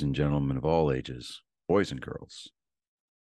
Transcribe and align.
Ladies 0.00 0.06
and 0.06 0.14
gentlemen 0.14 0.56
of 0.56 0.64
all 0.64 0.90
ages, 0.90 1.42
boys 1.68 1.92
and 1.92 2.00
girls, 2.00 2.48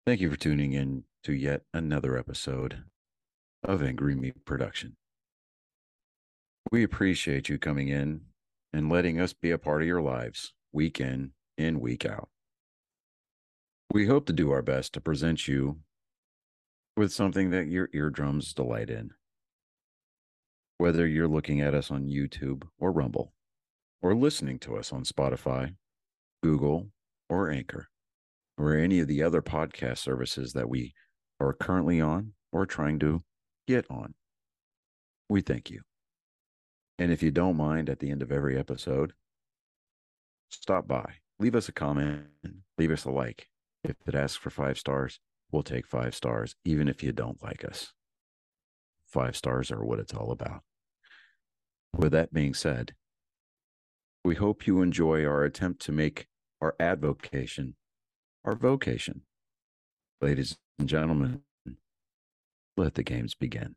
thank 0.06 0.22
you 0.22 0.30
for 0.30 0.38
tuning 0.38 0.74
in 0.74 1.06
to 1.24 1.34
yet 1.34 1.64
another 1.74 2.16
episode 2.16 2.84
of 3.64 3.82
Angry 3.82 4.14
Meat 4.14 4.46
Production. 4.46 4.96
We 6.72 6.84
appreciate 6.84 7.50
you 7.50 7.58
coming 7.58 7.88
in 7.88 8.22
and 8.72 8.92
letting 8.92 9.20
us 9.20 9.34
be 9.34 9.50
a 9.50 9.58
part 9.58 9.82
of 9.82 9.88
your 9.88 10.04
lives 10.04 10.54
week 10.72 11.02
in 11.02 11.32
and 11.58 11.82
week 11.82 12.06
out. 12.06 12.30
We 13.92 14.06
hope 14.06 14.28
to 14.28 14.34
do 14.34 14.52
our 14.52 14.62
best 14.62 14.94
to 14.94 15.02
present 15.02 15.48
you 15.48 15.80
with 16.96 17.12
something 17.12 17.50
that 17.50 17.66
your 17.66 17.90
eardrums 17.92 18.54
delight 18.54 18.92
in. 18.92 19.14
Whether 20.78 21.08
you're 21.08 21.28
looking 21.28 21.60
at 21.60 21.74
us 21.74 21.90
on 21.90 22.06
YouTube 22.06 22.68
or 22.78 22.92
Rumble, 22.92 23.34
or 24.00 24.14
listening 24.14 24.60
to 24.60 24.78
us 24.78 24.94
on 24.94 25.06
Spotify, 25.06 25.74
Google, 26.44 26.90
or 27.30 27.50
Anchor, 27.50 27.88
or 28.58 28.76
any 28.76 29.00
of 29.00 29.08
the 29.08 29.24
other 29.24 29.42
podcast 29.42 30.00
services 30.00 30.54
that 30.54 30.70
we 30.70 30.94
are 31.40 31.54
currently 31.54 32.02
on 32.02 32.34
or 32.52 32.66
trying 32.66 33.00
to 33.00 33.24
get 33.68 33.86
on. 33.90 34.14
We 35.30 35.42
thank 35.42 35.70
you. 35.70 35.82
And 37.00 37.12
if 37.12 37.22
you 37.22 37.32
don't 37.32 37.58
mind, 37.58 37.90
at 37.90 38.00
the 38.00 38.10
end 38.10 38.22
of 38.22 38.32
every 38.32 38.58
episode, 38.58 39.14
stop 40.50 40.88
by, 40.88 41.16
leave 41.40 41.56
us 41.56 41.70
a 41.70 41.74
comment, 41.74 42.24
leave 42.78 42.92
us 42.92 43.06
a 43.06 43.12
like. 43.12 43.48
If 43.84 43.96
it 44.08 44.16
asks 44.16 44.38
for 44.38 44.50
five 44.50 44.78
stars, 44.78 45.20
we'll 45.52 45.64
take 45.64 45.86
five 45.86 46.16
stars, 46.16 46.56
even 46.66 46.88
if 46.88 47.04
you 47.04 47.12
don't 47.12 47.42
like 47.44 47.64
us. 47.64 47.94
Five 49.08 49.36
stars 49.36 49.72
are 49.72 49.84
what 49.84 50.00
it's 50.00 50.14
all 50.14 50.32
about. 50.32 50.62
With 51.96 52.12
that 52.14 52.34
being 52.34 52.54
said, 52.54 52.94
we 54.28 54.36
hope 54.36 54.68
you 54.68 54.82
enjoy 54.82 55.24
our 55.24 55.46
attempt 55.46 55.82
to 55.82 55.94
make 55.94 56.28
our 56.60 56.76
advocation 56.82 57.74
our 58.44 58.56
vocation. 58.56 59.22
Ladies 60.22 60.58
and 60.78 60.90
gentlemen, 60.90 61.44
let 62.76 62.96
the 62.96 63.04
games 63.04 63.36
begin. 63.36 63.76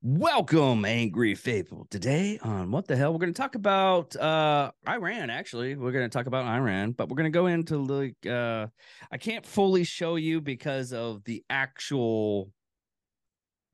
Welcome, 0.00 0.86
angry 0.86 1.34
faithful. 1.34 1.86
Today 1.90 2.38
on 2.42 2.70
what 2.70 2.86
the 2.88 2.96
hell, 2.96 3.12
we're 3.12 3.18
going 3.18 3.34
to 3.34 3.40
talk 3.40 3.54
about 3.54 4.16
uh 4.16 4.70
Iran. 4.88 5.28
Actually, 5.28 5.76
we're 5.76 5.92
going 5.92 6.08
to 6.08 6.14
talk 6.18 6.26
about 6.26 6.46
Iran, 6.46 6.92
but 6.92 7.10
we're 7.10 7.16
going 7.16 7.30
to 7.30 7.38
go 7.38 7.46
into 7.46 7.76
like 7.76 8.26
uh 8.26 8.68
I 9.10 9.18
can't 9.18 9.44
fully 9.44 9.84
show 9.84 10.16
you 10.16 10.40
because 10.40 10.94
of 10.94 11.24
the 11.24 11.44
actual 11.50 12.50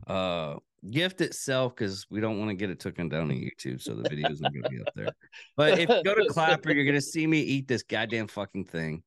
uh 0.08 0.56
gift 0.90 1.20
itself 1.20 1.74
because 1.74 2.06
we 2.10 2.20
don't 2.20 2.38
want 2.38 2.50
to 2.50 2.54
get 2.54 2.70
it 2.70 2.78
taken 2.80 3.08
down 3.08 3.30
on 3.30 3.36
YouTube, 3.36 3.80
so 3.80 3.94
the 3.94 4.08
video 4.08 4.30
isn't 4.30 4.52
going 4.52 4.62
to 4.62 4.68
be 4.70 4.80
up 4.80 4.92
there. 4.94 5.08
But 5.56 5.78
if 5.78 5.88
you 5.88 6.02
go 6.04 6.14
to 6.14 6.26
Clapper, 6.30 6.72
you're 6.72 6.84
going 6.84 6.94
to 6.94 7.00
see 7.00 7.26
me 7.26 7.40
eat 7.40 7.68
this 7.68 7.82
goddamn 7.82 8.28
fucking 8.28 8.64
thing, 8.66 9.02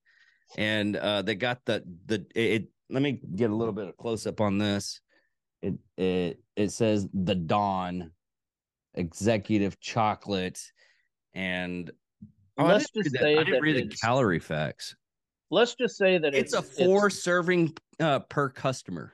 and 0.58 0.95
uh 0.97 1.22
they 1.22 1.36
got 1.36 1.64
the 1.66 1.83
the 2.05 2.25
it. 2.36 2.67
Let 2.89 3.02
me 3.02 3.22
get 3.36 3.49
a 3.52 3.55
little 3.55 3.73
bit 3.73 3.88
of 3.88 3.95
close 3.97 4.27
up 4.27 4.42
on 4.42 4.58
this. 4.58 4.99
It 5.61 5.75
it 5.97 6.39
it 6.55 6.69
says 6.72 7.08
the 7.14 7.36
Dawn 7.36 8.11
executive 8.95 9.80
chocolate, 9.80 10.59
and 11.33 11.89
oh, 12.58 12.66
Let's 12.66 12.89
just 12.92 13.16
say 13.16 13.38
I 13.38 13.44
didn't 13.44 13.61
read 13.61 13.75
the 13.77 13.81
it's- 13.83 14.02
calorie 14.02 14.39
facts. 14.39 14.95
Let's 15.53 15.75
just 15.75 15.97
say 15.97 16.17
that 16.17 16.33
It's, 16.33 16.53
it's, 16.53 16.80
a 16.80 16.86
four 16.86 17.09
serving 17.09 17.75
uh, 17.99 18.19
per 18.19 18.47
customer. 18.47 19.14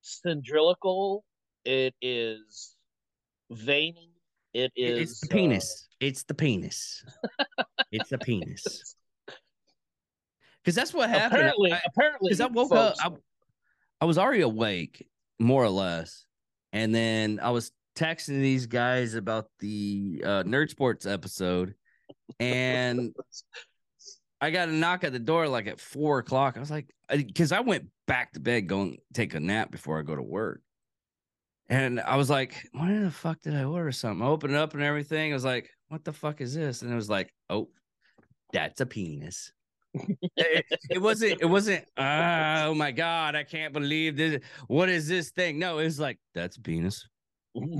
syndrilical. 0.00 1.24
It 1.64 1.94
is 2.02 2.76
veiny. 3.50 4.10
It 4.52 4.72
is 4.76 5.10
it's 5.10 5.20
the 5.20 5.26
uh, 5.28 5.32
penis. 5.32 5.88
it's 6.00 6.22
the 6.24 6.34
penis. 6.34 7.04
it's 7.90 8.10
the 8.10 8.18
penis. 8.18 8.96
Because 10.62 10.76
that's 10.76 10.94
what 10.94 11.10
happened. 11.10 11.40
apparently, 11.40 11.72
I- 11.74 11.80
apparently, 11.86 12.28
because 12.30 12.40
I 12.40 12.46
woke 12.46 12.70
folks, 12.70 12.98
up, 13.04 13.18
I, 14.00 14.04
I 14.04 14.04
was 14.06 14.16
already 14.16 14.40
awake, 14.40 15.06
more 15.38 15.62
or 15.62 15.68
less, 15.68 16.24
and 16.72 16.94
then 16.94 17.38
I 17.42 17.50
was 17.50 17.70
texting 17.94 18.40
these 18.40 18.64
guys 18.64 19.12
about 19.12 19.48
the 19.60 20.22
uh, 20.24 20.42
Nerd 20.44 20.70
Sports 20.70 21.04
episode, 21.04 21.74
and 22.40 23.14
I 24.40 24.50
got 24.52 24.70
a 24.70 24.72
knock 24.72 25.04
at 25.04 25.12
the 25.12 25.18
door 25.18 25.48
like 25.48 25.66
at 25.66 25.80
four 25.80 26.18
o'clock. 26.18 26.56
I 26.56 26.60
was 26.60 26.70
like, 26.70 26.86
because 27.10 27.52
I 27.52 27.60
went 27.60 27.88
back 28.06 28.32
to 28.32 28.40
bed, 28.40 28.66
going 28.66 28.96
take 29.12 29.34
a 29.34 29.40
nap 29.40 29.70
before 29.70 29.98
I 29.98 30.02
go 30.02 30.16
to 30.16 30.22
work, 30.22 30.62
and 31.68 32.00
I 32.00 32.16
was 32.16 32.30
like, 32.30 32.68
when 32.72 33.04
the 33.04 33.10
fuck 33.10 33.40
did 33.42 33.54
I 33.54 33.64
order 33.64 33.92
something? 33.92 34.24
I 34.26 34.30
opened 34.30 34.54
it 34.54 34.58
up 34.58 34.74
and 34.74 34.82
everything. 34.82 35.32
I 35.32 35.34
was 35.34 35.44
like, 35.44 35.70
what 35.88 36.04
the 36.04 36.12
fuck 36.12 36.40
is 36.40 36.54
this? 36.54 36.82
And 36.82 36.92
it 36.92 36.94
was 36.96 37.10
like, 37.10 37.32
oh, 37.50 37.68
that's 38.52 38.80
a 38.80 38.86
penis 38.86 39.52
it, 40.36 40.64
it 40.90 41.00
wasn't 41.00 41.40
it 41.40 41.46
wasn't 41.46 41.84
"Ah, 41.96 42.64
oh 42.64 42.74
my 42.74 42.90
god 42.90 43.36
i 43.36 43.44
can't 43.44 43.72
believe 43.72 44.16
this 44.16 44.40
what 44.66 44.88
is 44.88 45.06
this 45.06 45.30
thing 45.30 45.56
no 45.58 45.78
it 45.78 45.84
was 45.84 46.00
like 46.00 46.18
that's 46.34 46.56
penis 46.58 47.08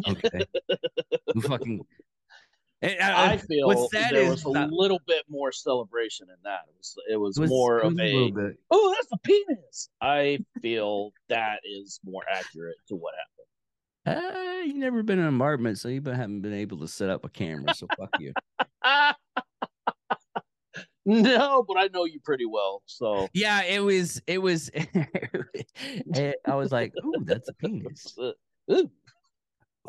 okay 0.08 0.44
fucking 1.42 1.80
uh, 2.82 2.88
I 3.00 3.36
feel 3.38 3.66
what's 3.66 3.90
sad 3.92 4.14
there 4.14 4.30
was 4.30 4.44
a 4.46 4.50
that- 4.50 4.70
little 4.70 5.00
bit 5.06 5.24
more 5.28 5.50
celebration 5.52 6.26
in 6.28 6.36
that. 6.44 6.60
It 6.68 6.74
was, 6.76 6.94
it 7.10 7.16
was, 7.16 7.38
it 7.38 7.40
was- 7.40 7.50
more 7.50 7.78
it 7.78 7.84
was 7.86 7.94
of 7.94 7.98
a 8.00 8.48
a, 8.48 8.52
oh, 8.70 8.94
that's 8.94 9.08
a 9.12 9.18
penis. 9.18 9.88
I 10.02 10.38
feel 10.60 11.12
that 11.30 11.60
is 11.64 11.98
more 12.04 12.22
accurate 12.30 12.76
to 12.88 12.94
what 12.96 13.14
happened. 13.14 13.48
Uh, 14.06 14.62
you 14.64 14.74
never 14.74 15.02
been 15.02 15.18
in 15.18 15.24
an 15.24 15.34
apartment 15.36 15.78
so 15.78 15.88
you 15.88 16.00
haven't 16.02 16.40
been 16.42 16.54
able 16.54 16.78
to 16.78 16.88
set 16.88 17.08
up 17.10 17.24
a 17.24 17.28
camera 17.28 17.74
so 17.74 17.86
fuck 17.98 18.10
you 18.18 18.32
no, 21.06 21.64
but 21.66 21.76
I 21.76 21.88
know 21.92 22.04
you 22.04 22.18
pretty 22.24 22.46
well. 22.46 22.82
So 22.86 23.28
yeah 23.34 23.62
it 23.62 23.80
was 23.80 24.22
it 24.26 24.38
was 24.38 24.70
it- 24.74 26.36
i 26.46 26.54
was 26.54 26.72
like 26.72 26.92
ooh 27.04 27.24
that's 27.24 27.48
a 27.48 27.52
penis 27.54 28.16
ooh, 28.70 28.90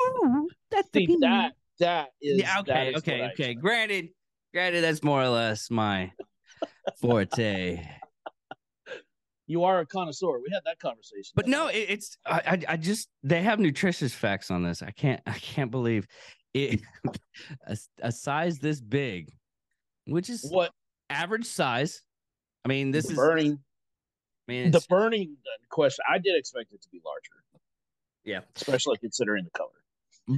ooh 0.02 0.50
that's 0.70 0.90
see 0.94 1.08
penis 1.08 1.22
that 1.22 1.54
that 1.80 2.10
is 2.22 2.40
yeah, 2.40 2.60
okay, 2.62 2.90
is 2.90 2.98
okay, 2.98 3.30
okay. 3.34 3.54
Granted, 3.54 4.10
granted, 4.54 4.82
that's 4.82 5.04
more 5.04 5.22
or 5.22 5.28
less 5.28 5.70
my 5.70 6.12
forte. 7.02 7.86
You 9.48 9.64
are 9.64 9.80
a 9.80 9.86
connoisseur. 9.86 10.40
We 10.40 10.50
had 10.52 10.64
that 10.66 10.80
conversation. 10.80 11.32
But 11.36 11.48
no, 11.48 11.68
it, 11.68 11.86
it's 11.90 12.18
I, 12.26 12.42
I 12.68 12.74
I 12.74 12.78
just 12.78 13.10
they 13.24 13.42
have 13.44 13.60
nutritious 13.60 14.14
facts 14.14 14.50
on 14.50 14.64
this. 14.64 14.82
I 14.82 14.92
can't 14.92 15.22
I 15.28 15.34
can't 15.34 15.70
believe 15.72 16.08
it. 16.54 16.82
a, 17.68 17.78
a 18.02 18.12
size 18.12 18.60
this 18.60 18.82
big, 18.82 19.32
which 20.08 20.30
is 20.30 20.48
what 20.50 20.72
average 21.10 21.46
size. 21.46 22.02
I 22.64 22.70
mean, 22.70 22.92
this 22.92 23.06
the 23.06 23.12
is 23.14 23.18
burning 23.18 23.60
I 24.48 24.52
mean, 24.52 24.72
the 24.72 24.84
burning 24.90 25.38
question. 25.70 26.04
I 26.10 26.18
did 26.18 26.38
expect 26.38 26.72
it 26.74 26.82
to 26.82 26.90
be 26.90 27.02
larger, 27.06 27.44
yeah, 28.24 28.40
especially 28.56 28.98
considering 28.98 29.44
the 29.44 29.52
color. 29.52 29.70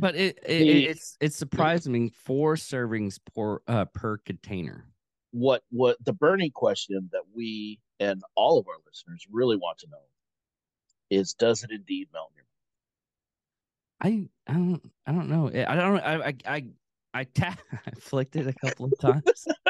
but 0.01 0.15
it, 0.15 0.37
it, 0.45 0.59
The- 0.59 0.85
it's 0.87 1.17
it's 1.21 1.37
surprising 1.37 2.09
four 2.09 2.55
servings 2.55 3.19
per 3.33 3.61
uh, 3.67 3.85
per 3.85 4.17
container. 4.17 4.85
What 5.31 5.63
what 5.71 5.97
the 6.03 6.13
burning 6.13 6.51
question 6.51 7.09
that 7.13 7.23
we 7.33 7.79
and 7.99 8.21
all 8.35 8.59
of 8.59 8.67
our 8.67 8.75
listeners 8.85 9.25
really 9.31 9.55
want 9.55 9.79
to 9.79 9.87
know 9.89 9.97
is 11.09 11.33
does 11.33 11.63
it 11.63 11.71
indeed 11.71 12.07
melt 12.13 12.31
in 12.37 12.43
I 13.99 14.51
I 14.51 14.53
don't 14.53 14.91
I 15.05 15.11
don't 15.11 15.29
know. 15.29 15.47
I 15.47 15.75
don't 15.75 15.99
I 15.99 16.27
I 16.27 16.33
I, 16.45 16.65
I, 17.13 17.23
ta- 17.23 17.57
I 17.87 17.91
flicked 17.99 18.35
it 18.35 18.47
a 18.47 18.53
couple 18.53 18.85
of 18.85 18.93
times 18.99 19.23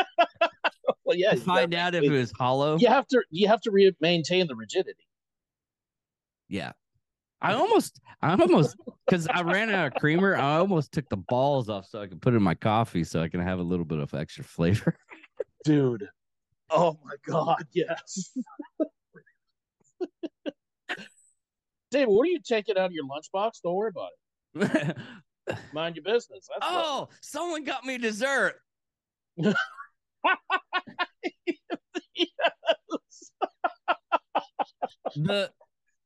Well, 1.05 1.16
yeah, 1.16 1.31
to 1.31 1.37
find 1.37 1.73
out 1.73 1.95
if 1.95 2.03
it 2.03 2.09
was 2.09 2.33
hollow. 2.37 2.77
you 2.77 2.89
have 2.89 3.07
to 3.07 3.23
you 3.31 3.47
have 3.47 3.61
to 3.61 3.71
re- 3.71 3.95
maintain 4.01 4.45
the 4.47 4.55
rigidity. 4.55 5.07
Yeah. 6.49 6.73
I 7.41 7.53
almost, 7.53 8.01
I 8.21 8.31
almost, 8.35 8.75
because 9.05 9.27
I 9.27 9.43
ran 9.43 9.69
out 9.69 9.87
of 9.87 9.93
creamer, 9.93 10.35
I 10.35 10.57
almost 10.57 10.91
took 10.91 11.07
the 11.07 11.17
balls 11.17 11.69
off 11.69 11.85
so 11.85 12.02
I 12.02 12.07
could 12.07 12.22
put 12.22 12.34
it 12.34 12.37
in 12.37 12.43
my 12.43 12.55
coffee 12.55 13.03
so 13.03 13.22
I 13.22 13.29
can 13.29 13.40
have 13.41 13.59
a 13.59 13.63
little 13.63 13.85
bit 13.85 13.99
of 13.99 14.13
extra 14.13 14.43
flavor. 14.43 14.97
Dude. 15.63 16.09
Oh 16.69 16.97
my 17.03 17.16
god, 17.25 17.66
yes. 17.73 18.31
David, 21.91 22.09
what 22.09 22.23
are 22.23 22.31
you 22.31 22.40
taking 22.46 22.78
out 22.78 22.87
of 22.87 22.91
your 22.91 23.05
lunchbox? 23.05 23.61
Don't 23.64 23.75
worry 23.75 23.91
about 23.91 24.09
it. 24.55 24.97
Mind 25.73 25.96
your 25.96 26.03
business. 26.03 26.47
That's 26.49 26.59
oh, 26.61 27.08
someone 27.22 27.64
got 27.64 27.85
me 27.85 27.97
dessert. 27.97 28.55
Yes. 29.37 29.55
The, 35.16 35.49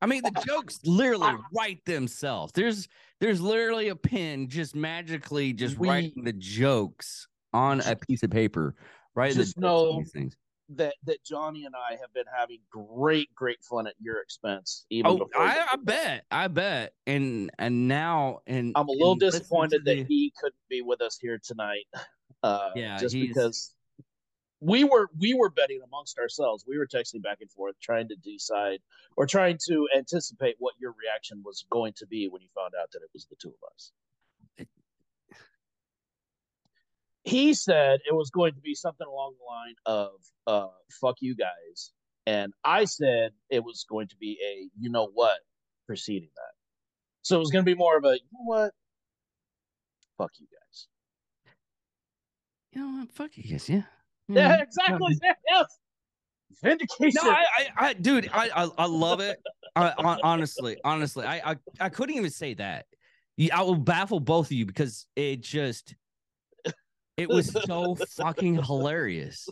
I 0.01 0.05
mean, 0.05 0.21
the 0.23 0.43
jokes 0.45 0.79
literally 0.85 1.33
write 1.53 1.83
themselves. 1.85 2.53
There's, 2.53 2.87
there's 3.19 3.41
literally 3.41 3.89
a 3.89 3.95
pen 3.95 4.47
just 4.47 4.75
magically 4.75 5.51
just 5.53 5.77
We- 5.77 5.89
writing 5.89 6.23
the 6.23 6.33
jokes 6.33 7.27
on 7.51 7.81
a 7.81 7.95
piece 7.95 8.23
of 8.23 8.29
paper. 8.29 8.75
Right? 9.15 9.33
Just 9.33 9.55
the 9.55 9.61
know- 9.61 10.03
things. 10.13 10.35
That 10.77 10.95
that 11.05 11.23
Johnny 11.25 11.65
and 11.65 11.75
I 11.75 11.91
have 11.99 12.13
been 12.13 12.25
having 12.35 12.59
great, 12.69 13.33
great 13.35 13.63
fun 13.63 13.87
at 13.87 13.95
your 13.99 14.19
expense. 14.21 14.85
Even 14.89 15.11
Oh, 15.11 15.29
I, 15.35 15.65
I 15.71 15.75
bet, 15.77 16.25
I 16.31 16.47
bet, 16.47 16.93
and 17.07 17.51
and 17.59 17.87
now 17.87 18.39
and 18.47 18.73
I'm 18.75 18.87
a 18.87 18.91
little 18.91 19.11
and 19.13 19.21
listen 19.21 19.39
to 19.39 19.43
disappointed 19.43 19.85
the- 19.85 19.95
that 19.95 20.07
he 20.07 20.33
couldn't 20.39 20.55
be 20.69 20.81
with 20.81 21.01
us 21.01 21.17
here 21.19 21.39
tonight. 21.43 21.85
Uh, 22.43 22.71
Yeah, 22.75 22.97
just 22.97 23.13
he's- 23.13 23.27
because 23.27 23.75
we 24.61 24.83
were 24.83 25.09
we 25.19 25.35
were 25.35 25.51
betting 25.51 25.79
amongst 25.83 26.17
ourselves. 26.17 26.65
We 26.67 26.75
were 26.79 26.87
texting 26.87 27.21
back 27.21 27.37
and 27.41 27.51
forth, 27.51 27.75
trying 27.79 28.07
to 28.07 28.15
decide 28.15 28.79
or 29.15 29.27
trying 29.27 29.59
to 29.67 29.87
anticipate 29.95 30.55
what 30.57 30.73
your 30.79 30.95
reaction 30.99 31.43
was 31.45 31.63
going 31.69 31.93
to 31.97 32.07
be 32.07 32.27
when 32.29 32.41
you 32.41 32.47
found 32.55 32.73
out 32.81 32.89
that 32.93 33.03
it 33.03 33.09
was 33.13 33.27
the 33.29 33.35
two 33.39 33.49
of 33.49 33.73
us. 33.75 33.91
He 37.23 37.53
said 37.53 37.99
it 38.09 38.15
was 38.15 38.29
going 38.31 38.53
to 38.53 38.61
be 38.61 38.73
something 38.73 39.05
along 39.07 39.35
the 39.39 39.45
line 39.45 39.75
of 39.85 40.11
uh 40.47 40.67
fuck 40.99 41.17
you 41.21 41.35
guys. 41.35 41.91
And 42.25 42.53
I 42.63 42.85
said 42.85 43.31
it 43.49 43.63
was 43.63 43.85
going 43.89 44.07
to 44.09 44.15
be 44.17 44.39
a 44.45 44.69
you 44.79 44.89
know 44.89 45.09
what 45.13 45.39
preceding 45.87 46.29
that. 46.35 46.53
So 47.21 47.35
it 47.35 47.39
was 47.39 47.51
gonna 47.51 47.63
be 47.63 47.75
more 47.75 47.97
of 47.97 48.05
a 48.05 48.13
you 48.13 48.25
know 48.33 48.43
what? 48.45 48.71
Fuck 50.17 50.31
you 50.39 50.47
guys. 50.51 50.87
You 52.73 52.81
know 52.81 52.99
what? 52.99 53.11
Fuck 53.11 53.37
you 53.37 53.43
guys. 53.51 53.69
Yeah. 53.69 53.83
Yeah, 54.27 54.57
Mhm. 54.57 54.61
exactly. 54.63 55.19
Yes. 55.49 55.77
Vindication. 56.63 57.21
No, 57.23 57.31
I, 57.31 57.45
I, 57.57 57.69
I 57.87 57.93
dude, 57.93 58.29
I, 58.31 58.49
I, 58.55 58.69
I 58.77 58.85
love 58.85 59.19
it. 59.19 59.41
I, 59.75 59.89
hon- 59.97 60.19
honestly, 60.23 60.77
honestly, 60.83 61.25
I, 61.25 61.51
I, 61.51 61.55
I 61.79 61.89
couldn't 61.89 62.15
even 62.15 62.29
say 62.29 62.53
that. 62.53 62.85
I 63.51 63.61
will 63.63 63.75
baffle 63.75 64.19
both 64.19 64.47
of 64.47 64.51
you 64.53 64.65
because 64.65 65.07
it 65.15 65.41
just, 65.41 65.95
it 67.21 67.29
was 67.29 67.51
so 67.51 67.95
fucking 68.17 68.55
hilarious 68.63 69.47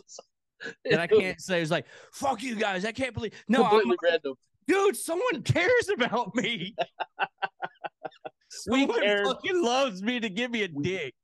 that 0.84 1.00
I 1.00 1.06
can't 1.06 1.40
say. 1.40 1.62
It's 1.62 1.70
like, 1.70 1.86
fuck 2.12 2.42
you 2.42 2.54
guys. 2.56 2.84
I 2.84 2.92
can't 2.92 3.14
believe. 3.14 3.32
No, 3.48 3.64
I'm, 3.64 3.92
random. 4.02 4.34
dude, 4.66 4.96
someone 4.96 5.42
cares 5.42 5.88
about 5.94 6.34
me. 6.34 6.74
We 8.68 8.80
Someone 8.80 9.00
cared. 9.00 9.26
fucking 9.26 9.62
loves 9.62 10.02
me 10.02 10.18
to 10.18 10.28
give 10.28 10.50
me 10.50 10.64
a 10.64 10.68
We- 10.72 10.82
dick. 10.84 11.14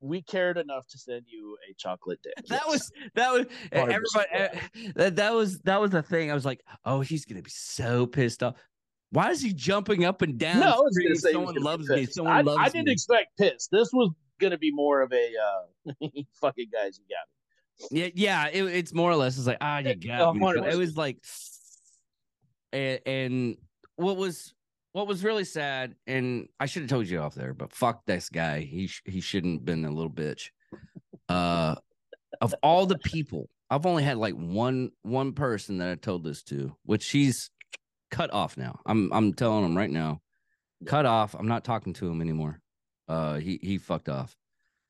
We 0.00 0.20
cared 0.20 0.58
enough 0.58 0.86
to 0.88 0.98
send 0.98 1.22
you 1.26 1.56
a 1.70 1.72
chocolate 1.78 2.20
dick. 2.22 2.34
That 2.48 2.60
Yes. 2.66 2.68
was 2.68 2.92
that 3.14 3.32
was 3.32 3.46
100%. 3.72 4.24
everybody. 4.30 4.92
That 4.94 5.16
that 5.16 5.32
was 5.32 5.60
that 5.60 5.80
was 5.80 5.92
the 5.92 6.02
thing. 6.02 6.30
I 6.30 6.34
was 6.34 6.44
like, 6.44 6.60
oh, 6.84 7.00
he's 7.00 7.24
gonna 7.24 7.40
be 7.40 7.48
so 7.50 8.06
pissed 8.06 8.42
off. 8.42 8.56
Why 9.12 9.30
is 9.30 9.40
he 9.40 9.54
jumping 9.54 10.04
up 10.04 10.20
and 10.20 10.36
down? 10.38 10.60
no. 10.60 10.66
I 10.72 10.76
was 10.80 10.98
gonna 10.98 11.16
say 11.16 11.32
someone 11.32 11.54
loves 11.54 11.88
me. 11.88 12.04
Someone 12.04 12.34
I, 12.36 12.40
loves 12.42 12.58
I 12.60 12.68
didn't 12.68 12.88
me. 12.88 12.92
expect 12.92 13.28
piss. 13.38 13.66
This 13.72 13.88
was 13.94 14.10
gonna 14.40 14.58
be 14.58 14.70
more 14.70 15.02
of 15.02 15.12
a 15.12 15.32
uh, 15.36 15.92
fucking 16.40 16.68
guys. 16.72 16.98
You 16.98 17.04
got 17.14 17.90
me. 17.90 18.00
Yeah, 18.00 18.10
yeah. 18.14 18.48
It, 18.48 18.64
it's 18.74 18.94
more 18.94 19.10
or 19.10 19.16
less. 19.16 19.36
It's 19.36 19.46
like 19.46 19.58
ah, 19.60 19.78
you 19.78 19.94
got 19.94 20.36
me. 20.36 20.46
It 20.46 20.76
was 20.76 20.96
like, 20.96 21.18
and, 22.72 23.00
and 23.06 23.56
what 23.96 24.16
was 24.16 24.54
what 24.92 25.08
was 25.08 25.24
really 25.24 25.44
sad, 25.44 25.96
and 26.06 26.48
I 26.60 26.66
should 26.66 26.82
have 26.82 26.90
told 26.90 27.08
you 27.08 27.20
off 27.20 27.34
there, 27.34 27.52
but 27.52 27.72
fuck 27.72 28.06
this 28.06 28.28
guy. 28.28 28.60
He 28.60 28.86
sh- 28.86 29.02
he 29.04 29.20
shouldn't 29.20 29.60
have 29.60 29.64
been 29.64 29.84
a 29.84 29.90
little 29.90 30.10
bitch. 30.10 30.50
Uh, 31.28 31.74
of 32.40 32.54
all 32.62 32.86
the 32.86 32.98
people, 32.98 33.48
I've 33.70 33.86
only 33.86 34.02
had 34.02 34.18
like 34.18 34.34
one 34.34 34.90
one 35.02 35.32
person 35.32 35.78
that 35.78 35.90
I 35.90 35.94
told 35.96 36.24
this 36.24 36.42
to, 36.44 36.76
which 36.84 37.10
he's 37.10 37.50
cut 38.10 38.32
off 38.32 38.56
now. 38.56 38.78
I'm 38.86 39.12
I'm 39.12 39.34
telling 39.34 39.64
him 39.64 39.76
right 39.76 39.90
now, 39.90 40.20
cut 40.86 41.06
off. 41.06 41.34
I'm 41.34 41.48
not 41.48 41.64
talking 41.64 41.92
to 41.94 42.08
him 42.08 42.20
anymore. 42.20 42.60
Uh, 43.08 43.34
he 43.36 43.58
he 43.62 43.78
fucked 43.78 44.08
off. 44.08 44.36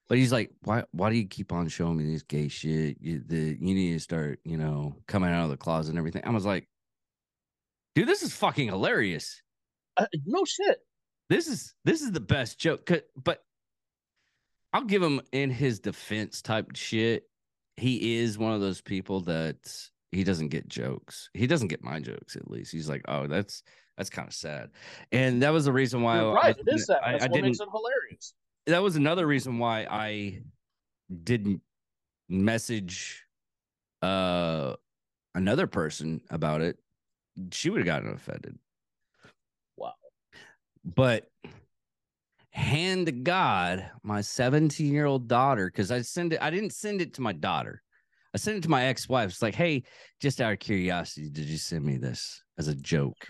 But 0.09 0.19
he's 0.19 0.33
like, 0.33 0.51
why 0.63 0.85
why 0.93 1.11
do 1.11 1.17
you 1.17 1.27
keep 1.27 1.53
on 1.53 1.69
showing 1.69 1.97
me 1.97 2.11
this 2.11 2.23
gay 2.23 2.49
shit? 2.49 2.99
You 3.01 3.23
the 3.25 3.57
you 3.61 3.75
need 3.75 3.93
to 3.95 4.01
start, 4.01 4.41
you 4.45 4.57
know, 4.57 4.97
coming 5.07 5.31
out 5.31 5.45
of 5.45 5.51
the 5.51 5.57
closet 5.57 5.91
and 5.91 5.99
everything. 5.99 6.23
I 6.25 6.31
was 6.31 6.45
like, 6.45 6.69
dude, 7.95 8.09
this 8.09 8.23
is 8.23 8.35
fucking 8.35 8.69
hilarious. 8.69 9.43
Uh, 9.97 10.07
no 10.27 10.45
shit. 10.45 10.79
This 11.31 11.49
is 11.49 11.75
this 11.85 12.03
is 12.03 12.13
the 12.13 12.21
best 12.21 12.59
joke. 12.59 12.91
But 13.17 13.43
I'll 14.73 14.85
give 14.85 15.03
him 15.03 15.21
in 15.33 15.51
his 15.51 15.81
defense 15.81 16.43
type 16.43 16.75
shit. 16.75 17.25
He 17.77 18.17
is 18.17 18.39
one 18.39 18.53
of 18.53 18.61
those 18.61 18.81
people 18.81 19.21
that 19.23 19.57
he 20.13 20.23
doesn't 20.23 20.49
get 20.49 20.69
jokes. 20.69 21.31
He 21.33 21.47
doesn't 21.47 21.69
get 21.69 21.83
my 21.83 22.01
jokes 22.01 22.37
at 22.37 22.51
least. 22.51 22.73
He's 22.73 22.89
like, 22.89 23.03
oh, 23.09 23.27
that's 23.27 23.63
that's 23.97 24.11
kind 24.11 24.27
of 24.29 24.35
sad. 24.35 24.71
And 25.13 25.43
that 25.43 25.53
was 25.53 25.65
the 25.65 25.73
reason 25.73 26.03
why 26.03 26.21
You're 26.21 26.33
I, 26.39 26.43
right. 26.43 26.57
I, 26.57 26.61
It 26.61 26.75
is. 26.75 26.91
I, 26.91 27.13
That's 27.13 27.25
I 27.25 27.27
what 27.27 27.33
didn't 27.33 27.45
makes 27.47 27.61
it 27.61 27.69
hilarious. 27.71 28.35
that 28.67 28.83
was 28.83 28.97
another 28.97 29.27
reason 29.27 29.59
why 29.59 29.87
I 29.91 30.41
didn't 31.23 31.61
message 32.29 33.23
uh 34.03 34.75
another 35.35 35.67
person 35.67 36.21
about 36.31 36.61
it. 36.61 36.79
She 37.53 37.71
would 37.71 37.79
have 37.79 37.87
gotten 37.87 38.13
offended. 38.13 38.59
Wow. 39.77 39.95
But 40.85 41.29
hand 42.51 43.07
to 43.07 43.13
God, 43.13 43.91
my 44.03 44.21
17 44.21 44.93
year 44.93 45.07
old 45.07 45.29
daughter, 45.29 45.67
because 45.67 45.91
I 45.91 46.03
send 46.03 46.33
it, 46.33 46.39
I 46.41 46.51
didn't 46.51 46.73
send 46.73 47.01
it 47.01 47.15
to 47.15 47.21
my 47.21 47.33
daughter. 47.33 47.83
I 48.33 48.39
sent 48.39 48.57
it 48.59 48.63
to 48.65 48.71
my 48.71 48.87
ex-wife. 48.87 49.31
It's 49.31 49.43
like, 49.43 49.55
hey, 49.55 49.85
just 50.21 50.41
out 50.41 50.53
of 50.53 50.59
curiosity, 50.59 51.31
did 51.31 51.45
you 51.45 51.57
send 51.57 51.85
me 51.85 51.97
this 51.97 52.43
as 52.59 52.69
a 52.69 52.75
joke? 52.75 53.29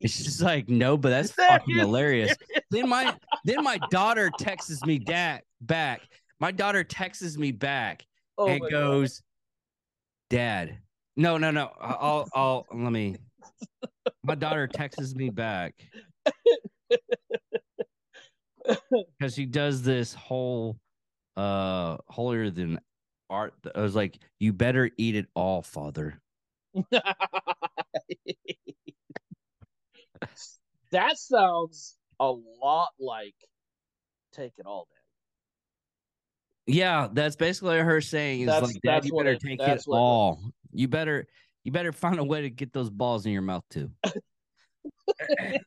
And 0.00 0.10
she's 0.10 0.42
like, 0.42 0.68
no, 0.68 0.96
but 0.96 1.10
that's 1.10 1.32
That 1.32 1.60
fucking 1.60 1.76
hilarious. 1.76 2.36
Then 2.70 2.88
my 2.88 3.14
then 3.44 3.62
my 3.62 3.78
daughter 3.78 4.30
texts 4.30 4.84
me 4.84 4.98
back 4.98 5.44
back. 5.60 6.02
My 6.38 6.50
daughter 6.52 6.84
texts 6.84 7.36
me 7.36 7.52
back 7.52 8.04
Oh 8.36 8.48
and 8.48 8.60
my 8.60 8.68
God. 8.70 8.80
goes, 8.80 9.22
Dad. 10.28 10.78
No, 11.16 11.38
no, 11.38 11.50
no. 11.50 11.70
I'll 11.80 12.28
I'll 12.34 12.66
let 12.72 12.92
me. 12.92 13.16
My 14.22 14.34
daughter 14.34 14.66
texts 14.66 15.14
me 15.14 15.30
back 15.30 15.74
because 19.18 19.34
she 19.34 19.46
does 19.46 19.82
this 19.82 20.12
whole 20.12 20.78
uh 21.36 21.96
holier 22.08 22.50
than 22.50 22.80
art. 23.30 23.54
I 23.74 23.80
was 23.80 23.94
like, 23.94 24.18
you 24.40 24.52
better 24.52 24.90
eat 24.96 25.14
it 25.16 25.26
all, 25.34 25.62
father. 25.62 26.20
that 30.96 31.18
sounds 31.18 31.96
a 32.20 32.30
lot 32.30 32.88
like 32.98 33.34
take 34.32 34.52
it 34.58 34.66
all, 34.66 34.88
Dad. 34.90 36.74
Yeah, 36.74 37.08
that's 37.12 37.36
basically 37.36 37.78
her 37.78 38.00
saying 38.00 38.40
is 38.42 38.46
That's- 38.48 38.72
like, 38.74 38.82
Dad, 38.82 39.04
you 39.04 39.12
better 39.16 39.30
it- 39.32 39.40
take 39.40 39.60
it 39.60 39.82
what 39.86 39.96
it 39.96 40.00
all. 40.00 40.40
You 40.72 40.88
better 40.88 41.26
you 41.64 41.72
better 41.72 41.92
find 41.92 42.18
a 42.18 42.24
way 42.24 42.42
to 42.42 42.50
get 42.50 42.72
those 42.72 42.90
balls 42.90 43.26
in 43.26 43.32
your 43.32 43.42
mouth 43.42 43.64
too. 43.70 43.90
and 45.38 45.60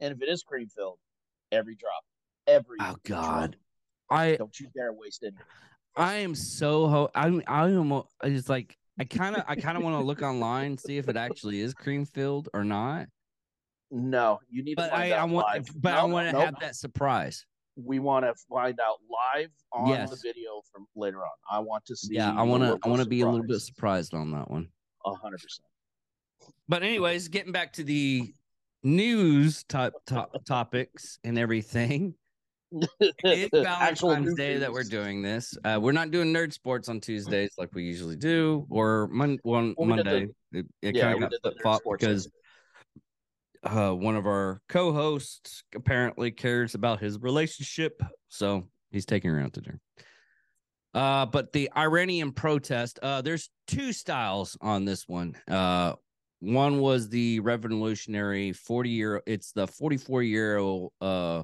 if 0.00 0.22
it 0.22 0.28
is 0.28 0.42
cream 0.42 0.68
filled, 0.68 0.98
every 1.52 1.74
drop, 1.74 2.02
every 2.46 2.76
Oh 2.80 2.96
drop. 3.04 3.04
God. 3.04 3.56
I 4.10 4.36
don't 4.36 4.58
you 4.58 4.68
dare 4.74 4.92
waste 4.92 5.22
any. 5.24 5.36
I 5.96 6.14
am 6.16 6.34
so 6.34 6.86
ho- 6.86 7.10
I'm 7.14 7.42
I 7.46 7.68
am 7.68 8.02
it's 8.22 8.48
like 8.48 8.76
I 8.98 9.04
kind 9.04 9.36
of 9.36 9.44
I 9.46 9.56
kind 9.56 9.76
of 9.76 9.82
want 9.84 10.00
to 10.00 10.04
look 10.04 10.22
online 10.22 10.78
see 10.78 10.96
if 10.98 11.08
it 11.08 11.16
actually 11.16 11.60
is 11.60 11.74
cream 11.74 12.04
filled 12.04 12.48
or 12.54 12.64
not. 12.64 13.06
No, 13.90 14.38
you 14.50 14.62
need 14.62 14.74
to 14.76 14.82
But 14.82 14.90
find 14.90 15.12
I, 15.12 15.16
I 15.18 15.24
want 15.24 15.46
live. 15.46 15.66
but 15.80 15.94
I 15.94 16.04
want 16.04 16.28
to 16.28 16.32
no, 16.32 16.40
have 16.40 16.60
that 16.60 16.76
surprise. 16.76 17.44
We 17.76 18.00
want 18.00 18.24
to 18.26 18.34
find 18.50 18.78
out 18.80 18.96
live 19.10 19.50
on 19.72 19.88
the 20.10 20.18
video 20.22 20.60
from 20.72 20.86
later 20.96 21.18
on. 21.18 21.30
I 21.50 21.60
want 21.60 21.84
to 21.86 21.96
see. 21.96 22.14
Yeah, 22.16 22.34
I 22.36 22.42
want 22.42 22.62
to 22.64 22.78
I 22.82 22.88
want 22.88 23.02
to 23.02 23.08
be 23.08 23.20
a 23.22 23.26
little 23.28 23.46
bit 23.46 23.60
surprised 23.60 24.14
on 24.14 24.30
that 24.32 24.50
one. 24.50 24.68
A 25.06 25.14
hundred 25.14 25.40
percent. 25.40 25.66
But 26.68 26.82
anyways, 26.82 27.28
getting 27.28 27.52
back 27.52 27.72
to 27.74 27.84
the 27.84 28.32
news 28.82 29.64
type 29.64 29.92
top 30.06 30.32
topics 30.44 31.18
and 31.24 31.38
everything. 31.38 32.14
It's 33.24 33.50
Valentine's 33.56 34.34
Day 34.34 34.58
that 34.58 34.70
we're 34.70 34.82
doing 34.84 35.22
this. 35.22 35.56
Uh, 35.64 35.78
we're 35.80 35.92
not 35.92 36.10
doing 36.10 36.34
nerd 36.34 36.52
sports 36.52 36.90
on 36.90 37.00
Tuesdays 37.00 37.52
like 37.56 37.74
we 37.74 37.82
usually 37.84 38.16
do, 38.16 38.66
or 38.68 39.08
mon- 39.10 39.38
one 39.42 39.74
Well, 39.78 39.88
we 39.88 39.96
did 39.96 40.04
the- 40.06 40.10
Monday. 40.10 40.28
it 40.52 40.66
it 40.82 40.96
Yeah, 40.96 41.12
kind 41.12 41.24
of 41.24 41.30
got 41.30 41.40
flip 41.40 41.54
flop 41.62 41.82
because 41.90 42.28
uh, 43.64 43.90
one 43.92 44.16
of 44.16 44.26
our 44.26 44.60
co-hosts 44.68 45.64
apparently 45.74 46.30
cares 46.30 46.74
about 46.74 47.00
his 47.00 47.18
relationship, 47.20 48.02
so 48.28 48.64
he's 48.90 49.06
taking 49.06 49.30
her 49.30 49.40
out 49.40 49.52
to 49.54 49.60
dinner. 49.60 49.80
Uh, 50.94 51.26
but 51.26 51.52
the 51.52 51.70
Iranian 51.76 52.32
protest, 52.32 52.98
uh, 53.02 53.20
there's 53.20 53.50
two 53.66 53.92
styles 53.92 54.56
on 54.60 54.84
this 54.84 55.06
one. 55.06 55.36
Uh, 55.48 55.94
one 56.40 56.78
was 56.78 57.08
the 57.08 57.40
revolutionary 57.40 58.52
40 58.52 58.90
year, 58.90 59.22
it's 59.26 59.52
the 59.52 59.66
44 59.66 60.22
year 60.22 60.56
old, 60.58 60.92
uh, 61.00 61.42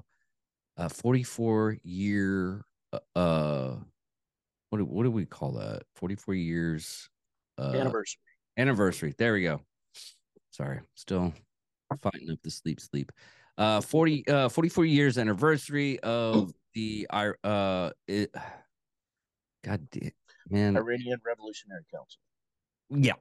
uh, 0.76 0.88
44 0.88 1.78
year, 1.82 2.64
uh, 2.92 3.18
uh, 3.18 3.76
what 4.70 4.78
do, 4.78 4.84
what 4.84 5.02
do 5.02 5.10
we 5.10 5.26
call 5.26 5.52
that? 5.52 5.82
44 5.96 6.34
years, 6.34 7.08
uh, 7.58 7.72
anniversary. 7.74 8.20
anniversary. 8.56 9.14
There 9.18 9.34
we 9.34 9.42
go. 9.42 9.60
Sorry, 10.50 10.80
still 10.94 11.32
fighting 11.96 12.30
up 12.30 12.38
the 12.42 12.50
sleep 12.50 12.80
sleep. 12.80 13.12
Uh 13.56 13.80
40 13.80 14.28
uh 14.28 14.48
44 14.48 14.84
years 14.84 15.18
anniversary 15.18 16.00
of 16.00 16.52
the 16.74 17.06
uh 17.10 17.90
it, 18.08 18.34
God 19.64 19.88
damn 19.90 20.10
man. 20.48 20.76
Iranian 20.76 21.20
Revolutionary 21.24 21.84
Council. 21.92 22.20
Yeah. 22.90 23.14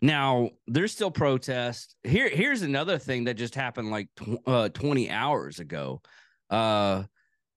Now 0.00 0.50
there's 0.66 0.92
still 0.92 1.10
protests. 1.10 1.94
Here, 2.02 2.28
here's 2.28 2.62
another 2.62 2.98
thing 2.98 3.24
that 3.24 3.34
just 3.34 3.54
happened 3.54 3.90
like 3.90 4.08
tw- 4.16 4.46
uh, 4.46 4.68
20 4.70 5.10
hours 5.10 5.60
ago. 5.60 6.02
Uh, 6.50 7.04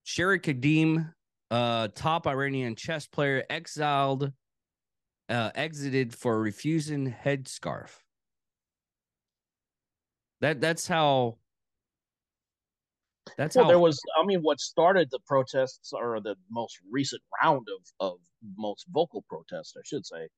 Sherry 0.04 0.38
Khadem 0.38 1.12
uh, 1.50 1.88
top 1.94 2.26
Iranian 2.26 2.76
chess 2.76 3.06
player 3.06 3.44
exiled, 3.50 4.32
uh, 5.28 5.50
exited 5.54 6.14
for 6.14 6.40
refusing 6.40 7.12
headscarf. 7.24 7.90
That 10.40 10.60
that's 10.60 10.86
how. 10.86 11.38
That's 13.36 13.56
well, 13.56 13.64
how 13.64 13.70
there 13.70 13.78
was. 13.78 13.98
I 14.20 14.24
mean, 14.24 14.40
what 14.40 14.60
started 14.60 15.08
the 15.10 15.18
protests, 15.26 15.92
or 15.92 16.20
the 16.20 16.36
most 16.50 16.78
recent 16.90 17.22
round 17.42 17.66
of 17.68 18.12
of 18.12 18.18
most 18.56 18.86
vocal 18.90 19.24
protests, 19.28 19.74
I 19.76 19.82
should 19.84 20.06
say, 20.06 20.28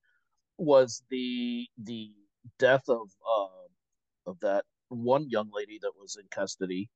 was 0.56 1.02
the 1.10 1.66
the 1.82 2.12
death 2.58 2.88
of 2.88 3.08
uh, 3.28 4.30
of 4.30 4.40
that 4.40 4.64
one 4.88 5.28
young 5.28 5.50
lady 5.52 5.78
that 5.82 5.92
was 6.00 6.16
in 6.16 6.26
custody. 6.30 6.88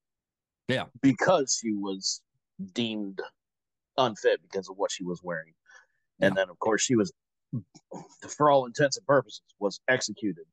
Yeah, 0.69 0.85
because 1.03 1.59
she 1.61 1.73
was 1.73 2.23
deemed 2.73 3.21
unfit 3.99 4.41
because 4.43 4.69
of 4.69 4.77
what 4.77 4.91
she 4.93 5.05
was 5.05 5.21
wearing, 5.23 5.53
and 6.21 6.37
then 6.37 6.49
of 6.49 6.59
course 6.61 6.83
she 6.83 6.95
was, 6.95 7.13
for 8.29 8.51
all 8.51 8.65
intents 8.65 8.97
and 8.97 9.07
purposes, 9.07 9.43
was 9.59 9.81
executed 9.89 10.45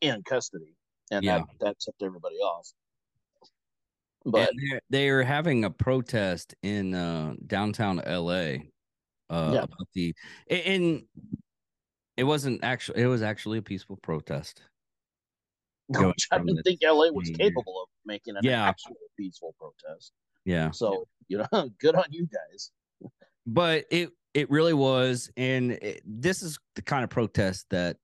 in 0.00 0.22
custody, 0.22 0.76
and 1.10 1.24
Yeah. 1.24 1.38
that 1.38 1.46
that 1.60 1.78
tipped 1.78 2.02
everybody 2.02 2.36
off. 2.36 2.72
But 4.26 4.50
they're, 4.56 4.80
they're 4.88 5.22
having 5.22 5.64
a 5.64 5.70
protest 5.70 6.54
in 6.62 6.94
uh, 6.94 7.34
downtown 7.46 8.00
LA 8.06 8.56
uh, 9.28 9.52
Yeah. 9.52 9.62
about 9.62 9.88
the 9.92 10.14
and 10.48 11.04
it 12.16 12.24
wasn't 12.24 12.64
actually 12.64 13.02
it 13.02 13.06
was 13.06 13.22
actually 13.22 13.58
a 13.58 13.62
peaceful 13.62 13.96
protest. 13.96 14.62
which 15.88 16.28
I 16.30 16.38
didn't 16.38 16.62
think 16.62 16.80
LA 16.82 17.10
was 17.10 17.30
capable 17.30 17.82
of 17.82 17.88
making 18.06 18.36
an 18.36 18.44
Yeah. 18.44 18.66
actual 18.66 18.96
peaceful 19.18 19.54
protest. 19.58 20.12
Yeah, 20.46 20.70
So 20.70 21.06
you 21.28 21.38
know, 21.38 21.68
good 21.78 21.94
on 21.94 22.04
you 22.10 22.26
guys. 22.26 22.70
but 23.46 23.84
it 23.90 24.10
it 24.32 24.50
really 24.50 24.72
was, 24.74 25.30
and 25.36 25.72
it, 25.72 26.02
this 26.04 26.42
is 26.42 26.58
the 26.74 26.82
kind 26.82 27.04
of 27.04 27.10
protest 27.10 27.66
that 27.70 27.98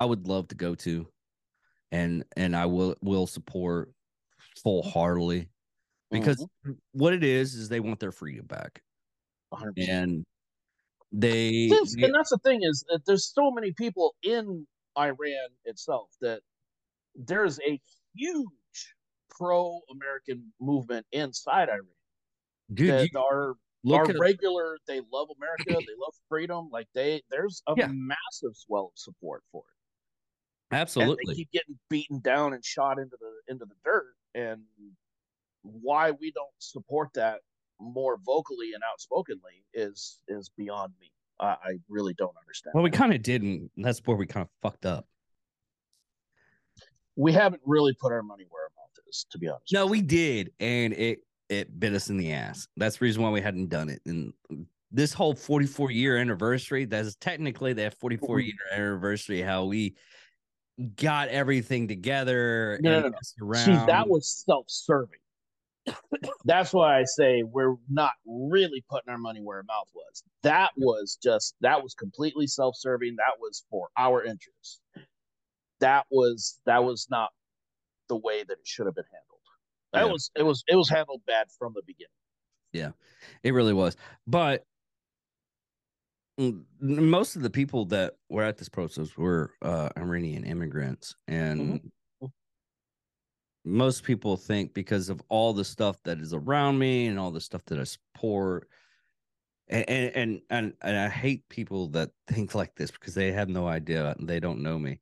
I 0.00 0.06
would 0.06 0.26
love 0.26 0.48
to 0.48 0.54
go 0.54 0.74
to, 0.76 1.06
and 1.92 2.24
and 2.36 2.56
I 2.56 2.66
will 2.66 2.96
will 3.02 3.26
support 3.26 3.90
full 4.62 4.82
heartedly 4.82 5.48
because 6.10 6.36
mm-hmm. 6.36 6.72
what 6.92 7.12
it 7.12 7.24
is 7.24 7.54
is 7.54 7.68
they 7.68 7.80
want 7.80 8.00
their 8.00 8.12
freedom 8.12 8.46
back, 8.46 8.82
100%. 9.52 9.72
and 9.88 10.24
they, 11.12 11.70
and 11.70 12.14
that's 12.14 12.30
the 12.30 12.38
thing 12.44 12.60
is 12.62 12.84
that 12.88 13.00
there's 13.06 13.32
so 13.32 13.50
many 13.50 13.72
people 13.72 14.14
in 14.22 14.66
Iran 14.98 15.48
itself 15.64 16.10
that 16.20 16.40
there's 17.14 17.58
a 17.60 17.80
huge 18.14 18.46
pro-American 19.30 20.52
movement 20.60 21.06
inside 21.12 21.68
Iran 21.68 21.86
dude, 22.72 22.90
that 22.90 23.08
you 23.12 23.18
are 23.18 23.54
are 23.90 24.06
regular. 24.18 24.78
They 24.86 25.00
love 25.12 25.28
America. 25.36 25.64
they 25.86 25.94
love 25.98 26.14
freedom. 26.28 26.68
Like 26.70 26.88
they, 26.94 27.22
there's 27.30 27.62
a 27.66 27.74
Yeah. 27.76 27.88
massive 27.88 28.56
swell 28.56 28.92
of 28.92 28.98
support 28.98 29.42
for 29.52 29.62
it. 29.68 29.77
Absolutely. 30.72 31.34
keep 31.34 31.50
getting 31.52 31.78
beaten 31.88 32.20
down 32.20 32.52
and 32.54 32.64
shot 32.64 32.98
into 32.98 33.16
the 33.20 33.52
into 33.52 33.64
the 33.64 33.74
dirt 33.84 34.14
and 34.34 34.60
why 35.62 36.10
we 36.10 36.30
don't 36.30 36.48
support 36.58 37.08
that 37.14 37.40
more 37.80 38.18
vocally 38.24 38.72
and 38.74 38.82
outspokenly 38.92 39.64
is 39.74 40.20
is 40.28 40.50
beyond 40.56 40.92
me 41.00 41.10
i, 41.40 41.46
I 41.62 41.78
really 41.88 42.14
don't 42.14 42.34
understand 42.40 42.72
Well, 42.74 42.84
we 42.84 42.90
kind 42.90 43.12
of 43.14 43.22
didn't. 43.22 43.70
That's 43.76 44.00
where 44.04 44.16
we 44.16 44.26
kind 44.26 44.42
of 44.42 44.50
fucked 44.62 44.86
up. 44.86 45.06
we 47.16 47.32
haven't 47.32 47.62
really 47.64 47.94
put 48.00 48.12
our 48.12 48.22
money 48.22 48.44
where 48.50 48.64
our 48.64 48.70
mouth 48.76 48.98
is 49.08 49.26
to 49.30 49.38
be 49.38 49.48
honest 49.48 49.72
No, 49.72 49.86
we 49.86 50.02
did, 50.02 50.50
and 50.60 50.92
it 50.94 51.20
it 51.48 51.78
bit 51.80 51.94
us 51.94 52.10
in 52.10 52.18
the 52.18 52.32
ass. 52.32 52.68
That's 52.76 52.98
the 52.98 53.04
reason 53.06 53.22
why 53.22 53.30
we 53.30 53.40
hadn't 53.40 53.68
done 53.68 53.88
it. 53.88 54.02
And 54.04 54.32
this 54.90 55.12
whole 55.12 55.34
44 55.34 55.90
year 55.90 56.18
anniversary, 56.18 56.84
that's 56.84 57.14
technically 57.16 57.72
that 57.74 57.94
44 57.98 58.40
year 58.40 58.54
anniversary, 58.72 59.40
how 59.40 59.64
we 59.64 59.96
got 60.96 61.28
everything 61.28 61.88
together. 61.88 62.78
No, 62.82 62.98
and 63.04 63.14
no, 63.40 63.46
no. 63.46 63.54
see 63.54 63.72
that 63.86 64.08
was 64.08 64.28
self-serving 64.46 65.18
that's 66.44 66.72
why 66.72 66.98
i 67.00 67.04
say 67.04 67.42
we're 67.42 67.74
not 67.88 68.12
really 68.26 68.84
putting 68.90 69.10
our 69.10 69.16
money 69.18 69.40
where 69.40 69.56
our 69.58 69.62
mouth 69.64 69.88
was 69.94 70.22
that 70.42 70.70
was 70.76 71.18
just 71.22 71.54
that 71.62 71.82
was 71.82 71.94
completely 71.94 72.46
self-serving 72.46 73.16
that 73.16 73.32
was 73.40 73.64
for 73.70 73.88
our 73.96 74.22
interests 74.22 74.80
that 75.80 76.04
was 76.10 76.60
that 76.66 76.84
was 76.84 77.06
not 77.10 77.30
the 78.08 78.16
way 78.16 78.42
that 78.44 78.52
it 78.52 78.66
should 78.66 78.86
have 78.86 78.94
been 78.94 79.04
handled 79.10 79.40
that 79.94 80.06
Yeah. 80.06 80.12
was 80.12 80.30
it 80.36 80.42
was 80.42 80.62
it 80.68 80.76
was 80.76 80.88
handled 80.90 81.22
bad 81.26 81.46
from 81.58 81.72
the 81.74 81.82
beginning 81.86 82.10
Yeah, 82.72 82.90
It 83.42 83.54
really 83.54 83.72
was. 83.72 83.96
But 84.26 84.64
most 86.80 87.36
of 87.36 87.42
the 87.42 87.50
people 87.50 87.84
that 87.86 88.14
were 88.28 88.44
at 88.44 88.56
this 88.58 88.68
protest 88.68 89.18
were 89.18 89.52
uh, 89.62 89.90
Iranian 89.96 90.44
immigrants. 90.44 91.16
And 91.26 91.80
Mhm. 91.80 92.32
most 93.64 94.04
people 94.04 94.36
think 94.36 94.72
because 94.72 95.08
of 95.08 95.20
all 95.28 95.52
the 95.52 95.64
stuff 95.64 96.02
that 96.04 96.18
is 96.20 96.32
around 96.32 96.78
me 96.78 97.06
and 97.06 97.18
all 97.18 97.30
the 97.30 97.40
stuff 97.40 97.64
that 97.66 97.78
I 97.78 97.84
support. 97.84 98.68
And, 99.68 99.88
and 99.90 100.42
and 100.48 100.74
and 100.80 100.96
I 100.96 101.08
hate 101.10 101.46
people 101.50 101.88
that 101.88 102.12
think 102.26 102.54
like 102.54 102.74
this 102.74 102.90
because 102.90 103.14
they 103.14 103.32
have 103.32 103.50
no 103.50 103.66
idea 103.66 104.14
and 104.18 104.26
they 104.28 104.40
don't 104.40 104.62
know 104.62 104.78
me. 104.78 105.00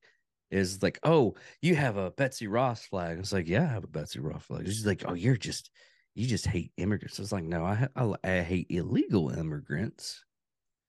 Is 0.50 0.82
like, 0.82 0.98
oh, 1.04 1.36
you 1.60 1.76
have 1.76 1.96
a 1.96 2.10
Betsy 2.12 2.46
Ross 2.48 2.84
flag. 2.86 3.18
It's 3.18 3.32
like, 3.32 3.48
yeah, 3.48 3.62
I 3.62 3.66
have 3.66 3.84
a 3.84 3.88
Betsy 3.88 4.20
Ross 4.20 4.44
flag. 4.44 4.66
She's 4.66 4.86
like, 4.86 5.04
oh, 5.06 5.14
you're 5.14 5.36
just 5.36 5.70
you 6.14 6.26
just 6.26 6.46
hate 6.46 6.72
immigrants. 6.78 7.18
It's 7.20 7.32
like, 7.32 7.44
no, 7.44 7.64
I 7.64 7.88
I, 7.94 8.14
I 8.24 8.40
hate 8.42 8.66
illegal 8.70 9.30
immigrants. 9.30 10.24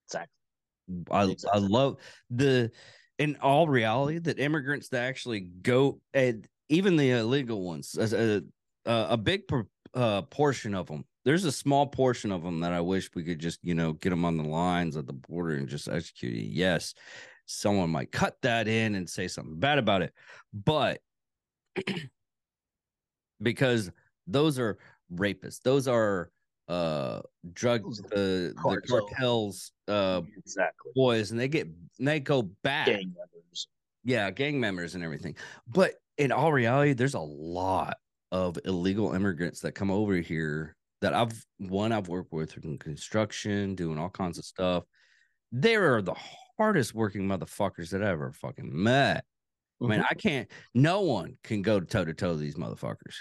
exactly 0.07 0.36
I 1.11 1.35
I 1.51 1.57
love 1.57 1.97
the 2.29 2.71
in 3.19 3.35
all 3.41 3.67
reality 3.67 4.19
that 4.19 4.39
immigrants 4.39 4.89
that 4.89 5.03
actually 5.03 5.41
go 5.41 5.99
and 6.13 6.47
even 6.69 6.95
the 6.97 7.11
illegal 7.11 7.61
ones 7.63 7.95
as 7.97 8.13
a 8.13 8.43
a, 8.85 9.07
a 9.11 9.17
big 9.17 9.43
uh, 9.93 10.21
portion 10.23 10.73
of 10.73 10.87
them. 10.87 11.03
There's 11.25 11.43
a 11.45 11.51
small 11.51 11.87
portion 11.87 12.31
of 12.31 12.41
them 12.41 12.61
that 12.61 12.71
I 12.71 12.79
wish 12.81 13.09
we 13.13 13.23
could 13.23 13.39
just 13.39 13.59
you 13.63 13.75
know 13.75 13.93
get 13.93 14.11
them 14.11 14.25
on 14.25 14.37
the 14.37 14.43
lines 14.43 14.95
at 14.97 15.07
the 15.07 15.13
border 15.13 15.55
and 15.55 15.67
just 15.67 15.89
execute 15.89 16.33
it. 16.33 16.47
Yes, 16.47 16.93
someone 17.45 17.89
might 17.89 18.11
cut 18.11 18.37
that 18.43 18.67
in 18.67 18.95
and 18.95 19.09
say 19.09 19.27
something 19.27 19.59
bad 19.59 19.77
about 19.77 20.03
it, 20.03 20.13
but 20.53 20.99
because 23.41 23.91
those 24.25 24.59
are 24.59 24.77
rapists, 25.13 25.61
those 25.61 25.87
are 25.87 26.31
uh 26.67 27.21
drug 27.53 27.83
the, 28.09 28.53
the 28.55 28.81
cartels. 28.87 29.71
uh 29.87 30.21
exactly. 30.37 30.91
boys 30.95 31.31
and 31.31 31.39
they 31.39 31.47
get 31.47 31.67
they 31.99 32.19
go 32.19 32.41
back. 32.41 32.87
Gang 32.87 33.13
members. 33.17 33.67
Yeah 34.03 34.29
gang 34.31 34.59
members 34.59 34.95
and 34.95 35.03
everything. 35.03 35.35
But 35.67 35.95
in 36.17 36.31
all 36.31 36.51
reality 36.51 36.93
there's 36.93 37.13
a 37.13 37.19
lot 37.19 37.97
of 38.31 38.57
illegal 38.65 39.13
immigrants 39.13 39.61
that 39.61 39.71
come 39.73 39.89
over 39.89 40.15
here 40.15 40.75
that 40.99 41.13
i've 41.13 41.45
one 41.59 41.91
i've 41.93 42.09
worked 42.09 42.33
with 42.33 42.57
in 42.65 42.77
construction 42.77 43.73
doing 43.75 43.97
all 43.97 44.09
kinds 44.09 44.37
of 44.37 44.43
stuff. 44.45 44.83
They 45.53 45.75
are 45.75 46.01
the 46.01 46.15
hardest 46.57 46.93
working 46.93 47.25
motherfuckers 47.27 47.91
that 47.91 48.03
i 48.03 48.09
ever 48.09 48.33
fucking 48.33 48.69
met. 48.73 49.23
I 49.81 49.85
mean 49.85 49.99
Mhm. 50.01 50.05
i 50.09 50.13
can't 50.15 50.51
no 50.73 51.01
one 51.01 51.37
can 51.43 51.61
go 51.61 51.79
toe 51.79 52.03
to 52.03 52.13
toe 52.13 52.35
these 52.35 52.55
motherfuckers 52.55 53.15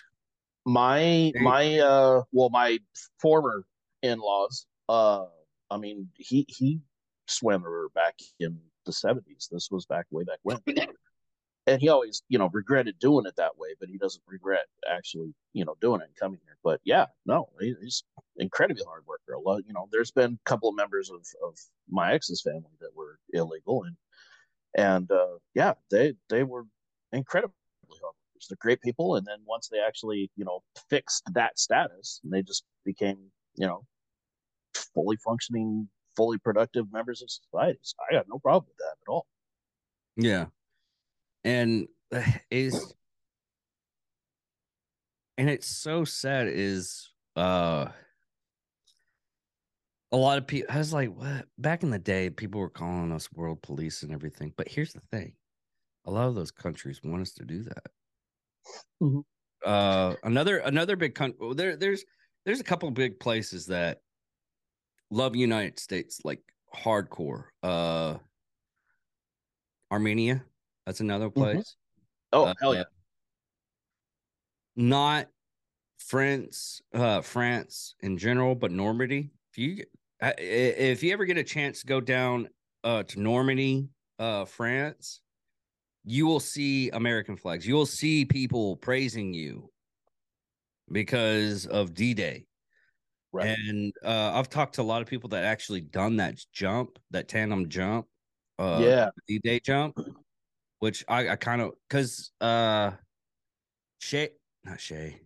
my 0.66 1.32
my 1.40 1.78
uh 1.78 2.22
well 2.32 2.50
my 2.50 2.78
former 3.20 3.64
in-laws 4.02 4.66
uh 4.88 5.24
i 5.70 5.76
mean 5.76 6.08
he 6.16 6.44
he 6.48 6.80
swam 7.28 7.62
the 7.62 7.68
river 7.68 7.88
back 7.94 8.14
in 8.40 8.58
the 8.84 8.92
70s 8.92 9.48
this 9.50 9.68
was 9.70 9.86
back 9.86 10.06
way 10.10 10.24
back 10.24 10.38
when. 10.42 10.58
And 11.68 11.80
he 11.80 11.88
always 11.88 12.22
you 12.28 12.38
know 12.38 12.48
regretted 12.52 12.96
doing 13.00 13.26
it 13.26 13.34
that 13.36 13.58
way 13.58 13.70
but 13.80 13.88
he 13.88 13.98
doesn't 13.98 14.22
regret 14.28 14.66
actually 14.88 15.34
you 15.52 15.64
know 15.64 15.74
doing 15.80 16.00
it 16.00 16.04
and 16.04 16.14
coming 16.16 16.38
here. 16.44 16.56
But 16.62 16.80
yeah 16.84 17.06
no 17.26 17.48
he's 17.60 18.04
incredibly 18.36 18.84
hard 18.86 19.04
worker. 19.04 19.32
A 19.32 19.40
lot 19.40 19.62
you 19.66 19.72
know 19.72 19.88
there's 19.90 20.12
been 20.12 20.34
a 20.34 20.48
couple 20.48 20.68
of 20.68 20.76
members 20.76 21.10
of 21.10 21.26
of 21.44 21.58
my 21.88 22.12
ex's 22.12 22.40
family 22.42 22.70
that 22.80 22.94
were 22.94 23.18
illegal 23.32 23.82
and 23.82 23.96
and 24.76 25.10
uh 25.10 25.38
yeah 25.54 25.74
they 25.90 26.14
they 26.28 26.44
were 26.44 26.66
incredibly 27.12 27.54
hard 27.58 27.65
they're 28.48 28.56
great 28.60 28.80
people 28.82 29.16
and 29.16 29.26
then 29.26 29.38
once 29.46 29.68
they 29.68 29.78
actually 29.78 30.30
you 30.36 30.44
know 30.44 30.62
fixed 30.90 31.22
that 31.32 31.58
status 31.58 32.20
they 32.24 32.42
just 32.42 32.64
became 32.84 33.18
you 33.56 33.66
know 33.66 33.84
fully 34.94 35.16
functioning 35.16 35.88
fully 36.16 36.38
productive 36.38 36.90
members 36.92 37.22
of 37.22 37.30
society 37.30 37.78
so 37.82 37.94
i 38.10 38.14
got 38.14 38.26
no 38.28 38.38
problem 38.38 38.66
with 38.68 38.76
that 38.78 38.96
at 39.06 39.10
all 39.10 39.26
Yeah. 40.16 40.46
And 41.44 41.88
is 42.50 42.94
and 45.38 45.50
it's 45.50 45.66
so 45.66 46.04
sad 46.04 46.48
is 46.48 47.10
uh 47.36 47.86
a 50.12 50.16
lot 50.16 50.38
of 50.38 50.46
people 50.46 50.72
I 50.72 50.78
was 50.78 50.92
like, 50.92 51.10
what 51.10 51.46
back 51.58 51.82
in 51.82 51.90
the 51.90 51.98
day, 51.98 52.30
people 52.30 52.60
were 52.60 52.70
calling 52.70 53.12
us 53.12 53.30
world 53.32 53.62
police 53.62 54.02
and 54.02 54.12
everything. 54.12 54.52
But 54.56 54.68
here's 54.68 54.92
the 54.92 55.02
thing. 55.12 55.34
A 56.06 56.10
lot 56.10 56.28
of 56.28 56.34
those 56.34 56.52
countries 56.52 57.00
want 57.02 57.22
us 57.22 57.32
to 57.32 57.44
do 57.44 57.64
that. 57.64 57.86
Mhm. 59.02 59.24
Uh 59.64 60.14
another 60.22 60.58
another 60.58 60.96
big 60.96 61.14
country 61.14 61.54
there 61.54 61.76
there's 61.76 62.04
there's 62.44 62.60
a 62.60 62.64
couple 62.64 62.90
big 62.90 63.18
places 63.18 63.66
that 63.66 64.00
love 65.10 65.34
United 65.36 65.78
States 65.78 66.20
like 66.24 66.40
hardcore. 66.74 67.44
Uh 67.62 68.18
Armenia, 69.90 70.44
that's 70.84 71.00
another 71.00 71.30
place. 71.30 71.76
Oh 72.32 72.46
Uh, 72.46 72.54
hell 72.60 72.74
yeah! 72.74 72.84
Not 74.76 75.28
France, 75.98 76.82
uh 76.92 77.20
France 77.22 77.94
in 78.00 78.18
general, 78.18 78.54
but 78.54 78.70
Normandy. 78.72 79.30
If 79.52 79.58
you 79.58 79.84
I- 80.20 80.30
i- 80.32 80.40
if 80.40 81.02
you 81.02 81.12
ever 81.12 81.24
get 81.24 81.38
a 81.38 81.44
chance 81.44 81.80
to 81.80 81.86
go 81.86 82.00
down 82.00 82.48
uh 82.84 83.02
to 83.04 83.20
Normandy, 83.20 83.88
uh 84.18 84.44
France, 84.44 85.20
you 86.06 86.24
will 86.24 86.40
see 86.40 86.88
American 86.90 87.36
flags. 87.36 87.66
You 87.66 87.74
will 87.74 87.84
see 87.84 88.24
people 88.24 88.76
praising 88.76 89.34
you 89.34 89.70
because 90.90 91.66
of 91.66 91.94
D-Day. 91.94 92.46
Right. 93.32 93.58
And 93.58 93.92
uh, 94.04 94.32
I've 94.34 94.48
talked 94.48 94.76
to 94.76 94.82
a 94.82 94.84
lot 94.84 95.02
of 95.02 95.08
people 95.08 95.28
that 95.30 95.44
actually 95.44 95.80
done 95.80 96.16
that 96.16 96.38
jump, 96.52 96.98
that 97.10 97.28
tandem 97.28 97.68
jump, 97.68 98.06
uh, 98.58 98.78
yeah. 98.80 99.08
D 99.26 99.40
Day 99.40 99.60
jump, 99.60 99.98
which 100.78 101.04
I, 101.08 101.30
I 101.30 101.36
kind 101.36 101.60
of 101.60 101.72
because 101.88 102.30
uh, 102.40 102.92
Shay, 103.98 104.30
not 104.64 104.80
Shay, 104.80 105.20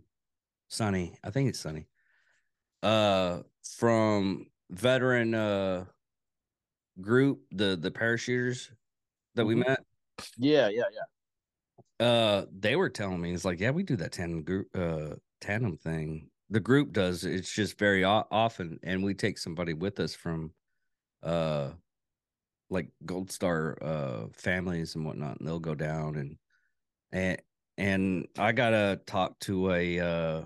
Sonny, 0.68 1.18
I 1.22 1.30
think 1.30 1.50
it's 1.50 1.60
Sonny, 1.60 1.86
uh, 2.82 3.42
from 3.76 4.46
veteran 4.70 5.34
uh 5.34 5.84
group, 7.00 7.42
the 7.52 7.76
the 7.76 7.90
parachuters 7.90 8.70
that 9.34 9.44
we 9.44 9.54
Mhm. 9.54 9.66
met, 9.66 9.84
Yeah. 10.36 10.68
Yeah. 10.68 10.84
Yeah. 10.92 11.04
uh, 11.98 12.46
they 12.50 12.76
were 12.76 12.90
telling 12.90 13.20
me 13.20 13.32
it's 13.32 13.44
like, 13.44 13.60
yeah, 13.60 13.70
we 13.70 13.82
do 13.82 13.96
that 13.96 14.12
tandem 14.12 14.42
group, 14.42 14.68
uh, 14.74 15.16
tandem 15.40 15.76
thing. 15.76 16.30
The 16.50 16.60
group 16.60 16.92
does. 16.92 17.24
It's 17.24 17.52
just 17.52 17.78
very 17.78 18.04
o- 18.04 18.26
often, 18.30 18.78
and 18.82 19.04
we 19.04 19.14
take 19.14 19.38
somebody 19.38 19.72
with 19.74 20.00
us 20.00 20.14
from, 20.14 20.52
uh, 21.22 21.72
like 22.70 22.90
Gold 23.04 23.30
Star 23.30 23.76
uh 23.82 24.28
families 24.32 24.94
and 24.94 25.04
whatnot, 25.04 25.38
and 25.38 25.46
they'll 25.48 25.58
go 25.60 25.74
down 25.74 26.16
and 26.16 26.38
and 27.12 27.42
and 27.78 28.28
I 28.38 28.52
gotta 28.52 29.00
talk 29.06 29.38
to 29.40 29.72
a 29.72 30.00
uh 30.00 30.44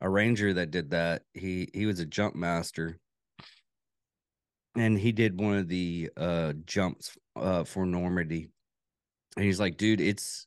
a 0.00 0.10
ranger 0.10 0.54
that 0.54 0.70
did 0.72 0.90
that. 0.90 1.24
He 1.34 1.70
he 1.74 1.86
was 1.86 2.00
a 2.00 2.06
jump 2.06 2.34
master, 2.36 3.00
and 4.74 4.98
he 4.98 5.12
did 5.12 5.40
one 5.40 5.56
of 5.56 5.68
the 5.68 6.10
uh 6.16 6.52
jumps 6.64 7.16
uh 7.36 7.64
for 7.64 7.86
Normandy, 7.86 8.48
and 9.36 9.44
he's 9.44 9.60
like, 9.60 9.76
dude, 9.76 10.00
it's 10.00 10.46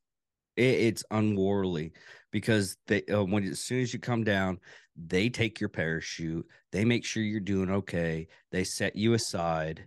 it, 0.55 0.63
it's 0.63 1.03
unworldly 1.11 1.93
because 2.31 2.77
they 2.87 3.03
uh, 3.05 3.23
when 3.23 3.43
as 3.43 3.59
soon 3.59 3.81
as 3.81 3.93
you 3.93 3.99
come 3.99 4.23
down, 4.23 4.59
they 4.95 5.29
take 5.29 5.59
your 5.59 5.69
parachute, 5.69 6.45
they 6.71 6.85
make 6.85 7.05
sure 7.05 7.23
you're 7.23 7.39
doing 7.39 7.69
okay, 7.69 8.27
they 8.51 8.63
set 8.63 8.95
you 8.95 9.13
aside, 9.13 9.85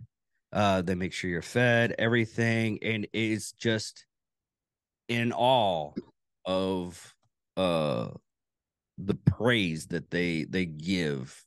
uh, 0.53 0.83
they 0.83 0.95
make 0.95 1.13
sure 1.13 1.31
you're 1.31 1.43
fed, 1.43 1.95
everything, 1.99 2.79
and 2.83 3.07
it's 3.13 3.53
just 3.53 4.07
in 5.09 5.33
awe 5.33 5.93
of 6.45 7.15
uh 7.57 8.09
the 8.99 9.15
praise 9.15 9.87
that 9.87 10.11
they 10.11 10.45
they 10.45 10.65
give 10.65 11.45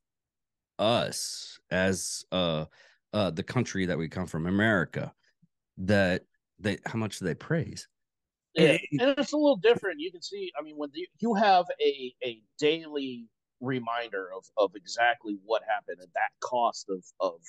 us 0.78 1.58
as 1.72 2.26
uh 2.32 2.66
uh 3.14 3.32
the 3.32 3.44
country 3.44 3.86
that 3.86 3.98
we 3.98 4.08
come 4.08 4.28
from 4.28 4.46
america 4.46 5.14
that 5.78 6.24
they 6.60 6.78
how 6.86 6.98
much 6.98 7.20
do 7.20 7.26
they 7.26 7.36
praise 7.36 7.88
Yeah, 8.56 8.78
and 9.00 9.16
it's 9.18 9.34
a 9.34 9.38
little 9.38 9.58
different. 9.58 10.00
You 10.00 10.12
can 10.12 10.22
see, 10.22 10.52
I 10.58 10.64
mean, 10.64 10.78
when 10.78 10.90
the, 10.94 11.08
you 11.20 11.34
have 11.34 11.66
a 11.82 12.14
a 12.24 12.42
daily 12.58 13.28
reminder 13.62 14.28
of 14.36 14.46
of 14.58 14.76
exactly 14.76 15.38
what 15.46 15.62
happened 15.68 15.98
at 16.02 16.14
that 16.14 16.32
cost 16.42 16.90
of 16.90 17.04
of 17.20 17.40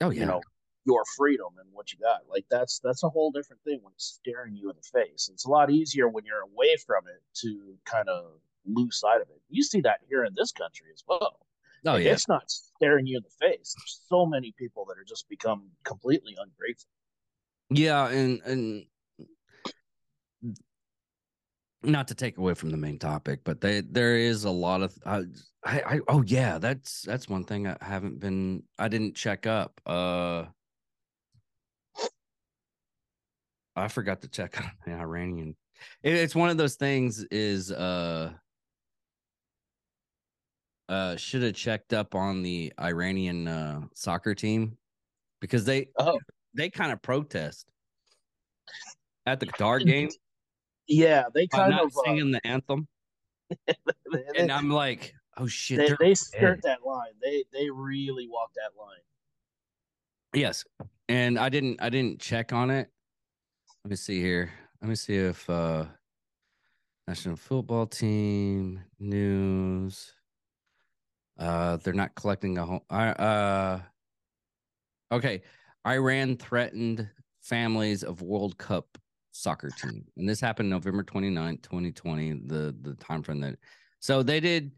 oh 0.00 0.10
you 0.10 0.24
know 0.26 0.40
your 0.84 1.04
freedom 1.16 1.46
and 1.60 1.68
what 1.72 1.92
you 1.92 1.98
got, 1.98 2.22
like 2.28 2.44
that's 2.50 2.80
that's 2.80 3.04
a 3.04 3.08
whole 3.08 3.30
different 3.30 3.62
thing 3.62 3.78
when 3.82 3.92
it's 3.94 4.18
staring 4.20 4.56
you 4.56 4.70
in 4.70 4.76
the 4.76 5.00
face. 5.00 5.28
It's 5.32 5.44
a 5.44 5.50
lot 5.50 5.70
easier 5.70 6.08
when 6.08 6.24
you're 6.24 6.40
away 6.42 6.76
from 6.86 7.04
it 7.06 7.22
to 7.40 7.76
kind 7.84 8.08
of 8.08 8.40
lose 8.66 8.98
sight 8.98 9.20
of 9.20 9.28
it. 9.28 9.40
You 9.48 9.62
see 9.62 9.80
that 9.82 10.00
here 10.08 10.24
in 10.24 10.34
this 10.34 10.52
country 10.52 10.86
as 10.92 11.02
well. 11.06 11.38
oh 11.86 11.94
Like, 11.94 12.04
yeah 12.04 12.12
It's 12.12 12.28
not 12.28 12.50
staring 12.50 13.06
you 13.06 13.18
in 13.18 13.22
the 13.22 13.46
face. 13.46 13.74
There's 13.76 14.00
so 14.08 14.26
many 14.26 14.52
people 14.58 14.84
that 14.86 14.98
are 14.98 15.04
just 15.04 15.28
become 15.28 15.70
completely 15.84 16.36
ungrateful. 16.40 16.90
Yeah 17.76 18.08
and 18.08 18.40
and 18.42 18.86
not 21.82 22.08
to 22.08 22.14
take 22.14 22.38
away 22.38 22.54
from 22.54 22.70
the 22.70 22.76
main 22.76 22.98
topic 22.98 23.40
but 23.44 23.60
they 23.60 23.80
there 23.80 24.16
is 24.16 24.44
a 24.44 24.50
lot 24.50 24.82
of 24.82 24.94
uh, 25.04 25.22
I, 25.64 25.82
I 25.86 26.00
oh 26.08 26.22
yeah 26.22 26.58
that's 26.58 27.02
that's 27.02 27.28
one 27.28 27.44
thing 27.44 27.66
i 27.66 27.76
haven't 27.80 28.20
been 28.20 28.62
i 28.78 28.88
didn't 28.88 29.16
check 29.16 29.46
up 29.46 29.80
uh 29.86 30.44
i 33.74 33.88
forgot 33.88 34.22
to 34.22 34.28
check 34.28 34.60
on 34.62 34.70
the 34.86 34.92
iranian 34.92 35.56
it, 36.02 36.14
it's 36.14 36.34
one 36.36 36.50
of 36.50 36.56
those 36.56 36.76
things 36.76 37.24
is 37.30 37.72
uh 37.72 38.32
uh 40.88 41.16
should 41.16 41.42
have 41.42 41.54
checked 41.54 41.92
up 41.92 42.14
on 42.14 42.42
the 42.42 42.72
iranian 42.78 43.48
uh 43.48 43.80
soccer 43.94 44.34
team 44.34 44.76
because 45.40 45.64
they 45.64 45.88
Oh. 45.98 46.18
They 46.54 46.70
kind 46.70 46.92
of 46.92 47.00
protest 47.02 47.66
at 49.26 49.40
the 49.40 49.46
Qatar 49.46 49.84
game 49.84 50.08
Yeah, 50.88 51.24
they 51.32 51.46
kind 51.46 51.72
of 51.72 51.86
uh, 51.86 52.02
singing 52.04 52.32
the 52.32 52.46
anthem, 52.46 52.88
they, 53.48 53.76
and 54.36 54.50
I'm 54.50 54.68
like, 54.68 55.14
oh 55.38 55.46
shit, 55.46 55.78
they, 55.78 55.94
they're 55.98 56.14
skirt 56.14 56.60
that 56.64 56.84
line. 56.84 57.12
They 57.22 57.44
they 57.52 57.70
really 57.70 58.28
walk 58.28 58.50
that 58.54 58.78
line. 58.78 59.00
yes, 60.34 60.64
and 61.08 61.38
I 61.38 61.48
didn't 61.48 61.80
I 61.80 61.88
didn't 61.88 62.20
check 62.20 62.52
on 62.52 62.70
it. 62.70 62.90
Let 63.84 63.90
me 63.90 63.96
see 63.96 64.20
here. 64.20 64.50
Let 64.80 64.88
me 64.88 64.96
see 64.96 65.16
if 65.16 65.48
uh 65.48 65.86
national 67.06 67.36
football 67.36 67.86
team 67.86 68.80
news. 68.98 70.14
Uh, 71.38 71.78
they're 71.78 71.94
not 71.94 72.14
collecting 72.14 72.58
a 72.58 72.66
whole. 72.66 72.84
I 72.90 73.08
uh, 73.08 73.80
okay. 75.12 75.42
Iran 75.86 76.36
threatened 76.36 77.08
families 77.40 78.02
of 78.04 78.22
World 78.22 78.56
Cup 78.58 78.98
soccer 79.32 79.70
team, 79.70 80.04
and 80.16 80.28
this 80.28 80.40
happened 80.40 80.70
November 80.70 81.02
29th, 81.02 81.62
2020. 81.62 82.42
The 82.46 82.76
the 82.82 82.94
time 82.94 83.22
frame 83.22 83.40
that 83.40 83.56
so 84.00 84.22
they 84.22 84.40
did 84.40 84.72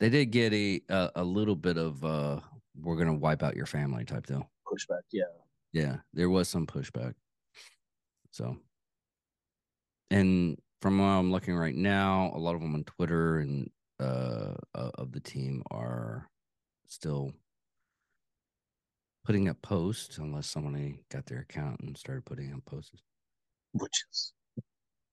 they 0.00 0.08
did 0.08 0.26
get 0.26 0.52
a 0.52 0.80
a, 0.88 1.10
a 1.16 1.24
little 1.24 1.56
bit 1.56 1.76
of 1.76 2.04
uh 2.04 2.40
we're 2.80 2.96
gonna 2.96 3.14
wipe 3.14 3.42
out 3.42 3.56
your 3.56 3.66
family 3.66 4.04
type 4.04 4.26
deal. 4.26 4.48
Pushback. 4.66 5.02
Yeah. 5.12 5.24
Yeah, 5.72 5.96
there 6.14 6.30
was 6.30 6.48
some 6.48 6.66
pushback. 6.66 7.14
So, 8.30 8.56
and 10.10 10.58
from 10.80 10.98
what 10.98 11.06
I'm 11.06 11.30
looking 11.30 11.54
right 11.54 11.74
now, 11.74 12.32
a 12.34 12.38
lot 12.38 12.54
of 12.54 12.60
them 12.62 12.74
on 12.74 12.84
Twitter 12.84 13.38
and 13.38 13.70
uh 14.00 14.54
uh, 14.74 14.90
of 14.94 15.12
the 15.12 15.20
team 15.20 15.62
are 15.70 16.28
still 16.86 17.32
putting 19.24 19.48
up 19.48 19.60
posts 19.62 20.18
unless 20.18 20.46
somebody 20.48 21.00
got 21.10 21.26
their 21.26 21.40
account 21.40 21.80
and 21.80 21.96
started 21.96 22.24
putting 22.24 22.52
up 22.52 22.64
posts, 22.64 23.02
Which 23.72 24.04
is 24.10 24.32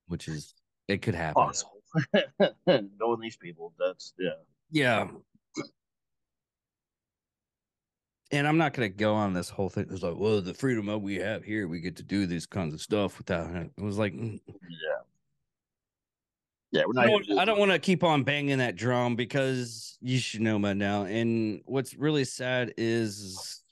which 0.08 0.28
is 0.28 0.54
it 0.88 1.02
could 1.02 1.16
happen. 1.16 1.44
possible. 1.44 1.72
Knowing 2.68 3.20
these 3.22 3.38
people, 3.38 3.74
that's 3.80 4.14
yeah. 4.20 4.30
Yeah. 4.72 5.08
And 8.32 8.48
I'm 8.48 8.58
not 8.58 8.74
to 8.74 8.90
go 8.90 9.14
on 9.14 9.34
this 9.34 9.50
whole 9.50 9.70
thing. 9.70 9.88
It's 9.92 10.02
like, 10.02 10.16
well, 10.18 10.42
the 10.42 10.54
freedom 10.54 10.88
that 10.88 10.98
we 10.98 11.16
have 11.16 11.44
here, 11.44 11.68
we 11.68 11.80
get 11.80 11.96
to 11.98 12.04
do 12.04 12.26
these 12.26 12.46
kinds 12.46 12.74
of 12.74 12.82
stuff 12.82 13.18
without. 13.18 13.56
It 13.56 13.72
was 13.82 13.98
like, 13.98 14.14
mm, 14.14 14.40
Yeah. 14.48 15.02
Yeah, 16.72 16.82
we're 16.88 17.02
I 17.02 17.06
don't, 17.06 17.40
I 17.40 17.46
don't 17.46 17.60
want 17.60 17.72
to 17.72 17.80
keep 17.80 18.04
on 18.04 18.24
banging 18.24 18.58
that 18.58 18.76
drum 18.76 19.16
because 19.16 19.98
you 20.02 20.18
should 20.18 20.42
know 20.42 20.60
by 20.60 20.74
now. 20.74 21.06
And 21.06 21.62
what's 21.66 21.94
really 21.94 22.26
sad 22.26 22.74
is 22.78 23.64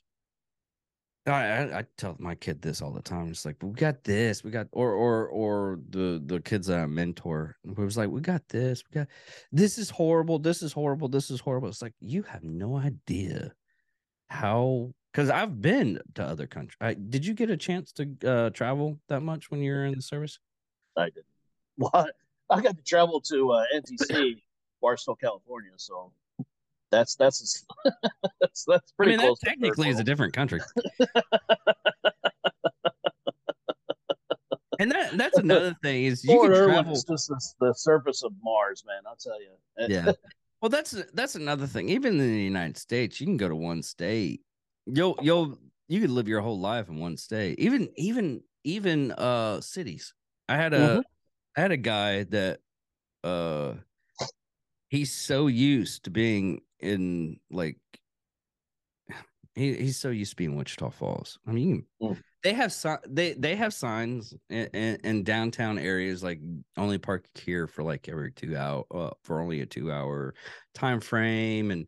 I, 1.26 1.30
I, 1.30 1.78
I 1.78 1.84
tell 1.96 2.16
my 2.18 2.34
kid 2.34 2.60
this 2.60 2.82
all 2.82 2.92
the 2.92 3.00
time. 3.00 3.28
It's 3.28 3.46
like 3.46 3.56
we 3.62 3.70
got 3.70 4.04
this, 4.04 4.44
we 4.44 4.50
got 4.50 4.66
or 4.72 4.92
or 4.92 5.28
or 5.28 5.78
the 5.88 6.22
the 6.24 6.40
kids 6.40 6.66
that 6.66 6.80
I 6.80 6.86
mentor. 6.86 7.56
It 7.64 7.78
was 7.78 7.96
like 7.96 8.10
we 8.10 8.20
got 8.20 8.46
this, 8.48 8.82
we 8.90 9.00
got 9.00 9.08
this 9.50 9.78
is 9.78 9.88
horrible, 9.88 10.38
this 10.38 10.62
is 10.62 10.72
horrible, 10.72 11.08
this 11.08 11.30
is 11.30 11.40
horrible. 11.40 11.68
It's 11.68 11.82
like 11.82 11.94
you 12.00 12.22
have 12.24 12.42
no 12.42 12.76
idea 12.76 13.52
how 14.28 14.92
because 15.12 15.30
I've 15.30 15.62
been 15.62 16.00
to 16.16 16.24
other 16.24 16.46
countries. 16.46 16.76
I, 16.80 16.94
did 16.94 17.24
you 17.24 17.34
get 17.34 17.48
a 17.48 17.56
chance 17.56 17.92
to 17.92 18.16
uh, 18.26 18.50
travel 18.50 18.98
that 19.08 19.20
much 19.20 19.50
when 19.50 19.60
you 19.60 19.72
were 19.72 19.86
in 19.86 19.94
the 19.94 20.02
service? 20.02 20.38
I 20.96 21.06
did. 21.06 21.24
Well, 21.76 22.06
I 22.50 22.60
got 22.60 22.76
to 22.76 22.82
travel 22.84 23.20
to 23.22 23.50
uh, 23.50 23.64
NTC, 23.74 24.40
Barstow, 24.80 25.16
California. 25.16 25.72
So 25.74 26.12
that's 26.94 27.16
that's 27.16 27.66
that's 28.40 28.64
that's 28.66 28.92
I 28.92 28.94
pretty 28.96 29.12
mean, 29.12 29.20
close. 29.20 29.38
third 29.40 29.50
technically 29.50 29.88
is 29.88 29.98
a 30.00 30.04
different 30.04 30.32
country. 30.32 30.60
and 34.78 34.90
that 34.90 35.16
that's 35.16 35.38
another 35.38 35.76
thing 35.82 36.04
is 36.04 36.24
you 36.24 36.30
Fort 36.30 36.52
can 36.52 36.64
travel. 36.64 36.92
just 36.92 37.06
the, 37.06 37.40
the 37.60 37.74
surface 37.74 38.22
of 38.22 38.32
Mars, 38.42 38.84
man. 38.86 39.02
I'll 39.06 39.16
tell 39.16 39.40
you. 39.40 39.50
Yeah. 39.88 40.12
Well, 40.62 40.70
that's 40.70 40.92
that's 41.12 41.34
another 41.34 41.66
thing. 41.66 41.90
Even 41.90 42.12
in 42.12 42.32
the 42.32 42.42
United 42.42 42.78
States, 42.78 43.20
you 43.20 43.26
can 43.26 43.36
go 43.36 43.48
to 43.48 43.56
one 43.56 43.82
state. 43.82 44.40
You'll 44.86 45.18
you'll 45.20 45.58
you 45.88 46.00
could 46.00 46.10
live 46.10 46.28
your 46.28 46.40
whole 46.40 46.58
life 46.58 46.88
in 46.88 46.98
one 46.98 47.18
state. 47.18 47.58
Even 47.58 47.90
even 47.96 48.42
even 48.62 49.12
uh 49.12 49.60
cities. 49.60 50.14
I 50.48 50.56
had 50.56 50.72
a 50.72 50.78
Mhm. 50.78 51.02
I 51.56 51.60
had 51.60 51.72
a 51.72 51.76
guy 51.76 52.22
that 52.24 52.60
uh 53.22 53.74
he's 54.88 55.12
so 55.12 55.48
used 55.48 56.04
to 56.04 56.10
being 56.10 56.60
in 56.80 57.38
like 57.50 57.78
he, 59.54 59.74
he's 59.74 59.98
so 59.98 60.10
used 60.10 60.32
to 60.32 60.36
being 60.36 60.56
Wichita 60.56 60.90
Falls. 60.90 61.38
I 61.46 61.52
mean, 61.52 61.84
can- 62.00 62.08
Mm. 62.10 62.22
they 62.42 62.52
have 62.52 62.72
si- 62.72 62.88
they 63.08 63.32
they 63.34 63.54
have 63.56 63.72
signs 63.72 64.34
in, 64.50 64.66
in, 64.74 64.96
in 65.04 65.22
downtown 65.24 65.78
areas 65.78 66.22
like 66.22 66.40
only 66.76 66.98
park 66.98 67.26
here 67.34 67.66
for 67.66 67.82
like 67.82 68.08
every 68.08 68.32
two 68.32 68.56
hour 68.56 68.84
uh, 68.92 69.10
for 69.22 69.40
only 69.40 69.60
a 69.60 69.66
two 69.66 69.90
hour 69.92 70.34
time 70.74 71.00
frame 71.00 71.70
and 71.70 71.86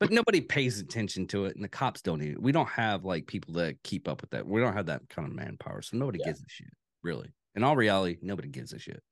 but 0.00 0.10
nobody 0.10 0.40
pays 0.42 0.80
attention 0.80 1.26
to 1.28 1.46
it 1.46 1.54
and 1.54 1.64
the 1.64 1.68
cops 1.68 2.02
don't 2.02 2.20
even 2.22 2.42
we 2.42 2.52
don't 2.52 2.68
have 2.68 3.04
like 3.04 3.26
people 3.26 3.54
that 3.54 3.82
keep 3.84 4.06
up 4.08 4.20
with 4.20 4.30
that 4.30 4.46
we 4.46 4.60
don't 4.60 4.74
have 4.74 4.86
that 4.86 5.08
kind 5.08 5.26
of 5.26 5.34
manpower 5.34 5.80
so 5.80 5.96
nobody 5.96 6.18
Yeah. 6.20 6.26
gives 6.26 6.40
a 6.42 6.48
shit 6.48 6.68
really 7.02 7.32
in 7.54 7.62
all 7.64 7.76
reality 7.76 8.18
nobody 8.20 8.48
gives 8.48 8.72
a 8.74 8.78
shit 8.78 9.02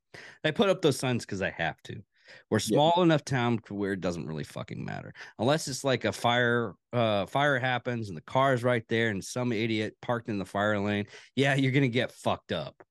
they 0.43 0.53
put 0.53 0.69
up 0.69 0.83
those 0.83 0.99
signs 0.99 1.25
because 1.25 1.39
they 1.39 1.53
have 1.57 1.81
to 1.85 2.03
we're 2.51 2.59
Yeah. 2.59 2.75
small 2.77 3.03
enough 3.03 3.25
town 3.25 3.59
to 3.67 3.75
where 3.75 3.93
it 3.93 4.01
doesn't 4.01 4.27
really 4.27 4.45
fucking 4.45 4.85
matter 4.85 5.13
unless 5.39 5.69
it's 5.69 5.85
like 5.85 6.05
a 6.05 6.13
fire 6.13 6.75
uh 6.93 7.27
fire 7.27 7.59
happens 7.59 8.09
and 8.09 8.17
the 8.17 8.23
car's 8.23 8.63
right 8.63 8.85
there 8.89 9.09
and 9.11 9.23
some 9.25 9.53
idiot 9.53 9.97
parked 10.03 10.29
in 10.29 10.39
the 10.39 10.45
fire 10.45 10.79
lane 10.79 11.07
yeah 11.37 11.55
you're 11.55 11.73
gonna 11.73 11.89
get 11.89 12.11
fucked 12.13 12.53
up 12.53 12.83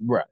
Right. 0.00 0.24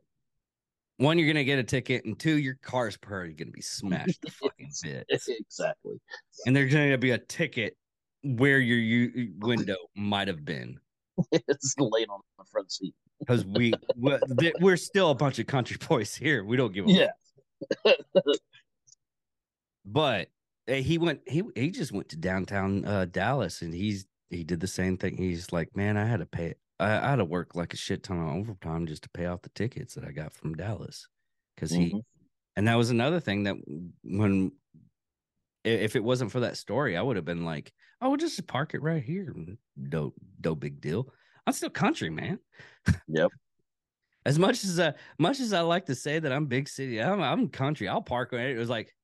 one 0.99 1.19
you're 1.19 1.27
gonna 1.29 1.45
get 1.45 1.59
a 1.59 1.64
ticket 1.64 2.05
and 2.05 2.19
two 2.19 2.38
your 2.38 2.59
car's 2.62 2.97
probably 2.97 3.33
gonna 3.35 3.51
be 3.51 3.61
smashed 3.62 4.23
to 4.23 4.31
fucking 4.33 4.71
bits 4.83 5.29
exactly. 5.29 6.01
and 6.47 6.55
there's 6.57 6.73
gonna 6.73 6.99
be 6.99 7.11
a 7.12 7.19
ticket 7.19 7.77
where 8.23 8.59
your 8.59 8.79
u- 8.79 9.33
window 9.38 9.77
might 9.95 10.29
have 10.29 10.45
been 10.45 10.79
it's 11.33 11.75
laid 11.79 12.09
on 12.09 12.21
the 12.38 12.45
front 12.45 12.71
seat. 12.71 12.95
because 13.21 13.45
we 13.47 13.73
we're, 13.97 14.21
we're 14.61 14.77
still 14.77 15.11
a 15.11 15.14
bunch 15.14 15.38
of 15.38 15.47
country 15.47 15.77
boys 15.88 16.14
here 16.14 16.45
we 16.45 16.57
don't 16.57 16.73
give 16.75 16.87
a 16.87 16.90
Yeah. 16.90 17.09
But 19.85 20.29
uh, 20.69 20.75
he 20.75 20.99
went 20.99 21.21
he 21.27 21.42
he 21.55 21.71
just 21.71 21.92
went 21.92 22.09
to 22.09 22.16
downtown 22.16 22.85
uh 22.85 23.05
dallas 23.07 23.62
and 23.62 23.73
he's 23.75 24.07
he 24.31 24.42
did 24.45 24.61
the 24.61 24.66
same 24.66 24.97
thing 24.97 25.16
he's 25.16 25.53
like 25.53 25.75
man 25.77 25.97
i 25.97 26.05
had 26.05 26.21
to 26.21 26.27
pay 26.27 26.55
i, 26.81 26.87
I 26.97 27.11
had 27.11 27.16
to 27.16 27.25
work 27.25 27.55
like 27.55 27.73
a 27.73 27.77
shit 27.77 28.03
ton 28.03 28.21
of 28.21 28.35
overtime 28.35 28.87
just 28.87 29.03
to 29.05 29.09
pay 29.11 29.27
off 29.27 29.42
the 29.42 29.51
tickets 29.51 29.95
that 29.95 30.05
i 30.05 30.11
got 30.12 30.33
from 30.33 30.55
dallas 30.55 31.09
because 31.55 31.71
he 31.71 31.90
Mhm. 31.95 32.03
and 32.57 32.69
that 32.69 32.77
was 32.77 32.90
another 32.90 33.21
thing 33.21 33.45
that 33.45 33.57
when 34.03 34.53
if 35.64 35.97
it 35.97 36.05
wasn't 36.05 36.31
for 36.31 36.40
that 36.40 36.57
story 36.57 36.97
i 36.97 37.03
would 37.03 37.16
have 37.16 37.25
been 37.25 37.45
like 37.45 37.73
oh 38.01 38.09
we'll 38.09 38.16
just 38.16 38.47
park 38.47 38.75
it 38.75 38.83
right 38.83 39.03
here 39.03 39.35
no 39.77 40.12
no 40.45 40.55
big 40.55 40.81
deal 40.81 41.12
i'm 41.47 41.53
still 41.53 41.71
country 41.71 42.11
man 42.11 42.38
Yep. 43.09 43.31
As 44.27 44.39
much 44.39 44.65
as 44.65 44.79
uh, 44.81 44.93
much 45.19 45.41
as 45.41 45.53
i 45.53 45.61
like 45.61 45.87
to 45.87 45.95
say 45.95 46.19
that 46.19 46.33
i'm 46.33 46.47
big 46.47 46.69
city 46.69 47.01
i'm, 47.01 47.23
I'm 47.23 47.49
country 47.49 47.89
i'll 47.89 48.03
park 48.03 48.33
it 48.33 48.41
it 48.41 48.59
was 48.59 48.69
like 48.69 48.95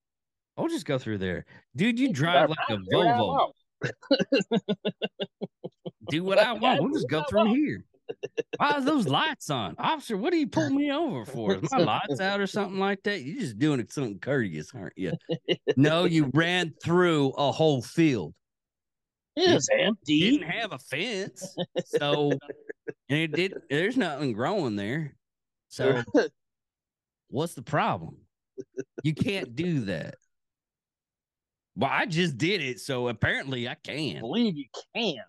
i'll 0.59 0.69
just 0.69 0.85
go 0.85 0.99
through 0.99 1.19
there. 1.19 1.47
Dude 1.77 1.99
you 1.99 2.13
drive 2.13 2.51
like 2.51 2.59
a 2.69 2.77
volvo. 2.93 3.53
do 6.11 6.25
what 6.25 6.39
i 6.39 6.53
want 6.53 6.83
we'll 6.83 6.93
just 6.93 7.09
go 7.09 7.25
through 7.31 7.55
here. 7.55 7.85
Why 8.59 8.77
is 8.77 8.85
those 8.85 9.09
lights 9.09 9.49
on? 9.49 9.75
Officer 9.79 10.17
what 10.17 10.33
are 10.33 10.37
you 10.37 10.49
pulling 10.49 10.77
me 10.77 10.93
over 10.93 11.25
for? 11.25 11.55
Is 11.55 11.71
my 11.73 11.79
lights 11.79 12.21
out 12.21 12.41
or 12.41 12.47
something 12.47 12.79
like 12.79 13.03
that? 13.05 13.23
You're 13.23 13.41
just 13.41 13.59
doing 13.59 13.81
it 13.81 13.93
something 13.93 14.19
courteous 14.19 14.73
aren't 14.75 14.99
you? 14.99 15.13
No 15.77 16.05
you 16.05 16.31
ran 16.35 16.75
through 16.83 17.31
a 17.31 17.51
whole 17.53 17.81
field 17.81 18.35
It's 19.37 19.68
empty. 19.77 20.21
didn't 20.21 20.49
have 20.49 20.73
a 20.73 20.79
fence 20.79 21.57
so 21.87 22.33
and 23.09 23.18
it 23.18 23.33
did 23.33 23.55
there's 23.71 23.97
nothing 23.97 24.33
growing 24.33 24.77
there 24.77 25.16
so 25.68 26.03
what's 27.29 27.55
the 27.55 27.62
problem 27.62 28.16
you 29.03 29.14
can't 29.14 29.57
do 29.57 29.81
that 29.87 30.16
well 31.77 31.90
i 31.92 32.05
just 32.05 32.37
did 32.37 32.61
it 32.61 32.79
so 32.81 33.09
apparently 33.09 33.68
i 33.68 33.75
can 33.75 34.21
believe 34.21 34.57
you 34.57 34.66
can. 34.95 35.25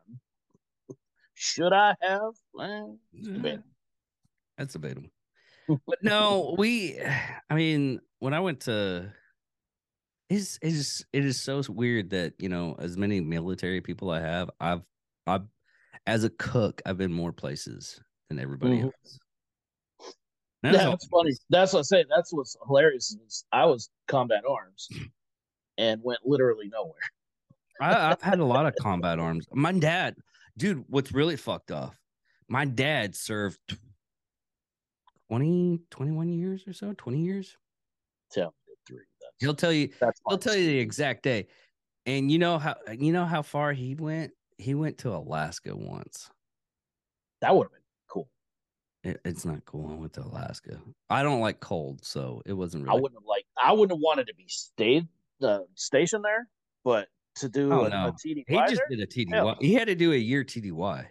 Should 1.35 1.73
I 1.73 1.95
have? 2.01 2.33
Well, 2.53 2.97
it's 3.13 3.27
debatable. 3.27 3.63
That's 4.57 4.73
debatable. 4.73 5.09
but 5.67 6.01
no, 6.01 6.55
we 6.57 6.99
I 7.49 7.55
mean, 7.55 7.99
when 8.19 8.33
I 8.33 8.39
went 8.39 8.61
to 8.61 9.11
it's 10.33 10.59
it's 10.61 11.05
it 11.13 11.25
is 11.25 11.39
so 11.39 11.61
weird 11.69 12.09
that, 12.11 12.33
you 12.39 12.49
know, 12.49 12.75
as 12.79 12.97
many 12.97 13.19
military 13.21 13.81
people 13.81 14.09
I 14.09 14.19
have, 14.21 14.49
I've 14.59 14.81
I've 15.27 15.43
as 16.07 16.23
a 16.23 16.29
cook, 16.31 16.81
I've 16.85 16.97
been 16.97 17.13
more 17.13 17.31
places 17.31 17.99
than 18.29 18.39
everybody 18.39 18.77
Mhm. 18.77 18.83
else. 18.85 19.19
That's 20.61 20.77
all- 20.83 20.91
That's 20.91 21.07
funny. 21.07 21.31
That's 21.49 21.73
what 21.73 21.79
I 21.79 21.83
say. 21.83 22.05
That's 22.09 22.33
what's 22.33 22.55
hilarious. 22.65 23.15
Is 23.25 23.45
I 23.51 23.65
was 23.65 23.89
combat 24.07 24.43
arms 24.49 24.87
and 25.77 26.01
went 26.03 26.19
literally 26.25 26.69
nowhere. 26.69 27.01
I, 27.81 28.11
I've 28.11 28.21
had 28.21 28.39
a 28.39 28.45
lot 28.45 28.65
of 28.65 28.73
combat 28.79 29.19
arms. 29.19 29.45
My 29.51 29.71
dad, 29.73 30.15
dude, 30.57 30.85
what's 30.87 31.11
really 31.11 31.35
fucked 31.35 31.71
off? 31.71 31.97
My 32.47 32.65
dad 32.65 33.15
served 33.15 33.59
20, 35.29 35.79
21 35.89 36.29
years 36.29 36.67
or 36.67 36.73
so, 36.73 36.93
20 36.93 37.19
years. 37.19 37.57
Tell 38.31 38.47
me 38.47 38.53
the 38.67 38.75
three. 38.93 39.05
That's, 39.21 39.32
He'll 39.43 39.53
tell 39.53 39.73
you 39.73 39.89
that's 39.99 40.21
He'll 40.27 40.37
tell 40.37 40.55
you 40.55 40.65
the 40.65 40.79
exact 40.79 41.23
day. 41.23 41.47
And 42.05 42.31
you 42.31 42.39
know 42.39 42.57
how 42.57 42.75
you 42.97 43.11
know 43.11 43.25
how 43.25 43.41
far 43.41 43.73
he 43.73 43.95
went? 43.95 44.31
He 44.57 44.73
went 44.73 44.97
to 44.99 45.09
Alaska 45.13 45.75
once. 45.75 46.29
That 47.41 47.55
would 47.55 47.65
have 47.65 47.71
been 47.71 47.81
cool. 48.09 48.29
It- 49.03 49.19
it's 49.25 49.43
not 49.45 49.65
cool. 49.65 49.91
I 49.91 49.95
went 49.95 50.13
to 50.13 50.21
Alaska. 50.23 50.79
I 51.09 51.23
don't 51.23 51.41
like 51.41 51.59
cold, 51.59 52.05
so 52.05 52.41
it 52.45 52.53
wasn't 52.53 52.87
I 52.87 52.93
wouldn't 52.93 53.15
have 53.19 53.25
like. 53.27 53.45
I 53.61 53.73
wouldn't 53.73 53.91
have 53.91 54.01
wanted 54.01 54.27
to 54.27 54.35
be 54.35 54.45
stayed 54.47 55.07
uh, 55.41 55.59
stationed 55.75 56.23
there, 56.23 56.47
but 56.85 57.09
to 57.35 57.49
do 57.49 57.73
Oh, 57.73 57.83
a, 57.85 57.89
no. 57.89 58.07
a 58.07 58.11
TDY 58.13 58.45
he 58.47 58.57
just 58.69 58.75
there? 58.75 58.97
did 58.97 58.99
a 59.01 59.07
TDY. 59.07 59.33
Hell. 59.33 59.57
He 59.59 59.73
had 59.73 59.87
to 59.87 59.95
do 59.95 60.13
a 60.13 60.17
year 60.17 60.43
TDY. 60.45 61.05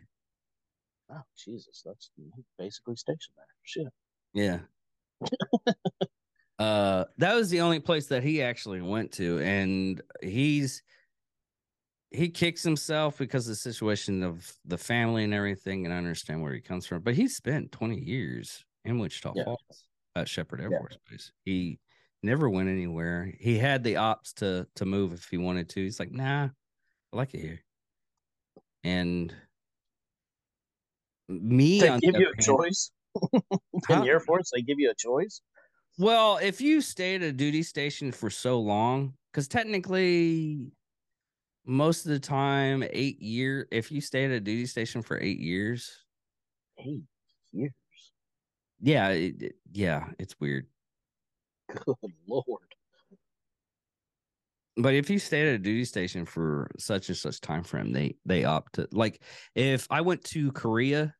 Oh 1.10 1.20
Jesus, 1.36 1.82
that's 1.84 2.10
basically 2.58 2.96
stationed 2.96 3.34
there. 3.36 3.46
Shit. 3.64 3.88
Yeah. 4.32 4.60
uh 6.58 7.04
that 7.18 7.34
was 7.34 7.50
the 7.50 7.60
only 7.60 7.80
place 7.80 8.06
that 8.08 8.22
he 8.22 8.42
actually 8.42 8.80
went 8.80 9.10
to 9.12 9.38
and 9.40 10.00
he's 10.22 10.82
he 12.10 12.28
kicks 12.28 12.62
himself 12.62 13.16
because 13.16 13.46
of 13.46 13.52
the 13.52 13.56
situation 13.56 14.22
of 14.22 14.52
the 14.66 14.76
family 14.76 15.24
and 15.24 15.32
everything 15.32 15.84
and 15.86 15.94
I 15.94 15.96
understand 15.96 16.42
where 16.42 16.52
he 16.52 16.60
comes 16.60 16.86
from 16.86 17.00
but 17.02 17.14
he 17.14 17.26
spent 17.26 17.72
20 17.72 17.98
years 17.98 18.64
in 18.84 18.98
Wichita 18.98 19.32
Yeah. 19.34 19.44
Falls 19.44 19.84
at 20.14 20.28
Sheppard 20.28 20.60
Air 20.60 20.68
Yeah. 20.70 20.78
Force 20.78 20.98
Base 21.10 21.32
he 21.44 21.78
never 22.22 22.50
went 22.50 22.68
anywhere 22.68 23.32
he 23.40 23.56
had 23.58 23.82
the 23.82 23.96
ops 23.96 24.32
to 24.34 24.66
to 24.76 24.84
move 24.84 25.12
if 25.14 25.28
he 25.30 25.38
wanted 25.38 25.68
to 25.70 25.80
he's 25.82 25.98
like 25.98 26.12
nah 26.12 26.44
I 27.12 27.16
like 27.16 27.32
it 27.34 27.40
here 27.40 27.62
and 28.84 29.34
me 31.28 31.80
They 31.80 31.98
give 32.00 32.16
you 32.16 32.26
a 32.26 32.36
hand- 32.36 32.42
choice 32.42 32.90
Huh? 33.32 33.58
in 33.90 34.00
the 34.02 34.08
Air 34.08 34.20
Force. 34.20 34.50
They 34.54 34.62
give 34.62 34.78
you 34.78 34.90
a 34.90 34.94
choice. 34.94 35.40
Well, 35.98 36.38
if 36.38 36.60
you 36.60 36.80
stay 36.80 37.14
at 37.16 37.22
a 37.22 37.32
duty 37.32 37.62
station 37.62 38.12
for 38.12 38.30
so 38.30 38.58
long, 38.60 39.14
because 39.30 39.46
technically, 39.48 40.72
most 41.64 42.06
of 42.06 42.12
the 42.12 42.20
time, 42.20 42.82
eight 42.90 43.20
year. 43.20 43.68
If 43.70 43.92
you 43.92 44.00
stay 44.00 44.24
at 44.24 44.30
a 44.30 44.40
duty 44.40 44.66
station 44.66 45.02
for 45.02 45.20
eight 45.20 45.38
years, 45.38 46.04
Eight 46.78 47.02
years. 47.52 47.72
yeah, 48.80 49.08
it, 49.10 49.42
it- 49.42 49.56
yeah, 49.70 50.10
it's 50.18 50.34
weird. 50.40 50.66
Good 51.68 51.96
lord. 52.26 52.74
But 54.76 54.94
if 54.94 55.10
you 55.10 55.18
stay 55.18 55.42
at 55.48 55.54
a 55.54 55.58
duty 55.58 55.84
station 55.84 56.24
for 56.24 56.70
such 56.78 57.08
and 57.08 57.16
such 57.16 57.40
time 57.42 57.62
frame, 57.62 57.92
they 57.92 58.16
they 58.24 58.44
opt 58.44 58.74
to 58.74 58.88
like. 58.90 59.22
If 59.54 59.86
I 59.90 60.00
went 60.00 60.24
to 60.24 60.50
Korea, 60.52 61.14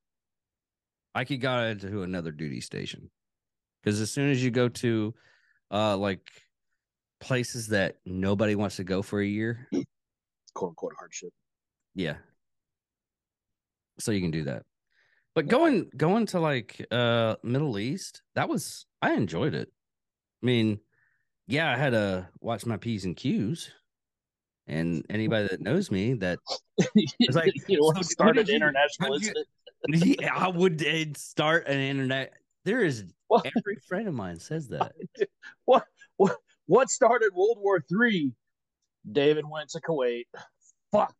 I 1.15 1.25
could 1.25 1.41
go 1.43 1.75
to 1.75 2.03
another 2.03 2.33
duty 2.33 2.61
station 2.63 3.11
because 3.83 4.01
as 4.01 4.11
soon 4.11 4.31
as 4.31 4.43
you 4.43 4.51
go 4.51 4.69
to, 4.69 5.15
uh, 5.71 5.97
like 5.97 6.31
places 7.21 7.69
that 7.69 7.97
nobody 8.05 8.55
wants 8.55 8.77
to 8.77 8.85
go 8.85 9.03
for 9.03 9.21
a 9.21 9.27
year, 9.27 9.69
Quote 10.55 10.71
unquote 10.71 10.93
hardship. 10.99 11.31
Yeah. 11.95 12.17
So 13.99 14.13
you 14.13 14.21
can 14.21 14.31
do 14.31 14.45
that. 14.45 14.65
But 15.35 15.49
going 15.49 15.91
going 15.97 16.27
to 16.27 16.41
like 16.41 16.85
uh 16.91 17.37
Middle 17.43 17.79
East, 17.79 18.23
that 18.35 18.49
was 18.49 18.87
I 19.01 19.15
enjoyed 19.15 19.55
it. 19.55 19.71
I 20.43 20.47
mean, 20.47 20.81
yeah, 21.47 21.73
I 21.73 21.77
had 21.77 21.91
to 21.91 22.29
watch 22.41 22.67
my 22.67 22.77
P's 22.77 23.05
and 23.05 23.17
Q's. 23.17 23.71
And 24.67 25.05
anybody 25.11 25.49
that 25.49 25.61
knows 25.61 25.91
me 25.91 26.15
that 26.15 26.39
it's 26.95 27.35
like, 27.35 27.53
you 27.69 27.79
so 27.83 27.91
know, 27.93 28.03
started 28.03 28.49
international 28.49 29.21
you- 29.21 29.33
yeah, 30.21 30.35
I 30.35 30.49
would 30.49 30.85
uh, 30.87 31.05
start 31.17 31.67
an 31.67 31.79
internet. 31.81 32.35
There 32.65 32.85
is 32.85 33.05
What? 33.33 33.47
every 33.57 33.77
friend 33.89 34.09
of 34.09 34.15
mine 34.15 34.39
says 34.39 34.69
that. 34.75 34.93
what 35.65 35.87
what 36.19 36.37
what 36.67 36.91
started 36.91 37.31
World 37.35 37.57
War 37.61 37.81
Three 37.89 38.33
David 39.11 39.45
went 39.49 39.71
to 39.71 39.81
Kuwait. 39.81 40.25
Fuck. 40.93 41.15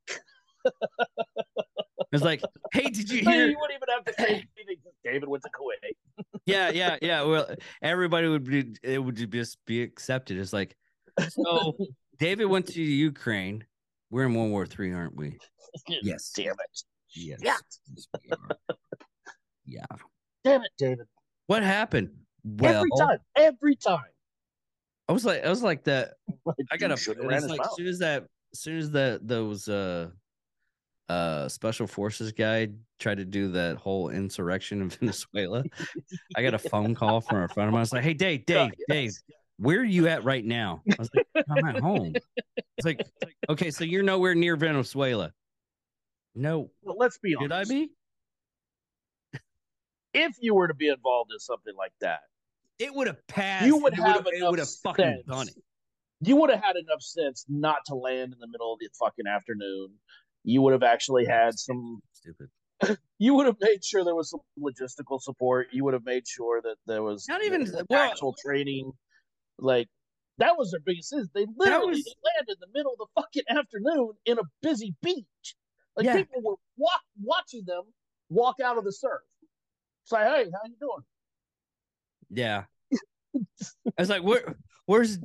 It's 2.13 2.23
like, 2.23 2.43
hey, 2.73 2.91
did 2.91 3.11
you 3.11 3.21
hear? 3.31 3.49
you 3.49 3.57
wouldn't 3.59 3.81
even 3.83 3.89
have 3.95 4.05
to 4.05 4.13
say 4.23 4.45
anything. 4.59 4.77
David 5.03 5.29
went 5.29 5.43
to 5.45 5.51
Kuwait. 5.51 6.25
yeah, 6.45 6.71
yeah, 6.71 6.99
yeah. 7.03 7.23
Well, 7.23 7.49
everybody 7.81 8.29
would 8.29 8.45
be. 8.45 8.75
It 8.83 8.99
would 8.99 9.17
just 9.31 9.59
be 9.65 9.83
accepted. 9.83 10.39
It's 10.39 10.53
like, 10.53 10.77
so 11.31 11.77
David 12.19 12.45
went 12.45 12.67
to 12.69 12.83
Ukraine. 12.83 13.65
We're 14.11 14.25
in 14.25 14.35
World 14.35 14.51
War 14.51 14.67
Three, 14.67 14.93
aren't 14.93 15.17
we? 15.17 15.39
Yes. 15.89 16.31
Damn 16.37 16.51
it. 16.51 16.83
Yes. 17.15 17.41
Yeah. 17.43 17.57
Yes, 17.97 18.09
we 18.23 18.31
are. 18.31 18.77
yeah. 19.65 19.87
Damn 20.45 20.63
it, 20.63 20.73
David. 20.77 21.07
What 21.53 21.63
happened? 21.63 22.09
Well, 22.45 22.77
every 22.77 22.89
time. 22.99 23.19
Every 23.37 23.77
time. 23.77 24.01
I 25.07 25.13
was 25.13 25.27
like, 25.27 25.45
I 25.45 25.51
was 25.51 25.63
like 25.63 25.85
that. 25.85 26.15
I 26.73 26.79
got 26.79 26.91
a. 26.91 26.95
It's 26.95 27.07
like 27.47 27.61
as 27.61 27.77
soon 27.77 27.87
as 27.89 27.99
that, 27.99 28.25
as 28.55 28.61
soon 28.61 28.79
as 28.79 28.91
that 28.93 29.29
those 29.29 29.69
uh, 29.69 30.09
uh, 31.11 31.51
special 31.51 31.87
forces 31.87 32.33
guy 32.33 32.69
tried 32.99 33.19
to 33.19 33.27
do 33.27 33.49
that 33.49 33.77
whole 33.77 34.09
insurrection 34.09 34.81
in 34.81 34.89
Venezuela, 34.99 35.63
I 36.35 36.43
got 36.43 36.55
a 36.55 36.59
phone 36.59 36.95
call 37.01 37.21
from 37.21 37.43
a 37.43 37.49
friend 37.49 37.69
of 37.69 37.73
mine. 37.73 37.81
I 37.81 37.83
was 37.83 37.93
like, 37.93 38.03
"Hey, 38.03 38.15
Dave, 38.15 38.47
Dave, 38.47 38.73
Dave, 38.89 39.13
where 39.59 39.81
are 39.81 39.85
you 39.85 40.09
at 40.09 40.25
right 40.25 40.47
now?" 40.47 40.81
I 40.91 40.95
was 40.99 41.11
like, 41.15 41.27
"I'm 41.51 41.67
at 41.67 41.81
home." 41.81 42.15
It's 42.57 42.87
like, 42.87 43.07
okay, 43.51 43.71
so 43.71 43.85
you're 43.85 44.03
nowhere 44.03 44.35
near 44.35 44.57
Venezuela. 44.57 45.33
No, 46.35 46.71
But 46.83 46.97
let's 46.97 47.19
be 47.19 47.33
should 47.33 47.53
honest. 47.53 47.71
I 47.71 47.75
be? 47.75 47.91
If 50.15 50.37
you 50.41 50.55
were 50.55 50.69
to 50.69 50.75
be 50.75 50.89
involved 50.89 51.31
in 51.33 51.39
something 51.39 51.75
like 51.77 51.93
that, 52.01 52.21
It 52.79 52.95
would 52.95 53.07
have 53.07 53.27
passed. 53.29 53.67
you 53.67 53.77
would 53.79 53.95
have 53.95 54.27
It 54.27 54.35
enough 54.35 54.51
would 54.51 54.59
have 54.59 54.69
fucking 54.83 55.05
sense. 55.05 55.27
done 55.27 55.49
it. 55.49 55.55
You 56.21 56.37
would 56.37 56.51
have 56.51 56.63
had 56.63 56.77
enough 56.77 57.03
sense 57.03 57.45
not 57.49 57.79
to 57.87 57.95
land 57.95 58.33
in 58.33 58.39
the 58.39 58.47
middle 58.49 58.73
of 58.73 58.79
the 58.79 58.89
fucking 58.99 59.27
afternoon. 59.27 59.99
You 60.45 60.63
would 60.63 60.73
have 60.73 60.83
actually 60.83 61.25
had 61.27 61.59
some 61.59 62.01
Stupid. 62.13 62.49
you 63.19 63.35
would 63.35 63.47
have 63.47 63.57
made 63.61 63.85
sure 63.85 64.05
there 64.05 64.15
was 64.15 64.31
some 64.31 64.41
logistical 64.59 65.21
support. 65.21 65.69
You 65.73 65.85
would 65.85 65.95
have 65.95 66.05
made 66.05 66.27
sure 66.29 66.61
that 66.63 66.77
there 66.87 67.03
was 67.03 67.27
Not 67.29 67.43
even- 67.45 67.65
the 67.65 67.87
well- 67.89 68.11
actual 68.11 68.35
training. 68.45 68.93
Like 69.59 69.89
that 70.39 70.57
was 70.57 70.71
their 70.71 70.81
biggest 70.81 71.11
thing. 71.11 71.27
They 71.35 71.47
literally 71.57 71.89
was- 71.89 72.05
they 72.05 72.15
landed 72.37 72.53
in 72.55 72.61
the 72.61 72.69
middle 72.79 72.93
of 72.93 72.99
the 72.99 73.07
fucking 73.21 73.45
afternoon 73.49 74.13
in 74.25 74.39
a 74.39 74.43
busy 74.63 74.95
beach. 75.03 75.57
Like 75.97 76.07
Yeah. 76.07 76.17
people 76.17 76.41
were 76.43 76.57
wa- 76.77 76.89
watching 77.21 77.65
them 77.67 77.83
walk 78.29 78.61
out 78.61 78.79
of 78.79 78.85
the 78.85 78.93
surf. 78.93 79.23
Say, 80.05 80.19
hey, 80.19 80.51
how 80.53 80.61
you 80.67 80.77
doing? 80.81 81.05
Yeah. 82.31 82.65
I 83.37 84.03
was 84.03 84.11
like, 84.11 84.23
where 84.23 84.57
where's 84.87 85.19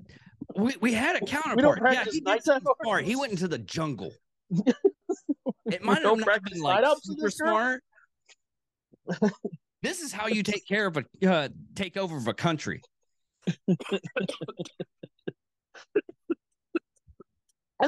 we, 0.55 0.75
we 0.79 0.93
had 0.93 1.15
a 1.21 1.25
counterpart. 1.25 1.79
Yeah, 1.91 2.03
he 2.05 2.19
did 2.19 2.23
nighttime 2.23 2.61
something 2.63 2.73
smart. 2.83 3.05
He 3.05 3.15
went 3.15 3.31
into 3.31 3.47
the 3.47 3.59
jungle. 3.59 4.11
It 5.69 5.83
might 5.83 5.95
have 5.95 6.03
don't 6.03 6.43
been 6.45 6.61
like 6.61 6.85
super 7.01 7.25
this 7.25 7.35
smart. 7.35 7.83
this 9.81 10.01
is 10.01 10.13
how 10.13 10.27
you 10.27 10.41
take 10.41 10.65
care 10.65 10.87
of 10.87 10.97
a 10.97 11.29
uh, 11.29 11.49
take 11.75 11.97
over 11.97 12.15
of 12.15 12.27
a 12.27 12.33
country. 12.33 12.81
And 13.67 13.77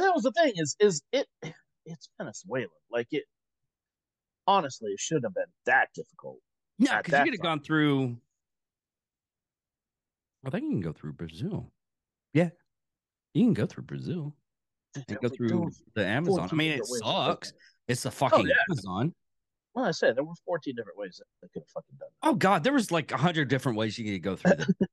that 0.04 0.14
was 0.14 0.24
the 0.24 0.32
thing 0.32 0.54
is 0.56 0.76
is 0.80 1.02
it 1.12 1.28
it's 1.86 2.10
Venezuela. 2.18 2.68
Like 2.92 3.08
it 3.12 3.24
honestly 4.46 4.92
it 4.92 5.00
shouldn't 5.00 5.26
have 5.26 5.34
been 5.34 5.46
that 5.66 5.88
difficult. 5.96 6.40
No, 6.80 6.98
because 6.98 7.20
you 7.20 7.26
could 7.26 7.34
have 7.34 7.42
gone 7.42 7.62
through. 7.62 8.18
I 10.46 10.50
think 10.50 10.64
you 10.64 10.72
can 10.72 10.82
go 10.82 10.94
through 10.94 11.14
Brazil. 11.14 11.72
Yeah, 12.34 12.50
you 13.34 13.44
can 13.44 13.54
go 13.54 13.66
through 13.66 13.84
Brazil 13.84 14.34
and 14.96 15.20
go 15.22 15.30
through 15.30 15.72
the 15.96 16.06
Amazon. 16.06 16.50
I 16.52 16.56
mean, 16.56 16.72
it 16.72 16.78
different 16.78 16.92
ways 16.92 17.02
of 17.04 17.26
sucks. 17.26 17.54
It's 17.88 18.04
the 18.04 18.10
oh, 18.10 18.12
fucking 18.12 18.48
yeah. 18.48 18.54
Amazon. 18.70 19.14
Well, 19.76 19.86
I 19.86 19.92
said 19.92 20.16
there 20.16 20.24
were 20.24 20.34
14 20.46 20.76
different 20.76 20.98
ways 20.98 21.18
that 21.18 21.26
they 21.42 21.48
could 21.54 21.62
have 21.62 21.70
fucking 21.70 21.96
done 22.00 22.08
it. 22.08 22.14
Oh 22.24 22.34
God, 22.34 22.64
there 22.64 22.74
was 22.74 22.92
like 22.92 23.12
a 23.12 23.18
hundred 23.18 23.50
different 23.50 23.78
ways 23.78 23.98
you 23.98 24.12
could 24.12 24.24
go 24.24 24.36
through. 24.36 24.54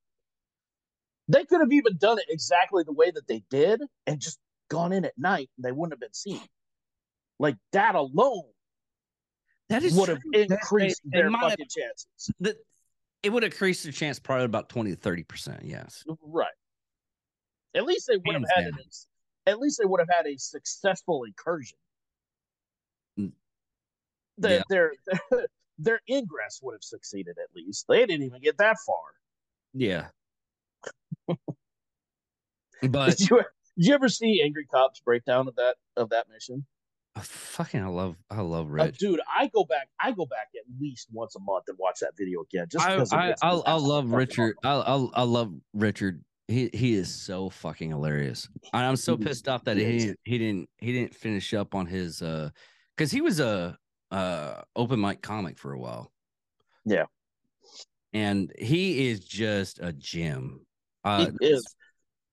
They 1.29 1.45
could 1.45 1.61
have 1.61 1.73
even 1.73 1.97
done 1.97 2.19
it 2.19 2.27
exactly 2.29 2.85
the 2.85 2.93
way 2.93 3.11
that 3.11 3.27
they 3.27 3.43
did 3.51 3.83
and 4.07 4.21
just 4.21 4.39
gone 4.69 4.93
in 4.93 5.05
at 5.05 5.19
night 5.19 5.51
and 5.57 5.65
they 5.65 5.73
wouldn't 5.73 5.93
have 5.93 6.01
been 6.01 6.15
seen. 6.15 6.41
Like 7.39 7.57
that 7.73 7.95
alone 7.95 8.45
That 9.69 9.83
is 9.83 9.95
would 9.95 10.09
have 10.09 10.21
increased 10.33 11.03
they 11.05 11.19
their 11.21 11.31
fucking 11.31 11.67
chances. 11.69 12.31
that 12.41 12.57
it 13.23 13.31
would 13.31 13.43
increase 13.45 13.83
their 13.83 13.93
chance 13.93 14.19
probably 14.19 14.45
about 14.45 14.69
20 14.69 14.91
to 14.91 14.97
30 14.97 15.23
percent 15.25 15.61
yes 15.65 16.05
Right. 16.23 16.47
At 17.75 17.85
least 17.85 18.07
they 18.09 18.17
would 18.17 18.35
have 18.35 18.45
had 18.55 18.65
down. 18.71 18.73
an, 18.79 18.85
at 19.47 19.59
least 19.59 19.79
they 19.81 19.87
would 19.87 20.01
have 20.01 20.09
had 20.11 20.27
a 20.27 20.39
successful 20.39 21.25
incursion. 21.25 21.79
Mm. 23.19 23.33
The- 24.39 24.51
Yeah. 24.51 24.63
Their, 24.69 24.93
their 25.31 25.47
their 25.79 26.01
ingress 26.09 26.61
would 26.63 26.73
have 26.75 26.83
succeeded 26.85 27.37
at 27.39 27.55
least. 27.55 27.85
They 27.89 28.07
didn't 28.07 28.23
even 28.25 28.41
get 28.41 28.57
that 28.59 28.77
far. 28.87 28.97
yeah 29.75 30.09
but 32.89 33.17
Did 33.19 33.29
you 33.31 33.37
did 33.77 33.87
you 33.89 33.95
ever 33.95 34.09
see 34.09 34.41
Angry 34.43 34.65
Cops 34.67 35.01
breakdown 35.01 35.49
of 35.49 35.57
that 35.57 35.77
of 35.97 36.11
that 36.11 36.29
mission? 36.31 36.65
Uh, 37.17 37.21
fucking 37.21 37.83
i 37.83 37.89
love 37.89 38.17
i 38.31 38.41
love 38.41 38.71
Uh, 38.79 38.91
dude, 38.99 39.21
I 39.35 39.49
go 39.49 39.65
back. 39.65 39.89
I 39.99 40.13
go 40.13 40.27
back 40.27 40.49
at 40.55 40.63
least 40.81 41.09
once 41.11 41.35
a 41.35 41.41
month 41.41 41.65
and 41.69 41.77
watch 41.79 42.01
that 42.01 42.13
video 42.17 42.43
again. 42.43 42.67
Just 42.71 42.87
I, 42.87 42.95
because 42.95 43.13
I, 43.13 43.29
me 43.29 43.35
I, 43.43 43.51
I 43.51 43.75
love 43.75 44.13
richard. 44.13 44.57
I, 44.63 44.73
I, 44.73 45.07
I 45.15 45.23
love 45.23 45.53
richard 45.73 46.23
he 46.49 46.71
he 46.73 46.95
is 46.95 47.13
so 47.13 47.51
fucking 47.51 47.91
hilarious 47.91 48.49
and 48.73 48.87
i'm 48.87 48.95
so 48.95 49.17
pissed 49.17 49.49
off 49.49 49.65
that 49.65 49.77
he 49.77 49.85
he 49.85 49.99
didn't 49.99 50.21
he 50.25 50.39
didn't 50.39 50.69
he 50.79 50.93
didn't 50.93 51.15
finish 51.15 51.53
up 51.55 51.75
on 51.75 51.87
his 51.87 52.23
uh 52.23 52.51
because 52.97 53.11
he 53.11 53.21
was 53.21 53.41
a 53.41 53.77
uh 54.13 54.63
open 54.77 55.01
mic 55.01 55.23
comic 55.23 55.59
for 55.59 55.73
a 55.73 55.79
while 55.79 56.13
Yeah. 56.85 57.07
and 58.13 58.53
he 58.59 59.09
is 59.09 59.21
just 59.21 59.81
a 59.81 59.93
gem 59.93 60.65
uh 61.03 61.31
He 61.41 61.47
is. 61.49 61.75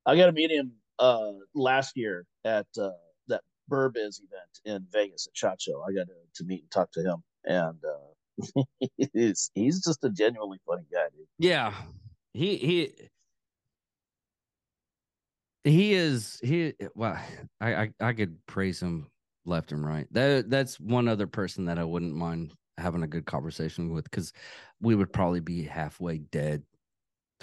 I 0.05 0.15
got 0.15 0.27
to 0.27 0.31
meet 0.31 0.51
him 0.51 0.73
uh 0.99 1.31
last 1.55 1.97
year 1.97 2.27
at 2.45 2.67
uh 2.79 2.89
Burbiz 3.69 4.19
event 4.19 4.59
in 4.65 4.85
Vegas 4.91 5.27
at 5.27 5.37
Shot 5.37 5.61
Show. 5.61 5.81
I 5.81 5.93
got 5.93 6.07
to, 6.07 6.13
to 6.35 6.43
meet 6.45 6.61
and 6.61 6.71
talk 6.71 6.91
to 6.93 7.01
him, 7.01 7.23
and 7.45 7.79
uh 7.83 8.63
he's 9.13 9.51
he's 9.53 9.83
just 9.83 10.03
a 10.03 10.09
genuinely 10.09 10.59
funny 10.65 10.85
guy, 10.91 11.05
dude. 11.15 11.27
Yeah, 11.37 11.73
he 12.33 12.57
he 12.57 12.93
he 15.63 15.93
is 15.93 16.39
he. 16.43 16.73
Well, 16.95 17.19
I 17.61 17.75
I, 17.75 17.89
I 17.99 18.13
could 18.13 18.45
praise 18.47 18.81
him 18.81 19.07
left 19.45 19.71
and 19.71 19.85
right. 19.85 20.07
That 20.11 20.49
that's 20.49 20.79
one 20.79 21.07
other 21.07 21.27
person 21.27 21.65
that 21.65 21.77
I 21.79 21.83
wouldn't 21.83 22.15
mind 22.15 22.53
having 22.77 23.03
a 23.03 23.07
good 23.07 23.25
conversation 23.25 23.93
with 23.93 24.05
because 24.05 24.33
we 24.81 24.95
would 24.95 25.13
probably 25.13 25.39
be 25.39 25.63
halfway 25.63 26.17
dead 26.17 26.63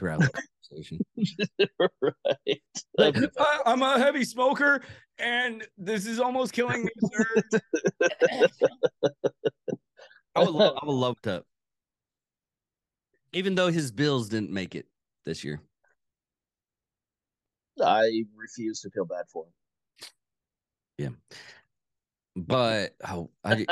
throughout 0.01 0.21
the 0.21 0.31
conversation. 0.73 1.05
right? 2.01 2.63
Like, 2.97 3.17
"I- 3.39 3.61
I'm 3.67 3.83
a 3.83 3.99
heavy 3.99 4.25
smoker, 4.25 4.81
and 5.19 5.67
this 5.77 6.07
is 6.07 6.19
almost 6.19 6.55
killing 6.55 6.87
me, 6.87 6.91
sir. 7.13 7.61
I 10.35 10.41
would 10.43 10.55
love, 10.55 10.79
I 10.83 10.87
would 10.87 10.93
love 10.93 11.21
to. 11.23 11.45
Even 13.33 13.55
though 13.55 13.71
his 13.71 13.93
bills 13.93 14.29
didn't 14.31 14.51
make 14.51 14.75
it 14.75 14.87
this 15.25 15.45
year. 15.45 15.61
I 17.85 18.25
refuse 18.35 18.81
to 18.81 18.91
feel 18.91 19.05
bad 19.05 19.27
for 19.33 19.45
him. 19.45 19.53
Yeah, 20.99 21.09
but 22.37 22.95
oh, 23.07 23.31
I, 23.45 23.67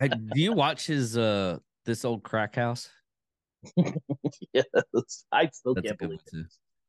I, 0.00 0.08
do 0.08 0.40
you 0.40 0.52
watch 0.52 0.86
his 0.86 1.16
uh 1.16 1.58
this 1.84 2.04
old 2.04 2.22
crack 2.22 2.56
house? 2.56 2.88
Yes, 4.52 5.24
I 5.32 5.48
still 5.52 5.74
That's 5.74 5.86
can't 5.88 5.98
believe 5.98 6.20
it. 6.26 6.30
too. 6.30 6.44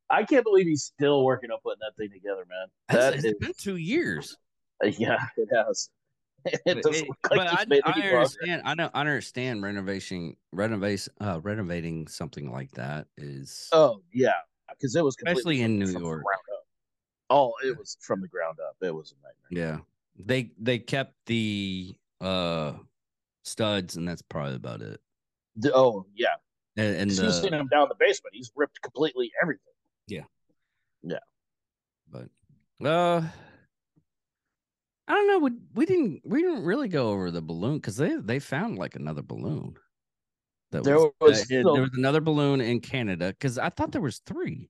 I 0.10 0.24
can't 0.24 0.44
believe 0.44 0.68
he's 0.68 0.84
still 0.84 1.24
working 1.26 1.50
on 1.52 1.58
putting 1.64 1.80
that 1.82 1.96
thing 1.98 2.10
together, 2.12 2.46
man. 2.48 2.68
That 2.90 3.16
It's 3.16 3.26
is, 3.26 3.34
been 3.40 3.54
two 3.58 3.78
years. 3.78 4.38
yeah, 4.84 5.18
it 5.38 5.50
has. 5.56 5.90
It 6.46 6.62
But, 6.64 6.84
doesn't 6.84 6.94
it- 6.94 7.10
look 7.10 7.18
like 7.32 7.50
he's 7.50 7.82
I, 7.84 7.90
I 7.90 8.12
understand. 8.14 8.62
I 8.66 8.76
know. 8.76 8.90
I 8.94 9.00
understand 9.00 9.64
renovation, 9.64 10.36
renovation, 10.54 11.12
uh, 11.20 11.40
renovating 11.42 12.08
something 12.08 12.52
like 12.52 12.70
that 12.74 13.08
is. 13.18 13.68
Oh 13.72 14.02
yeah, 14.14 14.34
because 14.70 14.96
it 14.96 15.04
was 15.04 15.16
Especially 15.26 15.62
in 15.64 15.80
New 15.80 15.90
York. 16.00 16.24
Oh, 17.32 17.52
it 17.64 17.76
was 17.76 17.98
from 18.00 18.22
the 18.22 18.28
ground 18.28 18.60
up. 18.64 18.76
It 18.84 18.94
was 18.94 19.12
a 19.14 19.16
nightmare. 19.26 19.74
yeah, 20.20 20.24
they 20.24 20.52
they 20.60 20.78
kept 20.78 21.16
the 21.26 21.96
uh 22.22 22.74
studs, 23.44 23.96
and 23.96 24.08
that's 24.08 24.22
probably 24.22 24.54
about 24.56 24.84
it. 24.84 25.02
The- 25.56 25.74
oh 25.74 26.06
yeah, 26.16 26.36
And, 26.78 26.96
and 26.98 27.10
'Cause 27.12 27.20
you've 27.20 27.34
seen 27.34 27.52
the, 27.52 27.58
him 27.60 27.68
down 27.68 27.88
the 27.90 27.96
basement. 27.96 28.36
He's 28.36 28.52
ripped 28.56 28.82
completely 28.82 29.32
everything. 29.42 29.74
Yeah. 30.08 30.24
Yeah. 31.04 31.20
But 32.12 32.30
uh, 32.86 33.22
I 35.08 35.14
don't 35.14 35.28
know. 35.28 35.40
We 35.40 35.52
we 35.74 35.86
didn't 35.86 36.22
we 36.26 36.42
didn't 36.42 36.64
really 36.66 36.88
go 36.88 37.10
over 37.10 37.32
the 37.32 37.42
balloon 37.42 37.78
because 37.78 37.96
they 37.98 38.16
they 38.16 38.40
found 38.40 38.78
like 38.78 38.96
another 38.96 39.22
balloon. 39.22 39.76
That 40.72 40.84
There 40.84 40.98
was 41.22 41.42
uh, 41.42 41.46
so- 41.46 41.74
there 41.74 41.82
was 41.84 41.92
another 41.96 42.22
balloon 42.22 42.60
in 42.60 42.80
Canada 42.82 43.28
because 43.30 43.58
I 43.58 43.70
thought 43.70 43.92
there 43.92 44.02
was 44.02 44.20
three. 44.26 44.70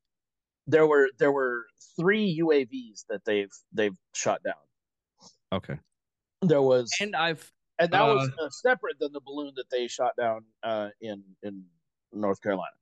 there 0.67 0.85
were 0.87 1.09
there 1.17 1.31
were 1.31 1.65
three 1.97 2.39
UAVs 2.41 3.05
that 3.09 3.23
they've 3.25 3.51
they've 3.71 3.95
shot 4.13 4.41
down. 4.43 4.53
Okay. 5.53 5.79
There 6.41 6.61
was 6.61 6.91
And 7.01 7.15
I've 7.15 7.51
and 7.79 7.91
that 7.91 8.03
was 8.05 8.29
uh, 8.39 8.45
uh, 8.45 8.49
separate 8.49 8.99
than 8.99 9.11
the 9.13 9.21
balloon 9.21 9.53
that 9.55 9.69
they 9.71 9.87
shot 9.87 10.13
down 10.17 10.43
uh, 10.63 10.89
in 11.01 11.23
in 11.43 11.63
North 12.13 12.41
Carolina. 12.41 12.75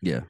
yeah. 0.00 0.20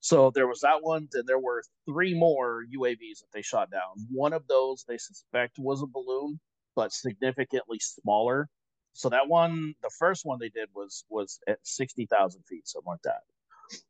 So 0.00 0.30
there 0.30 0.46
was 0.46 0.60
that 0.60 0.82
one. 0.82 1.08
Then 1.12 1.22
there 1.26 1.38
were 1.38 1.62
three 1.86 2.12
more 2.12 2.62
UAVs 2.70 3.20
that 3.20 3.32
they 3.32 3.40
shot 3.40 3.70
down. 3.70 4.06
One 4.10 4.34
of 4.34 4.46
those 4.46 4.84
they 4.86 4.98
suspect 4.98 5.58
was 5.58 5.82
a 5.82 5.86
balloon, 5.86 6.38
but 6.76 6.92
significantly 6.92 7.78
smaller. 7.80 8.50
So 8.92 9.08
that 9.08 9.28
one, 9.28 9.74
the 9.82 9.88
first 9.98 10.26
one 10.26 10.38
they 10.38 10.50
did 10.50 10.68
was 10.74 11.06
was 11.08 11.40
at 11.48 11.58
sixty 11.62 12.04
thousand 12.04 12.42
feet, 12.42 12.68
something 12.68 12.90
like 12.90 13.02
that. 13.04 13.22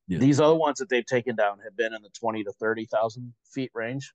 Yeah. 0.06 0.18
These 0.18 0.38
other 0.38 0.54
ones 0.54 0.78
that 0.78 0.88
they've 0.88 1.04
taken 1.04 1.34
down 1.34 1.58
have 1.64 1.76
been 1.76 1.92
in 1.92 2.02
the 2.02 2.10
twenty 2.10 2.44
to 2.44 2.52
thirty 2.52 2.86
thousand 2.86 3.34
feet 3.52 3.72
range, 3.74 4.14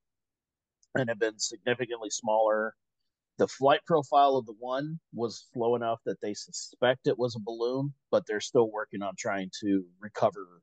and 0.96 1.10
have 1.10 1.20
been 1.20 1.38
significantly 1.38 2.10
smaller. 2.10 2.76
The 3.40 3.48
flight 3.48 3.80
profile 3.86 4.36
of 4.36 4.46
the 4.46 4.56
one 4.60 5.00
was 5.14 5.48
slow 5.54 5.76
enough 5.76 6.02
that 6.06 6.20
they 6.22 6.34
suspect 6.34 7.08
it 7.08 7.18
was 7.18 7.36
a 7.36 7.40
balloon, 7.40 7.94
but 8.12 8.26
they're 8.28 8.42
still 8.42 8.70
working 8.70 9.02
on 9.02 9.16
trying 9.18 9.50
to 9.62 9.86
recover 10.02 10.62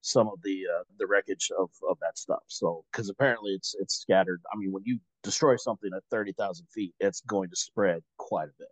some 0.00 0.26
of 0.28 0.40
the 0.42 0.62
uh, 0.66 0.84
the 0.98 1.06
wreckage 1.06 1.50
of, 1.58 1.68
of 1.86 1.98
that 2.00 2.16
stuff. 2.16 2.42
So 2.46 2.86
because 2.90 3.10
apparently 3.10 3.52
it's 3.52 3.74
it's 3.78 3.96
scattered. 3.96 4.40
I 4.50 4.56
mean, 4.56 4.72
when 4.72 4.82
you 4.86 4.98
destroy 5.22 5.56
something 5.56 5.90
at 5.94 6.02
thirty 6.10 6.32
thousand 6.32 6.68
feet, 6.74 6.94
it's 7.00 7.20
going 7.20 7.50
to 7.50 7.56
spread 7.56 8.02
quite 8.16 8.48
a 8.48 8.54
bit. 8.58 8.68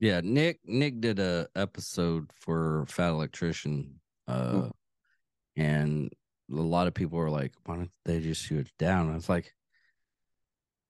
Yeah, 0.00 0.20
Nick 0.24 0.58
Nick 0.64 1.00
did 1.00 1.20
a 1.20 1.48
episode 1.54 2.32
for 2.34 2.86
Fat 2.88 3.10
Electrician, 3.10 4.00
uh, 4.26 4.62
Hmm. 4.62 4.68
and 5.54 6.12
a 6.50 6.54
lot 6.54 6.88
of 6.88 6.94
people 6.94 7.18
were 7.18 7.30
like, 7.30 7.52
"Why 7.66 7.76
don't 7.76 7.92
they 8.04 8.20
just 8.20 8.42
shoot 8.42 8.66
it 8.66 8.72
down?" 8.78 9.12
I 9.12 9.14
was 9.14 9.28
like, 9.28 9.54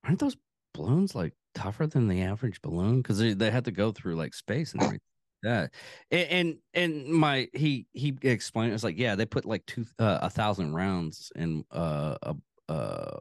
"Aren't 0.05 0.20
those 0.20 0.38
balloons 0.73 1.14
like 1.14 1.35
tougher 1.55 1.87
than 1.87 2.09
the 2.09 2.23
average 2.23 2.61
balloon? 2.62 3.03
Because 3.03 3.19
they, 3.19 3.35
they 3.35 3.51
had 3.51 3.64
to 3.67 3.73
go 3.73 3.93
through 3.93 4.17
like 4.17 4.35
space 4.35 4.73
and 4.73 4.83
everything." 4.83 5.01
like 5.43 5.43
That 5.43 5.75
and, 6.11 6.29
and 6.75 7.05
and 7.05 7.07
my 7.14 7.49
he 7.55 7.87
he 7.93 8.17
explained 8.23 8.71
it 8.71 8.75
was 8.75 8.85
like 8.85 8.99
yeah 8.99 9.14
they 9.17 9.27
put 9.27 9.45
like 9.45 9.67
two 9.67 9.87
uh, 9.99 10.21
a 10.23 10.31
thousand 10.31 10.75
rounds 10.75 11.31
in 11.37 11.64
uh 11.71 12.17
a 12.23 12.37
uh 12.73 13.19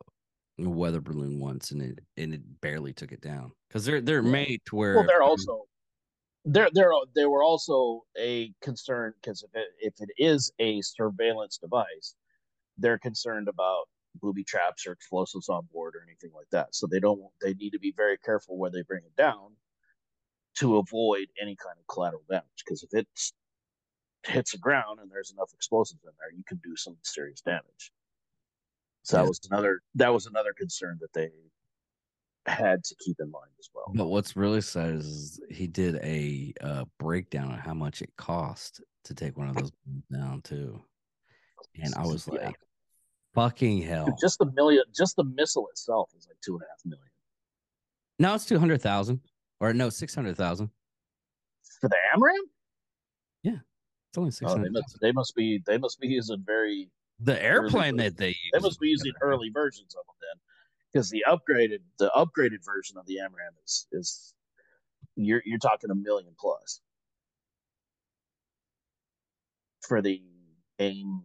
a 0.60 0.70
weather 0.70 1.02
balloon 1.02 1.40
once 1.40 1.72
and 1.72 1.82
it 1.82 2.00
and 2.18 2.34
it 2.34 2.62
barely 2.62 2.94
took 2.94 3.12
it 3.12 3.22
down 3.22 3.52
because 3.68 3.86
they're 3.86 4.02
they're 4.02 4.24
made 4.24 4.62
to 4.68 4.76
where 4.76 4.96
Well, 4.96 5.06
they're 5.08 5.24
also 5.24 5.66
they're 6.46 6.70
they're 6.74 6.92
they 7.16 7.26
were 7.26 7.44
also 7.44 8.06
a 8.18 8.54
concern 8.62 9.14
because 9.22 9.44
if 9.44 9.52
it 9.56 9.70
if 9.80 9.94
it 10.00 10.10
is 10.18 10.52
a 10.60 10.82
surveillance 10.82 11.58
device, 11.58 12.16
they're 12.78 13.00
concerned 13.00 13.48
about 13.50 13.88
booby 14.22 14.44
traps 14.44 14.86
or 14.88 14.92
explosives 14.92 15.50
on 15.50 15.68
board 15.72 15.96
or 15.96 16.04
anything 16.08 16.32
like 16.36 16.50
that. 16.52 16.76
So 16.76 16.88
they 16.88 17.00
don't 17.00 17.22
they 17.42 17.54
need 17.54 17.72
to 17.72 17.80
be 17.80 17.94
very 17.96 18.18
careful 18.18 18.58
where 18.58 18.72
they 18.72 18.84
bring 18.84 19.04
it 19.04 19.16
down 19.16 19.56
to 20.56 20.78
avoid 20.78 21.28
any 21.42 21.56
kind 21.56 21.78
of 21.80 21.88
collateral 21.88 22.24
damage. 22.30 22.64
Because 22.66 22.84
if 22.84 22.94
it 22.94 23.08
hits 24.26 24.52
the 24.52 24.58
ground 24.58 25.00
and 25.02 25.12
there's 25.12 25.32
enough 25.32 25.52
explosives 25.54 26.04
in 26.04 26.12
there, 26.20 26.32
you 26.36 26.44
can 26.48 26.60
do 26.64 26.76
some 26.76 26.98
serious 27.04 27.42
damage. 27.42 27.92
So 29.04 29.18
that 29.18 29.28
was 29.28 29.40
another 29.50 29.82
that 29.96 30.14
was 30.14 30.28
another 30.28 30.54
concern 30.54 30.98
that 31.02 31.14
they 31.14 31.30
had 32.46 32.84
to 32.84 32.96
keep 33.00 33.18
in 33.20 33.32
mind 33.32 33.52
as 33.60 33.70
well. 33.74 33.92
But 33.94 34.08
what's 34.08 34.36
really 34.36 34.62
sad 34.62 34.96
is 34.96 35.42
he 35.50 35.68
did 35.68 35.96
a 35.96 36.54
uh, 36.62 36.86
breakdown 37.00 37.54
of 37.54 37.60
how 37.60 37.74
much 37.74 38.02
it 38.02 38.12
cost 38.18 38.82
to 39.06 39.14
take 39.14 39.38
one 39.38 39.50
of 39.50 39.56
those 39.56 39.72
down 40.12 40.42
too, 40.42 40.82
and 41.82 41.94
I 41.96 42.06
was 42.06 42.30
Yeah. 42.32 42.52
"Fucking 43.34 43.82
hell!" 43.82 44.16
just 44.22 44.40
the 44.40 44.52
million, 44.52 44.84
just 44.96 45.16
the 45.16 45.24
missile 45.24 45.68
itself 45.70 46.12
is 46.18 46.28
like 46.28 46.38
two 46.42 46.54
and 46.54 46.62
a 46.64 46.66
half 46.70 46.86
million 46.86 47.10
Now 48.20 48.36
it's 48.36 48.46
two 48.46 48.60
hundred 48.60 48.82
thousand, 48.82 49.22
or 49.60 49.74
no, 49.74 49.90
six 49.90 50.14
hundred 50.16 50.38
thousand. 50.38 50.70
for 51.82 51.90
the 51.90 51.98
AMRAAM. 52.14 52.50
It's 53.46 54.18
only 54.20 54.30
six 54.30 54.52
Oh, 54.52 54.62
they 54.62 54.70
must, 54.70 55.00
they 55.02 55.12
must 55.12 55.36
be, 55.36 55.60
they 55.66 55.80
must 55.80 56.00
be 56.00 56.08
using 56.08 56.44
very, 56.46 56.92
the 57.20 57.42
airplane 57.44 57.96
that 57.98 58.16
they 58.16 58.28
use. 58.28 58.52
they 58.54 58.60
must 58.60 58.80
be 58.80 58.90
using 58.90 59.12
early 59.22 59.50
versions 59.52 59.96
of 59.96 60.06
them 60.06 60.16
then, 60.22 60.40
because 60.92 61.10
the 61.10 61.26
upgraded, 61.28 61.80
the 61.98 62.12
upgraded 62.16 62.64
version 62.64 62.96
of 63.00 63.08
the 63.08 63.18
AMRAAM 63.18 63.54
is 63.66 63.88
is 63.92 64.36
you're 65.16 65.42
you're 65.46 65.58
talking 65.58 65.90
a 65.90 65.96
million 65.96 66.36
plus 66.40 66.80
for 69.82 70.00
the 70.00 70.22
AIM 70.78 71.24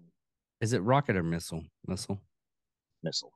Is 0.60 0.72
it 0.72 0.82
rocket 0.82 1.16
or 1.16 1.22
missile? 1.22 1.64
Missile. 1.86 2.20
missile. 3.02 3.32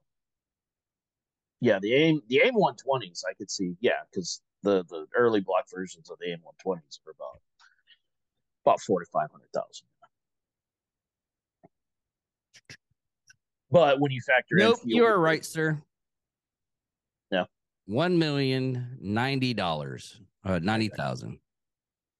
Yeah, 1.61 1.78
the 1.80 1.94
AIM 1.94 2.22
the 2.28 2.40
AIM 2.44 2.54
120s 2.54 3.22
I 3.28 3.35
could 3.35 3.50
see, 3.50 3.76
yeah, 3.80 4.00
because 4.11 4.40
the 4.62 4.85
the 4.88 5.06
early 5.16 5.40
block 5.40 5.64
versions 5.72 6.11
of 6.11 6.18
the 6.18 6.30
AIM 6.30 6.40
120s 6.40 6.98
were 7.06 7.12
about 7.12 7.40
about 8.64 8.80
forty 8.80 9.06
five 9.12 9.30
hundred 9.30 9.52
thousand. 9.54 9.87
But 13.70 14.00
when 14.00 14.12
you 14.12 14.20
factor 14.20 14.58
in. 14.58 14.64
Nope, 14.64 14.80
in, 14.85 14.90
you 14.90 15.04
are 15.04 15.18
right, 15.18 15.44
sir. 15.44 15.80
Yeah. 17.30 17.44
One 17.87 18.18
million 18.18 18.98
ninety 19.00 19.54
dollars. 19.54 20.20
Uh 20.44 20.58
ninety 20.62 20.88
thousand. 20.88 21.38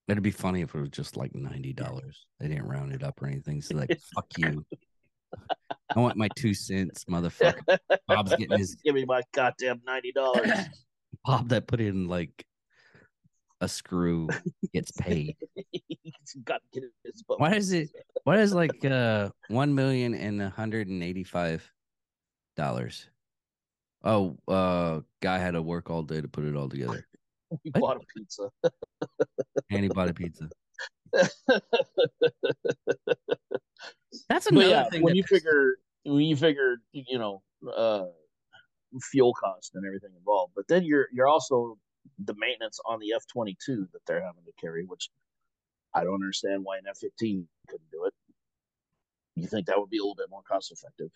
It'd 0.09 0.23
be 0.23 0.31
funny 0.31 0.62
if 0.62 0.75
it 0.75 0.81
was 0.81 0.91
just 0.91 1.17
like 1.17 1.35
ninety 1.35 1.73
dollars. 1.73 2.27
They 2.41 2.49
didn't 2.49 2.69
round 2.69 2.93
it 2.93 3.03
up 3.03 3.21
or 3.21 3.27
anything. 3.27 3.61
So 3.61 3.77
like 3.77 3.91
fuck 4.15 4.27
you. 4.38 4.65
I 5.95 6.01
want 6.01 6.16
my 6.16 6.29
two 6.37 6.55
cents, 6.55 7.05
motherfucker. 7.05 7.79
Bob's 8.07 8.35
getting 8.37 8.59
his 8.59 8.77
Give 8.85 8.95
me 8.95 9.05
my 9.05 9.23
goddamn 9.33 9.81
ninety 9.87 10.12
dollars. 10.12 10.51
Bob 11.25 11.51
that 11.51 11.66
put 11.66 11.81
in 11.81 12.09
like 12.09 12.47
a 13.61 13.68
screw 13.68 14.29
gets 14.73 14.90
paid. 14.92 15.37
Got 16.45 16.62
get 16.73 16.85
his 17.05 17.23
Why 17.27 17.55
is 17.55 17.73
it 17.73 17.90
why 18.25 18.38
is 18.38 18.55
like 18.55 18.85
uh 18.85 19.31
one 19.49 19.75
million 19.75 20.14
and 20.14 20.40
a 20.40 20.51
hundred 20.51 20.88
and 20.88 21.03
eighty 21.03 21.25
five 21.25 21.71
dollars? 22.57 23.07
Oh, 24.03 24.38
uh 24.49 25.01
guy 25.21 25.38
had 25.38 25.53
to 25.53 25.62
work 25.62 25.90
all 25.90 26.03
day 26.03 26.21
to 26.21 26.29
put 26.29 26.45
it 26.45 26.57
all 26.57 26.68
together. 26.68 27.07
What? 27.73 27.81
bought 27.81 27.97
a 27.99 28.01
pizza. 28.16 28.49
And 29.71 29.83
he 29.83 29.88
bought 29.88 30.09
a 30.09 30.14
pizza. 30.14 30.49
That's 34.29 34.46
But 34.46 34.55
another 34.55 34.68
yeah, 34.70 34.88
thing. 34.88 35.03
when 35.03 35.14
you 35.14 35.25
pisses- 35.25 35.29
figure 35.29 35.77
when 36.05 36.20
you 36.22 36.37
figure 36.37 36.77
you 36.92 37.18
know 37.18 37.42
uh 37.77 38.07
fuel 39.01 39.33
cost 39.35 39.75
and 39.75 39.87
everything 39.87 40.11
involved, 40.16 40.53
but 40.55 40.66
then 40.68 40.85
you're 40.85 41.09
you're 41.12 41.29
also 41.29 41.79
the 42.25 42.35
maintenance 42.37 42.79
on 42.87 42.98
the 43.01 43.12
F 43.14 43.25
twenty 43.27 43.57
two 43.64 43.88
that 43.92 44.01
they're 44.07 44.20
having 44.22 44.44
to 44.44 44.53
carry, 44.61 44.85
which 44.85 45.09
I 45.94 46.05
don't 46.05 46.14
understand 46.14 46.64
why 46.64 46.79
an 46.79 46.85
F 46.88 46.98
fifteen 46.98 47.48
couldn't 47.68 47.90
do 47.90 48.05
it. 48.05 48.14
You 49.37 49.46
think 49.46 49.66
that 49.66 49.79
would 49.79 49.88
be 49.90 49.98
a 49.98 50.03
little 50.03 50.14
bit 50.14 50.29
more 50.31 50.42
cost 50.42 50.72
effective? 50.72 51.11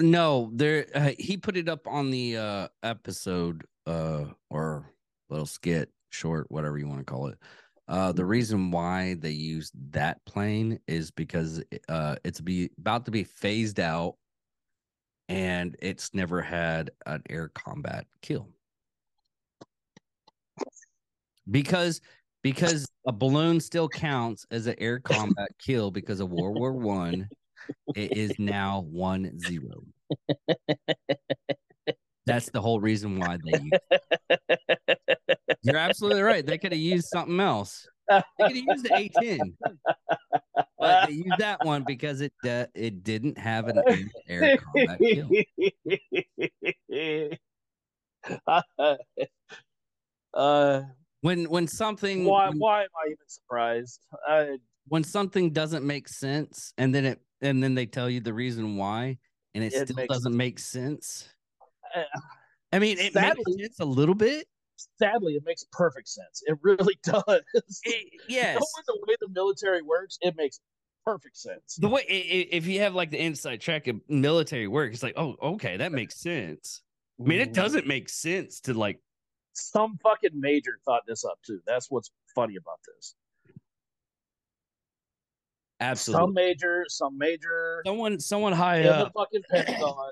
No, 0.00 0.50
there 0.52 0.86
uh, 0.94 1.12
he 1.18 1.36
put 1.36 1.56
it 1.56 1.68
up 1.68 1.86
on 1.86 2.10
the 2.10 2.36
uh 2.36 2.68
episode 2.82 3.64
uh 3.86 4.24
or 4.50 4.90
little 5.30 5.46
skit, 5.46 5.90
short, 6.10 6.50
whatever 6.50 6.78
you 6.78 6.88
want 6.88 7.00
to 7.00 7.04
call 7.04 7.26
it. 7.28 7.38
Uh 7.86 8.12
the 8.12 8.24
reason 8.24 8.70
why 8.70 9.14
they 9.14 9.30
use 9.30 9.70
that 9.90 10.24
plane 10.24 10.80
is 10.86 11.10
because 11.10 11.62
uh 11.88 12.16
it's 12.24 12.40
be 12.40 12.70
about 12.78 13.04
to 13.04 13.10
be 13.10 13.24
phased 13.24 13.78
out 13.78 14.16
and 15.28 15.76
it's 15.80 16.14
never 16.14 16.40
had 16.42 16.90
an 17.06 17.22
air 17.28 17.48
combat 17.48 18.06
kill. 18.22 18.48
Because 21.50 22.00
because 22.42 22.86
a 23.06 23.12
balloon 23.12 23.60
still 23.60 23.88
counts 23.88 24.46
as 24.50 24.66
an 24.66 24.74
air 24.78 24.98
combat 24.98 25.50
kill 25.58 25.90
because 25.90 26.20
of 26.20 26.30
World 26.30 26.56
War 26.56 26.72
One. 26.72 27.28
It 27.94 28.16
is 28.16 28.38
now 28.38 28.86
one 28.90 29.38
zero. 29.38 29.84
That's 32.26 32.48
the 32.50 32.60
whole 32.60 32.80
reason 32.80 33.18
why 33.18 33.38
they 33.44 33.60
use. 33.60 33.78
You're 35.64 35.78
absolutely 35.78 36.22
right. 36.22 36.44
They 36.44 36.58
could 36.58 36.72
have 36.72 36.80
used 36.80 37.08
something 37.08 37.40
else. 37.40 37.88
They 38.10 38.22
could 38.38 38.56
have 38.56 38.64
used 38.66 38.84
the 38.84 38.90
A10, 38.90 39.56
but 40.78 41.06
they 41.06 41.12
used 41.14 41.38
that 41.38 41.64
one 41.64 41.84
because 41.84 42.20
it 42.20 42.34
uh, 42.46 42.66
it 42.74 43.02
didn't 43.02 43.38
have 43.38 43.68
an 43.68 43.82
air, 44.28 44.58
combat 44.58 45.00
kill. 45.00 45.30
uh, 50.34 50.82
When 51.22 51.44
when 51.48 51.66
something 51.66 52.24
why? 52.24 52.48
when, 52.50 52.58
Why 52.58 52.82
am 52.82 52.88
I 53.02 53.06
even 53.06 53.16
surprised? 53.26 54.00
I, 54.28 54.58
when 54.88 55.02
something 55.04 55.50
doesn't 55.50 55.84
make 55.86 56.08
sense, 56.08 56.74
and 56.76 56.94
then 56.94 57.06
it 57.06 57.20
and 57.40 57.62
then 57.62 57.74
they 57.74 57.86
tell 57.86 58.10
you 58.10 58.20
the 58.20 58.34
reason 58.34 58.76
why, 58.76 59.16
and 59.54 59.64
it, 59.64 59.72
It 59.72 59.88
still 59.88 60.06
doesn't 60.06 60.36
make 60.36 60.58
sense. 60.58 61.28
I- 61.94 62.04
I 62.72 62.78
mean, 62.80 62.98
it 62.98 63.12
Sadly- 63.12 63.42
makes 63.46 63.62
sense 63.62 63.80
a 63.80 63.84
little 63.84 64.16
bit. 64.16 64.48
Sadly, 64.98 65.34
it 65.34 65.42
makes 65.44 65.64
perfect 65.72 66.08
sense. 66.08 66.42
It 66.46 66.58
really 66.62 66.98
does. 67.04 67.22
It- 67.84 68.20
yes, 68.28 68.54
Knowing 68.54 68.84
the 68.86 69.04
way 69.06 69.16
the 69.20 69.28
military 69.28 69.82
works, 69.82 70.18
it 70.20 70.36
makes 70.36 70.60
perfect 71.04 71.36
sense. 71.36 71.76
The 71.76 71.88
way 71.88 72.02
if 72.02 72.66
you 72.66 72.80
have 72.80 72.94
like 72.94 73.10
the 73.10 73.18
inside 73.22 73.60
track 73.60 73.86
of 73.88 74.00
military 74.08 74.68
work, 74.68 74.92
it's 74.92 75.02
like, 75.02 75.14
oh, 75.16 75.36
okay, 75.42 75.76
that 75.76 75.92
makes 75.92 76.16
sense. 76.16 76.82
I 77.20 77.24
mean, 77.28 77.40
it 77.40 77.50
Mm. 77.50 77.54
doesn't 77.54 77.86
make 77.86 78.08
sense 78.08 78.60
to 78.60 78.74
like 78.74 79.00
Some 79.52 79.98
fucking 80.02 80.32
major 80.34 80.78
thought 80.84 81.02
this 81.06 81.24
up 81.24 81.38
too. 81.46 81.60
That's 81.66 81.90
what's 81.90 82.10
funny 82.34 82.56
about 82.56 82.80
this. 82.96 83.14
absolutely 85.80 86.22
Some 86.26 86.34
major, 86.34 86.84
some 86.88 87.18
major 87.18 87.82
someone 87.86 88.18
someone 88.20 88.52
high 88.52 88.78
in 88.78 88.86
the 88.86 89.10
fucking 89.14 89.42
Pentagon. 89.50 90.10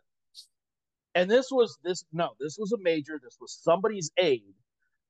And 1.15 1.31
this 1.31 1.49
was 1.51 1.79
this 1.85 2.05
no, 2.13 2.31
this 2.41 2.57
was 2.59 2.73
a 2.73 2.79
major. 2.79 3.21
This 3.23 3.37
was 3.41 3.59
somebody's 3.63 4.11
aide. 4.19 4.55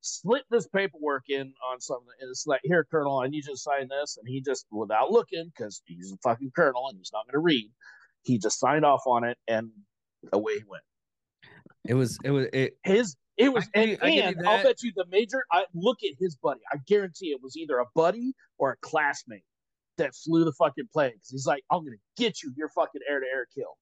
Slipped 0.04 0.50
this 0.50 0.66
paperwork 0.66 1.24
in 1.28 1.54
on 1.70 1.80
something, 1.80 2.08
and 2.20 2.28
it's 2.28 2.46
like, 2.46 2.60
"Here, 2.64 2.84
Colonel, 2.90 3.20
I 3.20 3.28
need 3.28 3.44
you 3.46 3.52
to 3.52 3.56
sign 3.56 3.88
this." 3.88 4.16
And 4.18 4.26
he 4.26 4.40
just, 4.40 4.66
without 4.72 5.12
looking, 5.12 5.52
because 5.56 5.80
he's 5.84 6.12
a 6.12 6.16
fucking 6.24 6.50
colonel 6.56 6.88
and 6.88 6.98
he's 6.98 7.12
not 7.12 7.24
going 7.26 7.34
to 7.34 7.38
read, 7.38 7.70
he 8.22 8.38
just 8.38 8.58
signed 8.58 8.84
off 8.84 9.02
on 9.06 9.22
it, 9.22 9.38
and 9.46 9.70
away 10.32 10.54
he 10.54 10.64
went. 10.68 10.82
It 11.86 11.94
was 11.94 12.18
it 12.24 12.30
was 12.30 12.46
it 12.52 12.76
His 12.84 13.16
it 13.36 13.52
was, 13.52 13.68
I 13.74 13.80
and, 13.80 13.98
I 14.02 14.08
and 14.08 14.48
I'll 14.48 14.62
bet 14.62 14.82
you 14.82 14.92
the 14.94 15.06
major. 15.08 15.44
I 15.52 15.64
look 15.74 15.98
at 16.04 16.14
his 16.18 16.36
buddy. 16.36 16.60
I 16.72 16.78
guarantee 16.86 17.26
it 17.26 17.40
was 17.42 17.56
either 17.56 17.78
a 17.78 17.86
buddy 17.94 18.34
or 18.58 18.72
a 18.72 18.76
classmate 18.82 19.44
that 19.98 20.14
flew 20.14 20.44
the 20.44 20.52
fucking 20.52 20.88
plane 20.92 21.12
because 21.14 21.30
he's 21.30 21.46
like, 21.46 21.64
"I'm 21.70 21.84
gonna 21.84 21.96
get 22.16 22.42
you 22.42 22.52
your 22.56 22.68
fucking 22.68 23.00
air 23.08 23.20
to 23.20 23.26
air 23.26 23.46
kill." 23.54 23.78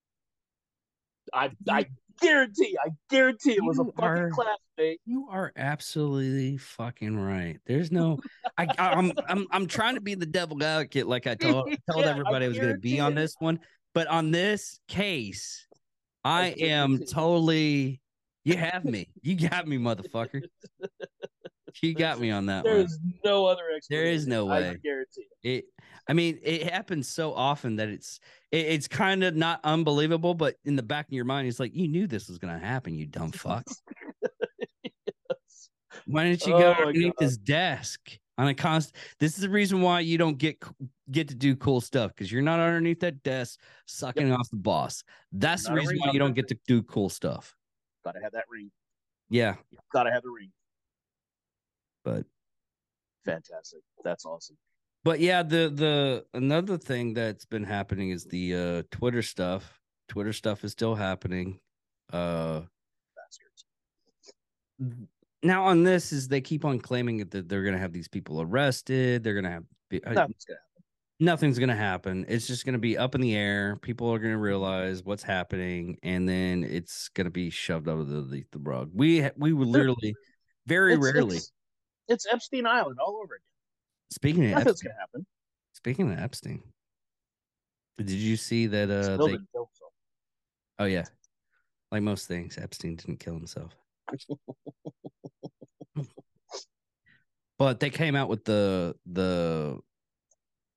I 1.33 1.51
I 1.68 1.87
guarantee, 2.20 2.76
I 2.85 2.91
guarantee 3.09 3.53
it 3.53 3.64
was 3.64 3.78
a 3.78 3.85
fucking 3.85 4.05
are- 4.05 4.31
classmate. 4.31 5.01
you 5.07 5.26
are 5.31 5.53
absolutely 5.57 6.57
fucking 6.59 7.18
right. 7.18 7.59
There's 7.66 7.91
no 7.91 8.18
I 8.59 8.66
I'm 8.78 9.12
I'm 9.28 9.47
I'm 9.51 9.66
trying 9.66 9.95
to 9.95 10.01
be 10.01 10.14
the 10.14 10.26
devil 10.26 10.62
advocate 10.62 11.07
like 11.07 11.26
I 11.26 11.35
told 11.35 11.68
told 11.91 12.05
Yeah, 12.05 12.09
I 12.09 12.11
everybody 12.11 12.45
I 12.45 12.49
was 12.49 12.59
gonna 12.59 12.78
be 12.78 13.01
on 13.01 13.14
this 13.14 13.35
one. 13.39 13.61
But 13.95 14.07
on 14.07 14.31
this 14.31 14.78
case, 14.89 15.66
I 16.24 16.55
am 16.59 17.01
totally 17.05 18.01
you 18.45 18.57
have 18.57 18.85
me. 18.85 19.09
You 19.22 19.35
got 19.49 19.66
me, 19.68 19.76
motherfucker. 19.78 20.43
You 21.83 21.95
got 21.95 22.18
me 22.20 22.31
on 22.31 22.47
that 22.47 22.64
There 22.64 22.76
one. 22.76 22.85
is 22.87 22.99
no 23.24 23.47
other 23.47 23.62
explanation. 23.76 23.87
There 23.91 24.12
is 24.12 24.26
no 24.26 24.47
way. 24.47 24.70
I 24.70 24.74
guarantee 24.74 25.26
it. 25.43 25.49
It 25.49 25.64
I 26.09 26.12
mean, 26.14 26.39
it 26.43 26.70
happens 26.72 27.09
so 27.09 27.33
often 27.35 27.76
that 27.76 27.89
it's 27.89 28.18
it, 28.53 28.66
it's 28.66 28.88
kind 28.88 29.22
of 29.24 29.34
not 29.36 29.61
unbelievable, 29.64 30.34
but 30.34 30.57
in 30.64 30.76
the 30.76 30.82
back 30.82 31.07
of 31.07 31.12
your 31.12 31.24
mind, 31.24 31.48
it's 31.48 31.61
like 31.61 31.74
you 31.74 31.88
knew 31.88 32.07
this 32.07 32.28
was 32.28 32.38
gonna 32.38 32.59
happen, 32.59 32.94
you 32.94 33.07
dumb 33.07 33.32
fuck. 33.32 33.64
Why 36.07 36.24
didn't 36.24 36.46
you 36.46 36.55
Oh 36.55 36.59
go 36.59 36.72
my 36.72 36.78
underneath 36.86 37.14
God. 37.18 37.24
his 37.24 37.36
desk 37.38 38.18
on 38.38 38.48
a 38.48 38.55
constant? 38.55 38.96
This 39.18 39.34
is 39.34 39.40
the 39.42 39.51
reason 39.51 39.80
why 39.82 40.01
you 40.01 40.18
don't 40.18 40.38
get 40.38 40.62
get 41.11 41.28
to 41.28 41.34
do 41.34 41.55
cool 41.57 41.80
stuff 41.80 42.12
because 42.14 42.32
you're 42.32 42.42
not 42.42 42.59
underneath 42.59 43.01
that 43.01 43.22
desk 43.22 43.61
sucking 43.86 44.32
off 44.32 44.48
the 44.51 44.57
boss. 44.57 45.05
That's 45.32 45.64
the 45.64 45.70
Not 45.70 45.78
a 45.78 45.80
reason 45.80 45.98
why 45.98 46.12
you 46.12 46.18
don't 46.18 46.34
get 46.34 46.48
to 46.48 46.59
do 46.66 46.82
cool 46.84 47.09
stuff. 47.11 47.55
Gotta 48.05 48.20
have 48.22 48.32
that 48.32 48.44
ring. 48.51 48.70
Yeah, 49.28 49.57
Gotta 49.92 50.11
have 50.11 50.22
the 50.22 50.30
ring. 50.30 50.51
but 52.05 52.24
Fantastic. 53.24 53.80
That's 54.03 54.24
awesome. 54.24 54.57
But 55.05 55.20
yeah, 55.20 55.42
the 55.42 55.70
the 55.74 56.24
another 56.34 56.76
thing 56.78 57.14
that's 57.14 57.44
been 57.44 57.64
happening 57.64 58.11
is 58.11 58.24
the 58.24 58.55
uh 58.55 58.82
Twitter 58.90 59.22
stuff. 59.22 59.80
Twitter 60.09 60.32
stuff 60.32 60.64
is 60.64 60.72
still 60.72 60.94
happening. 60.94 61.61
Uh 62.12 62.62
Bastards. 63.16 63.64
now 65.42 65.64
on 65.66 65.82
this 65.84 66.12
is 66.12 66.28
they 66.28 66.40
keep 66.40 66.64
on 66.64 66.78
claiming 66.80 67.18
that 67.18 67.48
they're 67.48 67.62
going 67.62 67.74
to 67.74 67.80
have 67.80 67.92
these 67.92 68.09
people 68.09 68.40
arrested. 68.42 69.22
They're 69.22 69.34
going 69.34 69.44
to 69.44 69.51
have 69.51 69.64
uh, 70.07 70.12
Nothing's 70.12 70.44
gonna 70.44 70.59
happen. 70.59 70.84
nothing's 71.20 71.59
going 71.59 71.68
to 71.68 71.74
happen. 71.76 72.24
It's 72.28 72.46
just 72.46 72.64
going 72.64 72.72
to 72.74 72.78
be 72.78 72.98
up 72.98 73.14
in 73.14 73.20
the 73.20 73.34
air. 73.36 73.76
People 73.76 74.12
are 74.12 74.18
going 74.18 74.32
to 74.32 74.38
realize 74.38 75.03
what's 75.05 75.22
happening, 75.22 75.98
and 76.03 76.28
then 76.28 76.64
it's 76.64 77.09
going 77.11 77.24
to 77.26 77.30
be 77.30 77.51
shoved 77.51 77.88
under 77.88 78.05
the, 78.05 78.44
rug. 78.59 78.90
We 78.94 79.28
we 79.36 79.53
would 79.53 79.68
literally, 79.68 80.14
very 80.66 80.94
It's- 80.94 81.12
rarely. 81.14 81.36
It's, 81.36 81.53
it's 82.09 82.26
Epstein 82.30 82.66
Island 82.66 82.98
all 83.01 83.20
over 83.22 83.34
again. 83.34 83.44
Speaking 84.11 84.45
of 84.47 84.51
Nothing's 84.51 84.69
Epstein, 84.73 84.91
gonna 84.91 85.01
happen. 85.01 85.27
speaking 85.73 86.13
of 86.13 86.19
Epstein, 86.19 86.63
did 87.99 88.11
you 88.11 88.37
see 88.37 88.67
that? 88.69 88.91
Uh, 88.91 89.17
they, 89.17 89.33
didn't 89.33 89.49
kill 89.53 89.67
himself. 89.67 89.93
oh 90.79 90.85
yeah, 90.87 91.05
like 91.93 92.03
most 92.03 92.27
things, 92.29 92.59
Epstein 92.59 92.97
didn't 92.97 93.19
kill 93.21 93.35
himself. 93.35 93.73
but 97.59 97.81
they 97.81 97.91
came 97.91 98.17
out 98.17 98.29
with 98.29 98.45
the 98.45 98.95
the 99.07 99.79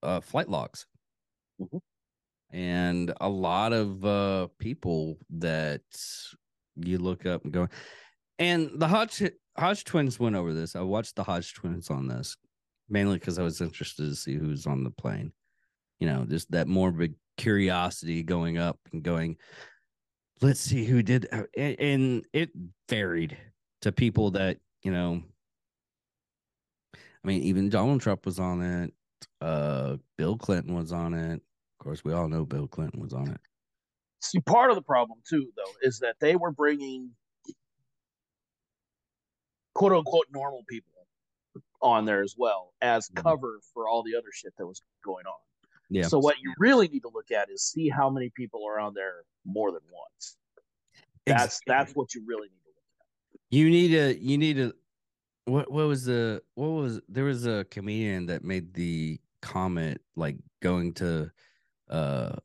uh, 0.02 0.20
flight 0.20 0.50
logs, 0.50 0.86
Mhm. 1.62 1.80
and 2.52 3.14
a 3.22 3.30
lot 3.30 3.74
of 3.74 4.04
uh, 4.06 4.48
people 4.60 5.18
that 5.32 5.82
you 6.76 6.98
look 6.98 7.26
up 7.26 7.44
and 7.44 7.54
go, 7.54 7.68
and 8.40 8.70
the 8.76 8.88
Hodge 8.88 9.24
Hodge 9.58 9.84
twins 9.86 10.20
went 10.20 10.36
over 10.36 10.54
this. 10.54 10.76
I 10.76 10.82
watched 10.82 11.16
the 11.16 11.24
Hodge 11.24 11.54
twins 11.54 11.90
on 11.90 12.08
this 12.08 12.36
mainly 12.90 13.18
because 13.18 13.40
I 13.40 13.44
was 13.44 13.62
interested 13.62 14.04
to 14.04 14.16
see 14.16 14.36
who's 14.36 14.66
on 14.66 14.84
the 14.84 14.92
plane. 14.92 15.32
You 16.00 16.08
know, 16.08 16.26
just 16.26 16.52
that 16.52 16.68
morbid 16.68 17.16
curiosity 17.38 18.24
going 18.24 18.58
up 18.58 18.80
and 18.92 19.04
going. 19.04 19.38
Let's 20.42 20.60
see 20.60 20.84
who 20.84 21.02
did, 21.02 21.28
uh, 21.32 21.44
and 21.58 22.26
it 22.34 22.50
varied 22.90 23.38
to 23.82 23.92
people 23.92 24.32
that 24.32 24.58
you 24.84 24.92
know. 24.92 25.22
I 26.96 27.28
mean, 27.28 27.44
even 27.44 27.70
Donald 27.70 28.02
Trump 28.02 28.26
was 28.26 28.40
on 28.40 28.62
it. 28.62 28.94
Uh, 29.40 29.98
Bill 30.18 30.38
Clinton 30.38 30.76
was 30.76 30.92
on 30.92 31.14
it. 31.14 31.36
Of 31.36 31.84
course, 31.84 32.04
we 32.04 32.12
all 32.12 32.28
know 32.28 32.46
Bill 32.46 32.68
Clinton 32.68 33.00
was 33.00 33.14
on 33.14 33.30
it. 33.30 33.40
See, 34.22 34.40
part 34.40 34.70
of 34.70 34.76
the 34.76 34.82
problem 34.82 35.20
too, 35.28 35.50
though, 35.56 35.72
is 35.82 36.00
that 36.00 36.16
they 36.20 36.36
were 36.36 36.52
bringing 36.52 37.12
quote 39.74 39.94
unquote 39.94 40.28
normal 40.32 40.64
people 40.68 40.93
on 41.84 42.06
there 42.06 42.24
as 42.24 42.36
well 42.38 42.74
as 42.82 43.10
Mhm. 43.10 43.22
cover 43.22 43.60
for 43.74 43.88
all 43.88 44.02
the 44.04 44.16
other 44.16 44.32
shit 44.32 44.56
that 44.58 44.66
was 44.66 44.82
going 45.04 45.26
on. 45.28 45.40
Yeah. 45.90 46.08
So 46.08 46.18
what 46.18 46.40
you 46.40 46.54
really 46.58 46.88
need 46.88 47.02
to 47.02 47.10
look 47.10 47.30
at 47.32 47.50
is 47.52 47.62
see 47.64 47.90
how 47.90 48.10
many 48.10 48.30
people 48.32 48.66
are 48.66 48.80
on 48.80 48.94
there 48.96 49.26
more 49.46 49.72
than 49.72 49.82
once. 49.92 50.38
That's 51.26 51.44
Exactly. 51.60 51.64
that's 51.68 51.96
what 51.96 52.16
you 52.16 52.24
really 52.26 52.48
need 52.50 52.62
to 52.64 52.70
look 52.70 52.84
at. 53.00 53.08
You 53.52 53.70
need 53.70 53.94
a 53.94 54.18
You 54.18 54.38
need 54.38 54.60
a 54.60 54.74
What 55.46 55.70
what 55.70 55.88
was 55.88 56.06
the 56.06 56.42
what 56.56 56.68
was 56.70 57.02
there 57.10 57.26
was 57.26 57.46
a 57.46 57.66
comedian 57.70 58.26
that 58.28 58.44
made 58.44 58.74
the 58.74 59.20
comment 59.42 60.02
like 60.16 60.38
going 60.62 60.94
to 60.96 61.30
uh 61.90 62.36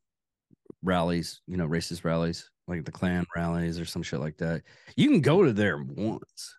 rallies, 0.83 1.41
you 1.47 1.55
know, 1.57 1.67
racist 1.67 2.03
rallies, 2.03 2.51
like 2.67 2.83
the 2.85 2.91
Klan 2.91 3.25
rallies 3.35 3.79
or 3.79 3.85
some 3.85 4.03
shit 4.03 4.19
like 4.19 4.37
that. 4.37 4.63
You 4.95 5.09
can 5.09 5.21
go 5.21 5.43
to 5.43 5.53
there 5.53 5.81
once. 5.81 6.55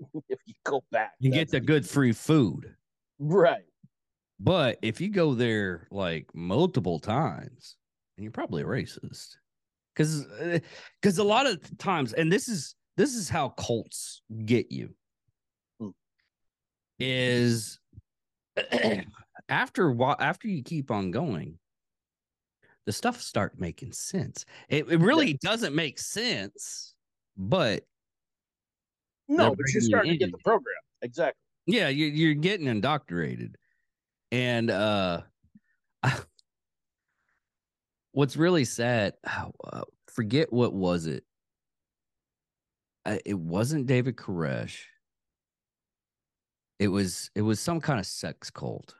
If 0.28 0.38
you 0.46 0.54
go 0.64 0.82
back, 0.90 1.12
You 1.20 1.30
get 1.30 1.50
the 1.50 1.60
good 1.60 1.88
free 1.88 2.12
food. 2.12 2.74
right. 3.18 3.64
But 4.40 4.78
if 4.82 5.00
you 5.00 5.10
go 5.10 5.34
there 5.34 5.86
like 5.90 6.26
multiple 6.34 6.98
times, 6.98 7.76
and 8.16 8.24
you're 8.24 8.32
probably 8.32 8.62
a 8.62 8.66
racist. 8.66 9.36
Cuz 9.96 10.26
cuz 11.02 11.18
a 11.18 11.24
lot 11.24 11.46
of 11.46 11.78
times 11.78 12.12
and 12.12 12.30
this 12.32 12.48
is 12.48 12.74
this 12.96 13.14
is 13.14 13.28
how 13.28 13.50
cults 13.50 14.22
get 14.44 14.72
you. 14.72 14.94
Hmm. 15.80 15.90
Is 16.98 17.78
after 19.48 19.90
while 19.92 20.16
after 20.18 20.48
you 20.48 20.62
keep 20.62 20.90
on 20.90 21.10
going, 21.10 21.58
the 22.86 22.92
stuff 22.92 23.20
start 23.20 23.58
making 23.58 23.92
sense. 23.92 24.44
It, 24.68 24.88
it 24.90 25.00
really 25.00 25.34
doesn't 25.34 25.74
make 25.74 25.98
sense, 25.98 26.94
but 27.36 27.84
No, 29.28 29.36
They're 29.44 29.50
but 29.50 29.72
you're 29.72 29.82
you 29.82 29.88
starting 29.88 30.12
to 30.12 30.18
get 30.18 30.32
the 30.32 30.38
program 30.38 30.74
exactly. 31.02 31.40
yeah, 31.66 31.88
you, 31.88 32.06
you're 32.06 32.34
getting 32.34 32.66
indoctrinated. 32.66 33.56
And 34.32 34.70
uh 34.70 35.22
what's 38.12 38.36
really 38.36 38.64
sad, 38.64 39.14
uh, 39.26 39.82
forget 40.08 40.52
what 40.52 40.72
was 40.72 41.06
it? 41.06 41.24
Uh, 43.06 43.18
it 43.26 43.38
wasn't 43.38 43.86
David 43.86 44.16
Koresh. 44.16 44.80
It 46.78 46.88
was 46.88 47.30
it 47.34 47.42
was 47.42 47.60
some 47.60 47.80
kind 47.80 48.00
of 48.00 48.06
sex 48.06 48.50
cult. 48.50 48.94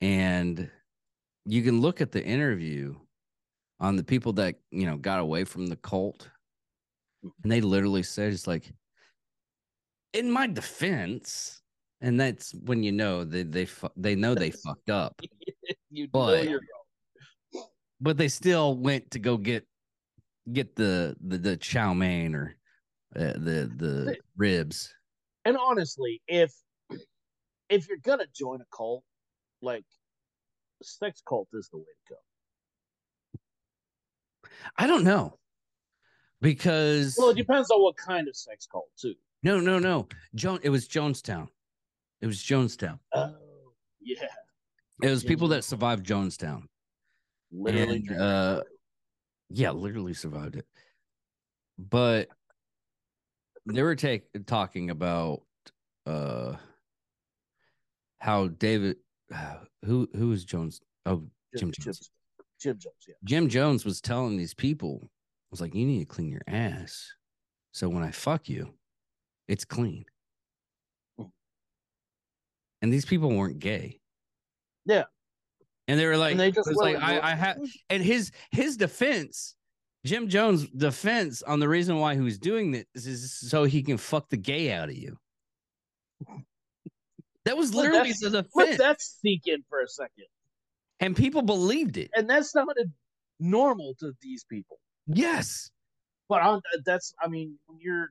And 0.00 0.70
you 1.44 1.62
can 1.62 1.80
look 1.80 2.00
at 2.00 2.12
the 2.12 2.24
interview 2.24 2.94
on 3.80 3.96
the 3.96 4.04
people 4.04 4.32
that, 4.34 4.56
you 4.70 4.86
know, 4.86 4.96
got 4.96 5.18
away 5.18 5.44
from 5.44 5.66
the 5.66 5.76
cult. 5.76 6.28
And 7.22 7.50
they 7.52 7.60
literally 7.60 8.02
said 8.02 8.32
it's 8.32 8.46
like 8.46 8.72
in 10.12 10.30
my 10.30 10.46
defense, 10.46 11.60
and 12.00 12.18
that's 12.18 12.54
when 12.54 12.82
you 12.82 12.92
know 12.92 13.24
they 13.24 13.42
they 13.42 13.66
fu- 13.66 13.88
they 13.96 14.14
know 14.14 14.34
they 14.34 14.50
fucked 14.50 14.90
up, 14.90 15.20
You 15.90 16.04
know 16.04 16.10
But- 16.12 16.48
but 18.00 18.16
they 18.16 18.28
still 18.28 18.76
went 18.76 19.10
to 19.10 19.18
go 19.18 19.36
get 19.36 19.66
get 20.52 20.76
the 20.76 21.16
the, 21.20 21.38
the 21.38 21.56
chow 21.56 21.92
mein 21.92 22.34
or 22.34 22.56
uh, 23.16 23.32
the 23.32 23.70
the 23.76 24.16
ribs. 24.36 24.94
and 25.44 25.56
honestly, 25.58 26.22
if 26.28 26.54
if 27.68 27.88
you're 27.88 27.98
gonna 27.98 28.26
join 28.34 28.60
a 28.60 28.66
cult, 28.76 29.02
like 29.60 29.84
sex 30.82 31.20
cult 31.28 31.48
is 31.52 31.68
the 31.72 31.78
way 31.78 31.84
to 32.06 32.14
go. 32.14 33.40
I 34.76 34.86
don't 34.86 35.04
know 35.04 35.38
because 36.40 37.16
Well, 37.18 37.30
it 37.30 37.36
depends 37.36 37.70
on 37.70 37.82
what 37.82 37.96
kind 37.96 38.28
of 38.28 38.36
sex 38.36 38.66
cult 38.70 38.88
too. 38.96 39.14
no, 39.42 39.60
no, 39.60 39.78
no. 39.78 40.08
Joan, 40.34 40.60
it 40.62 40.70
was 40.70 40.88
Jonestown. 40.88 41.48
It 42.20 42.26
was 42.26 42.38
Jonestown. 42.38 42.98
Oh, 43.14 43.34
yeah, 44.00 44.24
It 45.02 45.10
was 45.10 45.22
Yeah, 45.22 45.28
people 45.28 45.48
that 45.48 45.64
survived 45.64 46.04
Jonestown. 46.06 46.64
literally. 47.52 48.04
And, 48.08 48.20
uh. 48.20 48.62
Yeah, 49.50 49.70
literally 49.70 50.14
survived 50.14 50.56
it. 50.56 50.66
But 51.78 52.28
they 53.66 53.82
were 53.82 53.94
take, 53.94 54.24
talking 54.46 54.90
about 54.90 55.42
uh 56.06 56.56
how 58.18 58.48
David 58.48 58.96
who 59.84 60.08
who 60.14 60.28
was 60.28 60.44
Jones? 60.44 60.80
Oh, 61.06 61.22
Jim 61.56 61.70
Jim, 61.70 61.84
Jones. 61.84 62.10
Jim 62.60 62.78
Jones, 62.78 62.94
yeah. 63.06 63.14
Jim 63.24 63.48
Jones 63.48 63.84
was 63.84 64.00
telling 64.00 64.36
these 64.36 64.54
people, 64.54 65.08
was 65.50 65.60
like, 65.60 65.74
you 65.74 65.86
need 65.86 66.00
to 66.00 66.04
clean 66.04 66.30
your 66.30 66.42
ass. 66.46 67.12
So 67.72 67.88
when 67.88 68.02
I 68.02 68.10
fuck 68.10 68.48
you, 68.48 68.74
it's 69.46 69.64
clean. 69.64 70.04
Mm. 71.20 71.30
And 72.82 72.92
these 72.92 73.04
people 73.04 73.30
weren't 73.30 73.58
gay. 73.58 74.00
Yeah. 74.84 75.04
And 75.86 75.98
they 75.98 76.06
were 76.06 76.16
like, 76.16 76.32
and 76.32 76.40
they 76.40 76.50
just 76.50 76.70
like 76.76 76.96
I, 76.96 77.32
I 77.32 77.34
have 77.34 77.58
and 77.88 78.02
his 78.02 78.30
his 78.50 78.76
defense, 78.76 79.54
Jim 80.04 80.28
Jones' 80.28 80.68
defense 80.68 81.42
on 81.42 81.60
the 81.60 81.68
reason 81.68 81.98
why 81.98 82.14
he 82.14 82.20
was 82.20 82.38
doing 82.38 82.72
this 82.72 83.06
is 83.06 83.32
so 83.32 83.64
he 83.64 83.82
can 83.82 83.96
fuck 83.96 84.28
the 84.28 84.36
gay 84.36 84.70
out 84.70 84.90
of 84.90 84.96
you. 84.96 85.16
That 87.46 87.56
was 87.56 87.74
literally 87.74 88.12
the 88.12 88.44
Let 88.54 88.66
defense. 88.66 88.78
that 88.78 89.00
sink 89.00 89.42
in 89.46 89.64
for 89.70 89.80
a 89.80 89.88
second. 89.88 90.26
And 91.00 91.16
people 91.16 91.40
believed 91.40 91.96
it. 91.96 92.10
And 92.14 92.28
that 92.28 92.44
sounded 92.44 92.92
normal 93.40 93.94
to 94.00 94.12
these 94.20 94.44
people. 94.44 94.78
Yes. 95.08 95.70
But 96.28 96.42
on, 96.42 96.58
uh, 96.58 96.78
that's, 96.84 97.14
I 97.20 97.28
mean, 97.28 97.56
when 97.66 97.78
you're, 97.80 98.08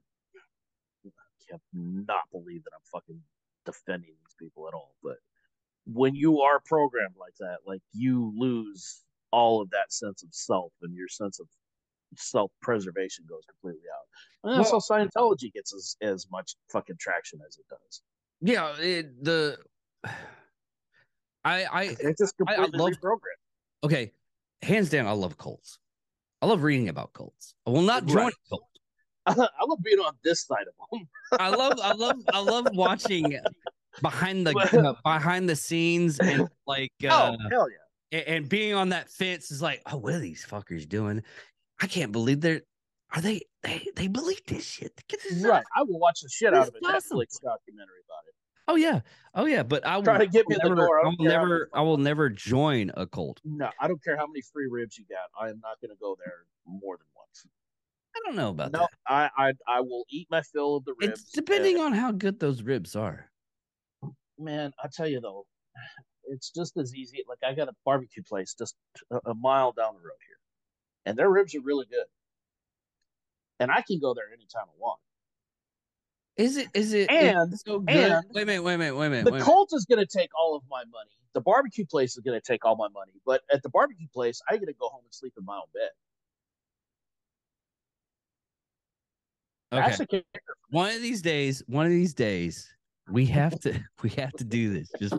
I 1.05 1.57
cannot 1.73 2.29
believe 2.31 2.63
that 2.63 2.71
I'm 2.73 2.81
fucking 2.91 3.21
defending 3.65 4.09
these 4.23 4.35
people 4.39 4.67
at 4.67 4.73
all. 4.73 4.95
But 5.03 5.17
when 5.85 6.15
you 6.15 6.41
are 6.41 6.59
programmed 6.59 7.15
like 7.19 7.35
that, 7.39 7.57
like 7.65 7.81
you 7.93 8.33
lose 8.35 9.03
all 9.31 9.61
of 9.61 9.69
that 9.69 9.93
sense 9.93 10.23
of 10.23 10.29
self 10.31 10.71
and 10.81 10.95
your 10.95 11.07
sense 11.07 11.39
of 11.39 11.47
self 12.17 12.51
preservation 12.61 13.25
goes 13.29 13.43
completely 13.47 13.87
out. 13.93 14.49
And 14.51 14.59
that's 14.59 14.71
Well- 14.71 14.81
how 14.89 14.97
Scientology 15.05 15.53
gets 15.53 15.73
as, 15.73 15.95
as 16.01 16.27
much 16.31 16.55
fucking 16.71 16.97
traction 16.99 17.39
as 17.47 17.57
it 17.57 17.65
does. 17.69 18.01
Yeah, 18.41 18.75
it, 18.79 19.23
the 19.23 19.57
I 21.45 21.63
I 21.65 21.83
It's 21.99 22.19
just 22.19 22.33
I- 22.47 22.53
I 22.53 22.55
completely 22.55 22.79
love- 22.79 22.91
reprogrammed. 23.01 23.85
okay, 23.85 24.11
hands 24.63 24.89
down, 24.89 25.05
I 25.07 25.11
love 25.11 25.37
cults. 25.37 25.77
I 26.41 26.45
love 26.45 26.63
reading 26.63 26.89
about 26.89 27.13
cults. 27.13 27.55
I 27.65 27.71
will 27.71 27.81
not 27.81 28.05
join 28.05 28.25
Right. 28.25 28.33
a 28.33 28.49
cult. 28.49 28.63
I 29.25 29.65
love 29.67 29.79
being 29.83 29.99
on 29.99 30.13
this 30.23 30.45
side 30.45 30.65
of 30.67 30.99
them. 30.99 31.07
I 31.39 31.49
love 31.49 31.79
I 31.83 31.93
love 31.93 32.15
I 32.33 32.39
love 32.39 32.67
watching 32.73 33.37
behind 34.01 34.47
the 34.47 34.55
uh, 34.55 34.93
behind 35.03 35.49
the 35.49 35.55
scenes 35.55 36.19
and 36.19 36.47
like 36.65 36.93
uh, 37.03 37.35
oh, 37.35 37.49
hell 37.49 37.67
yeah. 37.69 38.19
and, 38.19 38.27
and 38.27 38.49
being 38.49 38.73
on 38.73 38.89
that 38.89 39.09
fence 39.09 39.51
is 39.51 39.61
like, 39.61 39.81
oh, 39.91 39.97
what 39.97 40.13
are 40.13 40.19
these 40.19 40.45
fuckers 40.49 40.87
doing? 40.87 41.23
I 41.81 41.87
can't 41.87 42.11
believe 42.11 42.39
they're 42.39 42.61
are 43.13 43.21
they 43.21 43.41
they 43.63 43.85
they 43.95 44.07
believe 44.07 44.41
this 44.47 44.65
shit. 44.65 44.93
This 45.09 45.25
is 45.25 45.43
Right. 45.43 45.63
I 45.75 45.83
will 45.83 45.99
watch 45.99 46.21
the 46.21 46.29
shit 46.29 46.53
out 46.53 46.69
of 46.69 46.75
a 46.75 46.85
awesome. 46.85 47.17
Netflix 47.17 47.41
documentary 47.41 48.01
about 48.05 48.23
it. 48.27 48.35
Oh 48.67 48.75
yeah, 48.75 49.01
oh 49.33 49.45
yeah. 49.45 49.63
But 49.63 49.85
I 49.85 49.97
will 49.97 50.03
Try 50.03 50.17
to 50.17 50.27
get 50.27 50.47
me 50.47 50.55
in 50.55 50.59
the 50.61 50.69
never, 50.69 50.87
door. 50.87 50.99
I 50.99 51.05
will 51.05 51.15
care 51.17 51.31
how 51.31 51.41
many 51.43 51.51
never 51.53 51.69
I 51.73 51.81
will 51.81 51.97
never 51.97 52.29
join 52.29 52.91
a 52.95 53.07
cult. 53.07 53.41
No, 53.45 53.69
I 53.79 53.87
don't 53.87 54.03
care 54.03 54.17
how 54.17 54.27
many 54.27 54.41
free 54.41 54.67
ribs 54.69 54.97
you 54.97 55.05
got. 55.09 55.29
I 55.39 55.49
am 55.49 55.59
not 55.61 55.79
going 55.81 55.91
to 55.91 55.97
go 55.99 56.17
there 56.17 56.45
more 56.65 56.97
than 56.97 57.07
once. 57.15 57.45
I 58.15 58.19
don't 58.25 58.35
know 58.35 58.49
about 58.49 58.71
No, 58.71 58.79
that. 58.79 58.89
I, 59.07 59.29
I 59.37 59.53
I 59.67 59.81
will 59.81 60.05
eat 60.09 60.27
my 60.29 60.41
fill 60.41 60.77
of 60.77 60.85
the 60.85 60.93
ribs. 60.99 61.21
It's 61.21 61.31
depending 61.31 61.77
eh 61.77 61.81
on 61.81 61.93
how 61.93 62.11
good 62.11 62.39
those 62.39 62.61
ribs 62.63 62.95
are. 62.95 63.29
man. 64.37 64.73
I 64.83 64.87
tell 64.91 65.07
you 65.07 65.21
though, 65.21 65.45
it's 66.25 66.51
just 66.51 66.77
as 66.77 66.93
easy. 66.95 67.23
Like 67.27 67.39
I 67.43 67.53
got 67.53 67.69
a 67.69 67.73
barbecue 67.85 68.23
place 68.23 68.53
just 68.53 68.75
a, 69.11 69.19
a 69.27 69.33
mile 69.35 69.71
down 69.71 69.93
the 69.93 70.01
road 70.01 70.19
here, 70.27 70.37
and 71.05 71.17
their 71.17 71.29
ribs 71.29 71.55
are 71.55 71.61
really 71.61 71.85
good. 71.89 72.05
And 73.59 73.71
I 73.71 73.81
can 73.81 73.99
go 73.99 74.13
there 74.13 74.25
anytime 74.33 74.65
I 74.67 74.77
want. 74.77 74.99
Is 76.37 76.57
it? 76.57 76.67
Is 76.73 76.93
it? 76.93 77.09
is 77.11 77.23
it 77.23 77.35
And- 77.35 77.59
so 77.59 77.79
good? 77.79 77.89
and 77.95 78.25
wait 78.33 78.43
a 78.43 78.45
minute. 78.45 78.63
Wait 78.63 78.73
a 78.75 78.77
minute. 78.77 78.95
Wait 78.95 79.07
a 79.07 79.09
minute. 79.09 79.25
The 79.25 79.31
wait 79.31 79.37
a 79.37 79.39
minute. 79.41 79.45
cult 79.45 79.69
is 79.73 79.85
going 79.85 79.99
to 79.99 80.05
take 80.05 80.29
all 80.39 80.55
of 80.55 80.63
my 80.69 80.83
money. 80.91 81.11
The 81.33 81.41
barbecue 81.41 81.85
place 81.85 82.15
is 82.15 82.23
going 82.23 82.39
to 82.39 82.45
take 82.45 82.63
all 82.65 82.75
my 82.75 82.87
money. 82.89 83.13
But 83.25 83.41
at 83.51 83.63
the 83.63 83.69
barbecue 83.69 84.07
place, 84.13 84.41
I 84.49 84.57
get 84.57 84.67
to 84.67 84.73
go 84.73 84.87
home 84.89 85.01
and 85.03 85.13
sleep 85.13 85.33
in 85.37 85.45
my 85.45 85.55
own 85.55 85.63
bed. 85.73 85.89
Okay. 89.73 89.81
That's 89.97 90.13
a 90.13 90.23
one 90.69 90.95
of 90.95 91.01
these 91.01 91.21
days. 91.21 91.61
One 91.67 91.85
of 91.85 91.91
these 91.91 92.13
days, 92.13 92.69
we 93.09 93.25
have 93.27 93.59
to. 93.61 93.73
We 94.03 94.09
have 94.11 94.31
to 94.33 94.43
do 94.43 94.71
this. 94.73 94.89
Just 94.99 95.15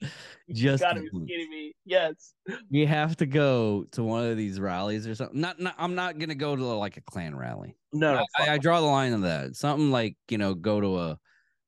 once. 0.00 0.12
You 0.46 0.54
Just 0.54 0.82
gotta 0.82 1.00
be 1.00 1.08
kidding 1.28 1.48
me. 1.48 1.74
Yes. 1.84 2.34
We 2.72 2.84
have 2.84 3.16
to 3.18 3.26
go 3.26 3.84
to 3.92 4.02
one 4.02 4.24
of 4.24 4.36
these 4.36 4.58
rallies 4.58 5.06
or 5.06 5.14
something. 5.14 5.40
Not. 5.40 5.60
not 5.60 5.76
I'm 5.78 5.94
not 5.94 6.18
gonna 6.18 6.34
go 6.34 6.56
to 6.56 6.64
like 6.64 6.96
a 6.96 7.00
Klan 7.02 7.36
rally. 7.36 7.76
No, 7.92 8.16
no. 8.16 8.24
I, 8.36 8.54
I 8.54 8.58
draw 8.58 8.80
the 8.80 8.86
line 8.86 9.12
on 9.12 9.20
that. 9.20 9.54
Something 9.54 9.92
like 9.92 10.16
you 10.28 10.38
know, 10.38 10.54
go 10.54 10.80
to 10.80 10.98
a 10.98 11.18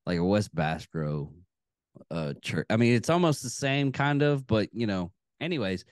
like 0.05 0.19
a 0.19 0.23
Westboro 0.23 1.31
uh 2.11 2.35
church. 2.43 2.67
I 2.71 2.77
mean, 2.77 2.95
it's 2.95 3.09
almost 3.09 3.45
the 3.45 3.51
same 3.51 3.93
kind 3.93 4.23
of, 4.23 4.47
but 4.49 4.69
you 4.73 4.89
know, 4.89 5.13
anyways. 5.41 5.85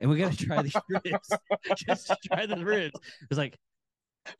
And 0.00 0.10
we 0.10 0.18
gotta 0.18 0.36
try 0.36 0.62
these 0.62 0.74
ribs. 0.88 1.30
Just 1.76 2.10
try 2.26 2.46
the 2.46 2.56
ribs. 2.56 2.98
It's 3.30 3.38
like 3.38 3.56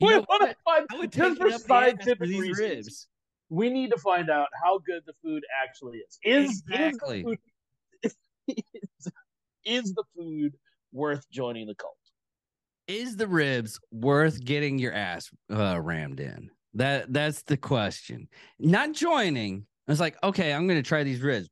you 0.01 0.07
we 0.07 0.13
know 0.15 0.25
want 0.27 0.41
what? 0.41 0.49
to 0.49 0.55
find 0.65 0.85
I 0.91 0.97
would 0.97 1.11
just 1.11 1.37
take 1.37 1.41
for 1.41 1.47
it 1.47 1.53
up 1.53 1.61
the 1.61 1.67
scientific 1.67 2.17
for 2.17 2.27
these 2.27 2.39
reasons. 2.41 2.59
ribs. 2.59 3.07
We 3.53 3.69
need 3.69 3.91
to 3.91 3.97
find 3.97 4.31
out 4.31 4.47
how 4.63 4.79
good 4.79 5.03
the 5.05 5.13
food 5.23 5.43
actually 5.63 5.99
is. 5.99 6.17
Is 6.23 6.63
Exactly. 6.67 7.19
is, 7.19 7.23
the 7.23 7.29
food, 8.07 8.17
is, 8.47 9.11
is 9.65 9.93
the 9.93 10.03
food 10.17 10.53
worth 10.91 11.29
joining 11.29 11.67
the 11.67 11.75
cult? 11.75 11.93
Is 12.87 13.15
the 13.15 13.27
ribs 13.27 13.79
worth 13.91 14.43
getting 14.43 14.79
your 14.79 14.93
ass 14.93 15.29
uh, 15.51 15.79
rammed 15.79 16.19
in? 16.19 16.49
That 16.73 17.13
that's 17.13 17.43
the 17.43 17.55
question. 17.55 18.27
Not 18.57 18.93
joining. 18.93 19.67
It's 19.87 19.99
like, 19.99 20.17
okay, 20.23 20.51
I'm 20.51 20.67
gonna 20.67 20.81
try 20.81 21.03
these 21.03 21.21
ribs. 21.21 21.47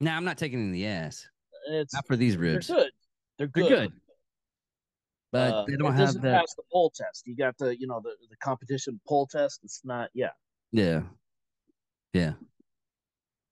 Nah, 0.00 0.16
I'm 0.16 0.24
not 0.24 0.38
taking 0.38 0.60
in 0.60 0.70
the 0.70 0.86
ass. 0.86 1.26
It's 1.68 1.94
Not 1.94 2.06
for 2.06 2.14
these 2.14 2.36
ribs. 2.36 2.68
they're 2.68 2.76
good. 2.76 2.92
They're 3.38 3.46
good. 3.48 3.70
They're 3.70 3.78
good. 3.88 3.92
But 5.32 5.52
Uh, 5.52 5.64
they 5.66 5.76
don't 5.76 5.94
have 5.94 6.06
doesn't 6.06 6.22
pass 6.22 6.54
the 6.54 6.62
poll 6.72 6.92
test. 6.94 7.26
You 7.26 7.34
got 7.34 7.58
the 7.58 7.76
you 7.76 7.88
know 7.88 8.00
the 8.00 8.14
the 8.30 8.36
competition 8.36 9.00
poll 9.08 9.26
test. 9.26 9.60
It's 9.64 9.80
not. 9.84 10.10
Yeah. 10.14 10.30
Yeah. 10.72 11.02
Yeah. 12.12 12.32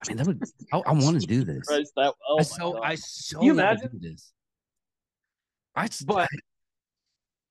I 0.03 0.09
mean, 0.09 0.17
that 0.19 0.27
would. 0.27 0.43
I, 0.73 0.79
I 0.79 0.93
want 0.93 1.21
to 1.21 1.27
do 1.27 1.45
this. 1.45 1.67
Christ, 1.67 1.93
that, 1.97 2.15
oh 2.29 2.39
I 2.39 2.43
so 2.43 2.73
God. 2.73 2.83
I 2.85 2.95
so 2.97 3.39
Can 3.39 3.47
you 3.47 3.53
imagine 3.53 3.99
this. 4.01 4.33
I 5.77 5.89
but 6.07 6.29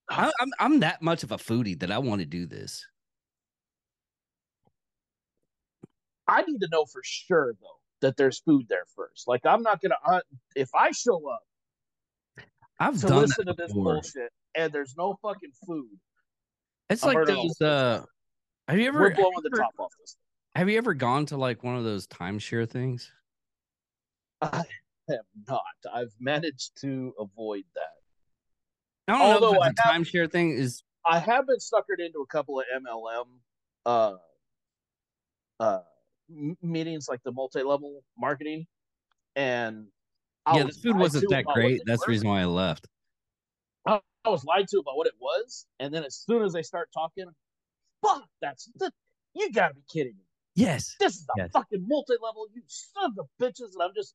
I, 0.10 0.26
am 0.26 0.32
I'm, 0.40 0.52
I'm 0.60 0.80
that 0.82 1.02
much 1.02 1.24
of 1.24 1.32
a 1.32 1.38
foodie 1.38 1.80
that 1.80 1.92
I 1.92 2.00
want 2.00 2.22
to 2.22 2.26
do 2.26 2.46
this. 2.46 2.86
I 6.28 6.42
need 6.44 6.60
to 6.60 6.68
know 6.72 6.86
for 6.86 7.02
sure 7.04 7.54
though 7.60 7.80
that 8.02 8.18
there's 8.18 8.40
food 8.40 8.68
there 8.70 8.86
first. 8.96 9.28
Like 9.28 9.46
I'm 9.46 9.62
not 9.62 9.82
gonna 9.82 9.96
uh, 10.06 10.22
if 10.56 10.70
I 10.74 10.92
show 10.92 11.30
up 11.30 11.42
I've 12.80 13.00
to 13.02 13.08
done 13.08 13.22
listen 13.22 13.46
to 13.48 13.54
this 13.54 13.74
bullshit 13.74 14.32
and 14.56 14.72
there's 14.72 14.96
no 14.98 15.18
fucking 15.22 15.52
food. 15.66 15.90
It's 16.90 17.04
I'm 17.04 17.14
like 17.14 17.28
those. 17.28 17.60
Uh, 17.62 18.04
have 18.68 18.80
you 18.80 18.88
ever 18.88 19.00
We're 19.00 19.14
blowing 19.16 19.32
the 19.44 19.50
ever- 19.54 19.62
top 19.64 19.74
off 19.80 19.92
this. 20.00 20.18
Have 20.56 20.70
you 20.70 20.78
ever 20.78 20.94
gone 20.94 21.26
to 21.28 21.38
like 21.38 21.64
one 21.64 21.76
of 21.76 21.84
those 21.84 22.06
timeshare 22.08 22.70
things? 22.70 23.12
I 24.42 24.64
have 25.10 25.26
not. 25.48 25.62
I've 25.92 26.14
managed 26.20 26.80
to 26.82 27.14
avoid 27.20 27.64
that. 27.76 27.92
I 29.08 29.18
don't 29.18 29.20
know 29.42 29.48
Although 29.48 29.56
if 29.56 29.62
I 29.64 29.70
it's 29.70 29.82
have- 29.82 29.94
timeshare 29.96 30.32
thing 30.32 30.52
is. 30.52 30.84
I 31.06 31.20
have 31.20 31.48
been 31.48 31.58
suckered 31.58 32.00
into 32.06 32.20
a 32.20 32.28
couple 32.28 32.60
of 32.60 32.66
MLM 32.74 33.26
uh 33.86 34.14
uh 35.60 35.80
meetings 36.62 37.08
like 37.10 37.22
the 37.24 37.32
multi-level 37.34 38.02
marketing 38.18 38.66
and 39.36 39.88
I 40.46 40.58
Yeah, 40.58 40.64
the 40.64 40.72
food 40.72 40.98
wasn't 40.98 41.30
that 41.32 41.44
great. 41.46 41.82
That's 41.86 42.06
the 42.06 42.10
reason 42.12 42.28
why 42.30 42.42
I 42.42 42.46
left. 42.46 42.88
I 43.86 44.00
was 44.30 44.46
lied 44.46 44.68
to 44.70 44.80
about 44.80 44.96
what 44.96 45.08
it 45.08 45.14
was, 45.20 45.66
and 45.82 45.94
then 45.94 46.06
as 46.06 46.16
soon 46.16 46.44
as 46.44 46.54
they 46.54 46.62
start 46.64 46.88
talking, 46.94 47.26
fuck, 48.04 48.28
that's 48.42 48.70
the, 48.76 48.92
you 49.34 49.52
gotta 49.52 49.74
be 49.74 49.82
kidding 49.92 50.14
me. 50.18 50.24
Yes. 50.56 50.96
This 51.00 51.16
is 51.16 51.28
a 51.36 51.42
Yes. 51.42 51.50
fucking 51.54 51.84
multi-level, 51.88 52.48
you 52.54 52.62
son 52.68 53.16
of 53.18 53.28
bitches, 53.42 53.74
and 53.74 53.82
I'm 53.82 53.92
just. 53.96 54.14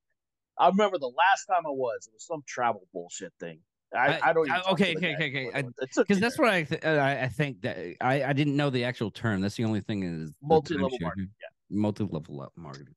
I 0.61 0.69
remember 0.69 0.99
the 0.99 1.07
last 1.07 1.47
time 1.47 1.67
I 1.67 1.71
was, 1.71 2.07
it 2.09 2.15
was 2.15 2.27
some 2.27 2.43
travel 2.47 2.87
bullshit 2.93 3.33
thing. 3.41 3.61
I, 3.97 3.99
I- 4.19 4.21
I, 4.31 4.33
don't 4.33 4.47
even. 4.47 4.61
I- 4.67 4.71
okay, 4.73 4.95
okay, 4.97 5.15
okay, 5.15 5.51
It 5.55 5.93
took 5.93 6.07
Because 6.07 6.21
that's 6.21 6.39
what 6.39 6.49
I, 6.51 6.65
th- 6.65 6.85
uh, 6.85 6.89
I 6.89 7.23
I 7.23 7.29
think 7.29 7.63
that 7.63 7.77
I 8.01 8.25
I 8.25 8.33
didn't 8.33 8.57
know 8.57 8.69
the 8.71 8.85
actual 8.85 9.11
term. 9.11 9.41
That's 9.41 9.55
the 9.57 9.65
only 9.65 9.81
thing 9.81 10.03
is 10.03 10.33
Multi-level 10.43 10.91
timeshare. 10.91 11.03
marketing, 11.03 11.31
hmm, 11.71 11.81
Multi-level 11.81 12.41
up 12.43 12.53
marketing. 12.57 12.95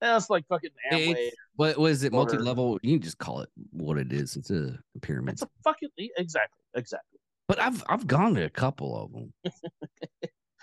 That's 0.00 0.30
like 0.30 0.46
fucking 0.48 0.70
Amway. 0.92 1.14
It's, 1.16 1.36
what 1.56 1.76
was 1.78 2.04
it? 2.04 2.12
Multi 2.12 2.36
level. 2.38 2.78
You 2.82 2.98
can 2.98 3.02
just 3.02 3.18
call 3.18 3.40
it 3.40 3.48
what 3.72 3.98
it 3.98 4.12
is. 4.12 4.36
It's 4.36 4.50
a 4.50 4.78
pyramid. 5.02 5.34
It's 5.34 5.42
a 5.42 5.48
fucking 5.64 5.88
exactly, 6.16 6.62
exactly. 6.74 7.17
But 7.48 7.58
I've 7.60 7.82
I've 7.88 8.06
gone 8.06 8.34
to 8.34 8.44
a 8.44 8.50
couple 8.50 8.94
of 9.02 9.12
them, 9.12 9.32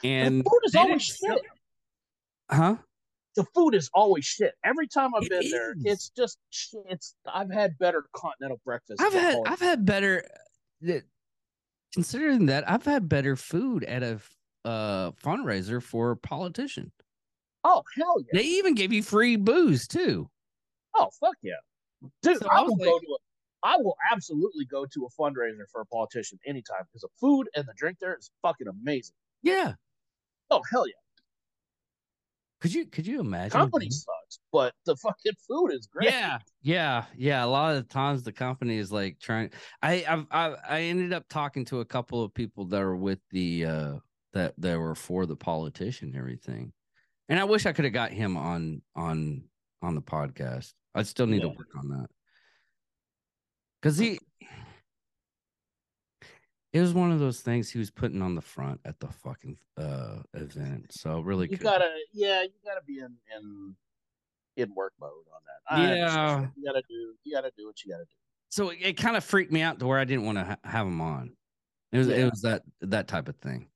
and 0.04 0.40
the 0.42 0.44
food 0.50 0.62
is 0.66 0.76
always 0.76 1.02
shit. 1.04 1.42
huh? 2.52 2.76
The 3.36 3.44
food 3.54 3.76
is 3.76 3.90
always 3.94 4.24
shit. 4.24 4.54
Every 4.64 4.88
time 4.88 5.14
I've 5.16 5.24
It 5.24 5.30
been 5.30 5.50
there, 5.50 5.76
it's 5.84 6.10
just. 6.16 6.38
It's 6.88 7.16
I've 7.26 7.52
had 7.52 7.78
better 7.80 8.06
continental 8.16 8.62
breakfast. 8.64 9.02
I've 9.02 9.14
had 9.14 9.38
I've 9.46 9.60
had 9.60 9.86
better. 9.86 10.26
Considering 11.94 12.46
that, 12.48 12.70
I've 12.70 12.86
had 12.86 13.10
better 13.10 13.36
food 13.36 13.84
at 13.86 14.04
a 14.04 14.20
uh, 14.64 15.12
fundraiser 15.12 15.82
for 15.82 16.12
a 16.12 16.18
politician. 16.18 16.92
oh 17.64 17.82
hell 17.98 18.16
yeah! 18.20 18.40
They 18.40 18.44
even 18.48 18.76
gave 18.76 18.94
you 18.94 19.02
free 19.02 19.38
booze 19.38 19.88
too. 19.88 20.30
Oh 20.96 21.10
fuck 21.20 21.36
yeah, 21.42 21.54
dude! 22.22 22.40
So 22.40 22.48
I 22.50 22.60
I 22.60 22.62
will 22.62 22.76
was 22.76 22.86
go 22.86 23.00
to 23.00 23.06
a. 23.06 23.18
I 23.66 23.78
will 23.78 23.96
absolutely 24.12 24.66
go 24.66 24.86
to 24.86 25.08
a 25.08 25.22
fundraiser 25.22 25.68
for 25.72 25.82
a 25.82 25.86
politician 25.88 26.38
anytime 26.46 26.84
because 26.88 27.02
the 27.02 27.10
food 27.20 27.50
and 27.56 27.66
the 27.66 27.74
drink 27.76 27.98
there 28.00 28.16
is 28.16 28.30
fucking 28.44 28.68
amazing. 28.68 29.16
Yeah. 29.42 29.74
Oh 30.52 30.62
hell 30.72 30.88
yeah! 30.88 30.94
Could 32.62 32.74
you 32.76 32.86
could 32.86 33.08
you 33.08 33.20
imagine? 33.20 33.50
Company 33.60 33.90
sucks, 33.90 34.40
but 34.52 34.74
the 34.86 34.96
fucking 34.98 35.34
food 35.48 35.70
is 35.70 35.88
great. 35.88 36.12
Yeah, 36.12 36.38
yeah, 36.62 37.06
yeah. 37.18 37.44
A 37.44 37.48
lot 37.48 37.76
of 37.76 37.88
the 37.88 37.92
times 37.92 38.22
the 38.22 38.32
company 38.32 38.78
is 38.78 38.92
like 38.92 39.20
trying. 39.20 39.50
I 39.82 40.06
I've, 40.08 40.26
I 40.30 40.56
I 40.70 40.82
ended 40.82 41.12
up 41.12 41.26
talking 41.28 41.66
to 41.66 41.80
a 41.80 41.86
couple 41.86 42.24
of 42.24 42.34
people 42.36 42.66
that 42.66 42.80
were 42.80 42.96
with 42.96 43.20
the 43.32 43.66
uh 43.66 43.94
that 44.34 44.54
that 44.60 44.78
were 44.78 44.94
for 44.96 45.26
the 45.26 45.36
politician 45.36 46.10
and 46.10 46.18
everything, 46.18 46.72
and 47.30 47.40
I 47.40 47.44
wish 47.46 47.66
I 47.66 47.74
could 47.74 47.86
have 47.86 47.94
got 47.94 48.12
him 48.12 48.38
on 48.38 48.84
on 48.96 49.44
on 49.82 49.96
the 49.96 50.02
podcast. 50.04 50.74
I 50.94 51.02
still 51.02 51.26
need 51.26 51.38
Yeah. 51.38 51.50
to 51.50 51.58
work 51.58 51.76
on 51.76 51.90
that 51.90 52.10
because 53.86 54.00
he. 54.00 54.18
It 56.74 56.82
was 56.82 56.92
one 56.94 57.12
of 57.12 57.20
those 57.20 57.40
things 57.40 57.70
he 57.70 57.78
was 57.78 57.92
putting 57.92 58.22
on 58.22 58.34
the 58.34 58.42
front 58.42 58.82
at 58.84 59.00
the 59.00 59.08
fucking 59.08 59.58
uh 59.78 60.24
event. 60.34 60.88
So 60.92 61.20
really, 61.20 61.48
you 61.50 61.58
gotta 61.58 61.92
yeah 62.12 62.42
you 62.42 62.50
gotta 62.66 62.82
be 62.86 62.98
in 63.00 63.14
in 63.38 63.76
in 64.58 64.74
work 64.76 64.94
mode 65.00 65.12
on 65.12 65.42
that. 65.46 65.96
Yeah. 65.96 66.48
you 66.58 66.66
gotta 66.66 66.82
do 66.90 67.14
you 67.24 67.34
gotta 67.34 67.52
do 67.56 67.68
what 67.68 67.82
you 67.86 67.92
gotta 67.92 68.06
do 68.06 68.10
so 68.50 68.70
it, 68.72 68.98
kind 68.98 69.16
of 69.18 69.24
freaked 69.24 69.52
me 69.52 69.62
out 69.62 69.80
to 69.80 69.88
where 69.88 70.00
I 70.00 70.04
didn't 70.06 70.26
want 70.26 70.38
to 70.38 70.44
ha- 70.46 70.58
have 70.64 70.88
him 70.88 71.00
on. 71.02 71.36
It 71.92 72.00
was 72.00 72.08
Yeah. 72.08 72.16
it 72.16 72.30
was 72.32 72.42
that 72.42 72.64
that 72.82 73.08
type 73.08 73.30
of 73.30 73.36
thing. 73.38 73.68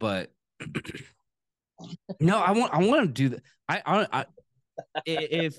But 0.00 0.32
no, 2.20 2.38
I 2.38 2.52
want 2.52 2.72
I 2.74 2.78
want 2.84 3.02
to 3.02 3.08
do 3.12 3.28
that. 3.30 3.42
I 3.68 3.82
I 3.86 4.06
i- 4.16 4.24
if 5.06 5.58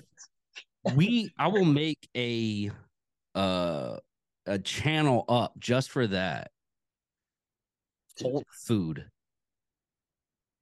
we 0.96 1.32
I 1.38 1.48
will 1.48 1.66
make 1.66 2.10
a 2.16 2.72
uh 3.36 3.98
a 4.46 4.60
channel 4.60 5.26
up 5.30 5.54
just 5.60 5.90
for 5.90 6.08
that. 6.08 6.52
Cult 8.22 8.46
food. 8.50 9.06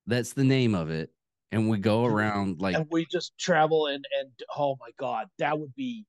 That's 0.05 0.33
the 0.33 0.43
name 0.43 0.75
of 0.75 0.89
it. 0.89 1.11
And 1.51 1.69
we 1.69 1.79
go 1.79 2.05
around 2.05 2.61
like 2.61 2.75
and 2.75 2.85
we 2.91 3.07
just 3.11 3.35
travel 3.39 3.87
and 3.87 4.05
and 4.19 4.29
oh 4.55 4.77
my 4.79 4.89
god 4.99 5.25
that 5.39 5.57
would 5.57 5.73
be 5.73 6.05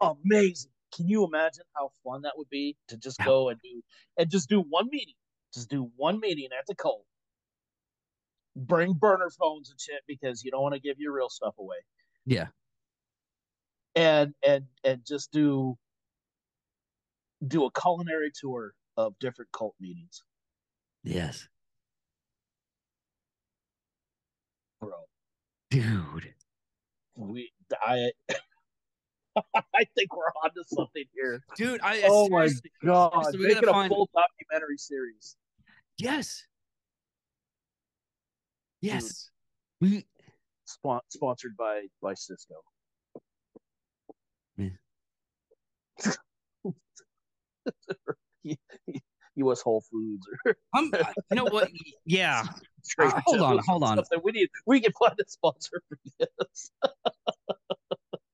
amazing 0.00 0.70
can 0.94 1.08
you 1.08 1.24
imagine 1.26 1.64
how 1.74 1.90
fun 2.04 2.22
that 2.22 2.34
would 2.36 2.48
be 2.48 2.76
to 2.86 2.96
just 2.96 3.18
go 3.24 3.48
and 3.48 3.58
do 3.60 3.82
and 4.18 4.30
just 4.30 4.48
do 4.48 4.60
one 4.68 4.86
meeting 4.88 5.16
just 5.52 5.68
do 5.68 5.90
one 5.96 6.20
meeting 6.20 6.48
at 6.56 6.64
the 6.68 6.76
cult 6.76 7.04
bring 8.54 8.92
burner 8.92 9.30
phones 9.36 9.68
and 9.68 9.80
shit 9.80 10.00
because 10.06 10.44
you 10.44 10.52
don't 10.52 10.62
want 10.62 10.74
to 10.76 10.80
give 10.80 11.00
your 11.00 11.12
real 11.12 11.28
stuff 11.28 11.54
away 11.58 11.78
yeah. 12.24 12.46
and 13.96 14.32
and 14.46 14.64
and 14.84 15.04
just 15.04 15.32
do 15.32 15.76
do 17.46 17.64
a 17.64 17.70
culinary 17.72 18.30
tour 18.38 18.74
of 18.96 19.18
different 19.18 19.50
cult 19.52 19.74
meetings 19.80 20.22
Yes. 21.04 21.48
bro 24.80 24.90
Dude. 25.70 26.34
we 27.16 27.50
i 27.82 28.10
i 29.74 29.84
think 29.96 30.16
we're 30.16 30.24
onto 30.44 30.62
something 30.66 31.04
here 31.14 31.42
Dude, 31.56 31.80
I 31.82 32.02
oh 32.06 32.28
my 32.28 32.48
god 32.84 33.12
seriously, 33.12 33.38
we 33.38 33.46
make 33.46 33.54
gotta 33.56 33.68
a 33.68 33.72
find- 33.72 33.88
full 33.90 34.08
documentary 34.14 34.78
series 34.78 35.36
Yes. 36.00 36.44
Yes. 38.80 39.30
We 39.80 40.06
Spon- 40.64 41.00
sponsored 41.08 41.56
by 41.56 41.86
by 42.00 42.12
Sysco. 42.14 42.62
Yeah. 44.56 44.68
U.S. 49.36 49.60
Whole 49.60 49.82
Foods 49.90 50.26
or 50.44 50.56
I'm 50.74 50.90
you 51.30 51.36
know 51.36 51.44
what? 51.44 51.70
Yeah. 52.04 52.44
Uh, 52.98 53.20
hold 53.26 53.40
on, 53.42 53.58
hold 53.66 53.82
on. 53.82 53.96
something. 53.96 54.20
We 54.24 54.32
need 54.32 54.48
we 54.64 54.80
can 54.80 54.92
find 54.98 55.12
a 55.20 55.28
sponsor 55.28 55.82
for 55.90 55.98
this. 56.18 56.70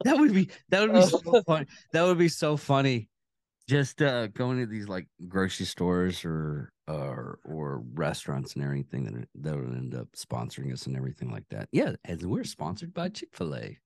That 0.05 0.17
would 0.17 0.33
be 0.33 0.49
that 0.69 0.83
would 0.83 0.93
be 0.93 1.03
so 1.03 1.43
funny. 1.43 1.67
That 1.93 2.03
would 2.05 2.19
be 2.19 2.29
so 2.29 2.57
funny. 2.57 3.09
Just 3.69 4.01
uh 4.01 4.29
going 4.29 4.59
to 4.59 4.67
these 4.67 4.87
like 4.87 5.09
grocery 5.27 5.67
stores 5.67 6.25
or 6.25 6.71
or 6.87 7.41
or 7.45 7.83
restaurants 7.95 8.55
and 8.55 8.63
everything 8.63 9.05
that 9.05 9.29
that 9.43 9.57
would 9.57 9.75
end 9.77 9.97
up 9.97 10.07
sponsoring 10.13 10.73
us 10.73 10.87
and 10.87 10.97
everything 10.97 11.33
like 11.33 11.49
that. 11.51 11.69
Yeah, 11.73 11.97
and 12.05 12.23
we're 12.23 12.45
sponsored 12.45 12.95
by 12.95 13.09
Chick-fil-A. 13.09 13.79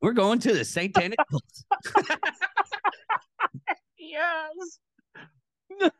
We're 0.00 0.12
going 0.12 0.38
to 0.38 0.54
the 0.54 0.64
Satanic 0.64 1.18
Cult. 1.30 1.42
Yes. 4.12 4.78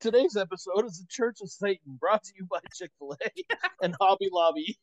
Today's 0.00 0.34
episode 0.34 0.86
is 0.86 0.98
the 0.98 1.06
Church 1.10 1.40
of 1.42 1.50
Satan, 1.50 1.98
brought 2.00 2.22
to 2.22 2.32
you 2.38 2.46
by 2.50 2.58
Chick 2.74 2.90
Fil 2.98 3.16
A 3.22 3.30
and 3.82 3.94
Hobby 4.00 4.30
Lobby. 4.32 4.78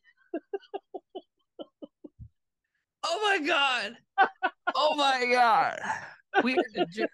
Oh 3.02 3.20
my 3.22 3.46
god! 3.46 3.96
Oh 4.78 4.94
my 4.94 5.24
god! 5.30 5.80
We 6.42 6.52
are 6.58 6.64
the 6.74 6.86
Ju- 6.86 7.06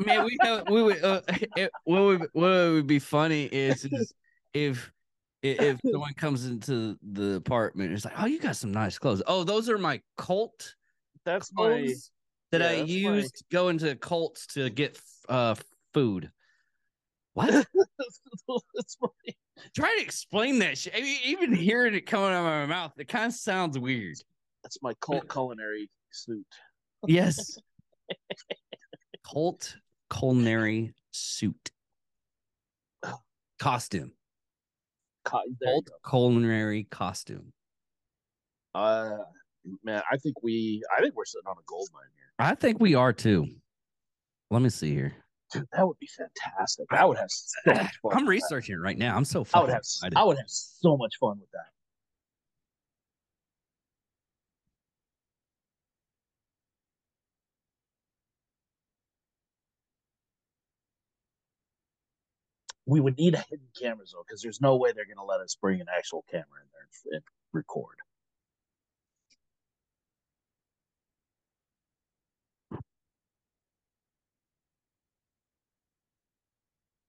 man. 0.00 0.24
We 0.24 0.38
have 0.40 0.68
we 0.70 0.82
would 0.82 1.04
uh, 1.04 1.20
it, 1.56 1.70
what 1.84 2.02
would 2.02 2.20
what 2.32 2.48
would 2.48 2.86
be 2.86 2.98
funny 2.98 3.44
is, 3.46 3.84
is 3.84 4.14
if 4.54 4.90
if 5.42 5.60
if 5.60 5.80
someone 5.90 6.14
comes 6.14 6.46
into 6.46 6.96
the 7.02 7.34
apartment, 7.34 7.88
and 7.88 7.96
it's 7.96 8.04
like, 8.04 8.14
oh, 8.16 8.26
you 8.26 8.38
got 8.40 8.56
some 8.56 8.72
nice 8.72 8.98
clothes. 8.98 9.22
Oh, 9.26 9.44
those 9.44 9.68
are 9.68 9.78
my 9.78 10.00
cult 10.16 10.74
That's 11.24 11.50
my 11.52 11.94
that 12.50 12.60
yeah, 12.60 12.66
I 12.66 12.76
that's 12.78 12.88
my- 12.88 12.94
use 12.94 13.32
to 13.32 13.44
go 13.50 13.68
into 13.68 13.94
cults 13.96 14.46
to 14.48 14.68
get 14.70 14.98
uh 15.28 15.54
food. 15.94 16.30
What? 17.34 17.50
that's 17.74 18.96
my 19.00 19.08
Try 19.76 19.94
to 19.98 20.02
explain 20.02 20.58
that 20.58 20.76
shit. 20.76 20.94
I 20.96 21.00
mean, 21.00 21.18
even 21.24 21.54
hearing 21.54 21.94
it 21.94 22.02
coming 22.06 22.30
out 22.30 22.40
of 22.40 22.44
my 22.44 22.66
mouth, 22.66 22.92
it 22.98 23.06
kind 23.08 23.26
of 23.26 23.32
sounds 23.34 23.78
weird. 23.78 24.16
that's 24.62 24.78
my 24.82 24.92
cult 25.00 25.28
culinary 25.30 25.88
suit. 26.10 26.46
Yes. 27.06 27.58
Cult 29.24 29.76
culinary 30.12 30.94
suit. 31.12 31.70
Costume. 33.58 34.12
Co- 35.24 35.42
Cult 35.62 35.88
culinary 36.08 36.84
costume. 36.90 37.52
Uh, 38.74 39.18
man, 39.84 40.02
I 40.10 40.16
think 40.16 40.42
we 40.42 40.82
I 40.96 41.00
think 41.00 41.14
we're 41.14 41.24
sitting 41.24 41.46
on 41.46 41.56
a 41.58 41.64
gold 41.66 41.88
mine 41.92 42.02
here. 42.14 42.24
I 42.38 42.54
think 42.54 42.80
we 42.80 42.94
are 42.94 43.12
too. 43.12 43.46
Let 44.50 44.62
me 44.62 44.68
see 44.68 44.92
here. 44.92 45.14
Dude, 45.52 45.68
that 45.72 45.86
would 45.86 45.98
be 45.98 46.08
fantastic. 46.08 46.86
I 46.90 47.04
would 47.04 47.18
have 47.18 47.30
so 47.30 47.60
much 47.66 47.96
fun. 48.02 48.12
I'm 48.16 48.26
researching 48.26 48.74
it 48.74 48.78
right 48.78 48.96
now. 48.96 49.16
I'm 49.16 49.24
so 49.24 49.46
I 49.52 49.60
would 49.60 49.70
have 49.70 49.78
excited. 49.78 50.16
I 50.16 50.24
would 50.24 50.38
have 50.38 50.48
so 50.48 50.96
much 50.96 51.16
fun 51.20 51.38
with 51.38 51.50
that. 51.52 51.66
We 62.84 63.00
would 63.00 63.16
need 63.16 63.34
a 63.34 63.44
hidden 63.48 63.68
cameras 63.80 64.12
though, 64.12 64.24
because 64.26 64.42
there's 64.42 64.60
no 64.60 64.76
way 64.76 64.92
they're 64.92 65.06
going 65.06 65.16
to 65.16 65.24
let 65.24 65.40
us 65.40 65.54
bring 65.54 65.80
an 65.80 65.86
actual 65.96 66.24
camera 66.30 66.44
in 66.60 66.68
there 66.72 67.14
and 67.14 67.22
record. 67.52 67.94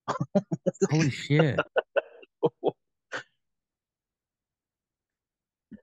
Holy 0.90 1.10
shit. 1.10 1.60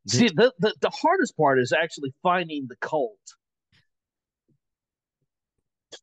See, 0.06 0.28
the, 0.28 0.52
the 0.58 0.74
the 0.80 0.90
hardest 0.90 1.36
part 1.36 1.60
is 1.60 1.72
actually 1.72 2.12
finding 2.22 2.66
the 2.68 2.76
cult. 2.76 3.18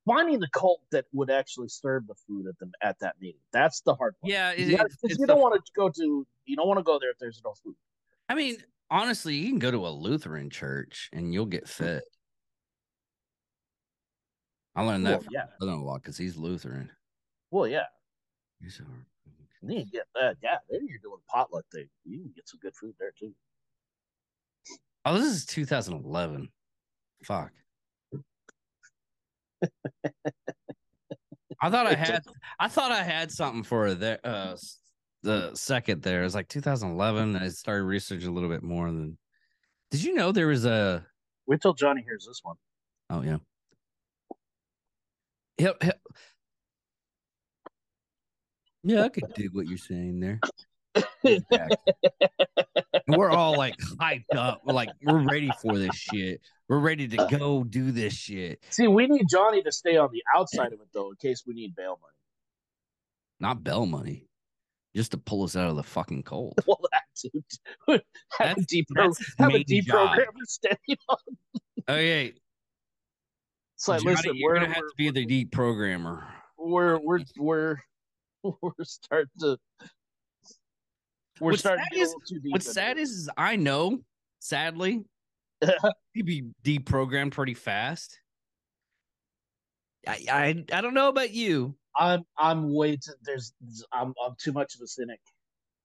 Finding 0.05 0.39
the 0.39 0.47
cult 0.53 0.81
that 0.91 1.05
would 1.13 1.29
actually 1.29 1.69
serve 1.69 2.07
the 2.07 2.15
food 2.27 2.45
at 2.47 2.57
them 2.59 2.71
at 2.81 2.99
that 2.99 3.15
meeting. 3.19 3.41
That's 3.51 3.81
the 3.81 3.95
hard 3.95 4.15
part. 4.21 4.29
Yeah, 4.31 4.51
it, 4.51 4.59
You, 4.59 4.77
gotta- 4.77 4.85
it's, 4.85 4.95
'cause 4.95 5.11
it's 5.11 5.19
you 5.19 5.25
the- 5.25 5.33
don't 5.33 5.41
want 5.41 5.55
to 5.55 5.71
go 5.75 5.89
to 5.89 6.27
You 6.45 6.55
don't 6.55 6.67
want 6.67 6.79
to 6.79 6.83
go 6.83 6.99
there 6.99 7.09
if 7.11 7.17
there's 7.19 7.41
no 7.43 7.53
food. 7.63 7.75
I 8.29 8.35
mean, 8.35 8.57
honestly, 8.89 9.35
you 9.35 9.49
can 9.49 9.59
go 9.59 9.71
to 9.71 9.87
a 9.87 9.89
Lutheran 9.89 10.49
church 10.49 11.09
and 11.11 11.33
you'll 11.33 11.45
get 11.45 11.65
mm-hmm. 11.65 11.83
fit. 11.83 12.03
I 14.75 14.83
learned 14.83 15.05
that 15.07 15.11
Well, 15.11 15.19
from 15.21 15.33
yeah. 15.33 15.45
brother-in-law 15.59 15.95
because 15.95 16.17
he's 16.17 16.37
Lutheran. 16.37 16.91
Well, 17.49 17.67
yeah. 17.67 17.85
He's 18.61 18.79
a- 18.79 18.83
You 19.67 19.79
can 19.81 19.89
get 19.91 20.07
that. 20.15 20.37
Yeah, 20.41 20.57
then 20.69 20.85
you're 20.87 20.99
doing 20.99 21.19
potluck 21.29 21.65
thing. 21.73 21.87
You 22.05 22.19
can 22.19 22.31
get 22.35 22.47
some 22.47 22.59
good 22.61 22.75
food 22.75 22.93
there 22.99 23.11
too. 23.17 23.33
Oh, 25.05 25.13
this 25.17 25.25
is 25.25 25.45
2011. 25.45 26.49
Fuck. 27.23 27.51
I 31.61 31.69
thought 31.71 31.87
I 31.87 31.95
had 31.95 32.23
I 32.59 32.67
thought 32.67 32.91
I 32.91 33.01
had 33.01 33.31
something 33.31 33.63
for 33.63 33.93
there 33.95 34.19
uh 34.23 34.55
the 35.23 35.55
second 35.55 36.03
there. 36.03 36.21
It 36.21 36.25
was 36.25 36.35
like 36.35 36.47
2011. 36.49 37.35
I 37.35 37.47
started 37.49 37.83
researching 37.85 38.27
a 38.29 38.31
little 38.31 38.49
bit 38.49 38.61
more 38.63 38.85
than 38.87 39.17
Did 39.89 40.03
you 40.03 40.13
know 40.13 40.31
there 40.31 40.47
was 40.47 40.65
a 40.65 41.05
Wait 41.47 41.61
till 41.61 41.73
Johnny 41.73 42.03
hears 42.03 42.25
this 42.27 42.41
one. 42.43 42.57
Oh 43.09 43.21
yeah. 43.23 43.37
He'll, 45.57 45.73
he'll- 45.81 45.93
Yeah, 48.87 49.03
I 49.03 49.09
could 49.09 49.33
dig 49.33 49.53
what 49.53 49.67
you're 49.67 49.77
saying 49.77 50.21
there. 50.21 50.39
Exactly. 51.23 51.77
We're 53.09 53.29
all 53.31 53.57
like 53.57 53.75
hyped 53.99 54.33
up. 54.35 54.61
We're 54.65 54.73
like, 54.73 54.89
we're 55.03 55.23
ready 55.29 55.51
for 55.61 55.77
this 55.77 55.93
shit. 55.95 56.39
We're 56.69 56.79
ready 56.79 57.07
to 57.09 57.27
go 57.37 57.63
do 57.65 57.91
this 57.91 58.13
shit. 58.13 58.63
See, 58.69 58.87
we 58.87 59.07
need 59.07 59.25
Johnny 59.29 59.61
to 59.63 59.71
stay 59.71 59.97
on 59.97 60.09
the 60.11 60.23
outside 60.35 60.67
of 60.73 60.79
it 60.79 60.87
though, 60.93 61.09
in 61.09 61.15
case 61.17 61.43
we 61.45 61.53
need 61.53 61.75
bail 61.75 61.99
money. 62.01 62.13
Not 63.39 63.63
bail 63.63 63.85
money. 63.85 64.27
Just 64.95 65.11
to 65.11 65.17
pull 65.17 65.43
us 65.43 65.55
out 65.57 65.69
of 65.69 65.75
the 65.75 65.83
fucking 65.83 66.23
cold. 66.23 66.53
Well, 66.65 66.79
that 66.91 67.03
dude. 67.21 67.43
have 67.87 67.99
a 67.99 68.03
That's- 68.39 68.65
deep 68.67 68.87
that's 68.95 69.17
his 69.17 69.35
have 69.37 69.49
a 69.49 69.53
main 69.53 69.65
job. 69.83 70.17
deprogrammer 70.17 70.45
standing 70.47 70.97
on. 71.09 71.17
Oh, 71.89 71.93
okay. 71.93 72.33
It's 73.75 73.87
like, 73.87 74.01
Johnny, 74.01 74.15
listen, 74.15 74.31
you're 74.35 74.53
we're, 74.53 74.59
gonna 74.61 74.67
have 74.73 74.83
to 74.83 74.93
be 74.97 75.09
the 75.11 75.25
deep 75.25 75.51
programmer. 75.51 76.25
we're 76.57 76.97
we're 76.99 77.19
we're 77.37 77.77
we're 78.61 78.71
starting 78.83 79.29
to 79.39 79.57
we're 81.39 81.51
What's 81.51 81.59
starting 81.59 81.83
sad 81.85 81.89
to 81.91 81.95
get 81.95 82.01
a 82.01 82.03
is-. 82.03 82.15
What's 82.51 82.71
sad 82.73 82.97
is, 82.97 83.11
is 83.11 83.29
I 83.37 83.55
know, 83.57 83.99
sadly, 84.39 85.03
he'd 86.13 86.25
be 86.25 86.45
deprogrammed 86.63 87.31
pretty 87.31 87.53
fast. 87.53 88.19
I, 90.07 90.25
I 90.31 90.65
I 90.73 90.81
don't 90.81 90.93
know 90.93 91.09
about 91.09 91.31
you. 91.31 91.75
I'm 91.95 92.23
I'm 92.37 92.73
way 92.73 92.95
too 92.95 93.13
there's 93.23 93.53
I'm 93.91 94.13
I'm 94.23 94.35
too 94.39 94.51
much 94.53 94.75
of 94.75 94.81
a 94.81 94.87
cynic. 94.87 95.19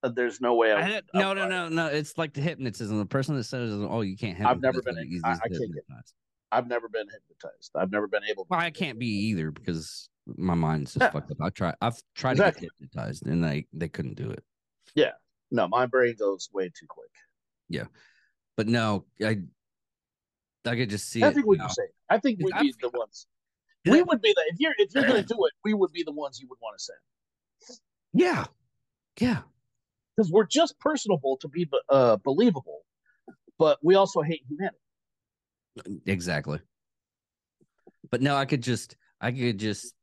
Uh, 0.04 0.08
There's 0.08 0.40
no 0.40 0.54
way 0.56 0.72
I, 0.72 0.74
I 0.78 0.82
would- 0.82 0.90
had, 0.90 1.04
I 1.14 1.18
no, 1.20 1.32
no, 1.32 1.48
no, 1.48 1.68
no. 1.68 1.86
It's 1.86 2.18
like 2.18 2.32
the 2.34 2.40
hypnotism. 2.40 2.98
The 2.98 3.06
person 3.06 3.36
that 3.36 3.44
says, 3.44 3.72
"Oh, 3.72 4.00
you 4.00 4.16
can't 4.16 4.40
I've 4.40 4.60
never 4.60 4.82
been 4.82 4.96
me, 4.96 5.02
in- 5.02 5.08
he's 5.10 5.22
I- 5.24 5.36
can't 5.36 5.50
get- 5.52 5.60
hypnotized." 5.60 6.14
I've 6.50 6.66
never 6.68 6.88
been 6.88 7.06
hypnotized. 7.08 7.70
I've 7.76 7.90
never 7.90 8.06
been 8.08 8.24
able. 8.28 8.44
to 8.44 8.48
Well, 8.50 8.60
I 8.60 8.70
can't 8.70 8.98
be 8.98 9.06
either 9.06 9.50
because 9.50 10.08
my 10.36 10.54
mind's 10.54 10.94
just 10.94 11.12
fucked 11.12 11.30
up. 11.30 11.36
I 11.40 11.50
try. 11.50 11.74
I've 11.80 12.00
tried 12.14 12.32
Exactly. 12.32 12.68
to 12.68 12.72
get 12.80 12.88
hypnotized, 12.90 13.26
and 13.26 13.42
they 13.42 13.66
they 13.72 13.88
couldn't 13.88 14.14
do 14.14 14.30
it. 14.30 14.42
Yeah, 14.94 15.12
no, 15.50 15.68
my 15.68 15.86
brain 15.86 16.14
goes 16.18 16.48
way 16.52 16.68
too 16.68 16.86
quick. 16.88 17.10
Yeah, 17.68 17.86
but 18.56 18.68
no, 18.68 19.04
I 19.24 19.38
I 20.64 20.76
could 20.76 20.90
just 20.90 21.08
see 21.08 21.22
I 21.24 21.32
think 21.32 21.46
we 21.46 21.58
can 21.58 21.68
say. 21.70 21.82
I 22.08 22.18
think 22.18 22.38
we'd 22.42 22.52
that- 22.52 22.62
be 22.62 22.74
the 22.80 22.90
ones. 22.90 23.26
We 23.84 24.00
would 24.00 24.20
be 24.22 24.32
the 24.32 24.44
if 24.52 24.60
you're 24.60 24.74
if 24.78 24.94
you're 24.94 25.02
gonna 25.04 25.22
do 25.34 25.44
it, 25.46 25.52
we 25.64 25.74
would 25.74 25.92
be 25.92 26.04
the 26.04 26.12
ones 26.12 26.38
you 26.40 26.46
would 26.48 26.58
want 26.62 26.78
to 26.78 26.84
send 26.84 27.78
Yeah, 28.12 28.44
yeah. 29.18 29.42
because 30.16 30.30
we're 30.30 30.46
just 30.46 30.78
personable 30.78 31.36
to 31.38 31.48
be 31.48 31.68
uh, 31.88 32.16
believable, 32.18 32.82
but 33.58 33.78
we 33.82 33.96
also 33.96 34.22
hate 34.22 34.42
humanity. 34.48 34.76
Exactly. 36.06 36.60
But 38.10 38.22
no, 38.22 38.36
I 38.36 38.44
could 38.44 38.62
just 38.62 38.94
I 39.20 39.32
could 39.32 39.58
just 39.58 39.94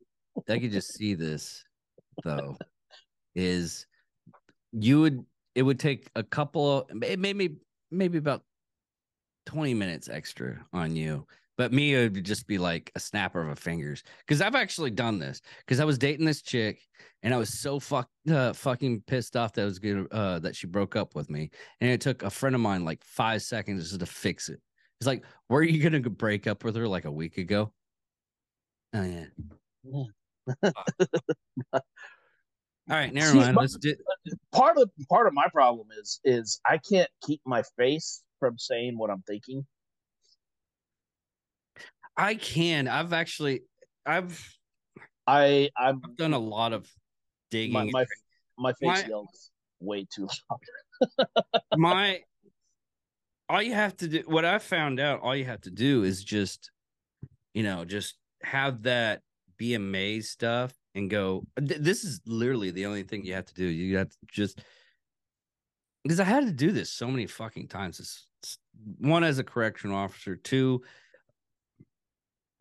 I 0.48 0.60
could 0.60 0.72
just 0.72 0.94
see 0.94 1.14
this 1.16 1.64
though 2.24 2.58
is 3.36 3.86
you 4.72 5.02
would 5.02 5.26
it 5.56 5.64
would 5.64 5.80
take 5.80 6.10
a 6.16 6.24
couple 6.24 6.88
it 7.04 7.20
maybe 7.20 7.58
maybe 7.92 8.18
about 8.18 8.44
20 9.46 9.74
minutes 9.74 10.10
extra 10.10 10.64
on 10.74 10.96
you 10.96 11.26
but 11.58 11.74
me 11.74 11.94
it 11.94 12.14
would 12.14 12.24
just 12.24 12.48
be 12.48 12.58
like 12.58 12.92
a 12.96 13.00
snapper 13.00 13.42
of 13.42 13.50
a 13.50 13.56
fingers 13.56 14.04
because 14.20 14.42
i've 14.42 14.56
actually 14.56 14.92
done 14.92 15.18
this 15.18 15.42
because 15.60 15.80
i 15.80 15.86
was 15.86 15.98
dating 15.98 16.26
this 16.26 16.42
chick 16.42 16.82
and 17.24 17.34
i 17.34 17.38
was 17.38 17.60
so 17.60 17.80
fuck, 17.80 18.08
uh, 18.32 18.54
fucking 18.54 19.02
pissed 19.08 19.36
off 19.36 19.54
that 19.54 19.64
I 19.64 19.66
was 19.66 19.80
gonna 19.80 20.06
uh, 20.12 20.40
that 20.40 20.56
she 20.56 20.68
broke 20.68 20.96
up 20.96 21.16
with 21.16 21.30
me 21.30 21.50
and 21.82 21.90
it 21.90 22.02
took 22.02 22.24
a 22.24 22.30
friend 22.30 22.56
of 22.56 22.62
mine 22.62 22.86
like 22.86 23.04
five 23.04 23.42
seconds 23.42 23.90
just 23.90 24.00
to 24.00 24.06
fix 24.06 24.50
it. 24.50 24.62
It's 25.00 25.08
like 25.08 25.24
were 25.50 25.64
you 25.64 25.82
gonna 25.82 26.02
break 26.02 26.48
up 26.48 26.64
with 26.64 26.76
her 26.76 26.88
like 26.88 27.06
a 27.06 27.12
week 27.12 27.38
ago? 27.38 27.74
Oh 28.94 29.04
yeah 29.04 29.26
all 30.64 31.82
right 32.88 33.14
never 33.14 33.32
See, 33.32 33.38
mind 33.38 33.56
but- 33.56 33.62
let's 33.62 33.78
do 33.78 33.96
Part 34.52 34.78
of 34.78 34.90
part 35.10 35.28
of 35.28 35.34
my 35.34 35.48
problem 35.54 35.88
is 36.00 36.20
is 36.24 36.60
I 36.66 36.80
can't 36.80 37.10
keep 37.26 37.42
my 37.46 37.64
face 37.78 38.22
from 38.40 38.58
saying 38.58 38.98
what 38.98 39.10
I'm 39.10 39.22
thinking. 39.28 39.66
i 42.18 42.36
can 42.36 42.88
i've 42.88 43.14
actually 43.14 43.62
i've 44.06 44.44
I 45.28 45.70
I'm 45.78 46.02
I've 46.04 46.16
done 46.18 46.34
a 46.34 46.40
lot 46.40 46.74
of 46.74 46.88
digging. 47.52 47.74
my 47.74 47.86
my, 47.92 48.06
my 48.58 48.74
face 48.74 49.04
My- 49.04 49.08
yells 49.08 49.52
way 49.80 50.06
too 50.14 50.28
loud. 50.50 51.22
my 51.78 52.20
all 53.48 53.62
you 53.62 53.74
have 53.74 53.96
to 53.98 54.08
do 54.08 54.24
what 54.26 54.44
i 54.46 54.58
found 54.60 55.00
out 55.00 55.22
all 55.22 55.36
you 55.36 55.46
have 55.46 55.62
to 55.62 55.72
do 55.72 56.04
is 56.04 56.24
just 56.24 56.72
you 57.54 57.64
know 57.64 57.86
just 57.86 58.16
have 58.44 58.84
that 58.84 59.22
amazed 59.76 60.30
stuff 60.30 60.74
and 60.96 61.10
go 61.10 61.44
th- 61.58 61.82
this 61.82 62.04
is 62.04 62.22
literally 62.26 62.72
the 62.72 62.86
only 62.86 63.04
thing 63.04 63.26
you 63.26 63.34
have 63.34 63.46
to 63.46 63.54
do. 63.54 63.66
You 63.66 63.98
have 63.98 64.10
to 64.10 64.18
just 64.32 64.62
because 66.04 66.20
i 66.20 66.24
had 66.24 66.46
to 66.46 66.52
do 66.52 66.72
this 66.72 66.92
so 66.92 67.08
many 67.08 67.26
fucking 67.26 67.68
times. 67.68 68.00
It's, 68.00 68.28
it's- 68.44 68.58
one 69.00 69.24
as 69.26 69.38
a 69.40 69.44
correctional 69.44 69.98
officer 69.98 70.36
two 70.38 70.82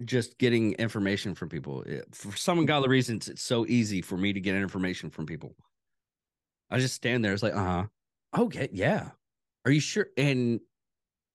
just 0.05 0.39
getting 0.39 0.73
information 0.75 1.35
from 1.35 1.49
people. 1.49 1.85
For 2.13 2.37
some 2.37 2.59
ungodly 2.59 2.89
reasons 2.89 3.29
it's 3.29 3.43
so 3.43 3.67
easy 3.67 4.01
for 4.03 4.17
me 4.17 4.33
to 4.33 4.41
get 4.41 4.55
information 4.55 5.11
from 5.11 5.27
people. 5.27 5.55
I 6.71 6.79
just 6.79 6.95
stand 6.95 7.25
there 7.25 7.33
it's 7.33 7.43
like 7.43 7.55
uh-huh. 7.55 7.87
Okay 8.37 8.69
yeah. 8.73 9.11
Are 9.65 9.71
you 9.71 9.81
sure? 9.81 10.09
And 10.17 10.61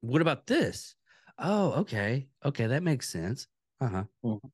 what 0.02 0.22
about 0.22 0.48
this? 0.48 0.96
Oh 1.40 1.74
okay. 1.82 2.28
Okay 2.46 2.68
that 2.68 2.84
makes 2.84 3.10
sense. 3.10 3.48
Uh-huh. 3.82 4.04
Mhm. 4.24 4.52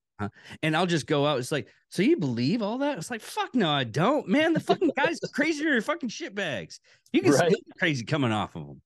And 0.63 0.75
i'll 0.75 0.85
just 0.85 1.07
go 1.07 1.25
out 1.25 1.39
it's 1.39 1.51
like 1.51 1.67
so 1.89 2.01
you 2.03 2.17
believe 2.17 2.61
all 2.61 2.77
that? 2.79 2.97
It's 2.97 3.09
like 3.09 3.21
fuck 3.21 3.55
no 3.55 3.69
i 3.69 3.83
don't 3.83 4.27
man. 4.27 4.53
The 4.53 4.59
fucking 4.59 4.91
guy's 4.95 5.17
are 5.23 5.27
crazier 5.33 5.71
than 5.73 5.81
fucking 5.81 6.09
shitbags 6.09 6.79
you 7.13 7.21
can 7.21 7.31
Right. 7.31 7.49
smell 7.49 7.59
crazy 7.77 8.05
coming 8.05 8.31
off 8.31 8.55
of 8.55 8.67
them 8.67 8.81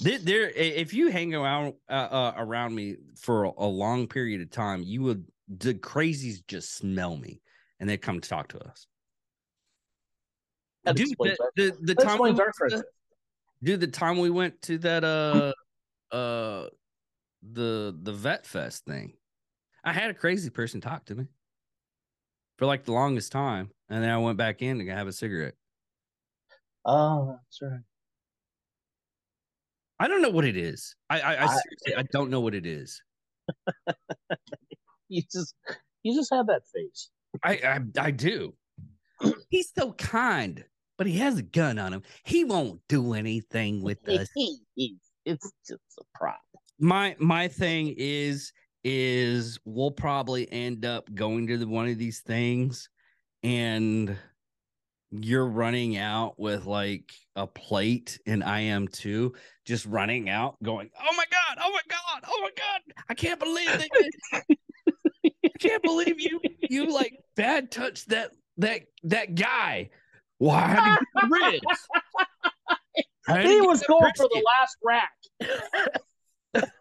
there, 0.00 0.50
if 0.50 0.92
you 0.92 1.10
hang 1.10 1.34
around 1.34 1.74
uh, 1.88 1.92
uh, 1.92 2.32
around 2.36 2.74
me 2.74 2.96
for 3.18 3.44
a, 3.44 3.52
a 3.58 3.66
long 3.66 4.06
period 4.08 4.40
of 4.40 4.50
time 4.50 4.82
you 4.84 5.02
would 5.02 5.24
the 5.48 5.74
crazies 5.74 6.38
just 6.48 6.74
smell 6.76 7.16
me 7.16 7.40
and 7.78 7.88
they 7.88 7.96
come 7.96 8.20
to 8.20 8.28
talk 8.28 8.48
to 8.48 8.58
us. 8.58 8.86
That 10.84 10.96
dude 10.96 11.10
the, 11.18 11.36
the, 11.56 11.76
the 11.80 11.94
time 11.94 12.18
we 12.20 12.32
went 12.32 12.52
to- 12.68 12.84
dude 13.62 13.80
the 13.80 13.86
time 13.86 14.18
we 14.18 14.30
went 14.30 14.60
to 14.62 14.78
that 14.78 15.04
uh 15.04 15.52
uh 16.14 16.68
the 17.52 17.96
the 18.02 18.12
vet 18.12 18.46
fest 18.46 18.84
thing. 18.84 19.14
I 19.84 19.92
had 19.92 20.10
a 20.10 20.14
crazy 20.14 20.50
person 20.50 20.80
talk 20.80 21.04
to 21.06 21.14
me 21.14 21.26
for 22.58 22.66
like 22.66 22.84
the 22.84 22.92
longest 22.92 23.30
time 23.32 23.70
and 23.88 24.02
then 24.02 24.10
i 24.10 24.16
went 24.18 24.38
back 24.38 24.62
in 24.62 24.78
to 24.78 24.86
have 24.86 25.06
a 25.06 25.12
cigarette. 25.12 25.54
Oh, 26.84 27.38
that's 27.42 27.60
right. 27.62 27.80
i 29.98 30.08
don't 30.08 30.22
know 30.22 30.30
what 30.30 30.44
it 30.44 30.56
is. 30.56 30.94
I 31.10 31.20
i, 31.20 31.34
I 31.34 31.44
I- 31.46 31.60
i 31.98 32.02
don't 32.12 32.30
know 32.30 32.40
what 32.40 32.54
it 32.54 32.66
is. 32.66 33.02
You 35.08 35.22
just 35.32 35.54
you 36.02 36.16
just 36.16 36.34
have 36.34 36.48
that 36.48 36.62
face. 36.74 37.10
i 37.44 37.52
i, 37.52 37.80
I 38.06 38.10
do. 38.10 38.54
He's 39.50 39.70
so 39.72 39.92
kind 39.92 40.64
but 40.98 41.06
he 41.06 41.18
has 41.18 41.38
a 41.38 41.42
gun 41.42 41.78
on 41.78 41.92
him. 41.92 42.02
He 42.24 42.44
won't 42.44 42.80
do 42.88 43.12
anything 43.14 43.82
with 43.82 44.08
us. 44.08 44.28
it's 45.24 45.52
just 45.68 45.80
a 46.00 46.04
prop. 46.14 46.40
My 46.78 47.16
my 47.18 47.48
thing 47.48 47.94
is 47.96 48.52
is 48.84 49.58
we'll 49.64 49.90
probably 49.90 50.50
end 50.52 50.84
up 50.84 51.12
going 51.14 51.46
to 51.46 51.58
the, 51.58 51.66
one 51.66 51.88
of 51.88 51.98
these 51.98 52.20
things 52.20 52.88
and 53.42 54.16
you're 55.10 55.46
running 55.46 55.96
out 55.96 56.38
with 56.38 56.66
like 56.66 57.12
a 57.36 57.46
plate 57.46 58.18
and 58.26 58.44
I 58.44 58.60
am 58.60 58.88
too 58.88 59.34
just 59.64 59.86
running 59.86 60.28
out 60.28 60.56
going 60.62 60.90
oh 61.00 61.14
my 61.16 61.24
god 61.30 61.64
oh 61.64 61.70
my 61.70 61.80
god 61.88 62.22
oh 62.28 62.40
my 62.42 62.50
god 62.56 62.80
I 63.08 63.14
can't 63.14 63.40
believe 63.40 63.66
that 63.66 63.88
I 65.24 65.58
can't 65.58 65.82
believe 65.82 66.20
you 66.20 66.40
you 66.68 66.92
like 66.92 67.14
bad 67.36 67.70
touched 67.70 68.08
that 68.10 68.32
that 68.58 68.82
that 69.04 69.34
guy 69.34 69.90
Well, 70.38 70.50
I 70.50 70.66
had 70.66 70.96
to 70.96 71.06
get 71.14 71.22
the 71.22 71.28
ribs. 71.30 71.88
I 73.28 73.32
had 73.32 73.42
to 73.42 73.48
He 73.48 73.60
was 73.60 73.82
going 73.82 74.12
for 74.16 74.28
the 74.28 74.44
last 74.44 74.76
rack. 74.84 75.12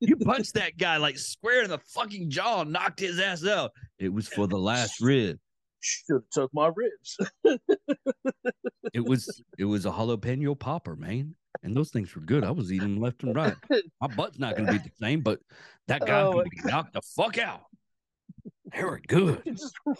You 0.00 0.16
punched 0.16 0.52
that 0.54 0.76
guy 0.76 0.98
like 0.98 1.16
square 1.16 1.62
in 1.62 1.70
the 1.70 1.78
fucking 1.78 2.28
jaw 2.28 2.60
and 2.60 2.72
knocked 2.72 3.00
his 3.00 3.18
ass 3.18 3.46
out. 3.46 3.70
It 3.98 4.12
was 4.12 4.28
for 4.28 4.46
the 4.46 4.58
last 4.58 5.00
rib. 5.00 5.38
Should 5.80 6.14
have 6.14 6.22
took 6.30 6.50
my 6.52 6.70
ribs. 6.74 7.18
It 8.92 9.04
was 9.04 9.42
it 9.58 9.64
was 9.64 9.86
a 9.86 9.90
jalapeno 9.90 10.58
popper, 10.58 10.94
man. 10.94 11.34
And 11.62 11.74
those 11.74 11.90
things 11.90 12.14
were 12.14 12.20
good. 12.20 12.44
I 12.44 12.50
was 12.50 12.70
eating 12.70 13.00
left 13.00 13.22
and 13.22 13.34
right. 13.34 13.54
My 14.00 14.08
butt's 14.08 14.38
not 14.38 14.56
gonna 14.56 14.72
be 14.72 14.78
the 14.78 14.90
same, 15.00 15.22
but 15.22 15.40
that 15.88 16.04
guy 16.04 16.20
Oh, 16.20 16.42
be 16.42 16.50
knocked 16.64 16.92
the 16.92 17.00
fuck 17.16 17.38
out. 17.38 17.62
They 18.74 18.84
were 18.84 19.00
good. 19.06 19.42
just 19.46 19.74
run 19.86 19.94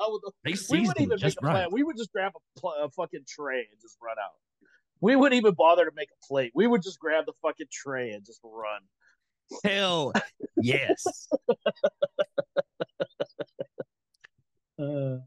out 0.00 0.12
with 0.12 0.22
the 0.22 0.32
They 0.44 0.54
we 0.70 0.86
wouldn't 0.86 1.00
even 1.00 1.18
make 1.20 1.34
a 1.36 1.40
plan. 1.40 1.54
right. 1.54 1.72
We 1.72 1.82
would 1.82 1.96
just 1.98 2.12
grab 2.12 2.32
a, 2.34 2.60
pl- 2.60 2.76
a 2.82 2.88
fucking 2.90 3.24
tray 3.28 3.58
and 3.70 3.80
just 3.82 3.98
run 4.02 4.16
out. 4.22 4.32
We 5.00 5.16
wouldn't 5.16 5.38
even 5.38 5.54
bother 5.54 5.84
to 5.84 5.90
make 5.94 6.08
a 6.10 6.26
plate. 6.26 6.52
We 6.54 6.66
would 6.66 6.82
just 6.82 6.98
grab 6.98 7.26
the 7.26 7.32
fucking 7.42 7.68
tray 7.72 8.10
and 8.10 8.24
just 8.24 8.40
run. 8.44 8.80
Hell 9.64 10.12
yes. 10.62 11.28
Uh, 14.78 15.18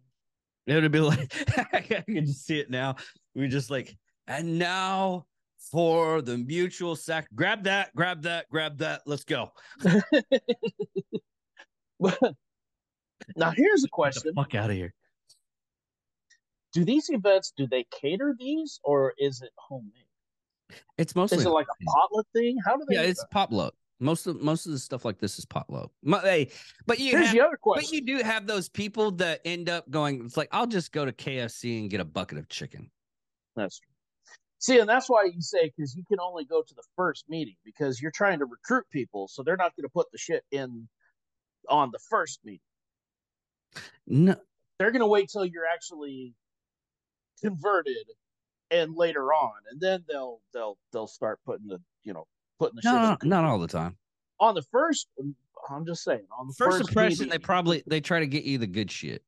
It 0.66 0.82
would 0.82 0.92
be 0.92 1.00
like 1.00 1.32
I 1.74 1.82
can 1.82 2.26
just 2.26 2.46
see 2.46 2.60
it 2.60 2.70
now. 2.70 2.96
We 3.36 3.48
just 3.48 3.70
like, 3.70 3.96
and 4.28 4.58
now 4.58 5.26
for 5.72 6.22
the 6.22 6.38
mutual 6.38 6.96
sac. 6.96 7.28
Grab 7.36 7.64
that, 7.64 7.94
grab 7.96 8.22
that, 8.24 8.50
grab 8.50 8.78
that. 8.80 9.02
Let's 9.06 9.26
go. 9.26 9.52
now 13.36 13.52
here's 13.52 13.84
a 13.84 13.88
Get 13.88 13.92
question: 13.92 14.24
the 14.26 14.34
fuck 14.42 14.56
out 14.56 14.70
of 14.70 14.76
here. 14.76 14.94
Do 16.74 16.84
these 16.84 17.10
events 17.10 17.54
do 17.56 17.68
they 17.68 17.86
cater 17.92 18.36
these 18.38 18.80
or 18.84 19.14
is 19.18 19.42
it 19.42 19.52
homemade? 19.58 19.92
It's 20.98 21.16
mostly 21.16 21.38
Is 21.38 21.46
it 21.46 21.50
like 21.50 21.68
a 21.68 21.86
potluck 21.86 22.26
thing? 22.34 22.58
How 22.66 22.76
do 22.76 22.84
they? 22.90 22.96
yeah, 22.96 23.02
it's 23.02 23.24
potluck. 23.32 23.76
Most 24.00 24.28
of 24.28 24.42
most 24.42 24.66
of 24.66 24.72
the 24.72 24.80
stuff 24.80 25.06
like 25.06 25.20
this 25.20 25.38
is 25.38 25.46
potluck. 25.46 25.92
Hey, 26.04 26.50
but 26.88 27.00
you 27.00 27.12
Here's 27.12 27.28
have, 27.28 27.36
the 27.36 27.42
other 27.42 27.58
but 27.64 27.92
you 27.92 28.02
do 28.02 28.18
have 28.18 28.48
those 28.48 28.68
people 28.68 29.12
that 29.12 29.40
end 29.46 29.70
up 29.70 29.90
going. 29.90 30.26
It's 30.26 30.36
like 30.36 30.50
I'll 30.52 30.68
just 30.68 30.92
go 30.92 31.06
to 31.06 31.12
KFC 31.14 31.80
and 31.80 31.90
get 31.90 32.02
a 32.02 32.06
bucket 32.06 32.40
of 32.40 32.50
chicken. 32.50 32.90
That's 33.56 33.80
true. 33.80 33.94
See, 34.58 34.80
and 34.80 34.90
that's 34.90 35.10
why 35.10 35.26
you 35.26 35.42
say 35.42 35.72
because 35.76 35.96
you 35.96 36.04
can 36.08 36.20
only 36.20 36.44
go 36.44 36.64
to 36.64 36.74
the 36.74 36.84
first 36.96 37.26
meeting 37.30 37.56
because 37.64 38.02
you're 38.02 38.12
trying 38.12 38.40
to 38.40 38.46
recruit 38.46 38.86
people, 38.92 39.28
so 39.28 39.44
they're 39.44 39.58
not 39.58 39.76
going 39.76 39.84
to 39.84 39.90
put 39.90 40.12
the 40.12 40.18
shit 40.18 40.44
in 40.52 40.88
on 41.70 41.92
the 41.92 42.00
first 42.10 42.40
meeting. 42.44 42.60
No, 44.08 44.36
They're 44.80 44.92
going 44.92 45.02
to 45.02 45.08
wait 45.08 45.30
till 45.32 45.46
you're 45.46 45.68
actually 45.72 46.34
converted, 47.44 48.06
and 48.72 48.96
later 48.96 49.34
on, 49.34 49.54
and 49.70 49.80
then 49.80 50.04
they'll 50.08 50.40
they'll 50.54 50.78
they'll 50.92 51.08
start 51.08 51.40
putting 51.46 51.68
the 51.68 51.80
you 52.04 52.14
know 52.14 52.26
putting 52.60 52.76
the 52.76 52.82
shit 52.82 52.92
no, 52.92 53.18
in. 53.22 53.30
not 53.30 53.44
all 53.44 53.60
the 53.60 53.68
time. 53.68 53.98
on 54.40 54.56
the 54.56 54.64
first. 54.64 55.08
I'm 55.70 55.86
just 55.86 56.04
saying 56.04 56.26
on 56.38 56.48
the 56.48 56.54
First 56.54 56.80
first, 56.80 56.90
impression, 56.90 57.30
they 57.30 57.40
probably 57.40 57.84
they 57.88 58.02
try 58.02 58.20
to 58.20 58.28
get 58.28 58.44
you 58.44 58.58
the 58.58 58.68
good 58.68 58.92
shit. 58.92 59.24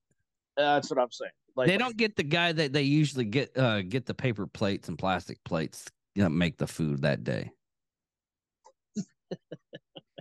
That's 0.57 0.89
what 0.89 0.99
I'm 0.99 1.11
saying. 1.11 1.31
Like 1.55 1.67
they 1.67 1.77
don't 1.77 1.95
get 1.95 2.15
the 2.15 2.23
guy 2.23 2.51
that 2.51 2.73
they 2.73 2.81
usually 2.81 3.25
get 3.25 3.57
uh 3.57 3.81
get 3.81 4.05
the 4.05 4.13
paper 4.13 4.45
plates 4.47 4.89
and 4.89 4.97
plastic 4.97 5.41
plates 5.45 5.85
that 6.15 6.29
make 6.29 6.57
the 6.57 6.67
food 6.67 7.01
that 7.03 7.23
day. 7.23 7.51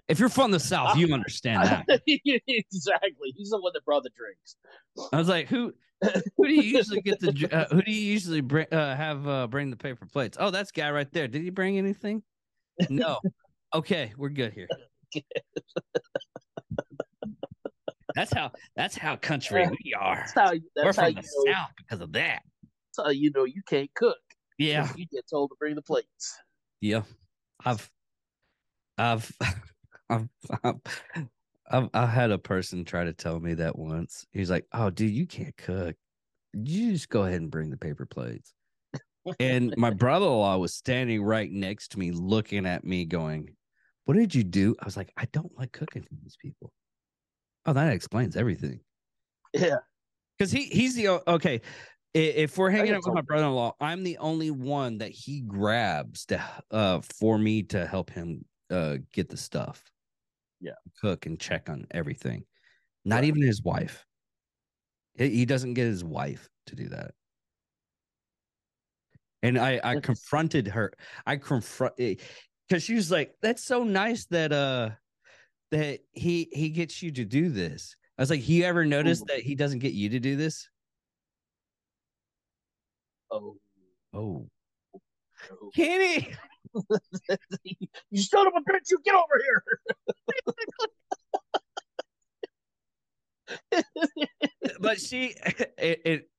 If 0.09 0.19
you're 0.19 0.29
from 0.29 0.51
the 0.51 0.61
south, 0.61 0.97
you 0.97 1.13
understand 1.15 1.63
that. 1.89 2.03
exactly. 2.07 3.33
He's 3.37 3.51
the 3.51 3.61
one 3.61 3.73
that 3.75 3.85
brought 3.85 4.03
the 4.03 4.11
drinks. 4.17 4.57
I 5.13 5.19
was 5.19 5.29
like, 5.29 5.49
who 5.49 5.73
who 6.37 6.47
do 6.47 6.53
you 6.53 6.63
usually 6.63 7.01
get 7.01 7.21
the 7.21 7.49
uh, 7.51 7.75
who 7.75 7.83
do 7.83 7.93
you 7.93 8.13
usually 8.13 8.41
bring 8.41 8.67
uh, 8.73 8.97
have 8.97 9.27
uh, 9.27 9.47
bring 9.47 9.71
the 9.71 9.77
paper 9.77 10.07
plates? 10.07 10.37
Oh, 10.41 10.51
that's 10.51 10.71
guy 10.71 10.91
right 10.91 11.11
there. 11.13 11.29
Did 11.29 11.43
he 11.43 11.51
bring 11.51 11.79
anything? 11.79 12.23
No. 12.91 13.21
Okay, 13.75 14.13
we're 14.17 14.29
good 14.29 14.53
here. 14.53 14.69
That's 18.15 18.33
how 18.33 18.53
that's 18.77 18.97
how 18.97 19.17
country 19.17 19.67
we 19.69 19.95
are. 19.99 20.17
That's 20.17 20.33
how. 20.33 20.53
We're 20.53 20.85
That's 20.85 20.97
how 20.97 21.05
from 21.07 21.17
you 21.17 21.23
the 21.23 21.45
know. 21.47 21.53
south 21.53 21.71
because 21.77 22.01
of 22.01 22.13
that. 22.13 22.43
That's 22.97 23.07
how 23.07 23.11
you 23.11 23.31
know 23.35 23.45
you 23.45 23.63
can't 23.67 23.93
cook. 23.95 24.17
Yeah. 24.59 24.89
You 24.97 25.07
get 25.07 25.29
told 25.29 25.51
to 25.51 25.57
bring 25.59 25.75
the 25.75 25.83
plates. 25.83 26.39
Yeah, 26.81 27.03
I've, 27.65 27.91
I've, 28.99 29.33
I've, 30.09 30.29
I've, 30.63 30.77
I've, 31.71 31.89
I 31.95 32.07
had 32.07 32.31
a 32.31 32.39
person 32.39 32.85
try 32.85 33.05
to 33.05 33.13
tell 33.13 33.41
me 33.41 33.55
that 33.55 33.79
once. 33.79 34.27
He's 34.33 34.51
like, 34.51 34.67
"Oh, 34.73 34.91
dude, 34.91 35.11
you 35.13 35.27
can't 35.27 35.57
cook. 35.57 35.97
You 36.53 36.93
just 36.93 37.09
go 37.09 37.25
ahead 37.25 37.41
and 37.41 37.51
bring 37.51 37.71
the 37.71 37.77
paper 37.77 38.07
plates." 38.07 38.53
And 39.41 39.75
my 39.77 39.91
brother-in-law 39.95 40.59
was 40.59 40.75
standing 40.75 41.23
right 41.23 41.51
next 41.51 41.93
to 41.93 41.99
me, 41.99 42.11
looking 42.13 42.67
at 42.67 42.85
me, 42.85 43.05
going, 43.07 43.57
"What 44.05 44.15
did 44.15 44.35
you 44.35 44.45
do?" 44.45 44.77
I 44.81 44.85
was 44.85 44.97
like, 44.97 45.13
"I 45.17 45.27
don't 45.33 45.57
like 45.59 45.73
cooking 45.73 46.03
for 46.03 46.15
these 46.23 46.37
people." 46.41 46.73
Oh, 47.67 47.73
that 47.73 47.93
explains 47.93 48.37
everything. 48.37 48.81
Yeah. 49.53 49.79
Because 50.39 50.53
he 50.53 50.65
he's 50.65 50.95
the 50.95 51.23
okay. 51.31 51.61
If 52.13 52.59
we're 52.59 52.71
hanging 52.71 52.93
out 52.95 53.05
with 53.05 53.15
my 53.15 53.23
brother-in-law, 53.23 53.75
I'm 53.81 54.05
the 54.05 54.19
only 54.19 54.51
one 54.51 54.99
that 54.99 55.11
he 55.11 55.41
grabs 55.41 56.27
to 56.27 56.45
uh 56.71 57.01
for 57.01 57.39
me 57.39 57.63
to 57.65 57.87
help 57.87 58.11
him 58.11 58.45
uh 58.71 58.99
get 59.13 59.29
the 59.29 59.37
stuff. 59.37 59.83
Yeah. 60.61 60.73
Cook 61.01 61.27
and 61.27 61.39
check 61.39 61.69
on 61.69 61.87
everything. 61.91 62.45
Not 63.05 63.17
Right. 63.17 63.25
even 63.25 63.43
his 63.43 63.63
wife. 63.63 64.07
He, 65.15 65.31
he 65.31 65.45
doesn't 65.45 65.75
get 65.75 65.87
his 65.87 66.05
wife 66.05 66.49
to 66.67 66.77
do 66.77 66.89
that. 66.89 67.15
And 69.43 69.59
I 69.59 69.81
I 69.85 70.01
confronted 70.01 70.69
her. 70.69 70.93
I 71.27 71.37
confront 71.37 71.97
because 71.97 72.83
she 72.83 72.95
was 72.95 73.11
like, 73.11 73.35
"That's 73.43 73.63
so 73.63 73.85
nice 73.85 74.25
that 74.27 74.53
uh 74.53 74.91
that 75.71 76.01
he 76.13 76.49
he 76.53 76.71
gets 76.71 77.03
you 77.03 77.11
to 77.13 77.25
do 77.25 77.51
this." 77.51 77.95
I 78.17 78.23
was 78.23 78.31
like, 78.31 78.49
"You 78.49 78.65
ever 78.65 78.87
notice 78.87 79.21
Ooh. 79.21 79.27
that 79.29 79.41
he 79.41 79.55
doesn't 79.55 79.81
get 79.81 79.93
you 79.93 80.09
to 80.11 80.21
do 80.21 80.37
this?" 80.37 80.69
Oh. 83.31 83.59
Oh, 84.15 84.49
oh. 85.51 85.71
Kenny. 85.75 86.35
you 88.11 88.23
son 88.23 88.47
of 88.47 88.53
a 88.57 88.61
bitch! 88.71 88.91
You 88.91 88.99
get 89.05 89.15
over 89.15 89.41
here. 89.45 89.65
but 94.81 95.01
she 95.01 95.35
it, 95.79 96.01
it 96.05 96.31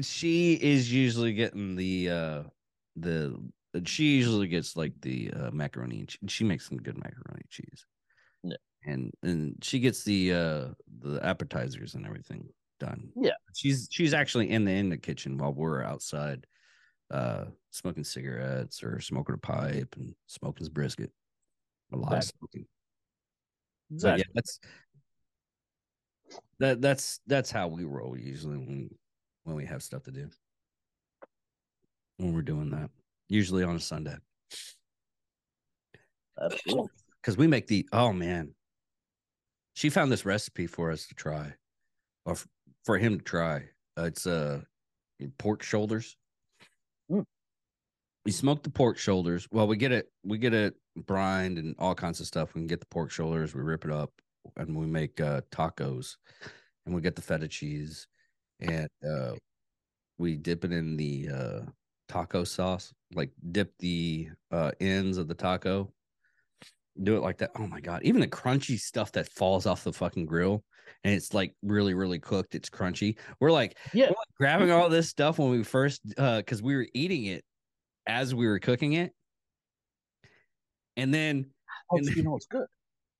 she 0.00 0.54
is 0.54 0.92
usually 0.92 1.32
getting 1.32 1.76
the 1.76 2.10
uh 2.10 2.42
the 2.96 3.36
she 3.84 4.16
usually 4.16 4.46
gets 4.46 4.76
like 4.76 4.92
the 5.02 5.30
uh, 5.32 5.50
macaroni 5.50 6.00
and 6.00 6.08
che- 6.08 6.18
she 6.28 6.44
makes 6.44 6.66
some 6.68 6.78
good 6.78 6.96
macaroni 6.96 7.40
and 7.42 7.50
cheese 7.50 7.84
Yeah. 8.42 8.56
and 8.84 9.12
and 9.22 9.56
she 9.62 9.78
gets 9.80 10.02
the 10.04 10.32
uh 10.32 10.68
the 11.00 11.20
appetizers 11.22 11.94
and 11.94 12.06
everything 12.06 12.48
done 12.80 13.10
Yeah. 13.20 13.32
she's 13.54 13.88
she's 13.90 14.14
actually 14.14 14.50
in 14.50 14.64
the 14.64 14.72
in 14.72 14.88
the 14.88 14.96
kitchen 14.98 15.36
while 15.38 15.52
we're 15.52 15.82
outside 15.82 16.46
uh 17.10 17.44
smoking 17.70 18.04
cigarettes 18.04 18.82
or 18.82 19.00
smoking 19.00 19.34
a 19.34 19.38
pipe 19.38 19.94
and 19.96 20.14
smoking 20.26 20.60
his 20.60 20.68
brisket 20.68 21.12
a 21.92 21.96
lot 21.96 22.12
of 22.12 22.18
Exactly. 22.18 22.38
smoking 22.38 22.66
but 23.90 23.94
Exactly. 23.94 24.24
yeah, 24.26 24.32
that's 24.34 24.60
that 26.58 26.80
that's 26.80 27.20
that's 27.26 27.50
how 27.50 27.68
we 27.68 27.84
roll 27.84 28.16
usually 28.16 28.56
when 28.56 28.90
when 29.44 29.56
we 29.56 29.64
have 29.64 29.82
stuff 29.82 30.02
to 30.04 30.10
do. 30.10 30.28
When 32.16 32.34
we're 32.34 32.42
doing 32.42 32.70
that. 32.70 32.90
Usually 33.28 33.62
on 33.62 33.76
a 33.76 33.80
Sunday. 33.80 34.16
Because 37.22 37.36
we 37.38 37.46
make 37.46 37.66
the 37.66 37.88
oh 37.92 38.12
man. 38.12 38.54
She 39.74 39.90
found 39.90 40.10
this 40.10 40.24
recipe 40.24 40.66
for 40.66 40.90
us 40.90 41.06
to 41.06 41.14
try. 41.14 41.52
Or 42.24 42.32
f- 42.32 42.48
for 42.84 42.98
him 42.98 43.18
to 43.18 43.24
try. 43.24 43.68
Uh, 43.98 44.04
it's 44.04 44.26
uh 44.26 44.62
pork 45.38 45.62
shoulders. 45.62 46.16
Mm. 47.10 47.24
We 48.24 48.32
smoke 48.32 48.62
the 48.62 48.70
pork 48.70 48.98
shoulders. 48.98 49.46
Well, 49.50 49.66
we 49.66 49.76
get 49.76 49.92
it, 49.92 50.10
we 50.24 50.38
get 50.38 50.52
it 50.52 50.74
brined 50.96 51.58
and 51.58 51.74
all 51.78 51.94
kinds 51.94 52.20
of 52.20 52.26
stuff. 52.26 52.54
We 52.54 52.60
can 52.60 52.66
get 52.66 52.80
the 52.80 52.86
pork 52.86 53.10
shoulders, 53.10 53.54
we 53.54 53.62
rip 53.62 53.84
it 53.84 53.90
up, 53.90 54.10
and 54.56 54.76
we 54.76 54.86
make 54.86 55.20
uh 55.20 55.42
tacos 55.50 56.16
and 56.84 56.94
we 56.94 57.00
get 57.00 57.16
the 57.16 57.22
feta 57.22 57.48
cheese 57.48 58.06
and 58.60 58.88
uh 59.08 59.32
we 60.18 60.36
dip 60.36 60.64
it 60.64 60.72
in 60.72 60.96
the 60.96 61.28
uh 61.32 61.60
taco 62.08 62.44
sauce, 62.44 62.92
like 63.14 63.30
dip 63.50 63.72
the 63.78 64.28
uh 64.50 64.72
ends 64.80 65.18
of 65.18 65.28
the 65.28 65.34
taco. 65.34 65.92
Do 67.02 67.16
it 67.16 67.20
like 67.20 67.38
that. 67.38 67.50
Oh 67.58 67.66
my 67.66 67.80
god. 67.80 68.02
Even 68.04 68.22
the 68.22 68.28
crunchy 68.28 68.78
stuff 68.78 69.12
that 69.12 69.30
falls 69.32 69.66
off 69.66 69.84
the 69.84 69.92
fucking 69.92 70.26
grill 70.26 70.64
and 71.04 71.14
it's 71.14 71.32
like 71.34 71.54
really, 71.62 71.94
really 71.94 72.18
cooked. 72.18 72.54
It's 72.54 72.70
crunchy. 72.70 73.18
We're 73.40 73.52
like, 73.52 73.76
Yeah. 73.92 74.06
we're 74.06 74.10
like 74.10 74.34
grabbing 74.38 74.70
all 74.70 74.88
this 74.88 75.08
stuff 75.08 75.38
when 75.38 75.50
we 75.50 75.62
first 75.64 76.00
uh 76.18 76.38
because 76.38 76.62
we 76.62 76.74
were 76.76 76.86
eating 76.94 77.24
it 77.24 77.44
as 78.06 78.34
we 78.34 78.46
were 78.46 78.58
cooking 78.58 78.94
it. 78.94 79.12
And 80.96 81.12
then 81.12 81.50
Oh, 81.90 81.98
and- 81.98 82.06
you 82.06 82.22
know 82.22 82.36
it's 82.36 82.46
good. 82.46 82.66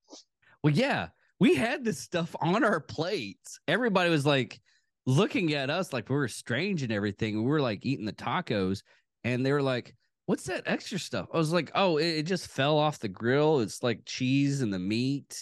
well, 0.63 0.73
yeah, 0.73 1.09
we 1.39 1.55
had 1.55 1.85
this 1.85 2.01
stuff 2.01 2.35
on 2.41 2.65
our 2.65 2.81
plates. 2.81 3.61
Everybody 3.69 4.11
was 4.11 4.27
like, 4.27 4.61
looking 5.09 5.55
at 5.55 5.71
us 5.71 5.93
like 5.93 6.09
we 6.09 6.17
were 6.17 6.27
strange 6.29 6.83
and 6.83 6.91
everything. 6.93 7.37
We 7.37 7.49
were 7.49 7.61
like 7.61 7.85
eating 7.87 8.07
the 8.07 8.13
tacos, 8.13 8.83
and 9.23 9.47
they 9.47 9.53
were 9.53 9.63
like, 9.63 9.95
"What's 10.27 10.45
that 10.45 10.65
extra 10.67 10.99
stuff?" 10.99 11.29
I 11.33 11.37
was 11.37 11.53
like, 11.53 11.71
"Oh, 11.77 11.99
it, 11.99 12.07
it 12.07 12.23
just 12.25 12.49
fell 12.49 12.77
off 12.77 12.99
the 12.99 13.07
grill. 13.09 13.61
It's 13.61 13.83
like 13.85 14.01
cheese 14.05 14.63
and 14.63 14.73
the 14.75 14.81
meat, 14.81 15.39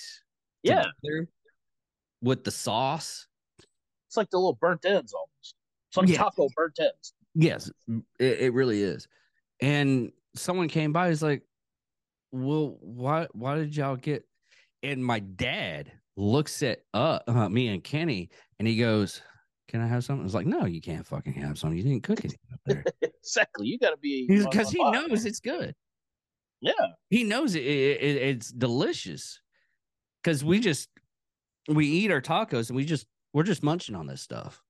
Yeah, 0.62 0.82
together 1.02 1.28
with 2.24 2.44
the 2.44 2.50
sauce." 2.50 3.26
it's 4.08 4.16
like 4.16 4.30
the 4.30 4.38
little 4.38 4.54
burnt 4.60 4.84
ends 4.84 5.12
almost. 5.12 5.54
It's 5.90 5.96
like 5.96 6.08
Yeah. 6.08 6.18
taco 6.18 6.48
burnt 6.56 6.78
ends. 6.80 7.14
Yes, 7.34 7.70
it, 8.20 8.40
it 8.40 8.52
really 8.54 8.80
is. 8.82 9.08
And 9.60 10.12
someone 10.36 10.68
came 10.68 10.92
by, 10.92 11.08
he's 11.08 11.22
like, 11.22 11.42
Well, 12.32 12.76
why 12.80 13.26
why 13.32 13.56
did 13.56 13.74
y'all 13.76 13.96
get 13.96 14.24
and 14.82 15.04
my 15.04 15.18
dad 15.18 15.90
looks 16.16 16.62
at 16.62 16.82
uh, 16.94 17.18
uh 17.26 17.48
me 17.48 17.68
and 17.68 17.82
Kenny 17.82 18.30
and 18.60 18.68
he 18.68 18.76
goes, 18.76 19.20
Can 19.68 19.80
I 19.80 19.86
have 19.88 20.04
something? 20.04 20.22
I 20.22 20.24
was 20.24 20.34
like, 20.34 20.46
No, 20.46 20.64
you 20.64 20.80
can't 20.80 21.06
fucking 21.06 21.32
have 21.34 21.58
something. 21.58 21.76
You 21.76 21.82
didn't 21.84 22.04
cook 22.04 22.20
anything 22.24 22.38
up 22.52 22.60
there. 22.66 22.84
exactly. 23.02 23.66
You 23.66 23.78
got 23.80 23.90
to 23.90 23.96
be 23.96 24.26
Because 24.28 24.70
he 24.70 24.78
knows 24.90 25.24
it's 25.24 25.40
good. 25.40 25.74
Yeah, 26.60 26.72
He 27.10 27.24
knows 27.24 27.54
it, 27.56 27.64
it, 27.64 28.00
it- 28.02 28.22
it's 28.22 28.50
delicious. 28.50 29.40
Cause 30.22 30.42
we 30.44 30.60
just 30.60 30.88
we 31.68 31.86
eat 31.86 32.10
our 32.10 32.20
tacos 32.20 32.68
and 32.68 32.76
we 32.76 32.84
just 32.84 33.06
we're 33.32 33.42
just 33.42 33.62
munching 33.62 33.94
on 33.94 34.06
this 34.06 34.20
stuff. 34.22 34.62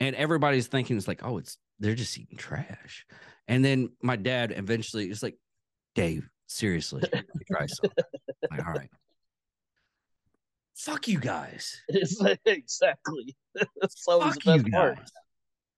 And 0.00 0.14
everybody's 0.16 0.66
thinking 0.66 0.96
it's 0.96 1.08
like, 1.08 1.24
oh, 1.24 1.38
it's 1.38 1.56
they're 1.78 1.94
just 1.94 2.16
eating 2.18 2.36
trash. 2.38 3.06
And 3.48 3.64
then 3.64 3.90
my 4.02 4.16
dad 4.16 4.52
eventually 4.56 5.08
is 5.10 5.22
like, 5.22 5.36
Dave, 5.94 6.28
seriously, 6.46 7.02
try 7.50 7.66
some. 7.66 7.90
Like, 8.50 8.66
all 8.66 8.72
right. 8.74 8.90
Fuck 10.76 11.08
you 11.08 11.18
guys. 11.18 11.80
exactly. 12.44 13.34
That's 13.80 14.06
always 14.06 14.34
Fuck 14.34 14.42
the 14.44 14.58
best 14.58 14.72
part. 14.72 14.98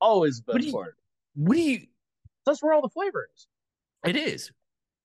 Always 0.01 0.43
the 0.47 0.55
best 0.55 0.67
you- 0.67 0.73
part. 0.73 0.95
What 1.35 1.55
do 1.55 1.61
you 1.63 1.81
That's 2.47 2.63
where 2.63 2.73
all 2.73 2.83
the 2.83 2.89
flavor 2.89 3.29
is. 3.37 3.47
it 4.05 4.17
is. 4.17 4.51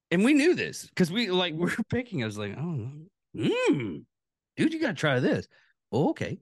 And 0.09 0.23
we 0.23 0.33
knew 0.33 0.55
this 0.55 0.87
because 0.87 1.11
we 1.11 1.29
like 1.29 1.53
we're 1.57 1.75
picking. 1.89 2.23
I 2.23 2.25
was 2.25 2.37
like, 2.37 2.55
oh 2.57 2.89
mm, 3.35 4.03
dude, 4.55 4.73
you 4.73 4.79
gotta 4.79 4.93
try 4.93 5.19
this. 5.19 5.47
Oh, 5.91 6.09
okay. 6.09 6.39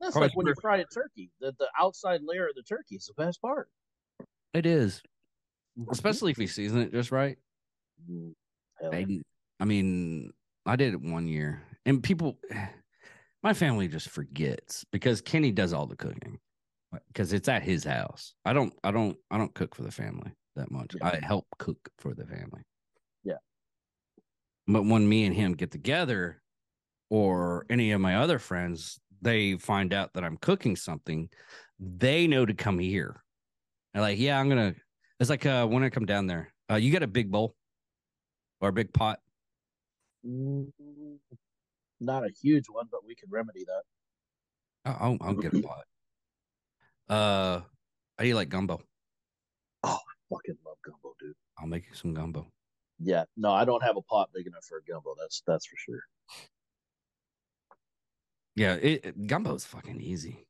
That's 0.00 0.12
Probably 0.12 0.28
like 0.28 0.36
when 0.36 0.46
you 0.46 0.54
fry 0.60 0.78
a 0.78 0.84
turkey. 0.84 1.30
The 1.40 1.54
the 1.58 1.68
outside 1.78 2.22
layer 2.24 2.48
of 2.48 2.54
the 2.54 2.62
turkey 2.62 2.96
is 2.96 3.06
the 3.06 3.22
best 3.22 3.40
part. 3.40 3.68
It 4.54 4.66
is. 4.66 5.02
Especially 5.90 6.32
if 6.32 6.38
you 6.38 6.46
season 6.46 6.80
it 6.82 6.92
just 6.92 7.12
right. 7.12 7.38
Mm, 8.10 8.34
hell. 8.80 8.94
I, 8.94 9.06
I 9.60 9.64
mean, 9.64 10.32
I 10.66 10.76
did 10.76 10.94
it 10.94 11.00
one 11.00 11.28
year, 11.28 11.62
and 11.86 12.02
people, 12.02 12.38
my 13.42 13.54
family 13.54 13.88
just 13.88 14.08
forgets 14.10 14.84
because 14.92 15.20
Kenny 15.20 15.50
does 15.50 15.72
all 15.72 15.86
the 15.86 15.96
cooking 15.96 16.38
because 17.08 17.32
it's 17.32 17.48
at 17.48 17.62
his 17.62 17.84
house. 17.84 18.34
I 18.44 18.52
don't, 18.52 18.74
I 18.84 18.90
don't, 18.90 19.16
I 19.30 19.38
don't 19.38 19.54
cook 19.54 19.74
for 19.74 19.82
the 19.82 19.90
family 19.90 20.32
that 20.56 20.70
much. 20.70 20.94
Yeah. 20.94 21.08
I 21.08 21.20
help 21.24 21.46
cook 21.58 21.78
for 21.98 22.14
the 22.14 22.26
family. 22.26 22.62
Yeah. 23.24 23.38
But 24.66 24.84
when 24.84 25.08
me 25.08 25.24
and 25.24 25.34
him 25.34 25.54
get 25.54 25.70
together, 25.70 26.42
or 27.12 27.66
any 27.68 27.92
of 27.92 28.00
my 28.00 28.16
other 28.16 28.38
friends, 28.38 28.98
they 29.20 29.54
find 29.58 29.92
out 29.92 30.14
that 30.14 30.24
I'm 30.24 30.38
cooking 30.38 30.76
something, 30.76 31.28
they 31.78 32.26
know 32.26 32.46
to 32.46 32.54
come 32.54 32.78
here. 32.78 33.22
They're 33.92 34.00
like, 34.02 34.18
yeah, 34.18 34.40
I'm 34.40 34.48
gonna. 34.48 34.74
It's 35.20 35.28
like 35.28 35.44
uh, 35.44 35.66
when 35.66 35.84
I 35.84 35.90
come 35.90 36.06
down 36.06 36.26
there, 36.26 36.54
uh, 36.70 36.76
you 36.76 36.90
got 36.90 37.02
a 37.02 37.06
big 37.06 37.30
bowl 37.30 37.54
or 38.62 38.70
a 38.70 38.72
big 38.72 38.94
pot. 38.94 39.18
Mm, 40.26 40.68
Not 42.00 42.24
a 42.24 42.30
huge 42.42 42.64
one, 42.70 42.86
but 42.90 43.04
we 43.06 43.14
can 43.14 43.28
remedy 43.30 43.66
that. 43.66 43.82
I'll, 44.86 44.96
I'll, 45.20 45.28
I'll 45.28 45.34
get 45.34 45.52
a 45.52 45.60
pot. 45.68 45.84
Uh, 47.10 47.60
how 48.16 48.22
do 48.22 48.26
you 48.26 48.36
like 48.36 48.48
gumbo? 48.48 48.80
Oh, 49.82 49.90
I 49.90 50.34
fucking 50.34 50.56
love 50.64 50.78
gumbo, 50.82 51.14
dude. 51.20 51.34
I'll 51.58 51.66
make 51.66 51.84
you 51.90 51.94
some 51.94 52.14
gumbo. 52.14 52.46
Yeah, 52.98 53.24
no, 53.36 53.50
I 53.50 53.66
don't 53.66 53.82
have 53.82 53.98
a 53.98 54.02
pot 54.02 54.30
big 54.34 54.46
enough 54.46 54.64
for 54.64 54.78
a 54.78 54.90
gumbo. 54.90 55.14
That's 55.20 55.42
that's 55.46 55.66
for 55.66 55.76
sure. 55.76 56.00
Yeah, 58.56 58.74
it, 58.74 59.04
it 59.04 59.26
gumbo 59.26 59.54
is 59.54 59.64
fucking 59.64 60.00
easy, 60.00 60.46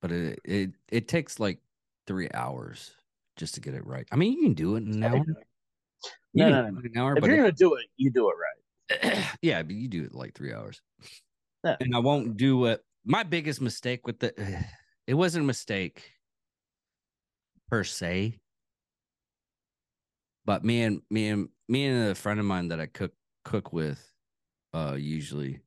but 0.00 0.10
it 0.12 0.40
it 0.44 0.70
it 0.90 1.08
takes 1.08 1.38
like 1.38 1.58
three 2.06 2.28
hours 2.32 2.92
just 3.36 3.54
to 3.54 3.60
get 3.60 3.74
it 3.74 3.86
right. 3.86 4.06
I 4.10 4.16
mean, 4.16 4.32
you 4.32 4.42
can 4.42 4.54
do 4.54 4.76
it 4.76 4.84
in 4.84 4.92
an 4.94 5.04
hour. 5.04 5.24
No, 6.32 6.48
no, 6.48 6.70
no. 6.70 6.78
An 6.78 6.92
hour, 6.96 7.14
if 7.16 7.20
but 7.20 7.26
you're 7.28 7.38
it- 7.38 7.40
gonna 7.40 7.52
do 7.52 7.74
it, 7.74 7.86
you 7.96 8.10
do 8.10 8.30
it 8.30 8.34
right. 8.34 9.28
yeah, 9.42 9.62
but 9.62 9.74
you 9.74 9.88
do 9.88 10.04
it 10.04 10.14
like 10.14 10.34
three 10.34 10.52
hours. 10.52 10.80
Yeah. 11.64 11.76
And 11.80 11.94
I 11.94 11.98
won't 11.98 12.36
do 12.36 12.64
it. 12.66 12.82
My 13.04 13.22
biggest 13.22 13.60
mistake 13.60 14.06
with 14.06 14.18
the, 14.20 14.32
it 15.06 15.14
wasn't 15.14 15.44
a 15.44 15.46
mistake 15.46 16.10
per 17.68 17.84
se, 17.84 18.38
but 20.44 20.64
me 20.64 20.82
and 20.82 21.02
me 21.10 21.28
and 21.28 21.48
me 21.68 21.86
and 21.86 22.10
a 22.10 22.14
friend 22.14 22.40
of 22.40 22.46
mine 22.46 22.68
that 22.68 22.80
I 22.80 22.86
cook 22.86 23.12
cook 23.44 23.72
with, 23.72 24.02
uh, 24.72 24.96
usually 24.98 25.60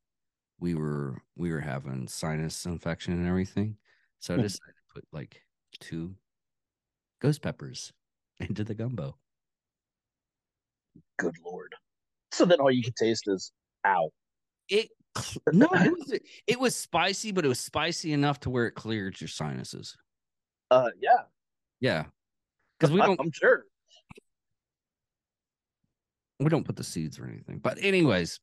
we 0.59 0.75
were 0.75 1.21
we 1.35 1.51
were 1.51 1.59
having 1.59 2.07
sinus 2.07 2.65
infection 2.65 3.13
and 3.13 3.27
everything, 3.27 3.77
so 4.19 4.33
I 4.33 4.37
Hmm. 4.37 4.43
decided 4.43 4.75
to 4.75 4.93
put 4.93 5.07
like 5.11 5.41
two 5.79 6.15
ghost 7.19 7.41
peppers 7.41 7.93
into 8.39 8.63
the 8.63 8.75
gumbo. 8.75 9.17
Good 11.17 11.35
lord. 11.43 11.73
So 12.31 12.45
then 12.45 12.59
all 12.59 12.71
you 12.71 12.83
can 12.83 12.93
taste 12.93 13.27
is 13.27 13.51
ow. 13.85 14.09
it 14.69 14.89
no 15.51 15.67
it 15.73 15.91
was 15.91 16.19
it 16.47 16.59
was 16.59 16.75
spicy 16.75 17.31
but 17.31 17.45
it 17.45 17.47
was 17.47 17.59
spicy 17.59 18.11
enough 18.13 18.39
to 18.39 18.49
where 18.49 18.65
it 18.65 18.71
cleared 18.71 19.19
your 19.21 19.27
sinuses 19.27 19.95
Uh 20.71 20.89
yeah. 20.99 21.23
yeah 21.79 22.05
because 22.79 22.91
we 22.91 22.99
don't 23.01 23.19
I'm 23.19 23.31
sure. 23.31 23.65
we 26.39 26.49
don't 26.49 26.63
put 26.65 26.75
the 26.75 26.83
seeds 26.83 27.19
or 27.19 27.27
anything 27.27 27.59
but 27.59 27.77
anyways 27.79 28.39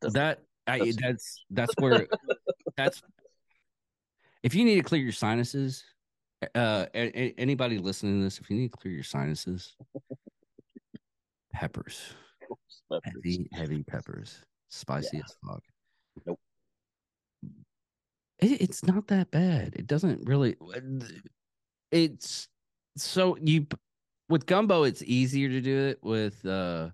that 0.00 0.38
I, 0.66 0.78
that's- 1.00 1.44
that's 1.50 1.74
where 1.78 2.06
that's 2.76 3.02
if 4.42 4.54
you 4.54 4.64
need 4.64 4.76
to 4.76 4.82
clear 4.82 5.02
your 5.02 5.12
sinuses 5.12 5.84
uh 6.54 6.86
a- 6.94 7.20
a- 7.20 7.34
anybody 7.38 7.78
listening 7.78 8.18
to 8.18 8.24
this 8.24 8.38
if 8.38 8.50
you 8.50 8.56
need 8.56 8.72
to 8.72 8.76
clear 8.78 8.94
your 8.94 9.04
sinuses 9.04 9.76
peppers. 11.52 12.14
Heavy 13.04 13.48
heavy 13.52 13.82
peppers. 13.82 14.44
Spicy 14.68 15.18
as 15.18 15.36
fuck. 15.46 15.62
Nope. 16.26 16.40
it, 18.40 18.60
it's 18.60 18.84
not 18.84 19.06
that 19.08 19.30
bad. 19.30 19.74
It 19.76 19.86
doesn't 19.86 20.26
really 20.26 20.56
it's 21.90 22.48
so 22.96 23.36
you 23.42 23.66
with 24.28 24.46
gumbo 24.46 24.82
it's 24.84 25.02
easier 25.02 25.48
to 25.48 25.60
do 25.60 25.78
it 25.88 25.98
with 26.02 26.44
uh 26.46 26.88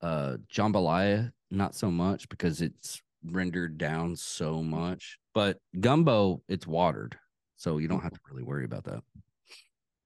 uh 0.00 0.36
jambalaya 0.52 1.30
not 1.52 1.74
so 1.74 1.90
much 1.90 2.28
because 2.28 2.62
it's 2.62 3.00
rendered 3.24 3.78
down 3.78 4.16
so 4.16 4.62
much 4.62 5.18
but 5.34 5.58
gumbo 5.80 6.42
it's 6.48 6.66
watered 6.66 7.16
so 7.56 7.78
you 7.78 7.86
don't 7.86 8.02
have 8.02 8.12
to 8.12 8.18
mm-hmm. 8.18 8.34
really 8.34 8.44
worry 8.44 8.64
about 8.64 8.84
that 8.84 9.02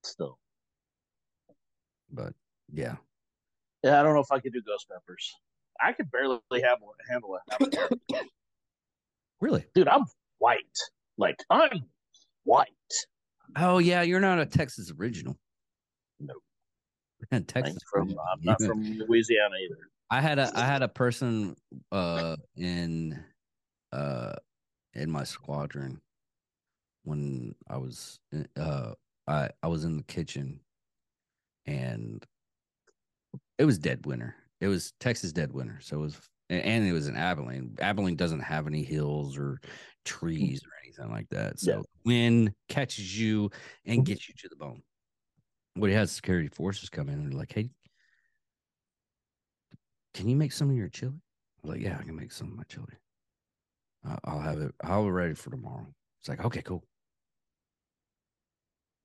Still. 0.04 0.38
but 2.12 2.34
yeah 2.72 2.96
Yeah, 3.82 3.98
I 3.98 4.02
don't 4.02 4.14
know 4.14 4.20
if 4.20 4.30
I 4.30 4.40
could 4.40 4.52
do 4.52 4.62
ghost 4.62 4.88
peppers. 4.88 5.32
I 5.80 5.92
could 5.92 6.10
barely 6.10 6.40
handle 6.52 6.94
handle 7.08 7.38
it. 7.60 7.98
really 9.40 9.64
Dude, 9.74 9.88
I'm 9.88 10.04
white. 10.38 10.60
Like 11.16 11.42
I'm 11.48 11.84
white. 12.44 12.68
oh 13.56 13.78
yeah 13.78 14.02
you're 14.02 14.20
not 14.20 14.38
a 14.38 14.46
texas 14.46 14.92
original 14.98 15.36
No. 16.20 16.34
Man, 17.30 17.40
I'm 17.40 17.44
texas 17.46 17.78
from. 17.90 18.10
I'm 18.10 18.42
not 18.42 18.60
from 18.60 18.82
Louisiana 18.82 19.54
either. 19.64 19.88
I 20.10 20.20
had 20.20 20.38
a 20.38 20.50
I 20.54 20.64
had 20.64 20.82
a 20.82 20.88
person 20.88 21.56
uh 21.92 22.36
in 22.56 23.22
uh 23.92 24.34
in 24.94 25.10
my 25.10 25.24
squadron 25.24 26.00
when 27.04 27.54
I 27.68 27.76
was 27.78 28.18
in- 28.32 28.48
uh 28.56 28.92
I 29.26 29.50
I 29.62 29.66
was 29.68 29.84
in 29.84 29.96
the 29.96 30.02
kitchen 30.04 30.60
and 31.66 32.24
it 33.58 33.64
was 33.64 33.78
dead 33.78 34.06
winter. 34.06 34.36
It 34.60 34.68
was 34.68 34.92
Texas 35.00 35.32
dead 35.32 35.52
winter. 35.52 35.78
So 35.80 35.96
it 35.98 36.00
was 36.00 36.20
and- 36.48 36.86
it 36.86 36.92
was 36.92 37.08
in 37.08 37.16
Abilene. 37.16 37.76
Abilene 37.80 38.14
doesn't 38.14 38.40
have 38.40 38.68
any 38.68 38.84
hills 38.84 39.36
or 39.36 39.60
trees 40.04 40.62
or 40.64 40.70
anything 40.84 41.10
like 41.10 41.28
that. 41.30 41.58
So 41.58 41.70
Yeah. 41.72 41.82
wind 42.04 42.54
catches 42.68 43.18
you 43.18 43.50
and 43.84 44.06
gets 44.06 44.28
you 44.28 44.34
to 44.38 44.48
the 44.48 44.56
bone. 44.56 44.82
What 45.74 45.90
he 45.90 45.96
has 45.96 46.12
security 46.12 46.48
forces 46.48 46.88
come 46.88 47.08
in 47.08 47.14
and 47.18 47.32
they're 47.32 47.38
like, 47.38 47.52
hey, 47.52 47.70
can 50.16 50.28
you 50.30 50.36
make 50.36 50.52
some 50.52 50.70
of 50.70 50.76
your 50.76 50.88
chili? 50.88 51.12
I 51.12 51.66
was 51.66 51.74
like, 51.74 51.82
yeah, 51.82 51.98
I 52.00 52.02
can 52.02 52.16
make 52.16 52.32
some 52.32 52.48
of 52.48 52.56
my 52.56 52.62
chili. 52.68 52.86
I'll 54.24 54.40
have 54.40 54.58
it. 54.58 54.72
I'll 54.82 55.02
have 55.02 55.08
it 55.08 55.10
ready 55.10 55.34
for 55.34 55.50
tomorrow. 55.50 55.86
It's 56.20 56.28
like, 56.28 56.44
okay, 56.44 56.62
cool. 56.62 56.84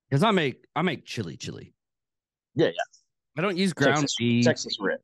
Because 0.08 0.22
I 0.22 0.30
make 0.30 0.64
I 0.74 0.82
make 0.82 1.04
chili 1.04 1.36
chili. 1.36 1.74
Yeah, 2.54 2.68
yeah. 2.68 2.72
I 3.36 3.42
don't 3.42 3.58
use 3.58 3.72
ground 3.72 4.00
Texas, 4.00 4.16
beef. 4.18 4.44
Texas 4.44 4.76
red. 4.80 4.98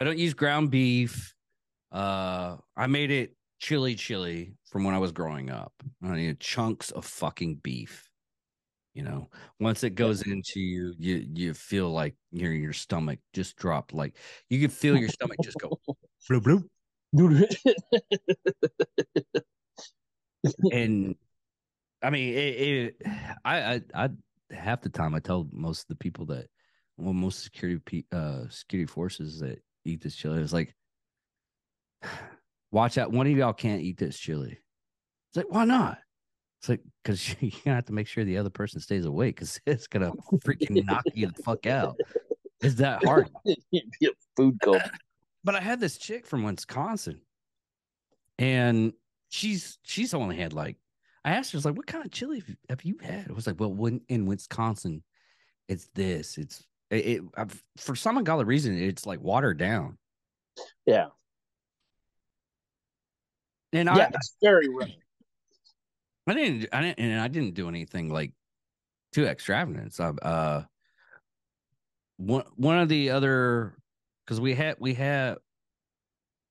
I 0.00 0.04
don't 0.04 0.18
use 0.18 0.34
ground 0.34 0.70
beef. 0.70 1.34
Uh, 1.92 2.56
I 2.76 2.86
made 2.86 3.10
it 3.10 3.36
chili 3.60 3.94
chili 3.94 4.54
from 4.70 4.84
when 4.84 4.94
I 4.94 4.98
was 4.98 5.12
growing 5.12 5.50
up. 5.50 5.72
I 6.02 6.16
need 6.16 6.40
chunks 6.40 6.90
of 6.90 7.04
fucking 7.04 7.56
beef. 7.56 8.07
You 8.94 9.04
know, 9.04 9.28
once 9.60 9.84
it 9.84 9.90
goes 9.90 10.22
into 10.22 10.60
you, 10.60 10.94
you 10.98 11.26
you 11.32 11.54
feel 11.54 11.90
like 11.90 12.14
your 12.32 12.52
your 12.52 12.72
stomach 12.72 13.20
just 13.32 13.56
dropped. 13.56 13.94
Like 13.94 14.16
you 14.50 14.60
can 14.60 14.70
feel 14.70 14.96
your 14.96 15.08
stomach 15.08 15.36
just 15.42 15.58
go 15.58 15.78
bloop 16.28 16.64
bloop. 17.14 17.54
and 20.72 21.14
I 22.02 22.10
mean, 22.10 22.34
it, 22.34 22.38
it, 22.38 22.96
I, 23.44 23.74
I, 23.74 23.80
I, 23.94 24.08
half 24.50 24.82
the 24.82 24.88
time 24.88 25.14
I 25.14 25.20
tell 25.20 25.48
most 25.52 25.82
of 25.82 25.88
the 25.88 25.96
people 25.96 26.26
that, 26.26 26.46
well, 26.96 27.12
most 27.12 27.42
security, 27.42 28.06
uh, 28.12 28.44
security 28.48 28.86
forces 28.86 29.40
that 29.40 29.60
eat 29.84 30.02
this 30.02 30.14
chili, 30.14 30.40
it's 30.40 30.52
like, 30.52 30.74
watch 32.70 32.98
out, 32.98 33.12
one 33.12 33.26
of 33.26 33.36
y'all 33.36 33.52
can't 33.52 33.82
eat 33.82 33.98
this 33.98 34.18
chili. 34.18 34.58
It's 35.30 35.36
like, 35.36 35.50
why 35.50 35.64
not? 35.64 35.98
It's 36.60 36.68
like 36.68 36.80
because 37.02 37.36
you're 37.40 37.52
gonna 37.64 37.76
have 37.76 37.86
to 37.86 37.92
make 37.92 38.06
sure 38.06 38.24
the 38.24 38.38
other 38.38 38.50
person 38.50 38.80
stays 38.80 39.04
awake 39.04 39.36
because 39.36 39.60
it's 39.66 39.86
gonna 39.86 40.12
freaking 40.44 40.84
knock 40.84 41.04
you 41.14 41.28
the 41.28 41.42
fuck 41.42 41.66
out. 41.66 41.98
It's 42.60 42.76
that 42.76 43.04
hard. 43.04 43.30
food 44.36 44.58
uh, 44.62 44.64
coma. 44.64 44.90
But 45.44 45.54
I 45.54 45.60
had 45.60 45.80
this 45.80 45.96
chick 45.96 46.26
from 46.26 46.42
Wisconsin, 46.42 47.20
and 48.38 48.92
she's 49.28 49.78
she's 49.84 50.12
only 50.14 50.36
had 50.36 50.52
like 50.52 50.76
I 51.24 51.32
asked 51.32 51.52
her, 51.52 51.56
I 51.56 51.58
was 51.58 51.64
like, 51.64 51.76
what 51.76 51.86
kind 51.86 52.04
of 52.04 52.10
chili 52.10 52.42
have 52.68 52.82
you 52.84 52.98
had? 53.02 53.28
I 53.28 53.32
was 53.32 53.46
like, 53.46 53.60
well, 53.60 53.72
when 53.72 54.00
in 54.08 54.26
Wisconsin, 54.26 55.02
it's 55.68 55.88
this. 55.94 56.38
It's 56.38 56.64
it, 56.90 57.22
it 57.36 57.52
for 57.76 57.94
some 57.94 58.18
ungodly 58.18 58.44
reason, 58.44 58.76
it's 58.76 59.06
like 59.06 59.20
watered 59.20 59.58
down. 59.58 59.98
Yeah. 60.86 61.08
And 63.72 63.86
yeah, 63.86 64.04
I, 64.04 64.10
it's 64.14 64.36
very 64.42 64.68
rare. 64.68 64.88
I 66.30 66.34
didn't, 66.34 66.68
I 66.72 66.80
didn't, 66.82 66.98
and 66.98 67.20
I 67.20 67.28
didn't 67.28 67.54
do 67.54 67.68
anything 67.68 68.10
like 68.10 68.32
too 69.12 69.26
extravagant. 69.26 69.94
So, 69.94 70.16
uh, 70.22 70.62
one 72.16 72.44
one 72.56 72.78
of 72.78 72.88
the 72.88 73.10
other 73.10 73.76
because 74.24 74.40
we 74.40 74.54
had 74.54 74.76
we 74.78 74.94
had 74.94 75.38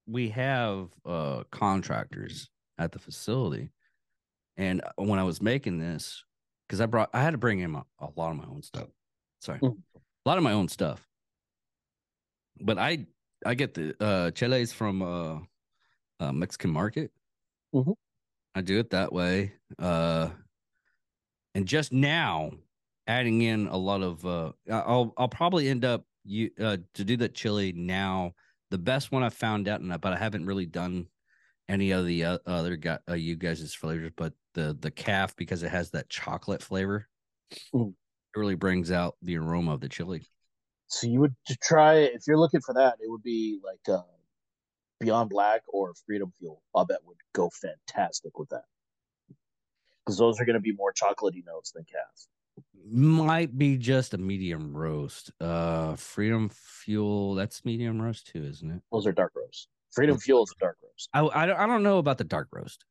we 0.08 0.30
have 0.30 0.90
uh 1.06 1.44
contractors 1.52 2.50
at 2.78 2.92
the 2.92 3.00
facility 3.00 3.70
and 4.58 4.82
uh, 4.84 5.04
when 5.04 5.20
I 5.20 5.24
was 5.24 5.42
making 5.42 5.78
this, 5.78 6.24
because 6.68 6.82
I 6.82 6.88
brought, 6.88 7.10
I 7.14 7.22
had 7.22 7.32
to 7.32 7.38
bring 7.38 7.60
in 7.60 7.76
a, 7.76 7.84
a 8.00 8.10
lot 8.16 8.32
of 8.32 8.38
my 8.38 8.46
own 8.46 8.64
stuff. 8.64 8.88
Sorry, 9.40 9.60
Mm. 9.60 9.78
a 9.96 10.30
lot 10.30 10.38
of 10.38 10.44
my 10.44 10.52
own 10.54 10.68
stuff. 10.68 11.08
But 12.60 12.80
I, 12.80 13.06
I 13.46 13.54
get 13.54 13.76
the 13.76 13.96
uh 14.04 14.32
chiles 14.32 14.74
from 14.74 15.02
uh, 15.02 15.40
uh 16.20 16.32
Mexican 16.32 16.72
market. 16.72 17.12
Mhm. 17.74 17.94
I 18.58 18.62
do 18.62 18.80
it 18.80 18.90
that 18.90 19.14
way. 19.14 19.54
Uh, 19.78 20.30
and 21.54 21.68
just 21.68 21.94
now 21.94 22.52
adding 23.06 23.42
in 23.44 23.68
a 23.68 23.78
lot 23.78 24.02
of 24.02 24.26
uh, 24.26 24.52
I'll 24.70 25.14
I'll 25.18 25.28
probably 25.28 25.70
end 25.70 25.86
up 25.86 26.06
you 26.24 26.50
uh 26.60 26.78
to 26.96 27.04
do 27.04 27.18
that 27.18 27.36
chili 27.36 27.72
now. 27.72 28.34
The 28.72 28.78
best 28.78 29.12
one 29.12 29.24
I 29.24 29.30
found 29.30 29.68
out, 29.68 29.82
and 29.82 29.94
I- 29.94 29.98
but 29.98 30.14
I 30.14 30.18
haven't 30.18 30.46
really 30.46 30.66
done 30.66 31.08
any 31.70 31.92
of 31.92 32.06
the 32.06 32.24
uh, 32.24 32.38
other 32.46 32.76
guy, 32.76 33.00
uh, 33.10 33.14
you 33.14 33.36
guys' 33.36 33.74
flavors, 33.76 34.12
but 34.16 34.34
the 34.56 34.76
the 34.80 34.92
calf 34.92 35.36
because 35.36 35.62
it 35.64 35.70
has 35.70 35.92
that 35.92 36.10
chocolate 36.10 36.64
flavor. 36.64 37.08
Mm. 37.74 37.90
It 37.90 38.40
really 38.40 38.56
brings 38.56 38.92
out 38.92 39.16
the 39.22 39.38
aroma 39.38 39.74
of 39.74 39.82
the 39.82 39.90
chili. 39.90 40.24
So 40.88 41.08
you 41.08 41.20
would 41.20 41.36
try 41.62 41.96
if 41.96 42.24
you're 42.28 42.40
looking 42.40 42.62
for 42.62 42.74
that, 42.74 42.96
it 43.02 43.10
would 43.10 43.24
be 43.24 43.60
like 43.64 43.88
uh, 43.88 44.02
Beyond 45.00 45.30
Black 45.30 45.62
or 45.68 45.94
Freedom 46.06 46.32
Fuel. 46.40 46.62
I 46.76 46.84
bet 46.84 47.00
would 47.06 47.18
go 47.34 47.50
fantastic 47.50 48.38
with 48.38 48.50
that 48.50 48.64
because 50.06 50.18
those 50.18 50.40
are 50.40 50.46
going 50.46 50.56
to 50.56 50.62
be 50.62 50.72
more 50.72 50.94
chocolatey 50.94 51.46
notes 51.46 51.72
than 51.72 51.84
calf. 51.84 52.28
Might 52.90 53.58
be 53.58 53.78
just 53.78 54.14
a 54.14 54.18
medium 54.18 54.76
roast. 54.76 55.32
Uh, 55.42 55.96
Freedom 55.98 56.50
Fuel, 56.50 57.36
that's 57.36 57.66
medium 57.66 58.02
roast 58.02 58.28
too, 58.28 58.44
isn't 58.44 58.72
it? 58.72 58.82
Those 58.92 59.06
are 59.06 59.12
dark 59.12 59.34
roast. 59.36 59.68
Freedom 59.92 60.18
Fuel 60.18 60.44
is 60.44 60.54
a 60.58 60.60
dark 60.60 60.78
roast. 60.82 61.10
I 61.14 61.28
I 61.44 61.46
don't, 61.46 61.60
I 61.60 61.68
don't 61.68 61.84
know 61.84 61.98
about 61.98 62.18
the 62.18 62.24
dark 62.24 62.48
roast. 62.52 62.86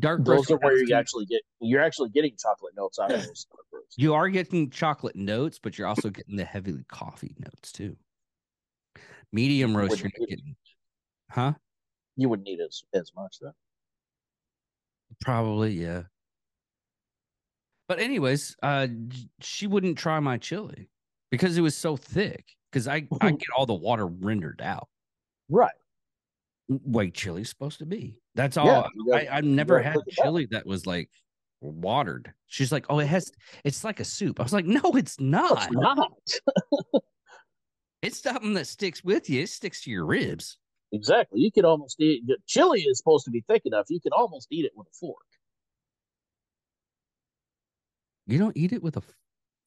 Dark 0.00 0.24
Those 0.24 0.36
roast 0.36 0.50
are 0.50 0.56
where 0.56 0.76
you 0.76 0.94
actually 0.94 1.26
get 1.26 1.42
you're 1.60 1.82
actually 1.82 2.08
getting 2.08 2.34
chocolate 2.36 2.74
notes 2.76 2.98
out 2.98 3.12
of 3.12 3.24
those 3.24 3.46
dark 3.50 3.66
roasts. 3.72 3.94
you 3.96 4.14
are 4.14 4.28
getting 4.28 4.70
chocolate 4.70 5.16
notes, 5.16 5.60
but 5.62 5.78
you're 5.78 5.86
also 5.86 6.10
getting 6.10 6.36
the 6.36 6.44
heavily 6.44 6.84
coffee 6.88 7.36
notes 7.38 7.70
too. 7.70 7.96
Medium 9.32 9.76
roast, 9.76 10.00
you're 10.00 10.10
Wouldn't 10.18 10.30
getting, 10.30 10.56
huh? 11.34 11.52
You 12.16 12.28
wouldn't 12.28 12.46
need 12.46 12.60
as 12.60 12.82
as 12.94 13.10
much 13.16 13.38
though. 13.40 13.52
Probably, 15.20 15.72
yeah. 15.72 16.02
But 17.88 17.98
anyways, 17.98 18.56
uh, 18.62 18.86
she 19.40 19.66
wouldn't 19.66 19.98
try 19.98 20.18
my 20.20 20.38
chili 20.38 20.88
because 21.30 21.58
it 21.58 21.60
was 21.60 21.76
so 21.76 21.96
thick. 21.96 22.46
Because 22.70 22.88
I 22.88 23.06
I 23.20 23.30
get 23.32 23.48
all 23.56 23.66
the 23.66 23.74
water 23.74 24.06
rendered 24.06 24.62
out. 24.62 24.88
Right. 25.48 25.74
Way 26.68 27.10
chili's 27.10 27.50
supposed 27.50 27.78
to 27.80 27.86
be. 27.86 28.16
That's 28.34 28.56
all. 28.56 28.66
Yeah, 28.66 28.86
gotta- 29.10 29.32
I 29.32 29.38
I've 29.38 29.44
never 29.44 29.82
had 29.82 29.98
chili 30.10 30.46
that 30.52 30.64
was 30.66 30.86
like 30.86 31.10
watered. 31.60 32.32
She's 32.46 32.72
like, 32.72 32.86
oh, 32.88 33.00
it 33.00 33.06
has. 33.06 33.30
It's 33.64 33.84
like 33.84 34.00
a 34.00 34.04
soup. 34.04 34.40
I 34.40 34.44
was 34.44 34.52
like, 34.52 34.66
no, 34.66 34.80
it's 34.94 35.20
not. 35.20 35.64
It's 35.64 35.72
not. 35.72 36.12
It's 38.04 38.22
something 38.22 38.52
that 38.52 38.66
sticks 38.66 39.02
with 39.02 39.30
you. 39.30 39.44
It 39.44 39.48
sticks 39.48 39.82
to 39.84 39.90
your 39.90 40.04
ribs. 40.04 40.58
Exactly. 40.94 41.40
You 41.40 41.50
could 41.50 41.64
almost 41.64 42.00
eat 42.00 42.22
chili 42.46 42.82
is 42.82 42.98
supposed 42.98 43.24
to 43.24 43.30
be 43.32 43.42
thick 43.48 43.62
enough. 43.64 43.86
You 43.88 44.00
could 44.00 44.12
almost 44.12 44.46
eat 44.50 44.64
it 44.64 44.70
with 44.76 44.86
a 44.86 44.94
fork. 44.98 45.26
You 48.28 48.38
don't 48.38 48.56
eat 48.56 48.72
it 48.72 48.80
with 48.82 48.96
a 48.96 49.02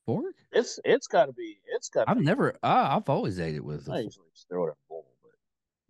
fork. 0.05 0.35
It's 0.53 0.79
it's 0.85 1.07
got 1.07 1.25
to 1.25 1.33
be. 1.33 1.57
It's 1.75 1.89
got. 1.89 2.07
I've 2.09 2.21
never. 2.21 2.53
Uh, 2.63 2.87
I've 2.97 3.09
always 3.09 3.39
ate 3.41 3.55
it 3.55 3.63
with. 3.63 3.89
A 3.89 3.91
I 3.91 3.99
usually 3.99 4.27
just 4.33 4.47
throw 4.47 4.63
it 4.63 4.67
in 4.67 4.71
a 4.71 4.75
bowl, 4.87 5.05
but 5.21 5.31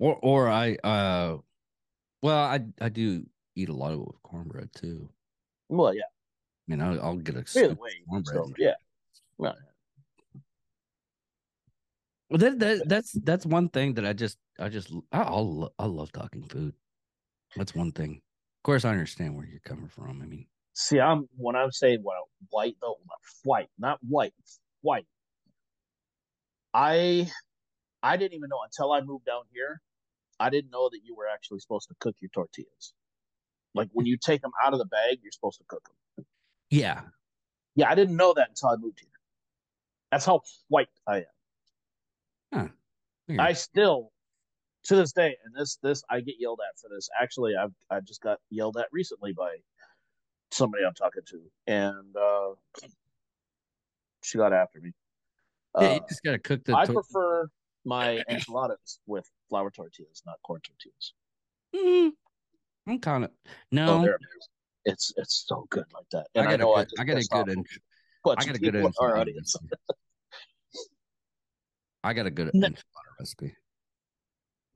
Or 0.04 0.16
or 0.24 0.50
I 0.50 0.74
uh 0.84 1.38
well 2.24 2.38
I 2.40 2.66
I 2.82 2.90
do 2.90 3.24
eat 3.56 3.70
a 3.70 3.74
lot 3.74 3.94
of 3.94 4.00
it 4.00 4.08
with 4.08 4.24
cornbread 4.24 4.70
too. 4.74 5.08
well, 5.70 5.94
yeah. 5.94 6.02
I 6.02 6.72
mean 6.72 6.82
I'll, 6.82 7.00
I'll 7.02 7.16
get 7.18 7.36
a 7.36 7.46
Either 7.60 7.76
way, 7.76 7.92
cornbread. 8.10 8.38
and- 8.38 8.56
yeah. 8.58 8.74
Well, 9.38 9.56
Well, 12.30 12.40
that, 12.40 12.60
that 12.60 12.90
that's 12.90 13.12
that's 13.24 13.46
one 13.46 13.70
thing 13.70 13.94
that 13.94 14.06
I 14.06 14.12
just 14.14 14.38
I 14.60 14.70
just 14.70 14.92
I 15.12 15.22
I 15.22 15.40
lo- 15.40 15.74
I 15.78 15.86
love 15.86 16.12
talking 16.12 16.44
food. 16.44 16.74
That's 17.56 17.76
one 17.76 17.92
thing. 17.92 18.16
Of 18.16 18.64
course, 18.64 18.86
I 18.86 18.92
understand 18.92 19.36
where 19.36 19.46
you're 19.46 19.60
coming 19.62 19.88
from. 19.88 20.22
I 20.22 20.26
mean, 20.26 20.48
See, 20.74 21.00
I'm 21.00 21.28
when 21.38 21.56
I'm 21.56 21.72
saying 21.72 22.02
well, 22.04 22.30
white 22.50 22.76
though, 22.82 22.98
not 23.08 23.20
white, 23.44 23.70
not 23.78 24.00
white, 24.02 24.34
white. 24.82 25.08
I 26.74 27.32
I 28.04 28.18
didn't 28.18 28.34
even 28.34 28.50
know 28.50 28.60
until 28.64 28.92
I 28.92 29.02
moved 29.02 29.26
down 29.26 29.44
here. 29.52 29.82
I 30.40 30.50
didn't 30.50 30.70
know 30.72 30.90
that 30.90 31.00
you 31.04 31.16
were 31.16 31.28
actually 31.28 31.60
supposed 31.60 31.88
to 31.90 31.96
cook 32.00 32.16
your 32.20 32.30
tortillas. 32.30 32.94
Like 33.74 33.90
when 33.94 34.06
you 34.06 34.18
take 34.24 34.42
them 34.42 34.52
out 34.64 34.74
of 34.74 34.80
the 34.80 34.86
bag, 34.86 35.20
you're 35.24 35.32
supposed 35.32 35.60
to 35.60 35.66
cook 35.68 35.84
them. 36.16 36.26
yeah, 36.70 37.02
Yeah, 37.76 37.90
I 37.90 37.96
didn't 37.96 38.16
know 38.16 38.34
that 38.34 38.50
until 38.50 38.70
I 38.70 38.76
moved 38.76 39.00
here. 39.00 39.10
That's 40.12 40.26
how 40.26 40.42
white 40.68 40.90
I 41.08 41.26
am. 42.54 42.74
Weird. 43.28 43.42
I 43.42 43.54
still, 43.54 44.12
to 44.88 44.96
this 44.96 45.12
day, 45.12 45.36
and 45.46 45.54
this 45.56 45.78
this 45.84 46.04
I 46.10 46.22
get 46.22 46.36
yelled 46.40 46.60
at 46.68 46.80
for 46.80 46.90
this. 46.94 47.10
Actually, 47.22 47.56
I've 47.56 47.74
I 47.90 48.00
just 48.00 48.22
got 48.22 48.40
yelled 48.50 48.78
at 48.78 48.88
recently 48.92 49.34
by 49.34 49.56
somebody 50.52 50.84
I'm 50.86 50.94
talking 50.94 51.24
to, 51.30 51.42
and 51.68 52.16
uh, 52.16 52.88
she 54.24 54.38
got 54.38 54.54
after 54.54 54.80
me. 54.80 54.94
yeah, 55.80 55.88
Uh, 55.88 55.94
you 55.96 56.02
just 56.10 56.24
gotta 56.24 56.40
cook 56.40 56.64
the. 56.64 56.76
I 56.76 56.86
tor- 56.86 56.96
prefer 56.96 57.50
my 57.86 58.24
enchiladas 58.30 59.00
with 59.06 59.30
flour 59.50 59.72
tortillas, 59.72 60.24
not 60.26 60.38
corn 60.44 60.62
tortillas. 60.62 61.14
Mm, 61.76 62.12
I'm 62.88 63.00
kind 63.00 63.26
of 63.26 63.32
Oh, 63.32 63.52
no. 63.72 64.02
they're. 64.02 64.20
It's 64.86 65.12
it's 65.18 65.44
so 65.46 65.66
good 65.70 65.84
like 65.94 66.06
that. 66.14 66.28
I 66.34 66.40
And 66.40 66.48
I, 66.48 66.52
got 66.52 66.60
a 66.62 66.64
know 66.64 66.74
I 66.74 66.84
good. 66.84 66.90
just 66.92 67.02
I 67.02 67.04
got 67.04 67.18
a 67.18 67.44
good. 67.46 67.50
en- 67.58 67.64
I 68.38 68.46
got 68.46 68.56
a 68.56 68.60
good 68.60 68.94
our 69.00 69.18
audience. 69.18 69.56
I 72.04 72.14
got 72.14 72.26
a 72.26 72.32
good 72.32 72.52
enchilada 72.54 72.74
recipe. 73.20 73.54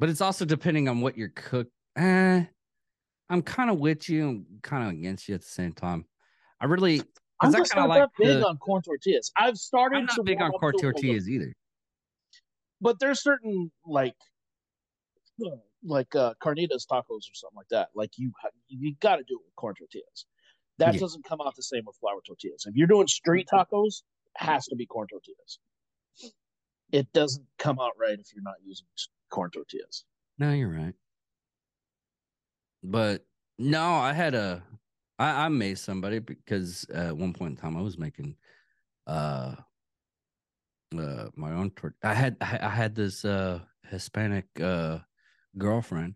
But 0.01 0.09
it's 0.09 0.19
also 0.19 0.45
depending 0.45 0.89
on 0.89 0.99
what 1.01 1.15
you're 1.15 1.29
cook. 1.29 1.67
Eh, 1.95 2.43
I'm 3.29 3.41
kind 3.43 3.69
of 3.69 3.77
with 3.77 4.09
you, 4.09 4.47
kind 4.63 4.85
of 4.85 4.89
against 4.89 5.29
you 5.29 5.35
at 5.35 5.41
the 5.41 5.47
same 5.47 5.73
time. 5.73 6.05
I 6.59 6.65
really, 6.65 7.03
I'm 7.39 7.53
just 7.53 7.75
not 7.75 7.87
like 7.87 8.01
that 8.01 8.09
big 8.17 8.41
the, 8.41 8.47
on 8.47 8.57
corn 8.57 8.81
tortillas. 8.81 9.31
I've 9.37 9.57
started 9.57 9.97
I'm 9.97 10.05
to 10.07 10.15
not 10.17 10.25
big 10.25 10.41
on 10.41 10.51
corn 10.53 10.73
to 10.73 10.79
it 10.79 10.81
a 10.81 10.87
little 10.87 10.91
tortillas 10.91 11.29
either. 11.29 11.53
but 12.81 12.99
there's 12.99 13.21
certain 13.21 13.71
like 13.85 14.15
like 15.83 16.15
uh 16.15 16.33
carnitas 16.43 16.87
tacos 16.91 17.29
or 17.29 17.33
something 17.35 17.57
like 17.57 17.69
that 17.69 17.89
like 17.93 18.11
you 18.17 18.31
you 18.69 18.95
got 19.01 19.17
to 19.17 19.23
do 19.23 19.35
it 19.35 19.45
with 19.45 19.55
corn 19.55 19.75
tortillas 19.75 20.25
that 20.79 20.95
Yeah. 20.95 20.99
doesn't 20.99 21.23
come 21.25 21.41
out 21.41 21.55
the 21.55 21.61
same 21.61 21.83
with 21.85 21.95
flour 21.97 22.21
tortillas 22.25 22.65
if 22.65 22.75
you're 22.75 22.87
doing 22.87 23.05
street 23.07 23.47
tacos 23.53 24.01
it 24.39 24.43
has 24.45 24.65
to 24.65 24.75
be 24.75 24.87
corn 24.87 25.07
tortillas 25.07 25.59
it 26.91 27.11
doesn't 27.13 27.45
come 27.59 27.79
out 27.79 27.91
right 27.99 28.19
if 28.19 28.33
you're 28.33 28.43
not 28.43 28.55
using 28.63 28.87
corn 29.31 29.51
tortillas 29.51 30.05
No, 30.37 30.51
you're 30.51 30.67
right. 30.69 30.95
but 32.83 33.25
no, 33.57 33.81
I 33.95 34.13
had 34.13 34.33
a 34.33 34.63
I, 35.19 35.45
I 35.45 35.49
made 35.49 35.77
somebody 35.77 36.19
because 36.19 36.85
at 36.89 37.15
one 37.15 37.33
point 37.33 37.51
in 37.51 37.57
time 37.57 37.77
I 37.77 37.81
was 37.81 37.97
making 37.97 38.37
uh 39.07 39.57
uh 40.97 41.29
my 41.35 41.51
own 41.53 41.71
tort 41.71 41.95
I 42.03 42.13
had 42.13 42.37
I 42.41 42.59
I 42.63 42.69
had 42.69 42.95
this 42.95 43.23
uh 43.23 43.61
Hispanic 43.89 44.47
uh 44.59 44.99
girlfriend 45.57 46.15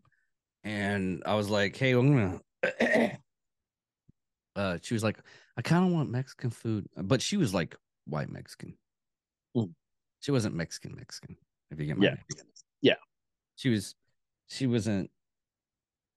and 0.63 1.23
I 1.25 1.35
was 1.35 1.49
like, 1.49 1.75
hey, 1.77 1.93
I'm 1.93 2.15
gonna 2.15 2.41
uh 4.55 4.77
she 4.81 4.93
was 4.93 5.03
like, 5.03 5.19
I 5.57 5.61
kind 5.61 5.85
of 5.85 5.91
want 5.91 6.09
Mexican 6.09 6.49
food, 6.49 6.87
but 6.95 7.21
she 7.21 7.37
was 7.37 7.53
like 7.53 7.75
white 8.05 8.29
Mexican. 8.29 8.77
Mm. 9.55 9.73
She 10.19 10.31
wasn't 10.31 10.55
Mexican 10.55 10.95
Mexican, 10.95 11.37
if 11.71 11.79
you 11.79 11.85
get 11.85 11.97
my 11.97 12.03
Yeah. 12.03 12.09
name. 12.09 12.25
She 13.55 13.69
was 13.69 13.95
she 14.47 14.67
wasn't 14.67 15.09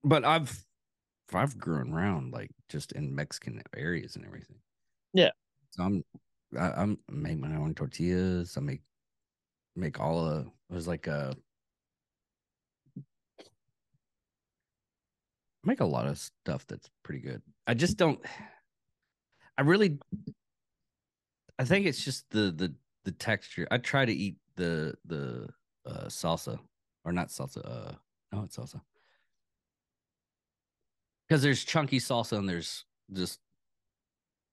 but 0.04 0.24
I've 0.24 0.64
I've 1.32 1.58
grown 1.58 1.92
around 1.92 2.32
like 2.32 2.50
just 2.68 2.92
in 2.92 3.14
Mexican 3.14 3.62
areas 3.76 4.16
and 4.16 4.24
everything. 4.24 4.56
Yeah. 5.12 5.30
So 5.70 5.82
I'm 5.82 6.04
I, 6.58 6.70
I'm 6.72 6.98
I 7.08 7.12
make 7.12 7.38
my 7.38 7.54
own 7.56 7.74
tortillas. 7.74 8.56
I 8.56 8.60
make 8.60 8.82
make 9.76 10.00
all 10.00 10.26
of 10.26 10.46
it 10.46 10.74
was 10.74 10.88
like 10.88 11.06
a 11.06 11.36
make 15.64 15.80
a 15.80 15.84
lot 15.84 16.06
of 16.06 16.18
stuff 16.18 16.66
that's 16.66 16.88
pretty 17.02 17.20
good. 17.20 17.42
I 17.66 17.74
just 17.74 17.96
don't 17.96 18.20
I 19.56 19.62
really 19.62 19.98
I 21.58 21.64
think 21.64 21.86
it's 21.86 22.04
just 22.04 22.30
the 22.30 22.52
the 22.52 22.74
the 23.04 23.12
texture. 23.12 23.66
I 23.70 23.78
try 23.78 24.04
to 24.04 24.12
eat 24.12 24.36
the 24.56 24.94
the 25.04 25.48
uh 25.86 26.06
salsa 26.06 26.58
or 27.08 27.12
not 27.12 27.28
salsa 27.28 27.64
uh 27.64 27.92
no 28.32 28.42
it's 28.44 28.56
salsa. 28.56 28.80
Because 31.26 31.42
there's 31.42 31.64
chunky 31.64 31.98
salsa 31.98 32.36
and 32.38 32.48
there's 32.48 32.84
just 33.12 33.40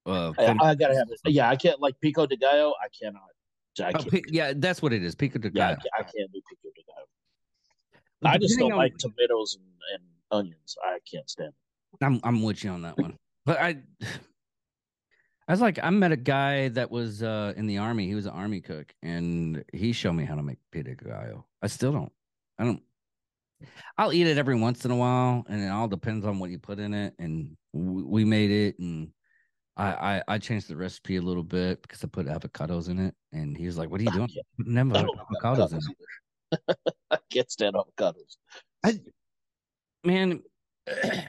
uh 0.05 0.31
I, 0.37 0.55
I 0.61 0.75
gotta 0.75 0.95
have 0.95 1.09
it. 1.09 1.19
Yeah, 1.25 1.49
I 1.49 1.57
can't 1.57 1.81
like 1.81 1.99
pico 1.99 2.25
de 2.25 2.37
gallo. 2.37 2.73
I 2.81 2.87
cannot. 2.87 3.21
I 3.79 3.91
Oh, 3.93 4.19
yeah, 4.29 4.53
that's 4.55 4.81
what 4.81 4.93
it 4.93 5.03
is. 5.03 5.15
Pico 5.15 5.37
de 5.37 5.51
yeah, 5.53 5.65
I 5.65 5.67
gallo. 5.67 5.75
can't, 5.75 5.93
I 5.95 6.01
can't 6.03 6.31
do 6.31 6.41
pico 6.49 6.69
de 6.73 6.83
gallo. 6.87 8.33
I 8.33 8.37
just 8.37 8.57
don't 8.57 8.71
on- 8.71 8.77
like 8.77 8.97
tomatoes 8.97 9.57
and, 9.59 9.65
and 9.93 10.03
onions. 10.31 10.77
I 10.81 10.99
can't 11.11 11.29
stand. 11.29 11.51
It. 11.99 12.05
I'm 12.05 12.21
I'm 12.23 12.41
with 12.41 12.63
you 12.63 12.69
on 12.69 12.83
that 12.83 12.97
one. 12.97 13.17
But 13.45 13.59
I 13.59 13.77
I 15.47 15.51
was 15.51 15.61
like, 15.61 15.77
I 15.83 15.91
met 15.91 16.11
a 16.11 16.17
guy 16.17 16.69
that 16.69 16.89
was 16.89 17.21
uh 17.21 17.53
in 17.57 17.67
the 17.67 17.79
army. 17.79 18.07
He 18.07 18.15
was 18.15 18.25
an 18.25 18.31
army 18.31 18.61
cook, 18.61 18.95
and 19.03 19.63
he 19.73 19.91
showed 19.91 20.13
me 20.13 20.23
how 20.23 20.35
to 20.35 20.43
make 20.43 20.57
pico 20.71 20.95
de 20.95 20.95
gallo. 20.95 21.45
I 21.61 21.67
still 21.67 21.91
don't. 21.91 22.11
I 22.57 22.63
don't. 22.65 22.81
I'll 23.97 24.13
eat 24.13 24.27
it 24.27 24.37
every 24.37 24.55
once 24.55 24.85
in 24.85 24.91
a 24.91 24.95
while, 24.95 25.45
and 25.47 25.61
it 25.61 25.69
all 25.69 25.87
depends 25.87 26.25
on 26.25 26.39
what 26.39 26.49
you 26.49 26.59
put 26.59 26.79
in 26.79 26.93
it. 26.93 27.13
And 27.19 27.55
we, 27.73 28.03
we 28.03 28.25
made 28.25 28.51
it, 28.51 28.79
and 28.79 29.11
I, 29.77 30.17
I 30.17 30.23
I 30.27 30.37
changed 30.37 30.67
the 30.67 30.75
recipe 30.75 31.17
a 31.17 31.21
little 31.21 31.43
bit 31.43 31.81
because 31.81 32.03
I 32.03 32.07
put 32.07 32.27
avocados 32.27 32.89
in 32.89 32.99
it. 32.99 33.15
And 33.31 33.57
he 33.57 33.65
was 33.65 33.77
like, 33.77 33.89
"What 33.89 34.01
are 34.01 34.03
you 34.03 34.11
doing? 34.13 34.29
Yeah. 34.31 34.41
Putting 34.57 34.73
avo- 34.73 34.95
I 34.97 35.01
don't 35.03 35.17
like 35.17 35.27
avocados 35.41 35.71
in 35.71 35.77
it." 35.77 36.89
I 37.11 37.17
can't 37.29 37.51
stand 37.51 37.75
avocados. 37.75 38.37
I 38.83 38.99
man, 40.03 40.41
I 40.87 41.27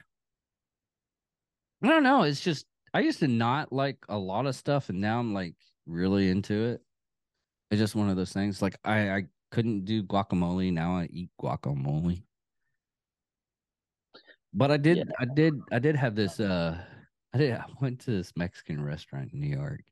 don't 1.83 2.03
know. 2.03 2.23
It's 2.23 2.41
just 2.41 2.67
I 2.95 3.01
used 3.01 3.19
to 3.21 3.29
not 3.29 3.73
like 3.73 3.99
a 4.09 4.19
lot 4.19 4.47
of 4.47 4.57
stuff, 4.57 4.89
and 4.89 5.01
now 5.01 5.19
I'm 5.19 5.35
like 5.35 5.55
really 5.87 6.31
into 6.31 6.55
it. 6.65 6.81
It's 7.71 7.79
just 7.79 7.95
one 7.95 8.09
of 8.09 8.17
those 8.17 8.33
things. 8.33 8.63
Like 8.63 8.77
I, 8.85 9.11
I 9.11 9.27
couldn't 9.51 9.85
do 9.85 10.03
guacamole. 10.03 10.73
Now 10.73 10.97
I 10.97 11.09
eat 11.11 11.31
guacamole. 11.41 12.23
But 14.53 14.71
I 14.71 14.77
did, 14.79 14.99
Yeah. 14.99 15.05
I 15.19 15.25
did, 15.27 15.61
I 15.71 15.79
did 15.79 15.97
have 15.97 16.15
this. 16.15 16.41
Uh, 16.41 16.79
I 17.35 17.39
did. 17.39 17.53
I 17.55 17.65
went 17.81 18.01
to 18.01 18.11
this 18.11 18.33
Mexican 18.37 18.83
restaurant 18.83 19.33
in 19.33 19.41
New 19.41 19.55
York, 19.55 19.83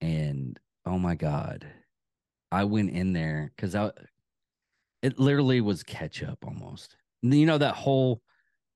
and 0.00 0.58
oh 0.86 0.98
my 0.98 1.14
god, 1.14 1.66
I 2.52 2.64
went 2.64 2.90
in 2.90 3.12
there 3.12 3.52
because 3.56 3.74
I, 3.74 3.90
it 5.02 5.18
literally 5.18 5.60
was 5.60 5.82
ketchup 5.82 6.44
almost. 6.44 6.96
You 7.22 7.46
know 7.46 7.58
that 7.58 7.74
whole, 7.74 8.22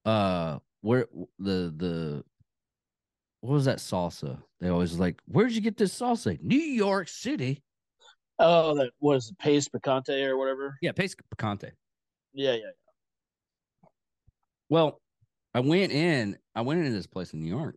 uh, 0.04 0.58
where 0.80 1.06
the 1.38 1.72
the, 1.76 2.24
what 3.40 3.52
was 3.52 3.66
that 3.66 3.78
salsa? 3.78 4.42
They 4.60 4.68
always 4.68 4.98
like, 4.98 5.20
where'd 5.26 5.52
you 5.52 5.60
get 5.60 5.76
this 5.76 5.96
salsa? 5.96 6.40
New 6.42 6.58
York 6.58 7.08
City. 7.08 7.62
Oh, 8.38 8.74
that 8.76 8.90
was 9.00 9.32
paste 9.40 9.72
picante 9.72 10.24
or 10.26 10.36
whatever. 10.36 10.78
Yeah, 10.80 10.92
Pace 10.92 11.14
Picante. 11.36 11.72
Yeah, 12.32 12.54
yeah. 12.54 12.70
Well, 14.68 15.00
I 15.54 15.60
went 15.60 15.92
in. 15.92 16.38
I 16.54 16.60
went 16.60 16.80
into 16.80 16.92
this 16.92 17.06
place 17.06 17.32
in 17.32 17.40
New 17.40 17.48
York, 17.48 17.76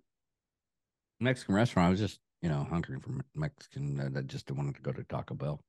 Mexican 1.20 1.56
restaurant. 1.56 1.88
I 1.88 1.90
was 1.92 2.00
just, 2.00 2.20
you 2.42 2.50
know, 2.50 2.64
hungry 2.64 3.00
for 3.00 3.12
Mexican. 3.36 4.00
I 4.16 4.22
just 4.22 4.52
wanted 4.52 4.76
to 4.76 4.82
go 4.82 4.92
to 4.92 5.04
Taco 5.04 5.36
Bell. 5.36 5.62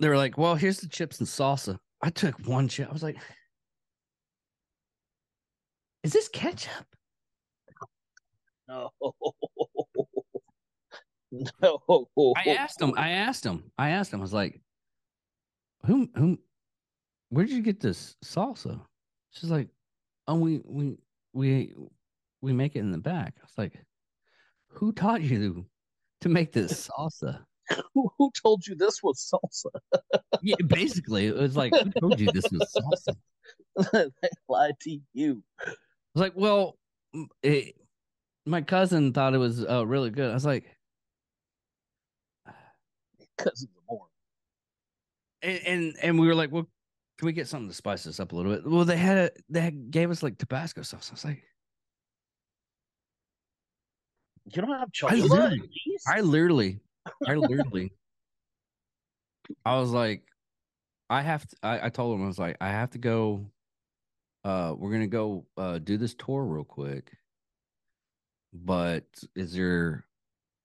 They 0.00 0.08
were 0.08 0.16
like, 0.16 0.38
"Well, 0.38 0.54
here's 0.54 0.80
the 0.80 0.88
chips 0.88 1.18
and 1.18 1.28
salsa." 1.28 1.78
I 2.02 2.10
took 2.10 2.34
one 2.46 2.68
chip. 2.68 2.88
I 2.88 2.92
was 2.92 3.02
like, 3.02 3.18
"Is 6.02 6.12
this 6.12 6.28
ketchup?" 6.28 6.86
No. 8.68 8.90
No. 11.30 12.08
I 12.36 12.50
asked 12.50 12.80
him. 12.80 12.94
I 12.96 13.10
asked 13.10 13.44
him. 13.44 13.70
I 13.78 13.90
asked 13.90 14.12
him. 14.12 14.20
I 14.20 14.22
was 14.22 14.32
like, 14.32 14.60
"Who? 15.86 16.08
Who? 16.14 16.38
Where 17.30 17.44
did 17.44 17.54
you 17.54 17.62
get 17.62 17.80
this 17.80 18.16
salsa?" 18.24 18.80
She's 19.30 19.50
like, 19.50 19.68
"Oh, 20.26 20.36
we 20.36 20.60
we 20.64 20.96
we 21.32 21.74
we 22.40 22.52
make 22.52 22.76
it 22.76 22.80
in 22.80 22.92
the 22.92 22.98
back." 22.98 23.34
I 23.38 23.42
was 23.42 23.58
like, 23.58 23.84
"Who 24.68 24.92
taught 24.92 25.22
you 25.22 25.66
to 26.22 26.28
make 26.28 26.52
this 26.52 26.88
salsa?" 26.88 27.44
Who, 27.92 28.10
who 28.16 28.30
told 28.42 28.66
you 28.66 28.74
this 28.76 29.02
was 29.02 29.30
salsa? 29.30 29.70
Yeah, 30.40 30.56
basically, 30.66 31.26
it 31.26 31.36
was 31.36 31.56
like, 31.56 31.74
"Who 31.74 31.90
told 32.00 32.20
you 32.20 32.30
this 32.32 32.50
was 32.50 32.72
salsa?" 32.74 33.16
they 34.22 34.28
lied 34.48 34.74
to 34.82 34.98
you. 35.12 35.42
I 35.66 35.70
was 36.14 36.20
like, 36.20 36.32
"Well, 36.36 36.78
it, 37.42 37.74
my 38.46 38.62
cousin 38.62 39.12
thought 39.12 39.34
it 39.34 39.38
was 39.38 39.64
uh, 39.64 39.84
really 39.86 40.10
good." 40.10 40.30
I 40.30 40.34
was 40.34 40.46
like, 40.46 40.77
Because 43.38 43.62
of 43.62 43.68
the 43.74 43.80
more. 43.88 44.06
and, 45.42 45.60
and 45.66 45.94
and 46.02 46.18
we 46.20 46.26
were 46.26 46.34
like, 46.34 46.50
"Well, 46.52 46.68
can 47.18 47.26
we 47.26 47.32
get 47.32 47.48
something 47.48 47.68
to 47.68 47.74
spice 47.74 48.04
this 48.04 48.20
up 48.20 48.32
a 48.32 48.36
little 48.36 48.52
bit?" 48.52 48.66
Well, 48.66 48.84
they 48.84 48.96
had 48.96 49.16
a, 49.18 49.30
they 49.48 49.60
had, 49.60 49.90
gave 49.90 50.10
us 50.10 50.22
like 50.22 50.36
Tabasco 50.38 50.82
sauce. 50.82 51.10
I 51.10 51.14
was 51.14 51.24
like. 51.24 51.42
You 54.50 54.62
don't 54.62 54.78
have 54.78 54.88
I 55.06 55.16
literally- 55.16 55.70
I 56.08 56.20
literally, 56.22 56.80
I 57.26 57.34
literally, 57.34 57.92
I 59.66 59.78
was 59.78 59.90
like, 59.90 60.22
I 61.10 61.20
have 61.20 61.46
to. 61.46 61.56
I, 61.62 61.86
I 61.86 61.88
told 61.90 62.14
him 62.16 62.24
I 62.24 62.28
was 62.28 62.38
like, 62.38 62.56
I 62.60 62.68
have 62.70 62.90
to 62.90 62.98
go. 62.98 63.50
Uh, 64.44 64.74
we're 64.78 64.90
gonna 64.92 65.06
go 65.06 65.44
uh 65.58 65.78
do 65.78 65.98
this 65.98 66.14
tour 66.14 66.44
real 66.44 66.64
quick. 66.64 67.12
But 68.54 69.04
is 69.36 69.52
there 69.52 70.06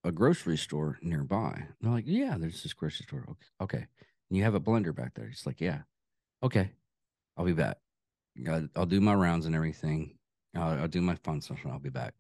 a 0.03 0.11
grocery 0.11 0.57
store 0.57 0.97
nearby? 1.01 1.53
And 1.55 1.73
they're 1.81 1.91
like, 1.91 2.05
yeah, 2.07 2.37
there's 2.37 2.63
this 2.63 2.73
grocery 2.73 3.05
store. 3.05 3.25
Okay, 3.29 3.45
okay. 3.61 3.87
And 4.29 4.37
you 4.37 4.43
have 4.43 4.55
a 4.55 4.59
blender 4.59 4.95
back 4.95 5.13
there. 5.13 5.27
He's 5.27 5.45
like, 5.45 5.61
yeah, 5.61 5.79
okay. 6.41 6.71
I'll 7.37 7.45
be 7.45 7.53
back. 7.53 7.77
I'll, 8.75 8.85
do 8.85 8.99
my 9.01 9.13
rounds 9.13 9.45
and 9.45 9.55
everything. 9.55 10.15
I'll, 10.55 10.81
I'll 10.81 10.87
do 10.87 11.01
my 11.01 11.15
fun 11.23 11.41
stuff 11.41 11.59
and 11.63 11.71
I'll 11.71 11.79
be 11.79 11.89
back. 11.89 12.13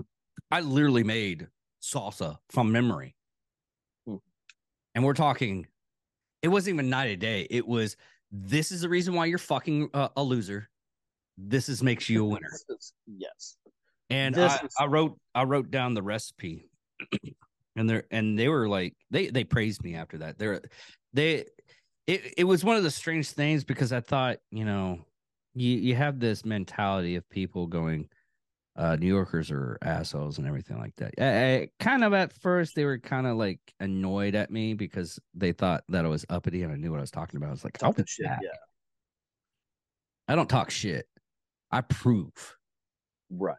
I 0.51 0.61
literally 0.61 1.03
made 1.03 1.47
salsa 1.81 2.37
from 2.49 2.71
memory. 2.71 3.15
And 4.95 5.03
we're 5.03 5.13
talking, 5.13 5.65
it 6.43 6.49
wasn't 6.49 6.75
even 6.75 6.89
night 6.89 7.09
or 7.11 7.15
day. 7.15 7.47
It 7.49 7.67
was, 7.67 7.97
this 8.31 8.71
is 8.71 8.81
the 8.81 8.89
reason 8.89 9.15
why 9.15 9.25
you're 9.25 9.39
fucking 9.39 9.89
uh, 9.93 10.09
a 10.15 10.21
loser. 10.21 10.69
This 11.37 11.67
is 11.67 11.81
makes 11.81 12.09
you 12.09 12.25
a 12.25 12.27
winner. 12.29 12.51
yes. 13.07 13.57
And 14.11 14.37
I, 14.37 14.55
is- 14.57 14.75
I 14.79 14.85
wrote, 14.85 15.17
I 15.33 15.43
wrote 15.45 15.71
down 15.71 15.95
the 15.95 16.03
recipe, 16.03 16.69
and 17.75 17.89
they're, 17.89 18.03
and 18.11 18.37
they 18.37 18.49
were 18.49 18.67
like, 18.67 18.93
they, 19.11 19.27
they 19.27 19.43
praised 19.43 19.83
me 19.83 19.95
after 19.95 20.19
that. 20.19 20.37
They're, 20.37 20.61
they, 21.13 21.45
it, 22.07 22.33
it 22.37 22.43
was 22.43 22.63
one 22.63 22.75
of 22.75 22.83
the 22.83 22.91
strange 22.91 23.31
things 23.31 23.63
because 23.63 23.91
I 23.93 23.99
thought, 24.01 24.37
you 24.51 24.65
know, 24.65 24.99
you, 25.55 25.69
you 25.77 25.95
have 25.95 26.19
this 26.19 26.43
mentality 26.45 27.15
of 27.15 27.29
people 27.29 27.67
going, 27.67 28.09
uh, 28.75 28.95
New 28.95 29.07
Yorkers 29.07 29.51
are 29.51 29.77
assholes 29.83 30.39
and 30.39 30.47
everything 30.47 30.79
like 30.79 30.95
that. 30.97 31.13
I, 31.19 31.55
I- 31.55 31.67
kind 31.79 32.03
of 32.03 32.13
at 32.13 32.33
first, 32.33 32.75
they 32.75 32.85
were 32.85 32.97
kind 32.97 33.27
of 33.27 33.37
like 33.37 33.59
annoyed 33.79 34.33
at 34.35 34.49
me 34.49 34.73
because 34.73 35.19
they 35.35 35.51
thought 35.51 35.83
that 35.89 36.05
I 36.05 36.07
was 36.07 36.25
uppity 36.29 36.63
and 36.63 36.73
I 36.73 36.75
knew 36.75 36.89
what 36.91 36.97
I 36.97 37.01
was 37.01 37.11
talking 37.11 37.37
about. 37.37 37.49
I 37.49 37.51
was 37.51 37.63
like, 37.63 37.77
I'll 37.83 37.93
be 37.93 38.03
shit. 38.07 38.25
back. 38.25 38.39
Yeah. 38.41 38.49
I 40.27 40.35
don't 40.35 40.49
talk 40.49 40.71
shit. 40.71 41.05
I 41.71 41.81
prove. 41.81 42.55
Right. 43.29 43.55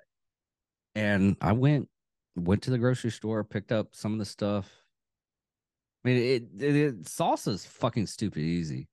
And 0.94 1.36
I 1.40 1.52
went 1.52 1.88
went 2.36 2.62
to 2.62 2.70
the 2.70 2.78
grocery 2.78 3.10
store, 3.10 3.44
picked 3.44 3.72
up 3.72 3.94
some 3.94 4.12
of 4.12 4.18
the 4.18 4.24
stuff. 4.24 4.70
I 6.04 6.08
mean, 6.08 6.16
it, 6.16 6.62
it, 6.62 6.76
it 6.76 7.02
salsa 7.04 7.48
is 7.48 7.64
fucking 7.64 8.06
stupid 8.06 8.40
easy. 8.42 8.88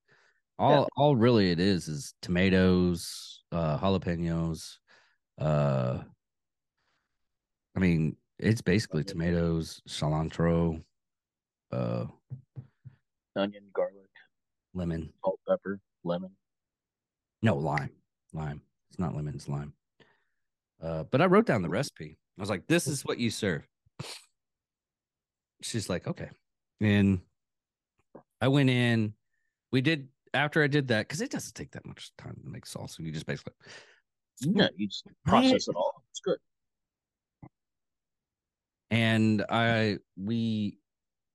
All 0.59 0.87
all 0.95 1.15
really 1.15 1.49
it 1.49 1.59
is 1.59 1.87
is 1.87 2.13
tomatoes, 2.21 3.41
uh 3.51 3.77
jalapenos, 3.79 4.77
uh 5.39 5.99
I 7.75 7.79
mean, 7.79 8.15
it's 8.37 8.61
basically 8.61 9.03
tomatoes, 9.03 9.81
cilantro, 9.89 10.83
uh 11.71 12.05
Onion, 13.35 13.63
garlic, 13.73 14.09
lemon. 14.73 15.11
salt, 15.23 15.39
pepper, 15.47 15.79
lemon. 16.03 16.31
No, 17.41 17.55
lime. 17.55 17.91
Lime. 18.33 18.61
It's 18.89 18.99
not 18.99 19.15
lemon, 19.15 19.33
it's 19.35 19.47
lime. 19.49 19.73
Uh, 20.81 21.03
but 21.03 21.21
I 21.21 21.25
wrote 21.25 21.45
down 21.45 21.61
the 21.61 21.69
recipe. 21.69 22.17
I 22.41 22.43
was 22.43 22.49
like, 22.49 22.65
this 22.65 22.87
is 22.87 23.05
what 23.05 23.19
you 23.19 23.29
serve. 23.29 23.67
She's 25.61 25.91
like, 25.91 26.07
okay. 26.07 26.29
And 26.81 27.19
I 28.41 28.47
went 28.47 28.71
in. 28.71 29.13
We 29.71 29.81
did 29.81 30.07
after 30.33 30.63
I 30.63 30.67
did 30.67 30.87
that, 30.87 31.07
because 31.07 31.21
it 31.21 31.29
doesn't 31.29 31.53
take 31.53 31.69
that 31.73 31.85
much 31.85 32.09
time 32.17 32.35
to 32.43 32.49
make 32.49 32.65
salsa. 32.65 33.01
You 33.01 33.11
just 33.11 33.27
basically 33.27 33.53
Yeah, 34.39 34.69
you 34.75 34.87
just 34.87 35.05
process 35.23 35.67
it 35.67 35.75
all. 35.75 36.01
It's 36.09 36.19
good. 36.21 36.39
and 38.89 39.45
I 39.47 39.99
we 40.17 40.79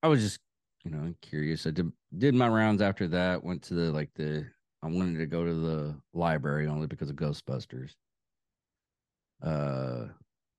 I 0.02 0.08
was 0.08 0.22
just 0.22 0.40
you 0.84 0.90
know 0.90 1.14
curious. 1.22 1.68
I 1.68 1.70
did 1.70 1.92
did 2.18 2.34
my 2.34 2.48
rounds 2.48 2.82
after 2.82 3.06
that. 3.06 3.44
Went 3.44 3.62
to 3.62 3.74
the 3.74 3.92
like 3.92 4.10
the 4.16 4.44
I 4.82 4.88
wanted 4.88 5.18
to 5.18 5.26
go 5.26 5.46
to 5.46 5.54
the 5.54 6.00
library 6.14 6.66
only 6.66 6.88
because 6.88 7.10
of 7.10 7.16
Ghostbusters. 7.16 7.92
Uh, 9.40 10.06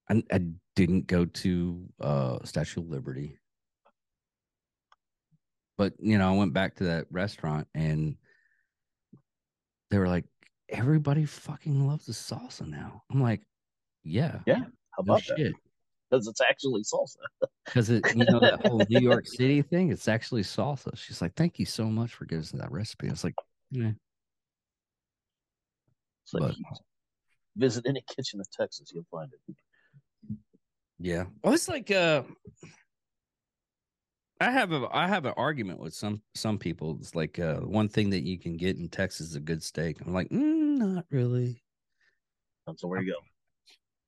I 0.09 0.23
I 0.31 0.41
didn't 0.75 1.07
go 1.07 1.25
to 1.25 1.89
uh 1.99 2.39
Statue 2.45 2.81
of 2.81 2.88
Liberty, 2.89 3.38
but 5.77 5.93
you 5.99 6.17
know 6.17 6.31
I 6.34 6.35
went 6.38 6.53
back 6.53 6.75
to 6.75 6.85
that 6.85 7.07
restaurant 7.11 7.67
and 7.75 8.15
they 9.89 9.97
were 9.97 10.07
like, 10.07 10.25
everybody 10.69 11.25
fucking 11.25 11.88
loves 11.88 12.05
the 12.07 12.11
salsa 12.13 12.67
now. 12.67 13.03
I'm 13.11 13.21
like, 13.21 13.41
yeah, 14.03 14.39
Yeah, 14.45 14.59
How 14.91 15.03
no 15.05 15.13
about 15.13 15.23
that? 15.29 15.38
shit 15.38 15.53
Because 16.09 16.27
it's 16.27 16.41
actually 16.41 16.81
salsa. 16.84 17.17
because 17.65 17.89
it 17.89 18.03
you 18.15 18.25
know 18.25 18.39
that 18.39 18.65
whole 18.65 18.81
New 18.89 18.99
York 18.99 19.27
City 19.27 19.61
thing. 19.61 19.91
It's 19.91 20.07
actually 20.07 20.43
salsa. 20.43 20.97
She's 20.97 21.21
like, 21.21 21.35
"Thank 21.35 21.59
you 21.59 21.65
so 21.65 21.85
much 21.85 22.13
for 22.13 22.25
giving 22.25 22.41
us 22.43 22.51
that 22.51 22.71
recipe." 22.71 23.07
I 23.07 23.11
was 23.11 23.23
like, 23.23 23.35
"Yeah, 23.71 23.91
It's 26.23 26.34
like 26.34 26.43
But- 26.43 26.57
you 26.57 26.65
visit 27.55 27.85
any 27.88 28.01
kitchen 28.07 28.39
in 28.39 28.45
Texas, 28.51 28.91
you'll 28.93 29.05
find 29.11 29.31
it. 29.34 29.55
Yeah." 30.99 31.25
Well, 31.43 31.53
it's 31.53 31.67
like 31.67 31.91
uh, 31.91 32.23
I 34.39 34.51
have 34.51 34.71
a 34.71 34.87
I 34.91 35.07
have 35.07 35.25
an 35.25 35.33
argument 35.35 35.79
with 35.79 35.93
some 35.93 36.21
some 36.35 36.59
people. 36.59 36.97
It's 36.99 37.15
like 37.15 37.39
uh, 37.39 37.61
one 37.61 37.89
thing 37.89 38.09
that 38.11 38.21
you 38.23 38.37
can 38.37 38.55
get 38.57 38.77
in 38.77 38.89
Texas 38.89 39.29
is 39.29 39.35
a 39.35 39.39
good 39.39 39.63
steak. 39.63 39.99
I'm 40.01 40.13
like, 40.13 40.29
mm, 40.29 40.77
not 40.77 41.05
really. 41.09 41.63
That's 42.65 42.83
where 42.83 43.01
you 43.01 43.13
go. 43.13 43.19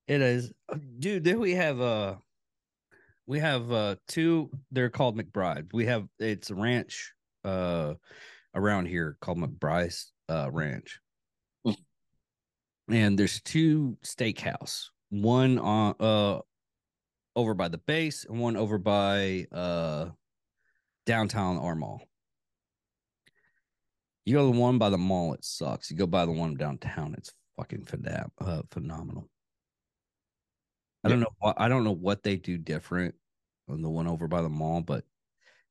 It 0.07 0.21
is, 0.21 0.51
Uh, 0.67 0.77
dude. 0.99 1.23
Then 1.23 1.39
we 1.39 1.53
have 1.53 1.79
uh, 1.79 2.17
we 3.25 3.39
have 3.39 3.71
uh 3.71 3.95
two. 4.07 4.51
They're 4.71 4.89
called 4.89 5.17
McBride. 5.17 5.73
We 5.73 5.85
have 5.85 6.07
it's 6.19 6.49
a 6.49 6.55
ranch 6.55 7.13
uh 7.43 7.95
around 8.55 8.87
here 8.87 9.17
called 9.21 9.37
McBride's 9.39 10.13
uh 10.27 10.49
Ranch, 10.51 10.99
Mhm. 11.65 11.77
and 12.89 13.17
there's 13.17 13.41
two 13.41 13.97
steakhouse. 14.03 14.89
One 15.09 15.57
on 15.57 15.95
uh 15.99 16.41
over 17.39 17.53
by 17.53 17.67
the 17.67 17.77
base 17.77 18.25
and 18.25 18.39
one 18.39 18.55
over 18.55 18.77
by 18.77 19.45
uh 19.51 20.09
downtown 21.05 21.57
our 21.57 21.75
mall. 21.75 22.01
You 24.25 24.35
go 24.35 24.47
to 24.47 24.53
the 24.53 24.59
one 24.59 24.77
by 24.77 24.89
the 24.89 24.97
mall, 24.97 25.33
it 25.33 25.43
sucks. 25.43 25.89
You 25.89 25.97
go 25.97 26.05
by 26.05 26.25
the 26.25 26.31
one 26.31 26.55
downtown, 26.55 27.15
it's 27.17 27.33
fucking 27.57 27.85
phenom- 27.85 28.29
uh, 28.39 28.61
phenomenal. 28.69 29.27
I 31.03 31.09
don't 31.09 31.21
know 31.21 31.31
what 31.39 31.59
I 31.59 31.69
don't 31.69 31.83
know 31.83 31.95
what 31.95 32.23
they 32.23 32.35
do 32.35 32.57
different 32.57 33.15
on 33.69 33.81
the 33.81 33.89
one 33.89 34.07
over 34.07 34.27
by 34.27 34.41
the 34.41 34.49
mall, 34.49 34.81
but 34.81 35.05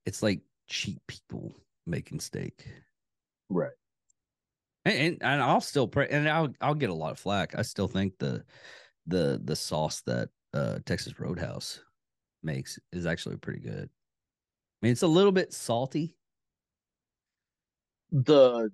it's 0.05 0.23
like 0.23 0.41
cheap 0.67 0.99
people 1.07 1.53
making 1.85 2.19
steak. 2.19 2.67
Right. 3.49 3.71
And 4.85 4.97
and, 4.97 5.17
and 5.21 5.41
I'll 5.41 5.61
still 5.61 5.87
pray 5.87 6.07
and 6.09 6.27
I'll 6.27 6.53
I'll 6.61 6.75
get 6.75 6.89
a 6.89 6.93
lot 6.95 7.11
of 7.11 7.19
flack. 7.19 7.55
I 7.55 7.61
still 7.61 7.87
think 7.87 8.17
the 8.17 8.43
the 9.05 9.39
the 9.43 9.55
sauce 9.55 10.01
that 10.07 10.29
uh 10.53 10.79
Texas 10.85 11.19
Roadhouse 11.19 11.81
makes 12.43 12.79
is 12.91 13.05
actually 13.05 13.37
pretty 13.37 13.59
good. 13.59 13.89
I 14.81 14.85
mean, 14.85 14.91
it's 14.91 15.01
a 15.01 15.07
little 15.07 15.31
bit 15.31 15.53
salty. 15.53 16.15
The 18.11 18.71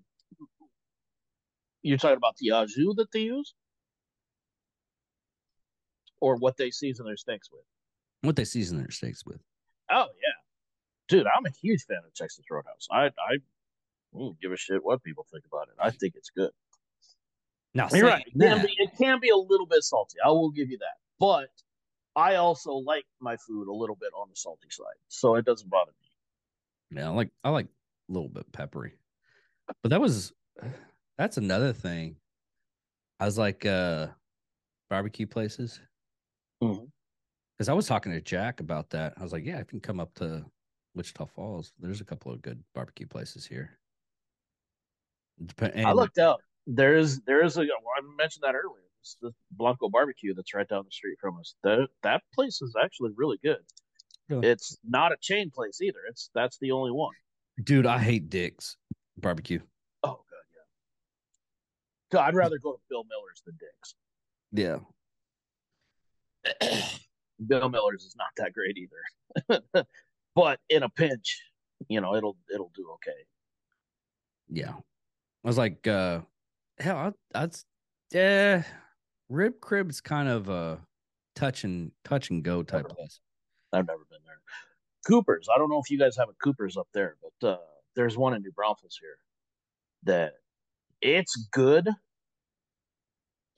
you're 1.82 1.98
talking 1.98 2.18
about 2.18 2.38
the 2.38 2.52
au 2.52 2.66
jus 2.66 2.96
that 2.96 3.12
they 3.12 3.20
use, 3.20 3.54
or 6.22 6.36
what 6.38 6.58
they 6.58 6.72
season 6.72 7.06
their 7.06 7.18
steaks 7.18 7.50
with. 7.52 7.64
What 8.22 8.36
they 8.36 8.46
season 8.46 8.78
their 8.78 8.92
steaks 8.92 9.26
with. 9.26 9.42
Oh 9.92 10.08
yeah, 10.24 10.34
dude, 11.08 11.28
I'm 11.28 11.46
a 11.46 11.52
huge 11.62 11.84
fan 11.86 12.00
of 12.06 12.14
Texas 12.14 12.46
Roadhouse. 12.50 12.88
I 12.92 13.06
I 13.08 13.38
don't 14.14 14.40
give 14.40 14.52
a 14.52 14.58
shit 14.58 14.84
what 14.84 15.04
people 15.04 15.26
think 15.32 15.46
about 15.46 15.68
it. 15.68 15.76
I 15.80 15.92
think 15.92 16.16
it's 16.16 16.30
good. 16.30 16.52
Now, 17.74 17.90
You're 17.92 18.08
right. 18.08 18.24
It 18.26 18.40
can 18.40 18.66
be 18.66 18.74
it 18.78 18.92
can 18.98 19.20
be 19.20 19.30
a 19.30 19.36
little 19.36 19.66
bit 19.66 19.84
salty. 19.84 20.18
I 20.26 20.30
will 20.30 20.52
give 20.52 20.70
you 20.70 20.78
that, 20.78 20.98
but 21.20 21.50
I 22.16 22.36
also 22.36 22.74
like 22.74 23.06
my 23.20 23.36
food 23.38 23.68
a 23.68 23.74
little 23.74 23.96
bit 23.96 24.12
on 24.18 24.30
the 24.30 24.36
salty 24.36 24.70
side, 24.70 24.86
so 25.08 25.36
it 25.36 25.46
doesn't 25.46 25.70
bother 25.70 25.92
me. 26.02 26.98
Yeah, 26.98 27.08
I 27.08 27.12
like 27.12 27.30
I 27.44 27.50
like 27.50 27.68
a 28.10 28.14
little 28.14 28.30
bit 28.30 28.52
peppery. 28.52 28.94
But 29.82 29.90
that 29.90 30.02
was 30.02 30.34
that's 31.18 31.38
another 31.38 31.74
thing. 31.74 32.16
I 33.20 33.26
was 33.26 33.38
like 33.38 33.66
uh 33.66 34.08
barbecue 34.90 35.28
places. 35.28 35.80
Because 36.62 37.70
I 37.70 37.74
was 37.74 37.86
talking 37.86 38.12
to 38.12 38.22
Jack 38.22 38.60
about 38.60 38.90
that. 38.92 39.14
I 39.18 39.24
was 39.24 39.32
like, 39.32 39.46
yeah, 39.46 39.60
I 39.60 39.64
can 39.64 39.80
come 39.80 40.00
up 40.00 40.14
to 40.16 40.46
Wichita 40.96 41.26
Falls. 41.26 41.74
There's 41.80 42.02
a 42.02 42.06
couple 42.06 42.32
of 42.32 42.42
good 42.42 42.64
barbecue 42.74 43.08
places 43.08 43.46
here. 43.46 43.78
Dep- 45.46 45.76
I 45.78 45.92
looked 45.92 46.18
out. 46.18 46.42
There's 46.66 47.20
there's 47.22 47.58
a 47.58 47.62
I 47.62 48.02
mentioned 48.18 48.44
that 48.44 48.56
earlier. 48.56 48.85
It's 49.06 49.18
the 49.22 49.32
Blanco 49.52 49.88
Barbecue 49.88 50.34
that's 50.34 50.56
right 50.56 50.68
down 50.68 50.84
the 50.84 50.92
street 50.92 51.18
from 51.22 51.38
us. 51.40 51.54
That 51.64 51.88
that 52.02 52.24
place 52.34 52.60
is 52.64 52.76
actually 52.84 53.12
really 53.16 53.38
good. 53.44 53.60
Really? 54.30 54.48
It's 54.48 54.80
not 54.84 55.12
a 55.12 55.18
chain 55.22 55.52
place 55.54 55.80
either. 55.80 56.00
It's 56.10 56.32
that's 56.34 56.58
the 56.58 56.72
only 56.72 56.90
one. 56.92 57.14
dude, 57.64 57.86
I 57.86 58.00
hate 58.00 58.32
Dick's 58.32 58.78
barbecue. 59.16 59.60
Oh 60.04 60.10
god, 60.10 60.46
yeah. 60.56 62.18
So 62.18 62.20
I'd 62.20 62.34
rather 62.34 62.58
go 62.58 62.72
to 62.74 62.80
Bill 62.90 63.04
Miller's 63.04 63.44
than 63.46 63.58
Dick's. 63.60 63.96
Yeah. 64.52 64.80
Bill 67.48 67.70
Miller's 67.70 68.06
is 68.06 68.16
not 68.18 68.30
that 68.38 68.54
great 68.54 68.78
either. 68.78 69.62
but 70.36 70.60
in 70.68 70.82
a 70.82 70.90
pinch, 70.90 71.44
you 71.90 72.02
know, 72.02 72.16
it'll 72.16 72.38
it'll 72.52 72.72
do 72.76 72.90
okay. 72.96 73.20
Yeah. 74.50 74.74
I 74.74 75.48
was 75.48 75.60
like, 75.60 75.86
uh 75.86 76.22
hell, 76.80 77.14
I, 77.36 77.44
I'd 77.44 77.56
yeah. 78.12 78.64
Rib 79.30 79.60
crib's 79.60 80.02
kind 80.02 80.30
of 80.30 80.50
a 80.50 80.80
touch 81.36 81.64
and 81.64 81.92
touch 82.04 82.30
and 82.30 82.44
go 82.44 82.64
type 82.64 82.90
place. 82.90 83.20
I've 83.74 83.88
never 83.88 84.06
been 84.10 84.20
there. 84.26 84.40
Cooper's. 85.08 85.48
I 85.54 85.58
don't 85.58 85.70
know 85.70 85.80
if 85.84 85.90
you 85.90 86.00
guys 86.00 86.16
have 86.18 86.30
a 86.30 86.34
Cooper's 86.44 86.78
up 86.78 86.88
there, 86.94 87.16
but 87.42 87.48
uh, 87.48 87.58
there's 87.96 88.18
one 88.18 88.34
in 88.34 88.42
New 88.42 88.52
Braunfels 88.52 88.98
here 89.02 89.18
that 90.04 90.34
it's 91.02 91.36
good. 91.52 91.90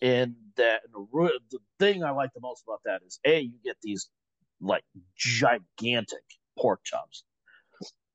And 0.01 0.35
that 0.57 0.81
the, 0.93 1.39
the 1.49 1.59
thing 1.79 2.03
I 2.03 2.11
like 2.11 2.31
the 2.33 2.39
most 2.39 2.63
about 2.67 2.81
that 2.85 3.01
is 3.05 3.19
a 3.25 3.39
you 3.41 3.53
get 3.63 3.77
these 3.81 4.09
like 4.61 4.83
gigantic 5.15 6.21
pork 6.57 6.81
chops. 6.83 7.23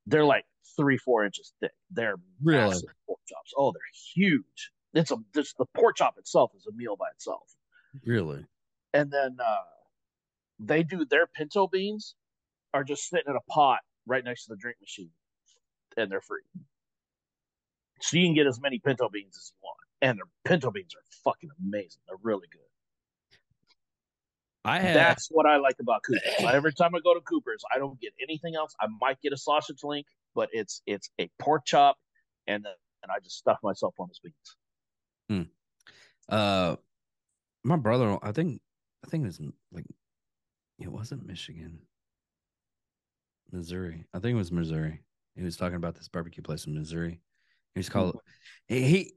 They're 0.07 0.25
like 0.25 0.45
three 0.77 0.97
four 0.97 1.25
inches 1.25 1.53
thick. 1.61 1.73
They're 1.91 2.17
Really? 2.41 2.69
massive 2.69 2.89
pork 3.07 3.19
chops. 3.29 3.53
Oh, 3.57 3.73
they're 3.73 3.83
huge. 4.15 4.71
It's 4.95 5.11
a 5.11 5.17
this, 5.35 5.55
the 5.55 5.67
pork 5.75 5.97
chop 5.97 6.19
itself 6.19 6.53
is 6.57 6.67
a 6.67 6.73
meal 6.75 6.97
by 6.97 7.07
itself 7.15 7.55
Really? 8.05 8.45
and 8.95 9.11
then 9.11 9.37
uh, 9.41 9.57
they 10.59 10.83
do 10.83 11.05
their 11.05 11.27
pinto 11.27 11.67
beans 11.67 12.15
are 12.75 12.85
just 12.85 13.09
sitting 13.09 13.27
in 13.29 13.37
a 13.37 13.53
pot 13.53 13.81
right 14.07 14.25
next 14.25 14.45
to 14.45 14.51
the 14.51 14.57
drink 14.57 14.77
machine, 14.81 15.11
and 15.97 16.11
they're 16.11 16.21
free. 16.21 16.43
So 18.01 18.17
you 18.17 18.27
can 18.27 18.35
get 18.35 18.47
as 18.47 18.61
many 18.61 18.79
pinto 18.79 19.09
beans 19.09 19.37
as 19.37 19.53
you 19.53 19.59
want, 19.63 19.79
and 20.01 20.19
their 20.19 20.27
pinto 20.45 20.71
beans 20.71 20.95
are 20.95 21.03
fucking 21.25 21.51
amazing. 21.65 22.01
They're 22.09 22.17
really 22.23 22.49
good. 22.51 22.61
I 24.65 24.79
had 24.81 24.95
That's 24.95 25.29
what 25.31 25.47
I 25.47 25.57
like 25.57 25.77
about 25.81 26.03
Cooper's. 26.05 26.45
Every 26.55 26.73
time 26.73 26.95
I 26.95 27.01
go 27.03 27.15
to 27.15 27.21
Cooper's, 27.21 27.65
I 27.75 27.79
don't 27.79 28.01
get 28.01 28.13
anything 28.23 28.55
else. 28.55 28.75
I 28.81 28.87
might 29.01 29.21
get 29.21 29.33
a 29.33 29.37
sausage 29.37 29.83
link, 29.85 30.07
but 30.35 30.49
it's 30.53 30.83
it's 30.87 31.11
a 31.21 31.29
pork 31.39 31.63
chop, 31.67 31.97
and 32.47 32.65
then 32.65 32.73
and 33.03 33.11
I 33.11 33.19
just 33.23 33.37
stuff 33.37 33.59
myself 33.63 33.95
on 33.99 34.09
his 34.09 34.21
beans. 34.21 34.57
Uh 36.29 36.77
my 37.65 37.77
brother 37.77 38.19
I 38.23 38.33
think 38.33 38.61
I 39.05 39.09
think 39.09 39.25
it 39.25 39.27
was 39.27 39.41
like 39.73 39.87
it 40.79 40.91
wasn't 40.91 41.27
Michigan. 41.27 41.79
Missouri. 43.53 44.05
I 44.15 44.19
think 44.19 44.35
it 44.35 44.39
was 44.39 44.51
Missouri. 44.51 45.03
He 45.37 45.43
was 45.43 45.57
talking 45.57 45.77
about 45.77 45.95
this 45.95 46.09
barbecue 46.09 46.43
place 46.43 46.67
in 46.67 46.75
Missouri. 46.75 47.21
He's 47.75 47.89
called 47.89 48.19
he, 48.67 48.83
he 48.83 49.13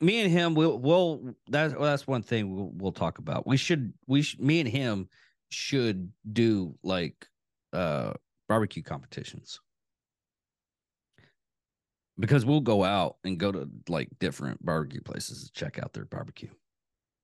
me 0.00 0.20
and 0.20 0.30
him 0.30 0.54
we'll 0.54 0.78
will 0.78 1.34
that's 1.48 1.74
that's 1.74 2.06
one 2.06 2.22
thing 2.22 2.54
we'll, 2.54 2.70
we'll 2.74 2.92
talk 2.92 3.18
about. 3.18 3.46
We 3.46 3.56
should 3.56 3.92
we 4.06 4.24
me 4.38 4.60
and 4.60 4.68
him 4.68 5.08
should 5.50 6.10
do 6.32 6.74
like 6.82 7.26
uh 7.72 8.12
barbecue 8.48 8.82
competitions 8.82 9.60
because 12.20 12.44
we'll 12.44 12.60
go 12.60 12.84
out 12.84 13.16
and 13.24 13.38
go 13.38 13.50
to 13.50 13.68
like 13.88 14.08
different 14.18 14.64
barbecue 14.64 15.00
places 15.00 15.44
to 15.44 15.52
check 15.52 15.78
out 15.78 15.92
their 15.92 16.04
barbecue. 16.04 16.50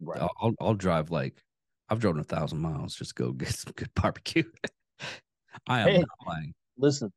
Right. 0.00 0.20
I'll, 0.20 0.54
I'll 0.60 0.74
drive 0.74 1.10
like 1.10 1.42
I've 1.88 2.00
driven 2.00 2.20
a 2.20 2.24
thousand 2.24 2.58
miles 2.58 2.96
just 2.96 3.16
to 3.16 3.22
go 3.22 3.32
get 3.32 3.48
some 3.48 3.72
good 3.76 3.94
barbecue. 3.94 4.50
I 5.68 5.80
am 5.80 5.88
Hey. 5.88 5.98
not 6.00 6.08
lying. 6.26 6.54
Listen, 6.76 7.12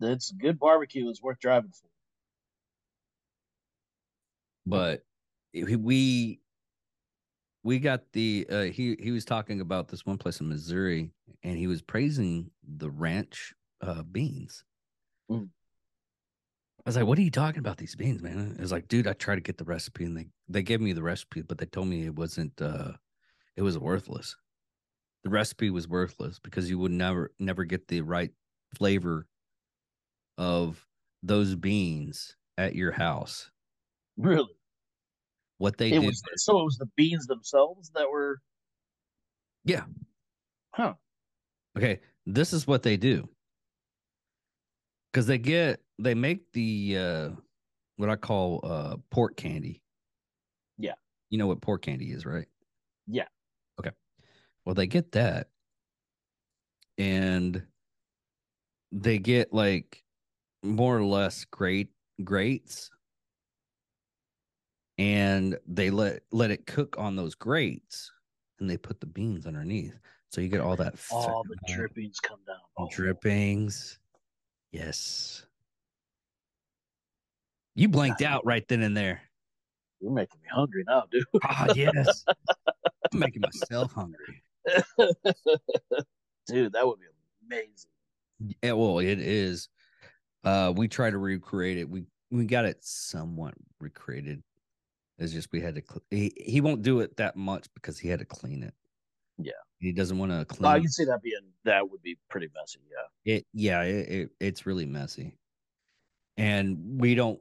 it's 0.00 0.30
good 0.32 0.58
barbecue 0.58 1.08
is 1.08 1.20
worth 1.22 1.38
driving 1.40 1.70
for. 1.72 1.88
but 4.66 5.02
we 5.54 6.40
we 7.62 7.78
got 7.78 8.12
the 8.12 8.46
uh 8.50 8.62
he 8.62 8.96
he 9.00 9.10
was 9.10 9.24
talking 9.24 9.60
about 9.60 9.88
this 9.88 10.06
one 10.06 10.18
place 10.18 10.40
in 10.40 10.48
Missouri 10.48 11.12
and 11.42 11.58
he 11.58 11.66
was 11.66 11.82
praising 11.82 12.50
the 12.62 12.90
ranch 12.90 13.54
uh 13.80 14.02
beans. 14.02 14.64
Mm. 15.30 15.48
I 16.90 16.92
was 16.92 16.96
like, 16.96 17.06
"What 17.06 17.18
are 17.18 17.22
you 17.22 17.30
talking 17.30 17.60
about 17.60 17.76
these 17.76 17.94
beans, 17.94 18.20
man?" 18.20 18.56
It 18.58 18.60
was 18.60 18.72
like, 18.72 18.88
"Dude, 18.88 19.06
I 19.06 19.12
tried 19.12 19.36
to 19.36 19.40
get 19.40 19.58
the 19.58 19.64
recipe 19.64 20.04
and 20.04 20.16
they 20.16 20.26
they 20.48 20.64
gave 20.64 20.80
me 20.80 20.92
the 20.92 21.04
recipe, 21.04 21.40
but 21.42 21.58
they 21.58 21.66
told 21.66 21.86
me 21.86 22.04
it 22.04 22.16
wasn't 22.16 22.60
uh 22.60 22.94
it 23.56 23.62
was 23.62 23.78
worthless. 23.78 24.36
The 25.24 25.30
recipe 25.30 25.70
was 25.70 25.88
worthless 25.88 26.40
because 26.40 26.68
you 26.70 26.78
would 26.80 26.92
never 26.92 27.32
never 27.38 27.64
get 27.64 27.88
the 27.88 28.00
right 28.00 28.32
flavor 28.74 29.28
of 30.36 30.88
those 31.22 31.54
beans 31.54 32.36
at 32.58 32.74
your 32.74 32.90
house. 32.92 33.50
Really, 34.16 34.54
What 35.58 35.76
they 35.76 35.90
it 35.90 35.98
do 36.00 36.06
was 36.06 36.22
so 36.36 36.60
it 36.60 36.64
was 36.64 36.76
the 36.78 36.90
beans 36.96 37.26
themselves 37.26 37.90
that 37.94 38.10
were. 38.10 38.38
Yeah. 39.64 39.84
Huh. 40.74 40.94
Okay, 41.76 42.00
this 42.26 42.52
is 42.52 42.66
what 42.66 42.82
they 42.82 42.96
do. 42.96 43.28
Cuz 45.12 45.26
they 45.26 45.38
get 45.38 45.82
they 46.02 46.14
make 46.14 46.52
the 46.52 46.96
uh 46.98 47.30
what 47.96 48.08
I 48.10 48.16
call 48.16 48.60
uh 48.64 48.96
pork 49.10 49.36
candy. 49.36 49.82
Yeah. 50.78 50.94
You 51.28 51.38
know 51.38 51.46
what 51.46 51.60
pork 51.60 51.82
candy 51.82 52.10
is, 52.12 52.24
right? 52.26 52.46
Yeah. 53.06 53.26
Okay. 53.78 53.90
Well, 54.64 54.74
they 54.74 54.86
get 54.86 55.12
that 55.12 55.48
and 56.98 57.66
they 58.92 59.18
get 59.18 59.52
like 59.52 60.02
more 60.62 60.96
or 60.96 61.04
less 61.04 61.44
great 61.44 61.88
grates 62.22 62.90
and 64.98 65.58
they 65.66 65.90
let 65.90 66.22
let 66.32 66.50
it 66.50 66.66
cook 66.66 66.96
on 66.98 67.16
those 67.16 67.34
grates 67.34 68.10
and 68.58 68.68
they 68.68 68.76
put 68.76 69.00
the 69.00 69.06
beans 69.06 69.46
underneath. 69.46 69.98
So 70.30 70.40
you 70.40 70.48
get 70.48 70.60
all 70.60 70.76
that 70.76 70.94
All 71.10 71.44
the 71.48 71.56
drippings 71.74 72.20
come 72.20 72.40
down. 72.46 72.88
drippings. 72.90 73.98
Yes. 74.72 75.46
You 77.74 77.88
blanked 77.88 78.22
out 78.22 78.44
right 78.44 78.66
then 78.68 78.82
and 78.82 78.96
there. 78.96 79.22
You're 80.00 80.12
making 80.12 80.40
me 80.42 80.48
hungry 80.50 80.84
now, 80.86 81.04
dude. 81.10 81.24
Ah, 81.44 81.68
yes. 81.74 82.24
I'm 83.12 83.18
making 83.18 83.42
myself 83.42 83.92
hungry. 83.92 84.42
dude, 86.46 86.72
that 86.72 86.86
would 86.86 86.98
be 86.98 87.06
amazing. 87.46 87.90
Yeah, 88.62 88.72
well, 88.72 88.98
it 88.98 89.18
is. 89.18 89.68
Uh, 90.44 90.72
we 90.74 90.88
try 90.88 91.10
to 91.10 91.18
recreate 91.18 91.78
it. 91.78 91.88
We 91.88 92.04
we 92.30 92.46
got 92.46 92.64
it 92.64 92.78
somewhat 92.82 93.54
recreated. 93.80 94.42
It's 95.18 95.32
just 95.32 95.52
we 95.52 95.60
had 95.60 95.74
to. 95.74 95.82
Cl- 95.86 96.02
he 96.10 96.32
he 96.36 96.60
won't 96.60 96.82
do 96.82 97.00
it 97.00 97.16
that 97.18 97.36
much 97.36 97.66
because 97.74 97.98
he 97.98 98.08
had 98.08 98.20
to 98.20 98.24
clean 98.24 98.62
it. 98.62 98.72
Yeah. 99.42 99.52
he 99.78 99.92
doesn't 99.92 100.18
want 100.18 100.30
to 100.32 100.60
No, 100.60 100.68
I 100.68 100.72
clean 100.74 100.82
can 100.82 100.90
see 100.90 101.04
that 101.04 101.22
being 101.22 101.40
that 101.64 101.90
would 101.90 102.02
be 102.02 102.18
pretty 102.28 102.48
messy. 102.54 102.80
Yeah. 102.90 103.34
it. 103.34 103.46
Yeah, 103.52 103.82
it, 103.82 104.08
it 104.08 104.30
it's 104.40 104.66
really 104.66 104.86
messy, 104.86 105.36
and 106.36 107.00
we 107.00 107.14
don't. 107.14 107.40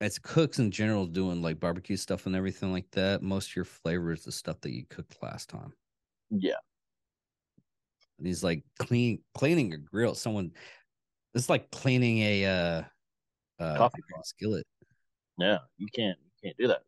As 0.00 0.18
cooks 0.18 0.58
in 0.58 0.70
general, 0.70 1.06
doing 1.06 1.40
like 1.40 1.60
barbecue 1.60 1.96
stuff 1.96 2.26
and 2.26 2.34
everything 2.34 2.72
like 2.72 2.90
that, 2.92 3.22
most 3.22 3.50
of 3.50 3.56
your 3.56 3.64
flavor 3.64 4.12
is 4.12 4.24
the 4.24 4.32
stuff 4.32 4.60
that 4.62 4.72
you 4.72 4.84
cooked 4.90 5.16
last 5.22 5.48
time. 5.48 5.72
Yeah. 6.30 6.54
And 8.18 8.26
he's 8.26 8.42
like 8.44 8.64
clean 8.78 9.20
cleaning 9.34 9.72
a 9.72 9.78
grill. 9.78 10.14
Someone 10.14 10.52
it's 11.34 11.48
like 11.48 11.70
cleaning 11.70 12.18
a 12.18 12.44
uh, 12.44 12.82
uh 13.62 13.76
Coffee 13.76 14.02
skillet. 14.24 14.66
Yeah. 15.38 15.58
You 15.78 15.86
can't 15.94 16.18
you 16.24 16.48
can't 16.48 16.56
do 16.56 16.68
that. 16.68 16.82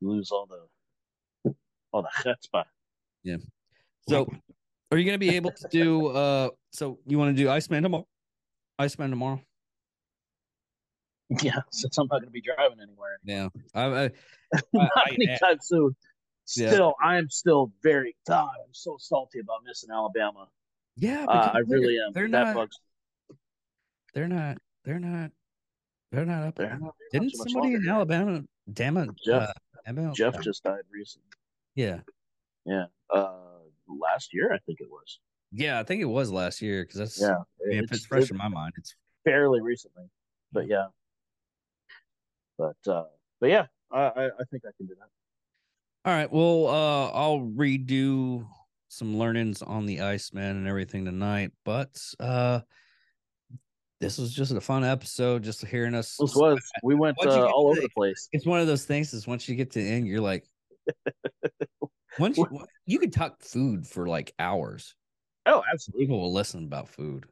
You 0.00 0.10
lose 0.10 0.30
all 0.30 0.46
the 0.46 1.54
all 1.92 2.02
the 2.02 2.10
chutzpah. 2.22 2.64
Yeah. 3.24 3.36
So 4.08 4.28
are 4.90 4.98
you 4.98 5.04
gonna 5.04 5.18
be 5.18 5.36
able 5.36 5.50
to 5.50 5.68
do 5.70 6.06
uh 6.08 6.50
so 6.72 6.98
you 7.06 7.18
want 7.18 7.36
to 7.36 7.42
do 7.42 7.50
Iceman 7.50 7.82
tomorrow? 7.82 8.06
Iceman 8.78 9.10
tomorrow? 9.10 9.42
Yeah, 11.42 11.60
since 11.70 11.98
I'm 11.98 12.06
not 12.06 12.20
going 12.20 12.24
to 12.26 12.30
be 12.30 12.40
driving 12.40 12.78
anywhere 12.82 13.18
Yeah. 13.24 13.48
I, 13.74 13.84
I, 14.04 14.10
not 14.72 14.90
I- 14.96 15.10
anytime 15.14 15.58
soon. 15.60 15.94
Yeah. 16.56 16.70
Still, 16.72 16.94
I'm 17.02 17.28
still 17.28 17.70
very 17.82 18.16
God. 18.26 18.48
I'm 18.64 18.72
so 18.72 18.96
salty 18.98 19.40
about 19.40 19.58
missing 19.66 19.90
Alabama. 19.92 20.46
yeah, 20.96 21.26
Uh, 21.28 21.50
I 21.54 21.58
really 21.66 21.98
am. 21.98 22.12
They're 22.14 22.28
that 22.30 22.44
not 22.46 22.54
bugs. 22.54 22.76
they're 24.14 24.28
not 24.28 24.56
they're 24.84 24.98
not 24.98 25.30
they're 26.10 26.24
not 26.24 26.44
up 26.44 26.54
there. 26.54 26.78
not 26.80 26.94
Didn't 27.12 27.32
somebody 27.36 27.74
in. 27.74 27.86
Alabama 27.86 28.42
damn 28.72 28.96
it 28.96 29.10
Jeff- 29.26 29.42
uh, 29.42 29.52
Alabama- 29.86 30.14
Jeff 30.14 30.40
just 30.40 30.62
died 30.64 30.80
recently. 30.90 31.28
yeah. 31.74 32.00
Yeah, 32.64 32.86
uh, 33.14 33.34
last 33.86 34.32
year 34.32 34.50
I 34.54 34.58
think 34.64 34.80
it 34.80 34.88
was. 34.90 35.18
Yeah, 35.52 35.78
I 35.78 35.82
think 35.82 36.00
it 36.00 36.06
was 36.06 36.30
last 36.30 36.60
year 36.62 36.82
because 36.82 36.98
that's 36.98 37.20
Yeah, 37.20 37.36
I 37.36 37.68
mean, 37.68 37.84
if 37.84 37.92
it's 37.92 38.06
fresh 38.06 38.22
it's 38.22 38.30
in 38.30 38.36
my 38.38 38.48
mind, 38.48 38.72
it's 38.78 38.94
fairly 39.24 39.60
recently, 39.60 40.04
but 40.52 40.66
yeah. 40.66 40.86
But 42.58 42.76
uh, 42.86 43.04
but 43.40 43.50
yeah, 43.50 43.66
I 43.90 43.98
I, 44.00 44.26
I 44.26 44.44
think 44.50 44.64
I 44.66 44.70
can 44.76 44.86
do 44.86 44.94
that. 44.96 45.08
All 46.04 46.14
right. 46.14 46.30
Well, 46.30 46.66
uh, 46.68 47.10
I'll 47.10 47.40
redo 47.40 48.46
some 48.88 49.16
learnings 49.18 49.62
on 49.62 49.86
the 49.86 50.00
Iceman 50.00 50.56
and 50.56 50.66
everything 50.66 51.04
tonight, 51.04 51.52
but 51.64 52.00
uh, 52.18 52.60
this 54.00 54.18
was 54.18 54.32
just 54.32 54.52
a 54.52 54.60
fun 54.60 54.84
episode. 54.84 55.42
Just 55.42 55.64
hearing 55.66 55.94
us. 55.94 56.16
This 56.18 56.34
was 56.34 56.58
we 56.82 56.94
went 56.94 57.16
uh, 57.24 57.46
all 57.46 57.68
over 57.68 57.76
the- 57.76 57.82
the 57.82 57.88
place. 57.90 58.28
It's 58.32 58.46
one 58.46 58.60
of 58.60 58.66
those 58.66 58.84
things. 58.84 59.12
Is 59.12 59.26
once 59.26 59.48
you 59.48 59.54
get 59.54 59.70
to 59.72 59.82
the 59.82 59.88
end, 59.88 60.06
you're 60.06 60.20
like, 60.20 60.48
once 62.18 62.38
you, 62.38 62.46
you 62.86 62.98
could 62.98 63.12
talk 63.12 63.40
food 63.42 63.86
for 63.86 64.06
like 64.06 64.32
hours. 64.38 64.94
Oh, 65.46 65.62
absolutely. 65.72 66.04
People 66.04 66.20
will 66.20 66.32
listen 66.32 66.64
about 66.64 66.88
food. 66.88 67.26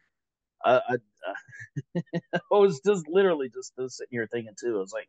I, 0.67 0.81
I, 0.89 2.01
I 2.35 2.41
was 2.51 2.81
just 2.85 3.07
literally 3.09 3.49
just, 3.49 3.73
just 3.79 3.97
sitting 3.99 4.11
here 4.11 4.29
thinking 4.31 4.55
too. 4.59 4.77
I 4.77 4.81
was 4.81 4.93
like, 4.93 5.09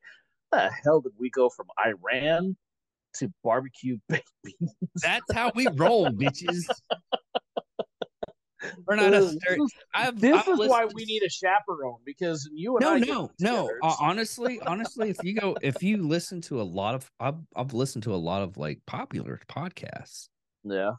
the 0.52 0.70
hell 0.84 1.02
did 1.02 1.14
we 1.20 1.30
go 1.30 1.50
from 1.50 1.68
Iran 1.86 2.56
to 3.16 3.32
barbecue 3.44 3.98
baked 4.08 4.32
beans? 4.44 4.74
That's 5.02 5.34
how 5.34 5.52
we 5.56 5.68
roll, 5.68 6.10
bitches. 6.12 6.64
We're 8.86 8.96
not 8.96 9.14
Uh, 9.14 9.18
a 9.18 9.24
is, 9.24 9.38
I've, 9.94 10.20
this 10.20 10.36
I've 10.36 10.60
is 10.60 10.70
why 10.70 10.86
we 10.94 11.06
need 11.06 11.22
a 11.24 11.30
chaperone 11.30 12.00
because 12.06 12.50
you 12.52 12.76
and 12.78 12.84
no 12.84 12.94
I 12.94 13.00
no 13.00 13.32
no 13.40 13.70
uh, 13.84 13.96
honestly 14.00 14.60
honestly 14.62 15.10
if 15.10 15.24
you 15.24 15.36
go 15.36 15.56
if 15.62 15.84
you 15.84 15.98
listen 15.98 16.42
to 16.42 16.60
a 16.60 16.64
lot 16.64 16.96
of 16.96 17.10
I've, 17.20 17.36
I've 17.56 17.74
listened 17.74 18.04
to 18.06 18.16
a 18.16 18.18
lot 18.18 18.42
of 18.42 18.58
like 18.58 18.80
popular 18.88 19.40
podcasts 19.48 20.30
yeah, 20.64 20.94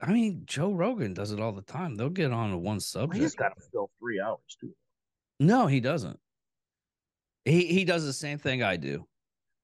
i 0.00 0.10
mean 0.12 0.42
joe 0.44 0.72
rogan 0.72 1.14
does 1.14 1.32
it 1.32 1.40
all 1.40 1.52
the 1.52 1.62
time 1.62 1.94
they'll 1.96 2.10
get 2.10 2.32
on 2.32 2.50
to 2.50 2.58
one 2.58 2.78
subject 2.80 3.22
he's 3.22 3.34
got 3.34 3.48
to 3.56 3.62
fill 3.72 3.90
three 3.98 4.20
hours 4.20 4.38
too. 4.60 4.70
no 5.40 5.66
he 5.66 5.80
doesn't 5.80 6.18
he 7.44 7.66
he 7.66 7.84
does 7.84 8.04
the 8.04 8.12
same 8.12 8.38
thing 8.38 8.62
i 8.62 8.76
do 8.76 9.06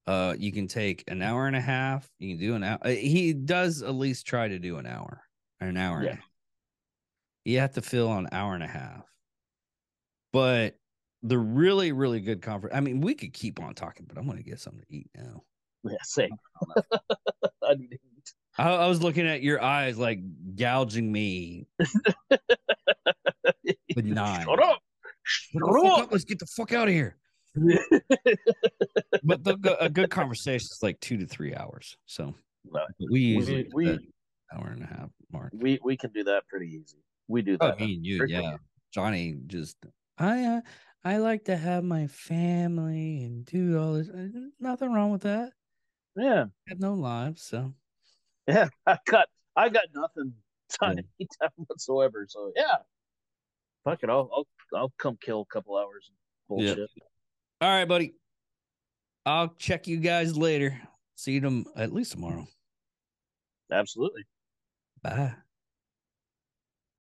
uh 0.07 0.35
you 0.39 0.53
can 0.53 0.67
take 0.67 1.05
an 1.09 1.21
hour 1.21 1.47
and 1.47 1.55
a 1.57 1.61
half 1.61 2.09
you 2.19 2.31
can 2.31 2.39
do 2.39 2.55
an 2.55 2.63
hour 2.65 2.79
uh, 2.83 2.89
he 2.89 3.33
does 3.35 3.83
at 3.83 3.95
least 3.95 4.27
try 4.27 4.49
to 4.49 4.59
do 4.59 4.79
an 4.79 4.87
hour 4.87 5.23
an 5.61 5.77
hour 5.77 6.03
Yeah. 6.03 6.17
you 7.45 7.59
have 7.61 7.73
to 7.75 7.83
fill 7.83 8.11
an 8.13 8.29
hour 8.33 8.55
and 8.55 8.63
a 8.65 8.69
half 8.69 9.05
but 10.33 10.77
the 11.23 11.37
really 11.39 11.93
really 11.93 12.21
good 12.21 12.41
conference 12.41 12.75
i 12.75 12.81
mean 12.81 13.03
we 13.03 13.15
could 13.15 13.35
keep 13.35 13.61
on 13.61 13.75
talking 13.75 14.07
but 14.09 14.17
i'm 14.17 14.27
gonna 14.27 14.43
get 14.43 14.59
something 14.61 14.83
to 14.89 14.95
eat 14.97 15.11
now 15.15 15.43
Yeah, 15.85 15.97
same. 16.03 16.31
I 17.63 17.75
need 17.75 17.91
to. 17.91 17.99
I, 18.59 18.71
I 18.71 18.87
was 18.89 19.03
looking 19.03 19.27
at 19.27 19.43
your 19.43 19.63
eyes 19.63 19.99
like 19.99 20.21
gouging 20.57 21.11
me 21.11 21.67
with 23.97 24.05
nine. 24.05 24.45
Shut 24.45 24.63
up! 24.63 24.81
Shut 25.23 25.87
up! 25.87 26.13
Let's 26.13 26.25
get 26.25 26.39
the 26.39 26.47
fuck 26.47 26.73
out 26.73 26.89
of 26.89 26.95
here. 26.95 27.17
But 29.23 29.45
the, 29.45 29.77
a 29.81 29.89
good 29.89 30.11
conversation 30.11 30.69
is 30.73 30.79
like 30.83 30.99
two 31.01 31.19
to 31.19 31.27
three 31.27 31.55
hours. 31.55 31.97
So 32.07 32.35
No, 32.71 32.81
we 33.11 33.21
usually 33.21 33.69
we, 33.75 33.87
we, 33.91 33.99
hour 34.55 34.69
and 34.69 34.83
a 34.83 34.87
half 34.87 35.11
mark. 35.33 35.53
we 35.55 35.79
we 35.85 35.97
can 35.97 36.11
do 36.13 36.25
that 36.25 36.47
pretty 36.49 36.67
easy. 36.69 36.99
We 37.29 37.43
do 37.43 37.57
Oh, 37.61 37.69
that. 37.69 37.79
me 37.81 37.95
and 37.97 38.05
you, 38.07 38.25
yeah. 38.27 38.57
Johnny 38.93 39.37
just 39.47 39.77
I 40.19 40.45
uh, 40.45 40.61
I 41.05 41.19
like 41.19 41.45
to 41.47 41.57
have 41.57 41.85
my 41.85 42.07
family 42.07 43.23
and 43.25 43.45
do 43.45 43.79
all 43.79 43.95
this. 43.95 44.09
Uh, 44.09 44.29
Nothing 44.59 44.93
wrong 44.93 45.11
with 45.13 45.23
that. 45.23 45.53
Yeah, 46.17 46.45
I 46.45 46.71
have 46.71 46.81
no 46.81 46.95
lives, 46.95 47.43
so 47.43 47.75
yeah. 48.51 48.69
I 48.87 48.99
got 49.07 49.29
I 49.57 49.69
got 49.69 49.85
nothing 49.95 50.35
time 50.81 50.99
Yeah. 51.19 51.27
time 51.41 51.51
whatsoever. 51.67 52.27
So 52.29 52.53
yeah, 52.57 52.77
fuck 53.85 54.03
it. 54.03 54.11
I'll 54.11 54.31
I'll 54.35 54.47
I'll 54.75 54.93
come 54.99 55.19
kill 55.21 55.43
a 55.43 55.53
couple 55.53 55.77
hours. 55.77 56.11
of 56.51 56.63
Yeah. 56.63 56.75
All 57.61 57.69
right, 57.69 57.85
buddy. 57.87 58.15
I'll 59.27 59.55
check 59.59 59.87
you 59.87 59.99
guys 59.99 60.37
later. 60.37 60.81
See 61.17 61.39
them 61.39 61.67
at 61.77 61.93
least 61.93 62.13
tomorrow. 62.13 62.47
Absolutely. 63.71 64.25
Bye. 65.03 65.35